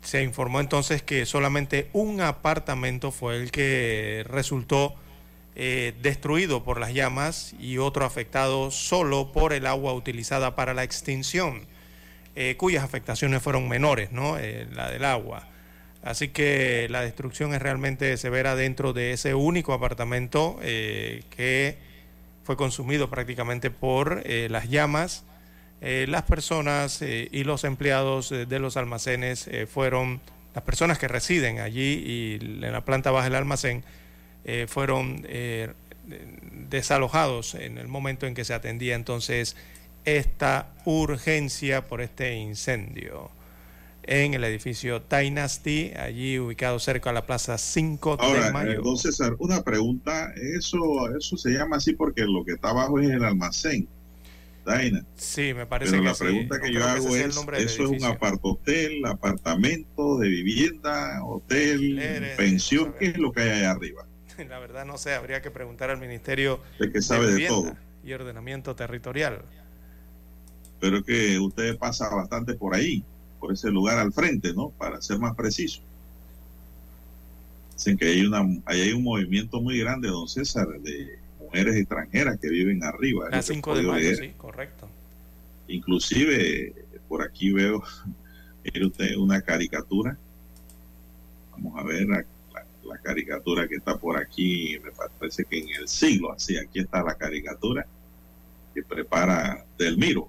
Se 0.03 0.21
informó 0.21 0.59
entonces 0.59 1.01
que 1.01 1.25
solamente 1.25 1.89
un 1.93 2.21
apartamento 2.21 3.11
fue 3.11 3.37
el 3.37 3.51
que 3.51 4.25
resultó 4.27 4.95
eh, 5.55 5.93
destruido 6.01 6.63
por 6.63 6.79
las 6.79 6.93
llamas 6.95 7.53
y 7.59 7.77
otro 7.77 8.05
afectado 8.05 8.71
solo 8.71 9.31
por 9.31 9.53
el 9.53 9.67
agua 9.67 9.93
utilizada 9.93 10.55
para 10.55 10.73
la 10.73 10.83
extinción, 10.83 11.61
eh, 12.35 12.55
cuyas 12.57 12.83
afectaciones 12.83 13.43
fueron 13.43 13.69
menores, 13.69 14.11
¿no? 14.11 14.39
Eh, 14.39 14.67
la 14.73 14.89
del 14.89 15.05
agua. 15.05 15.47
Así 16.01 16.29
que 16.29 16.87
la 16.89 17.01
destrucción 17.01 17.53
es 17.53 17.61
realmente 17.61 18.17
severa 18.17 18.55
dentro 18.55 18.93
de 18.93 19.13
ese 19.13 19.35
único 19.35 19.73
apartamento 19.73 20.57
que 20.59 21.77
fue 22.43 22.57
consumido 22.57 23.09
prácticamente 23.09 23.71
por 23.71 24.21
las 24.27 24.69
llamas. 24.69 25.23
Eh, 25.85 26.05
las 26.07 26.23
personas 26.23 27.01
eh, 27.01 27.27
y 27.33 27.43
los 27.43 27.65
empleados 27.65 28.31
eh, 28.31 28.45
de 28.45 28.59
los 28.59 28.77
almacenes 28.77 29.47
eh, 29.49 29.67
fueron, 29.67 30.21
las 30.55 30.63
personas 30.63 30.97
que 30.97 31.09
residen 31.09 31.59
allí 31.59 32.01
y 32.05 32.35
en 32.41 32.71
la 32.71 32.85
planta 32.85 33.11
baja 33.11 33.25
del 33.25 33.35
almacén, 33.35 33.83
fueron 34.67 35.25
eh, 35.29 35.71
desalojados 36.69 37.55
en 37.55 37.77
el 37.77 37.87
momento 37.87 38.27
en 38.27 38.33
que 38.33 38.43
se 38.43 38.53
atendía 38.53 38.95
entonces 38.95 39.55
esta 40.03 40.73
urgencia 40.83 41.85
por 41.85 42.01
este 42.01 42.35
incendio 42.35 43.31
en 44.03 44.33
el 44.33 44.43
edificio 44.43 45.01
Dynasty, 45.09 45.93
allí 45.95 46.39
ubicado 46.39 46.77
cerca 46.79 47.11
a 47.11 47.13
la 47.13 47.25
plaza 47.25 47.57
5 47.57 48.17
de 48.17 48.23
Ahora, 48.25 48.51
Mayo. 48.51 48.81
don 48.81 48.97
César, 48.97 49.35
una 49.39 49.63
pregunta. 49.63 50.33
Eso, 50.57 50.77
eso 51.17 51.37
se 51.37 51.51
llama 51.51 51.77
así 51.77 51.93
porque 51.93 52.23
lo 52.23 52.43
que 52.43 52.53
está 52.53 52.71
abajo 52.71 52.99
es 52.99 53.09
el 53.09 53.23
almacén. 53.23 53.87
Daina. 54.65 55.05
Sí, 55.15 55.53
me 55.53 55.65
parece 55.67 55.91
Pero 55.91 56.03
que 56.03 56.09
la 56.09 56.13
sí. 56.13 56.23
pregunta 56.23 56.59
No 56.59 56.61
que 56.61 56.71
yo 56.71 56.81
que 56.81 56.85
hago 56.85 57.15
es, 57.15 57.47
¿eso 57.55 57.83
es 57.83 57.89
un 57.89 58.03
apartotel, 58.03 59.05
apartamento 59.05 60.17
de 60.19 60.29
vivienda, 60.29 61.23
hotel, 61.25 62.33
pensión? 62.35 62.95
¿Qué 62.99 63.07
es 63.07 63.17
lo 63.17 63.31
que 63.31 63.41
hay 63.41 63.49
allá 63.59 63.71
arriba? 63.71 64.09
La 64.49 64.59
verdad 64.59 64.85
no 64.85 64.97
sé, 64.97 65.13
habría 65.13 65.41
que 65.41 65.51
preguntar 65.51 65.89
al 65.89 65.99
Ministerio 65.99 66.61
Usted 66.79 66.91
que 66.91 67.01
sabe 67.01 67.27
de 67.27 67.35
Vivienda 67.35 67.47
todo. 67.47 67.77
y 68.03 68.13
Ordenamiento 68.13 68.75
Territorial. 68.75 69.45
Pero 70.79 70.97
es 70.97 71.03
que 71.03 71.39
usted 71.39 71.77
pasa 71.79 72.09
bastante 72.13 72.53
por 72.55 72.75
ahí, 72.75 73.07
por 73.39 73.51
ese 73.53 73.71
lugar 73.71 73.97
al 73.97 74.13
frente, 74.13 74.53
¿no? 74.53 74.69
Para 74.77 75.01
ser 75.01 75.17
más 75.19 75.35
preciso. 75.35 75.81
Dicen 77.75 77.97
que 77.97 78.05
hay, 78.07 78.25
una, 78.25 78.39
ahí 78.65 78.81
hay 78.81 78.93
un 78.93 79.03
movimiento 79.03 79.61
muy 79.61 79.79
grande, 79.79 80.07
don 80.09 80.27
César, 80.27 80.67
de 80.79 81.22
mujeres 81.53 81.75
extranjeras 81.75 82.39
que 82.39 82.49
viven 82.49 82.83
arriba. 82.83 83.29
Que 83.29 83.41
5 83.41 83.75
de 83.75 83.81
mayo, 83.83 83.99
leer. 83.99 84.15
sí, 84.17 84.31
correcto. 84.37 84.89
Inclusive, 85.67 86.73
por 87.07 87.21
aquí 87.23 87.51
veo, 87.51 87.83
mire 88.63 88.85
usted, 88.87 89.15
una 89.15 89.41
caricatura. 89.41 90.17
Vamos 91.51 91.79
a 91.79 91.83
ver 91.83 92.07
la, 92.07 92.17
la- 92.53 92.65
la 92.83 92.97
caricatura 92.97 93.67
que 93.67 93.75
está 93.75 93.97
por 93.97 94.17
aquí, 94.17 94.77
me 94.83 94.91
parece 94.91 95.45
que 95.45 95.59
en 95.59 95.69
el 95.79 95.87
siglo, 95.87 96.33
así, 96.33 96.57
aquí 96.57 96.79
está 96.79 97.01
la 97.03 97.15
caricatura 97.15 97.85
que 98.73 98.83
prepara 98.83 99.63
Delmiro. 99.77 100.27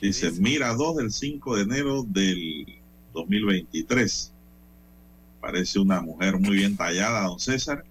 Dice, 0.00 0.30
mira 0.40 0.72
2 0.74 0.96
del 0.96 1.10
5 1.12 1.56
de 1.56 1.62
enero 1.62 2.02
del 2.04 2.66
2023. 3.14 4.32
Parece 5.40 5.78
una 5.78 6.00
mujer 6.00 6.38
muy 6.38 6.56
bien 6.56 6.76
tallada, 6.76 7.22
don 7.26 7.38
César, 7.40 7.84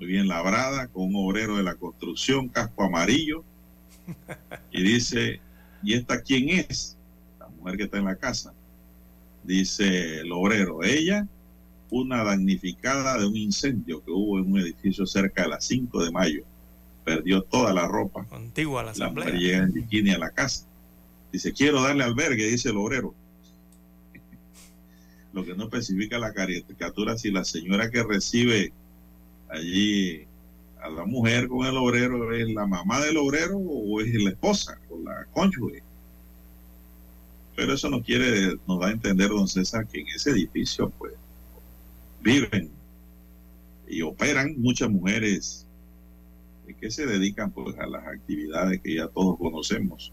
muy 0.00 0.08
bien 0.08 0.28
labrada, 0.28 0.88
con 0.88 1.14
un 1.14 1.16
obrero 1.16 1.58
de 1.58 1.62
la 1.62 1.74
construcción, 1.74 2.48
casco 2.48 2.84
amarillo, 2.84 3.44
y 4.72 4.82
dice, 4.82 5.42
¿y 5.82 5.92
esta 5.92 6.22
quién 6.22 6.48
es? 6.48 6.96
La 7.38 7.48
mujer 7.48 7.76
que 7.76 7.82
está 7.84 7.98
en 7.98 8.06
la 8.06 8.16
casa. 8.16 8.54
Dice 9.44 10.20
el 10.20 10.32
obrero, 10.32 10.82
ella, 10.82 11.28
una 11.90 12.24
damnificada 12.24 13.18
de 13.18 13.26
un 13.26 13.36
incendio 13.36 14.02
que 14.02 14.10
hubo 14.10 14.38
en 14.38 14.50
un 14.50 14.60
edificio 14.60 15.04
cerca 15.04 15.42
de 15.42 15.48
las 15.48 15.66
5 15.66 16.02
de 16.02 16.10
mayo. 16.10 16.44
Perdió 17.04 17.42
toda 17.42 17.74
la 17.74 17.86
ropa. 17.86 18.26
Antigua 18.30 18.82
la 18.82 18.94
La 18.96 19.10
mujer 19.10 19.34
llega 19.34 19.58
en 19.58 19.72
bikini 19.72 20.12
a 20.12 20.18
la 20.18 20.30
casa. 20.30 20.64
Dice, 21.30 21.52
quiero 21.52 21.82
darle 21.82 22.04
albergue, 22.04 22.46
dice 22.46 22.70
el 22.70 22.78
obrero. 22.78 23.14
Lo 25.34 25.44
que 25.44 25.54
no 25.54 25.64
especifica 25.64 26.18
la 26.18 26.32
caricatura 26.32 27.18
si 27.18 27.30
la 27.30 27.44
señora 27.44 27.90
que 27.90 28.02
recibe 28.02 28.72
allí 29.50 30.26
a 30.82 30.88
la 30.88 31.04
mujer 31.04 31.48
con 31.48 31.66
el 31.66 31.76
obrero 31.76 32.32
es 32.34 32.48
la 32.50 32.66
mamá 32.66 33.00
del 33.00 33.16
obrero 33.18 33.58
o 33.58 34.00
es 34.00 34.12
la 34.14 34.30
esposa 34.30 34.78
o 34.88 34.98
la 34.98 35.26
cónyuge. 35.32 35.82
Pero 37.56 37.74
eso 37.74 37.90
no 37.90 38.02
quiere, 38.02 38.56
nos 38.66 38.80
da 38.80 38.86
a 38.88 38.92
entender, 38.92 39.28
don 39.28 39.46
César, 39.48 39.86
que 39.86 40.00
en 40.00 40.08
ese 40.08 40.30
edificio 40.30 40.90
pues 40.98 41.12
viven 42.22 42.70
y 43.88 44.02
operan 44.02 44.54
muchas 44.58 44.88
mujeres 44.88 45.66
que 46.80 46.90
se 46.90 47.04
dedican 47.04 47.50
pues 47.50 47.76
a 47.78 47.86
las 47.86 48.06
actividades 48.06 48.80
que 48.80 48.94
ya 48.94 49.08
todos 49.08 49.36
conocemos. 49.36 50.12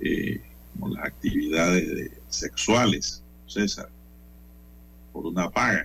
Eh, 0.00 0.40
como 0.72 0.94
las 0.94 1.04
actividades 1.04 1.86
de- 1.88 2.12
sexuales, 2.28 3.22
César, 3.46 3.88
por 5.12 5.26
una 5.26 5.50
paga. 5.50 5.84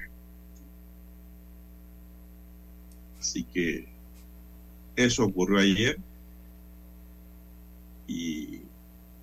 Así 3.24 3.46
que 3.46 3.88
eso 4.98 5.24
ocurrió 5.24 5.60
ayer 5.60 5.98
y 8.06 8.60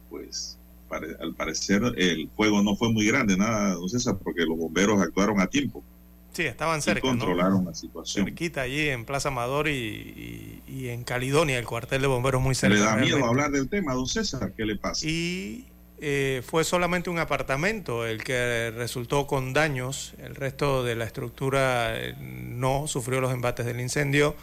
pues 0.09 0.57
al 1.21 1.35
parecer 1.35 1.83
el 1.99 2.31
fuego 2.35 2.63
no 2.63 2.75
fue 2.77 2.91
muy 2.91 3.07
grande, 3.07 3.37
nada, 3.37 3.75
don 3.75 3.91
César, 3.91 4.17
porque 4.25 4.47
los 4.47 4.57
bomberos 4.57 5.03
actuaron 5.03 5.39
a 5.39 5.47
tiempo 5.49 5.85
Sí, 6.33 6.45
estaban 6.45 6.79
y 6.79 6.83
cerca, 6.83 7.03
¿no? 7.13 7.19
controlaron 7.19 7.67
la 7.67 7.75
situación. 7.75 8.25
Cerquita 8.25 8.63
allí 8.63 8.89
en 8.89 9.05
Plaza 9.05 9.29
Amador 9.29 9.69
y, 9.69 9.73
y- 9.75 10.63
y 10.67 10.89
en 10.89 11.05
Caledonia, 11.05 11.59
el 11.59 11.67
cuartel 11.67 12.01
de 12.01 12.07
bomberos 12.07 12.41
muy 12.41 12.55
cerca. 12.55 12.75
¿Le 12.75 12.81
da 12.81 12.97
miedo 12.97 13.17
realmente. 13.19 13.29
hablar 13.29 13.51
del 13.51 13.69
tema, 13.69 13.93
don 13.93 14.07
César? 14.07 14.55
¿Qué 14.57 14.65
le 14.65 14.77
pasa? 14.77 15.07
Y 15.07 15.67
eh, 16.01 16.43
fue 16.45 16.65
solamente 16.65 17.11
un 17.11 17.19
apartamento 17.19 18.07
el 18.07 18.25
que 18.25 18.73
resultó 18.75 19.27
con 19.27 19.53
daños. 19.53 20.15
El 20.19 20.35
resto 20.35 20.83
de 20.83 20.97
la 20.97 21.05
estructura 21.05 21.99
eh, 21.99 22.15
no 22.19 22.87
sufrió 22.87 23.21
los 23.21 23.33
embates 23.33 23.67
del 23.67 23.81
incendio, 23.81 24.35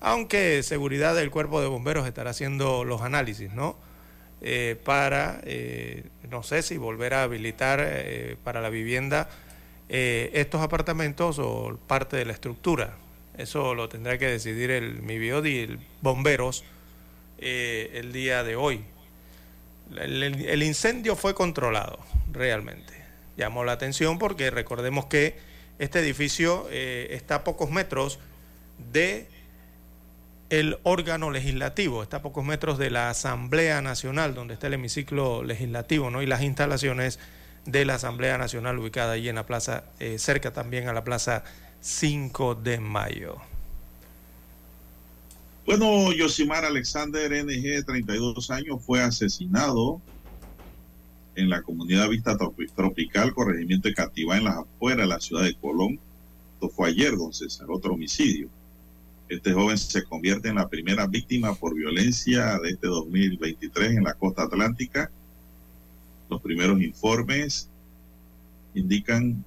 aunque 0.00 0.62
seguridad 0.62 1.14
del 1.14 1.30
cuerpo 1.30 1.60
de 1.60 1.66
bomberos 1.68 2.06
estará 2.06 2.30
haciendo 2.30 2.84
los 2.84 3.02
análisis, 3.02 3.52
¿no? 3.52 3.76
Eh, 4.46 4.76
para, 4.84 5.40
eh, 5.44 6.04
no 6.30 6.42
sé 6.42 6.60
si 6.60 6.76
volver 6.76 7.14
a 7.14 7.22
habilitar 7.22 7.80
eh, 7.82 8.36
para 8.44 8.60
la 8.60 8.68
vivienda 8.68 9.30
estos 9.88 10.60
apartamentos 10.60 11.38
o 11.38 11.78
parte 11.86 12.16
de 12.18 12.26
la 12.26 12.32
estructura. 12.32 12.96
Eso 13.38 13.74
lo 13.74 13.88
tendrá 13.88 14.18
que 14.18 14.26
decidir 14.26 14.70
el 14.70 15.00
MIBIOD 15.02 15.44
y 15.46 15.58
el 15.60 15.78
bomberos 16.02 16.64
el 17.38 18.12
día 18.12 18.42
de 18.42 18.56
hoy. 18.56 18.84
El, 19.98 20.62
incendio 20.62 21.16
fue 21.16 21.34
controlado, 21.34 21.98
realmente. 22.32 22.94
Llamó 23.36 23.64
la 23.64 23.72
atención 23.72 24.18
porque 24.18 24.50
recordemos 24.50 25.06
que 25.06 25.36
este 25.78 26.00
edificio 26.00 26.66
eh, 26.70 27.08
está 27.10 27.36
a 27.36 27.44
pocos 27.44 27.70
metros 27.70 28.20
de 28.92 29.28
el 30.50 30.78
órgano 30.82 31.30
legislativo, 31.30 32.02
está 32.02 32.18
a 32.18 32.22
pocos 32.22 32.44
metros 32.44 32.78
de 32.78 32.90
la 32.90 33.10
Asamblea 33.10 33.82
Nacional, 33.82 34.34
donde 34.34 34.54
está 34.54 34.68
el 34.68 34.74
hemiciclo 34.74 35.42
legislativo, 35.42 36.10
¿no? 36.10 36.22
Y 36.22 36.26
las 36.26 36.42
instalaciones 36.42 37.18
de 37.64 37.84
la 37.84 37.94
Asamblea 37.94 38.38
Nacional 38.38 38.78
ubicada 38.78 39.12
allí 39.12 39.28
en 39.28 39.36
la 39.36 39.46
plaza, 39.46 39.84
eh, 39.98 40.18
cerca 40.18 40.52
también 40.52 40.88
a 40.88 40.92
la 40.92 41.02
plaza 41.02 41.44
5 41.80 42.54
de 42.56 42.78
Mayo. 42.78 43.53
Bueno, 45.66 46.12
Yosimar 46.12 46.64
Alexander 46.64 47.30
NG, 47.44 47.84
32 47.84 48.50
años, 48.50 48.82
fue 48.84 49.00
asesinado 49.02 50.00
en 51.36 51.48
la 51.48 51.62
comunidad 51.62 52.08
Vista 52.10 52.36
Tropi- 52.36 52.70
Tropical, 52.74 53.32
corregimiento 53.34 53.88
de 53.88 53.94
Cativá, 53.94 54.36
en 54.36 54.44
las 54.44 54.56
afueras 54.58 55.06
de 55.06 55.06
la 55.06 55.20
ciudad 55.20 55.42
de 55.44 55.54
Colón. 55.54 55.98
Esto 56.54 56.68
fue 56.68 56.88
ayer, 56.90 57.16
don 57.16 57.32
César, 57.32 57.66
otro 57.70 57.94
homicidio. 57.94 58.48
Este 59.28 59.52
joven 59.54 59.78
se 59.78 60.04
convierte 60.04 60.48
en 60.48 60.56
la 60.56 60.68
primera 60.68 61.06
víctima 61.06 61.54
por 61.54 61.74
violencia 61.74 62.58
de 62.58 62.70
este 62.70 62.86
2023 62.86 63.92
en 63.96 64.04
la 64.04 64.12
costa 64.14 64.42
atlántica. 64.42 65.10
Los 66.28 66.42
primeros 66.42 66.80
informes 66.82 67.68
indican 68.74 69.42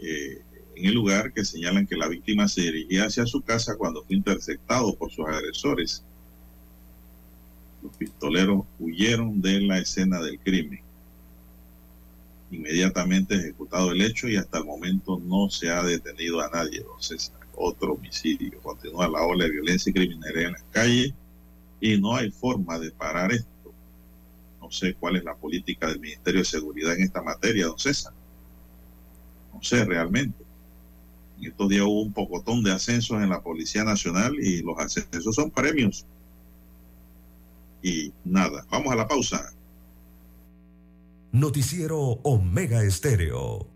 eh, 0.00 0.42
en 0.76 0.86
el 0.86 0.94
lugar 0.94 1.32
que 1.32 1.44
señalan 1.44 1.86
que 1.86 1.96
la 1.96 2.08
víctima 2.08 2.48
se 2.48 2.62
dirigía 2.62 3.06
hacia 3.06 3.26
su 3.26 3.42
casa 3.42 3.76
cuando 3.76 4.02
fue 4.04 4.16
interceptado 4.16 4.94
por 4.94 5.10
sus 5.10 5.26
agresores. 5.26 6.04
Los 7.82 7.96
pistoleros 7.96 8.64
huyeron 8.78 9.40
de 9.40 9.60
la 9.60 9.78
escena 9.78 10.20
del 10.20 10.38
crimen. 10.38 10.80
Inmediatamente 12.50 13.34
ejecutado 13.34 13.92
el 13.92 14.00
hecho 14.00 14.28
y 14.28 14.36
hasta 14.36 14.58
el 14.58 14.64
momento 14.64 15.20
no 15.24 15.50
se 15.50 15.70
ha 15.70 15.82
detenido 15.82 16.40
a 16.40 16.50
nadie, 16.50 16.84
César. 16.98 17.36
Otro 17.56 17.92
homicidio. 17.92 18.60
Continúa 18.60 19.08
la 19.08 19.22
ola 19.22 19.44
de 19.44 19.50
violencia 19.50 19.90
y 19.90 19.92
criminalidad 19.92 20.46
en 20.46 20.52
las 20.52 20.64
calles 20.72 21.14
y 21.80 21.98
no 22.00 22.16
hay 22.16 22.30
forma 22.30 22.78
de 22.78 22.90
parar 22.90 23.32
esto. 23.32 23.72
No 24.60 24.70
sé 24.70 24.94
cuál 24.94 25.16
es 25.16 25.24
la 25.24 25.34
política 25.34 25.86
del 25.88 26.00
Ministerio 26.00 26.40
de 26.40 26.46
Seguridad 26.46 26.94
en 26.96 27.02
esta 27.02 27.22
materia, 27.22 27.66
don 27.66 27.78
César. 27.78 28.12
No 29.52 29.62
sé 29.62 29.84
realmente. 29.84 30.43
En 31.44 31.50
estos 31.50 31.68
días 31.68 31.84
hubo 31.84 32.00
un 32.00 32.12
pocotón 32.14 32.64
de 32.64 32.72
ascensos 32.72 33.22
en 33.22 33.28
la 33.28 33.42
Policía 33.42 33.84
Nacional 33.84 34.34
y 34.40 34.62
los 34.62 34.78
ascensos 34.78 35.34
son 35.34 35.50
premios. 35.50 36.06
Y 37.82 38.14
nada, 38.24 38.64
vamos 38.70 38.90
a 38.90 38.96
la 38.96 39.06
pausa. 39.06 39.52
Noticiero 41.32 41.98
Omega 41.98 42.82
Estéreo. 42.82 43.66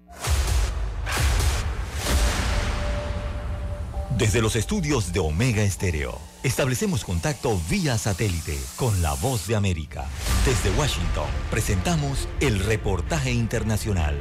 Desde 4.17 4.41
los 4.41 4.57
estudios 4.57 5.13
de 5.13 5.21
Omega 5.21 5.63
Estéreo, 5.63 6.19
establecemos 6.43 7.05
contacto 7.05 7.61
vía 7.69 7.99
satélite 7.99 8.59
con 8.77 9.03
la 9.03 9.13
voz 9.13 9.47
de 9.47 9.57
América. 9.57 10.07
Desde 10.47 10.77
Washington, 10.79 11.29
presentamos 11.51 12.29
el 12.41 12.61
reportaje 12.61 13.31
internacional. 13.31 14.17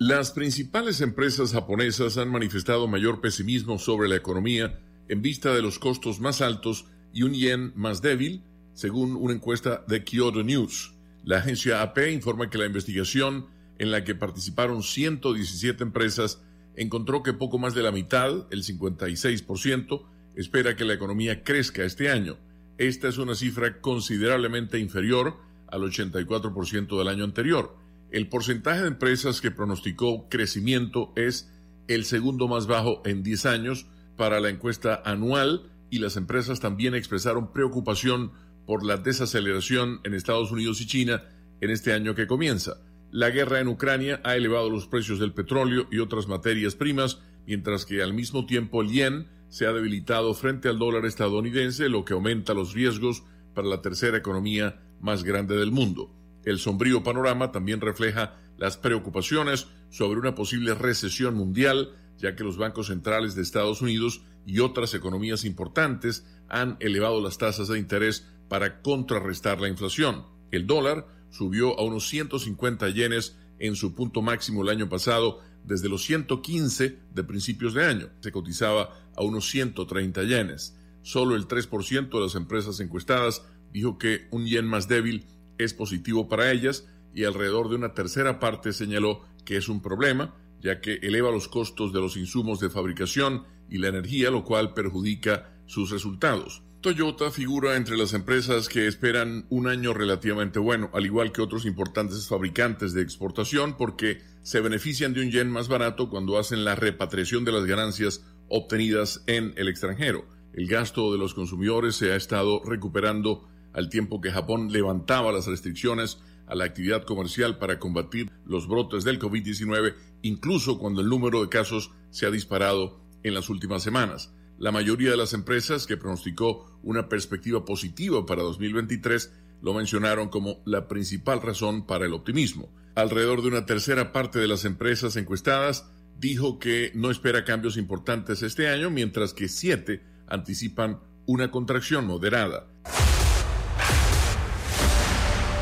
Las 0.00 0.30
principales 0.30 1.00
empresas 1.00 1.52
japonesas 1.52 2.18
han 2.18 2.30
manifestado 2.30 2.86
mayor 2.86 3.20
pesimismo 3.20 3.80
sobre 3.80 4.08
la 4.08 4.14
economía 4.14 4.78
en 5.08 5.22
vista 5.22 5.52
de 5.52 5.60
los 5.60 5.80
costos 5.80 6.20
más 6.20 6.40
altos 6.40 6.86
y 7.12 7.24
un 7.24 7.34
yen 7.34 7.72
más 7.74 8.00
débil, 8.00 8.44
según 8.74 9.16
una 9.16 9.34
encuesta 9.34 9.82
de 9.88 10.04
Kyoto 10.04 10.44
News. 10.44 10.94
La 11.24 11.38
agencia 11.38 11.82
AP 11.82 12.12
informa 12.12 12.48
que 12.48 12.58
la 12.58 12.66
investigación, 12.66 13.48
en 13.80 13.90
la 13.90 14.04
que 14.04 14.14
participaron 14.14 14.84
117 14.84 15.82
empresas, 15.82 16.44
encontró 16.76 17.24
que 17.24 17.32
poco 17.32 17.58
más 17.58 17.74
de 17.74 17.82
la 17.82 17.90
mitad, 17.90 18.46
el 18.52 18.62
56%, 18.62 20.06
espera 20.36 20.76
que 20.76 20.84
la 20.84 20.94
economía 20.94 21.42
crezca 21.42 21.82
este 21.82 22.08
año. 22.08 22.36
Esta 22.78 23.08
es 23.08 23.18
una 23.18 23.34
cifra 23.34 23.80
considerablemente 23.80 24.78
inferior 24.78 25.38
al 25.66 25.82
84% 25.82 26.96
del 26.96 27.08
año 27.08 27.24
anterior. 27.24 27.76
El 28.10 28.28
porcentaje 28.28 28.80
de 28.80 28.88
empresas 28.88 29.42
que 29.42 29.50
pronosticó 29.50 30.28
crecimiento 30.30 31.12
es 31.14 31.52
el 31.88 32.06
segundo 32.06 32.48
más 32.48 32.66
bajo 32.66 33.02
en 33.04 33.22
10 33.22 33.46
años 33.46 33.86
para 34.16 34.40
la 34.40 34.48
encuesta 34.48 35.02
anual 35.04 35.70
y 35.90 35.98
las 35.98 36.16
empresas 36.16 36.58
también 36.60 36.94
expresaron 36.94 37.52
preocupación 37.52 38.32
por 38.66 38.84
la 38.84 38.96
desaceleración 38.96 40.00
en 40.04 40.14
Estados 40.14 40.50
Unidos 40.52 40.80
y 40.80 40.86
China 40.86 41.22
en 41.60 41.70
este 41.70 41.92
año 41.92 42.14
que 42.14 42.26
comienza. 42.26 42.78
La 43.10 43.30
guerra 43.30 43.60
en 43.60 43.68
Ucrania 43.68 44.20
ha 44.24 44.36
elevado 44.36 44.70
los 44.70 44.86
precios 44.86 45.18
del 45.18 45.32
petróleo 45.32 45.86
y 45.90 45.98
otras 45.98 46.28
materias 46.28 46.74
primas, 46.74 47.20
mientras 47.46 47.86
que 47.86 48.02
al 48.02 48.14
mismo 48.14 48.46
tiempo 48.46 48.82
el 48.82 48.90
yen 48.90 49.28
se 49.48 49.66
ha 49.66 49.72
debilitado 49.72 50.34
frente 50.34 50.68
al 50.68 50.78
dólar 50.78 51.06
estadounidense, 51.06 51.88
lo 51.88 52.04
que 52.04 52.12
aumenta 52.14 52.54
los 52.54 52.74
riesgos 52.74 53.22
para 53.54 53.68
la 53.68 53.80
tercera 53.80 54.18
economía 54.18 54.80
más 55.00 55.24
grande 55.24 55.56
del 55.56 55.72
mundo. 55.72 56.17
El 56.48 56.58
sombrío 56.58 57.02
panorama 57.02 57.52
también 57.52 57.82
refleja 57.82 58.34
las 58.56 58.78
preocupaciones 58.78 59.66
sobre 59.90 60.18
una 60.18 60.34
posible 60.34 60.72
recesión 60.72 61.34
mundial, 61.34 61.94
ya 62.16 62.36
que 62.36 62.42
los 62.42 62.56
bancos 62.56 62.86
centrales 62.86 63.34
de 63.34 63.42
Estados 63.42 63.82
Unidos 63.82 64.22
y 64.46 64.60
otras 64.60 64.94
economías 64.94 65.44
importantes 65.44 66.24
han 66.48 66.78
elevado 66.80 67.20
las 67.20 67.36
tasas 67.36 67.68
de 67.68 67.78
interés 67.78 68.26
para 68.48 68.80
contrarrestar 68.80 69.60
la 69.60 69.68
inflación. 69.68 70.24
El 70.50 70.66
dólar 70.66 71.06
subió 71.28 71.78
a 71.78 71.84
unos 71.84 72.08
150 72.08 72.88
yenes 72.88 73.36
en 73.58 73.76
su 73.76 73.94
punto 73.94 74.22
máximo 74.22 74.62
el 74.62 74.70
año 74.70 74.88
pasado 74.88 75.42
desde 75.64 75.90
los 75.90 76.02
115 76.04 76.98
de 77.12 77.24
principios 77.24 77.74
de 77.74 77.84
año. 77.84 78.08
Se 78.20 78.32
cotizaba 78.32 78.98
a 79.14 79.22
unos 79.22 79.50
130 79.50 80.22
yenes. 80.22 80.74
Solo 81.02 81.36
el 81.36 81.46
3% 81.46 82.08
de 82.08 82.20
las 82.20 82.36
empresas 82.36 82.80
encuestadas 82.80 83.42
dijo 83.70 83.98
que 83.98 84.28
un 84.30 84.46
yen 84.46 84.64
más 84.64 84.88
débil 84.88 85.26
es 85.58 85.74
positivo 85.74 86.28
para 86.28 86.50
ellas 86.50 86.86
y 87.14 87.24
alrededor 87.24 87.68
de 87.68 87.76
una 87.76 87.94
tercera 87.94 88.38
parte 88.38 88.72
señaló 88.72 89.22
que 89.44 89.56
es 89.56 89.68
un 89.68 89.82
problema, 89.82 90.34
ya 90.60 90.80
que 90.80 90.94
eleva 91.02 91.30
los 91.30 91.48
costos 91.48 91.92
de 91.92 92.00
los 92.00 92.16
insumos 92.16 92.60
de 92.60 92.70
fabricación 92.70 93.44
y 93.70 93.78
la 93.78 93.88
energía, 93.88 94.30
lo 94.30 94.44
cual 94.44 94.74
perjudica 94.74 95.50
sus 95.66 95.90
resultados. 95.90 96.62
Toyota 96.80 97.32
figura 97.32 97.76
entre 97.76 97.96
las 97.96 98.14
empresas 98.14 98.68
que 98.68 98.86
esperan 98.86 99.46
un 99.50 99.66
año 99.66 99.94
relativamente 99.94 100.60
bueno, 100.60 100.90
al 100.94 101.06
igual 101.06 101.32
que 101.32 101.42
otros 101.42 101.66
importantes 101.66 102.28
fabricantes 102.28 102.92
de 102.92 103.02
exportación, 103.02 103.76
porque 103.76 104.20
se 104.42 104.60
benefician 104.60 105.12
de 105.12 105.22
un 105.22 105.30
yen 105.32 105.50
más 105.50 105.66
barato 105.66 106.08
cuando 106.08 106.38
hacen 106.38 106.64
la 106.64 106.76
repatriación 106.76 107.44
de 107.44 107.52
las 107.52 107.64
ganancias 107.64 108.24
obtenidas 108.48 109.24
en 109.26 109.54
el 109.56 109.68
extranjero. 109.68 110.24
El 110.52 110.68
gasto 110.68 111.12
de 111.12 111.18
los 111.18 111.34
consumidores 111.34 111.96
se 111.96 112.12
ha 112.12 112.16
estado 112.16 112.62
recuperando 112.64 113.48
al 113.72 113.88
tiempo 113.88 114.20
que 114.20 114.30
Japón 114.30 114.72
levantaba 114.72 115.32
las 115.32 115.46
restricciones 115.46 116.20
a 116.46 116.54
la 116.54 116.64
actividad 116.64 117.04
comercial 117.04 117.58
para 117.58 117.78
combatir 117.78 118.30
los 118.46 118.66
brotes 118.66 119.04
del 119.04 119.18
COVID-19, 119.18 119.94
incluso 120.22 120.78
cuando 120.78 121.00
el 121.00 121.08
número 121.08 121.42
de 121.42 121.48
casos 121.48 121.90
se 122.10 122.26
ha 122.26 122.30
disparado 122.30 123.00
en 123.22 123.34
las 123.34 123.48
últimas 123.50 123.82
semanas. 123.82 124.32
La 124.58 124.72
mayoría 124.72 125.10
de 125.10 125.16
las 125.16 125.34
empresas 125.34 125.86
que 125.86 125.96
pronosticó 125.96 126.78
una 126.82 127.08
perspectiva 127.08 127.64
positiva 127.64 128.26
para 128.26 128.42
2023 128.42 129.32
lo 129.62 129.74
mencionaron 129.74 130.28
como 130.28 130.62
la 130.64 130.88
principal 130.88 131.42
razón 131.42 131.86
para 131.86 132.06
el 132.06 132.12
optimismo. 132.12 132.72
Alrededor 132.94 133.42
de 133.42 133.48
una 133.48 133.66
tercera 133.66 134.12
parte 134.12 134.38
de 134.38 134.48
las 134.48 134.64
empresas 134.64 135.16
encuestadas 135.16 135.86
dijo 136.18 136.58
que 136.58 136.90
no 136.94 137.10
espera 137.10 137.44
cambios 137.44 137.76
importantes 137.76 138.42
este 138.42 138.68
año, 138.68 138.90
mientras 138.90 139.34
que 139.34 139.48
siete 139.48 140.02
anticipan 140.26 141.00
una 141.26 141.50
contracción 141.50 142.06
moderada. 142.06 142.66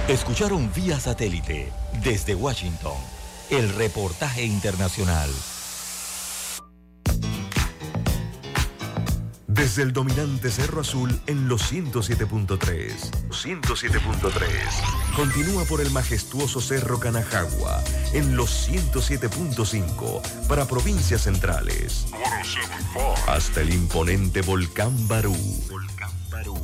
Escucharon 0.09 0.71
vía 0.73 1.01
satélite 1.01 1.73
desde 2.05 2.37
Washington 2.37 2.95
el 3.51 3.75
reportaje 3.75 4.45
internacional. 4.45 5.29
Desde 9.49 9.83
el 9.83 9.93
dominante 9.93 10.53
Cerro 10.53 10.83
Azul 10.83 11.21
en 11.27 11.49
los 11.49 11.73
107.3. 11.73 12.93
107.3. 13.31 15.17
Continúa 15.17 15.65
por 15.65 15.81
el 15.81 15.91
majestuoso 15.91 16.61
Cerro 16.61 17.01
Canajagua 17.01 17.83
en 18.13 18.37
los 18.37 18.71
107.5 18.71 20.47
para 20.47 20.67
provincias 20.67 21.23
centrales. 21.23 22.07
Hasta 23.27 23.61
el 23.61 23.75
imponente 23.75 24.43
Volcán 24.43 25.09
Barú. 25.09 25.35
Volcán 25.69 26.13
Barú. 26.31 26.61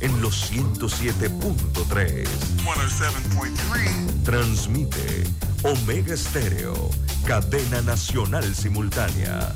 En 0.00 0.20
los 0.20 0.50
107.3. 0.52 2.26
Transmite 4.24 5.24
Omega 5.62 6.14
Estéreo, 6.14 6.90
cadena 7.26 7.80
nacional 7.82 8.54
simultánea. 8.54 9.52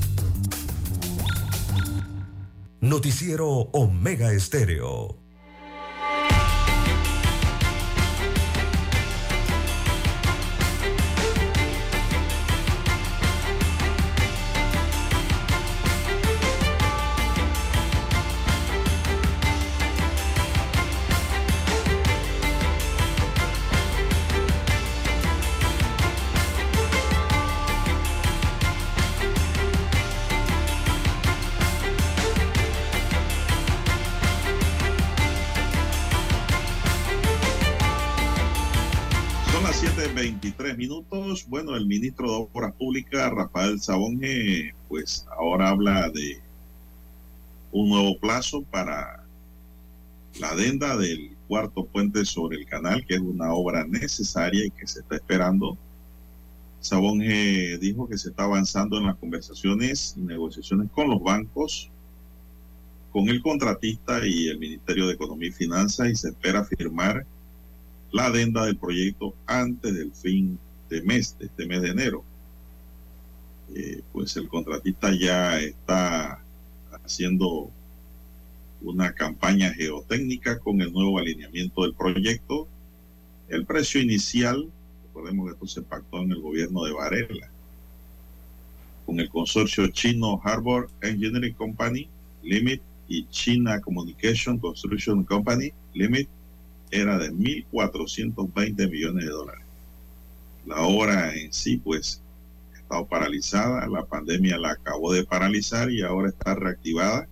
Noticiero 2.80 3.48
Omega 3.72 4.32
Estéreo. 4.32 5.18
23 40.20 40.76
minutos. 40.76 41.46
Bueno, 41.48 41.74
el 41.74 41.86
ministro 41.86 42.30
de 42.30 42.48
Obras 42.52 42.74
Públicas, 42.74 43.32
Rafael 43.32 43.80
Sabonge, 43.80 44.74
pues 44.86 45.26
ahora 45.38 45.70
habla 45.70 46.10
de 46.10 46.38
un 47.72 47.88
nuevo 47.88 48.18
plazo 48.18 48.60
para 48.60 49.24
la 50.38 50.50
adenda 50.50 50.98
del 50.98 51.34
cuarto 51.48 51.86
puente 51.86 52.26
sobre 52.26 52.58
el 52.58 52.66
canal, 52.66 53.06
que 53.06 53.14
es 53.14 53.20
una 53.20 53.54
obra 53.54 53.86
necesaria 53.86 54.66
y 54.66 54.70
que 54.70 54.86
se 54.86 55.00
está 55.00 55.14
esperando. 55.16 55.78
Sabonge 56.80 57.78
dijo 57.78 58.06
que 58.06 58.18
se 58.18 58.28
está 58.28 58.44
avanzando 58.44 58.98
en 58.98 59.06
las 59.06 59.16
conversaciones 59.16 60.16
y 60.18 60.20
negociaciones 60.20 60.90
con 60.90 61.08
los 61.08 61.22
bancos, 61.22 61.88
con 63.10 63.26
el 63.30 63.40
contratista 63.40 64.26
y 64.26 64.48
el 64.48 64.58
Ministerio 64.58 65.06
de 65.06 65.14
Economía 65.14 65.48
y 65.48 65.52
Finanzas 65.52 66.10
y 66.10 66.14
se 66.14 66.28
espera 66.28 66.62
firmar 66.62 67.24
la 68.12 68.26
adenda 68.26 68.66
del 68.66 68.76
proyecto 68.76 69.34
antes 69.46 69.94
del 69.94 70.12
fin 70.12 70.58
de 70.88 71.02
mes, 71.02 71.36
de 71.38 71.46
este 71.46 71.66
mes 71.66 71.82
de 71.82 71.90
enero. 71.90 72.24
Eh, 73.74 74.02
pues 74.12 74.36
el 74.36 74.48
contratista 74.48 75.12
ya 75.12 75.60
está 75.60 76.42
haciendo 77.04 77.70
una 78.82 79.12
campaña 79.12 79.72
geotécnica 79.72 80.58
con 80.58 80.80
el 80.80 80.92
nuevo 80.92 81.18
alineamiento 81.18 81.82
del 81.82 81.94
proyecto. 81.94 82.66
El 83.48 83.64
precio 83.66 84.00
inicial, 84.00 84.68
recordemos 85.06 85.46
que 85.46 85.52
esto 85.52 85.66
se 85.66 85.82
pactó 85.82 86.22
en 86.22 86.32
el 86.32 86.40
gobierno 86.40 86.84
de 86.84 86.92
Varela, 86.92 87.50
con 89.06 89.20
el 89.20 89.28
consorcio 89.28 89.86
chino 89.88 90.40
Harbor 90.44 90.90
Engineering 91.02 91.54
Company 91.54 92.08
Limit 92.42 92.80
y 93.08 93.26
China 93.28 93.80
Communication 93.80 94.58
Construction 94.58 95.24
Company 95.24 95.72
Limit 95.94 96.28
era 96.90 97.18
de 97.18 97.32
1.420 97.32 98.90
millones 98.90 99.24
de 99.24 99.30
dólares. 99.30 99.64
La 100.66 100.82
obra 100.82 101.34
en 101.34 101.52
sí, 101.52 101.76
pues, 101.78 102.22
ha 102.74 102.78
estado 102.78 103.06
paralizada, 103.06 103.86
la 103.86 104.04
pandemia 104.04 104.58
la 104.58 104.72
acabó 104.72 105.12
de 105.12 105.24
paralizar 105.24 105.90
y 105.90 106.02
ahora 106.02 106.28
está 106.28 106.54
reactivada 106.54 107.28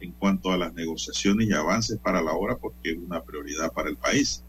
en 0.00 0.12
cuanto 0.12 0.50
a 0.50 0.56
las 0.56 0.72
negociaciones 0.72 1.48
y 1.48 1.52
avances 1.52 1.98
para 1.98 2.22
la 2.22 2.32
obra 2.32 2.56
porque 2.56 2.92
es 2.92 2.98
una 2.98 3.22
prioridad 3.22 3.72
para 3.72 3.90
el 3.90 3.96
país. 3.96 4.42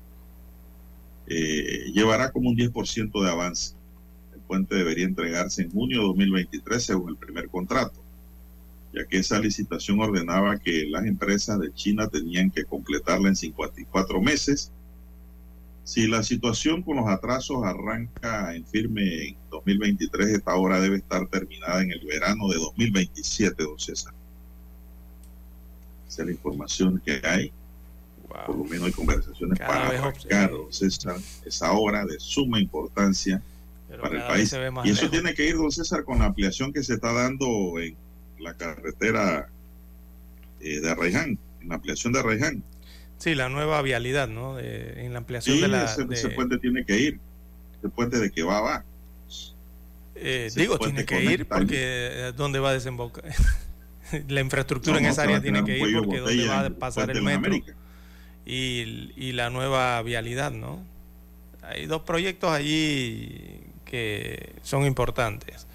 Eh, 1.28 1.91
llevará 1.94 2.32
como 2.32 2.49
un 2.49 2.56
10% 2.56 3.24
de 3.24 3.30
avance. 3.30 3.76
El 4.34 4.40
puente 4.41 4.76
debería 4.76 5.06
entregarse 5.06 5.62
en 5.62 5.72
junio 5.72 5.99
de 5.99 6.08
2023 6.08 6.84
según 6.84 7.10
el 7.10 7.18
primer 7.18 7.49
contrato 7.49 8.02
ya 8.94 9.06
que 9.06 9.20
esa 9.20 9.40
licitación 9.40 10.00
ordenaba 10.00 10.58
que 10.58 10.86
las 10.90 11.06
empresas 11.06 11.60
de 11.60 11.74
China 11.74 12.08
tenían 12.08 12.52
que 12.52 12.66
completarla 12.66 13.30
en 13.30 13.36
54 13.36 14.22
meses. 14.22 14.72
Si 15.84 16.08
la 16.08 16.24
situación 16.24 16.84
con 16.84 16.98
los 16.98 17.08
atrasos 17.08 17.64
arranca 17.64 18.54
en 18.54 18.66
firme 18.66 19.30
en 19.30 19.38
2023, 19.50 20.28
esta 20.30 20.56
obra 20.56 20.80
debe 20.80 20.98
estar 20.98 21.28
terminada 21.28 21.82
en 21.82 21.92
el 21.92 22.06
verano 22.06 22.48
de 22.50 22.58
2027, 22.58 23.64
don 23.64 23.80
César. 23.80 24.14
Esa 26.08 26.22
es 26.22 26.26
la 26.26 26.32
información 26.34 27.02
que 27.04 27.22
hay. 27.24 27.52
Por 28.46 28.58
lo 28.58 28.64
menos 28.64 28.88
hay 28.88 28.94
conversaciones 28.94 29.60
Cada 29.60 29.70
para 29.70 30.00
arrancar, 30.00 30.52
don 30.52 30.72
César, 30.72 31.18
esa 31.46 31.72
obra 31.72 32.06
de 32.06 32.20
suma 32.20 32.60
importancia 32.60 33.42
para 34.02 34.18
el 34.18 34.28
país. 34.28 34.54
Y 34.54 34.90
eso 34.90 35.02
lejos. 35.04 35.12
tiene 35.12 35.34
que 35.34 35.48
ir, 35.48 35.56
don 35.56 35.72
César, 35.72 36.04
con 36.04 36.20
la 36.20 36.26
ampliación 36.26 36.72
que 36.72 36.84
se 36.84 36.94
está 36.94 37.12
dando 37.12 37.80
en 37.80 37.96
la 38.42 38.54
carretera 38.56 39.48
eh, 40.60 40.80
de 40.82 40.90
Arraiján, 40.90 41.38
en 41.62 41.70
la 41.70 41.76
ampliación 41.76 42.14
de 42.14 42.20
Arraiján. 42.20 42.64
Sí, 43.18 43.36
la 43.36 43.50
nueva 43.50 43.82
vialidad, 43.82 44.28
¿no? 44.28 44.56
De- 44.56 45.06
en 45.06 45.14
la 45.14 45.20
ampliación 45.20 45.56
Sí, 45.58 45.62
de 45.62 45.68
la. 45.68 45.86
ese, 45.86 46.06
de- 46.06 46.16
ese 46.16 46.30
puente 46.30 46.58
tiene 46.58 46.84
que 46.86 46.98
ir. 47.00 47.20
Ese 47.80 47.90
puente 47.90 48.20
de 48.20 48.32
que 48.32 48.44
va, 48.44 48.62
va. 48.62 48.84
eh, 50.16 50.50
digo, 50.56 50.78
tiene 50.78 51.06
que 51.06 51.24
ir 51.24 51.48
porque 51.48 51.76
eh, 51.78 52.34
¿dónde 52.36 52.60
va 52.60 52.70
a 52.70 52.74
desembocar? 52.74 53.24
la 54.28 54.42
infraestructura 54.42 54.96
No, 54.96 55.00
en 55.00 55.06
esa 55.12 55.24
área 55.24 55.42
tiene 55.42 55.64
que 55.64 55.78
ir 55.80 55.98
porque 56.00 56.20
¿dónde 56.20 56.48
va 56.48 56.66
a 56.66 56.70
pasar 56.70 57.10
el 57.12 57.22
metro? 57.22 57.56
Y, 58.46 59.12
y 59.16 59.32
la 59.34 59.50
nueva 59.52 60.02
vialidad, 60.02 60.52
¿no? 60.52 60.84
Hay 61.62 61.86
dos 61.86 62.02
proyectos 62.02 62.52
allí 62.52 63.62
que 63.86 64.54
son 64.64 64.86
importantes. 64.86 65.68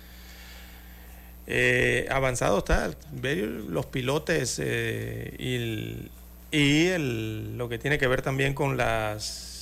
Eh, 1.48 2.08
avanzado 2.10 2.58
está 2.58 2.90
ver 3.12 3.38
los 3.46 3.86
pilotes 3.86 4.60
eh, 4.62 6.10
y, 6.50 6.86
el- 6.88 7.56
lo 7.56 7.68
que 7.68 7.78
tiene 7.78 7.98
que 7.98 8.06
ver 8.08 8.22
también 8.22 8.52
con 8.54 8.76
las 8.76 9.54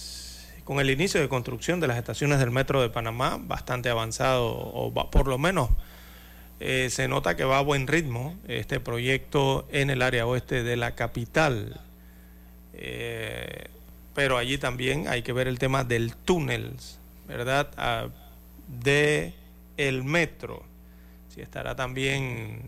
con 0.65 0.81
el 0.81 0.89
inicio 0.89 1.21
de 1.21 1.29
construcción 1.29 1.81
de 1.81 1.87
las 1.89 1.99
estaciones 1.99 2.39
del 2.39 2.51
metro 2.51 2.81
de 2.81 2.89
Panamá 2.89 3.39
bastante 3.39 3.91
avanzado 3.91 4.47
o 4.47 4.93
va- 4.95 5.11
por 5.11 5.29
lo 5.29 5.37
menos 5.37 5.69
eh, 6.61 6.89
se 6.91 7.07
nota 7.07 7.37
que 7.37 7.45
va 7.45 7.59
a 7.59 7.63
buen 7.63 7.87
ritmo 7.87 8.35
este 8.49 8.81
proyecto 8.81 9.67
en 9.71 9.91
el 9.91 10.01
área 10.01 10.27
oeste 10.27 10.63
de 10.63 10.77
la 10.77 10.95
capital. 10.95 11.81
Eh, 12.73 13.67
pero 14.15 14.39
allí 14.39 14.57
también 14.59 15.07
hay 15.09 15.23
que 15.23 15.33
ver 15.33 15.49
el 15.49 15.59
tema 15.59 15.85
del 15.85 16.15
túnel 16.17 16.73
verdad 17.29 17.69
Ah, 17.77 18.07
de 18.83 19.35
el 19.77 20.03
metro 20.05 20.63
si 21.35 21.41
estará 21.41 21.75
también 21.75 22.61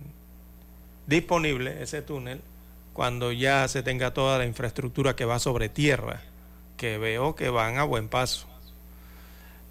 disponible 1.07 1.83
ese 1.83 2.03
túnel 2.03 2.41
cuando 2.93 3.31
ya 3.31 3.69
se 3.69 3.83
tenga 3.85 4.13
toda 4.13 4.39
la 4.39 4.47
infraestructura 4.47 5.15
que 5.15 5.25
va 5.25 5.39
sobre 5.39 5.69
tierra, 5.69 6.23
que 6.77 6.99
veo 6.99 7.37
que 7.37 7.49
van 7.51 7.79
a 7.79 7.85
buen 7.85 8.09
paso. 8.09 8.47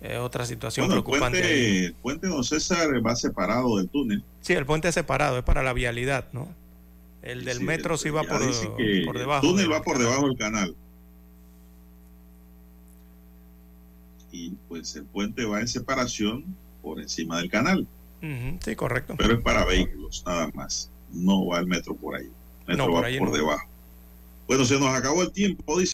Es 0.01 0.17
otra 0.19 0.45
situación 0.45 0.85
Bueno, 0.88 0.99
el 0.99 1.03
preocupante. 1.03 1.38
ahí. 1.39 1.43
puente, 1.51 1.85
el 1.88 1.93
puente 1.95 2.27
Don 2.27 2.43
César 2.43 3.05
va 3.05 3.15
separado 3.15 3.77
del 3.77 3.89
túnel. 3.89 4.23
Sí, 4.41 4.53
el 4.53 4.65
puente 4.65 4.88
es 4.89 4.93
separado, 4.93 5.38
es 5.39 5.43
para 5.43 5.63
la 5.63 5.73
vialidad, 5.73 6.26
¿no? 6.31 6.47
El 7.23 7.43
del 7.43 7.57
Sí, 7.57 7.63
metro 7.63 7.95
el- 7.95 7.99
sí 7.99 8.09
va 8.11 8.22
por, 8.22 8.39
por 8.39 9.15
el 9.15 9.19
debajo. 9.22 9.41
túnel 9.47 9.72
va 9.72 9.81
por 9.81 9.93
canal. 9.95 10.07
debajo 10.09 10.27
del 10.27 10.38
canal. 10.38 10.76
Y 14.31 14.51
pues 14.67 14.95
el 14.95 15.05
puente 15.05 15.45
va 15.45 15.59
en 15.61 15.67
separación 15.67 16.43
por 16.84 16.99
encima 17.01 17.38
del 17.39 17.49
canal. 17.49 17.88
Sí, 18.22 18.76
correcto. 18.76 19.16
Pero 19.18 19.34
es 19.36 19.42
para 19.42 19.66
vehículos, 19.66 20.24
nada 20.26 20.50
más. 20.54 20.90
no 21.12 21.46
va 21.46 21.60
el 21.60 21.68
metro 21.68 21.96
por 21.96 22.16
ahí. 22.16 22.26
El 22.68 22.78
metro 22.78 22.86
No, 22.88 22.92
por 22.94 23.04
va 23.04 23.08
ahí 23.08 23.20
por 23.20 23.30
no. 23.30 23.36
debajo. 23.36 23.68
Bueno, 24.48 24.66
se 24.66 24.80
nos 24.80 24.90
acabó 24.90 25.22
el 25.24 25.32
tiempo, 25.32 25.78
dice. 25.80 25.84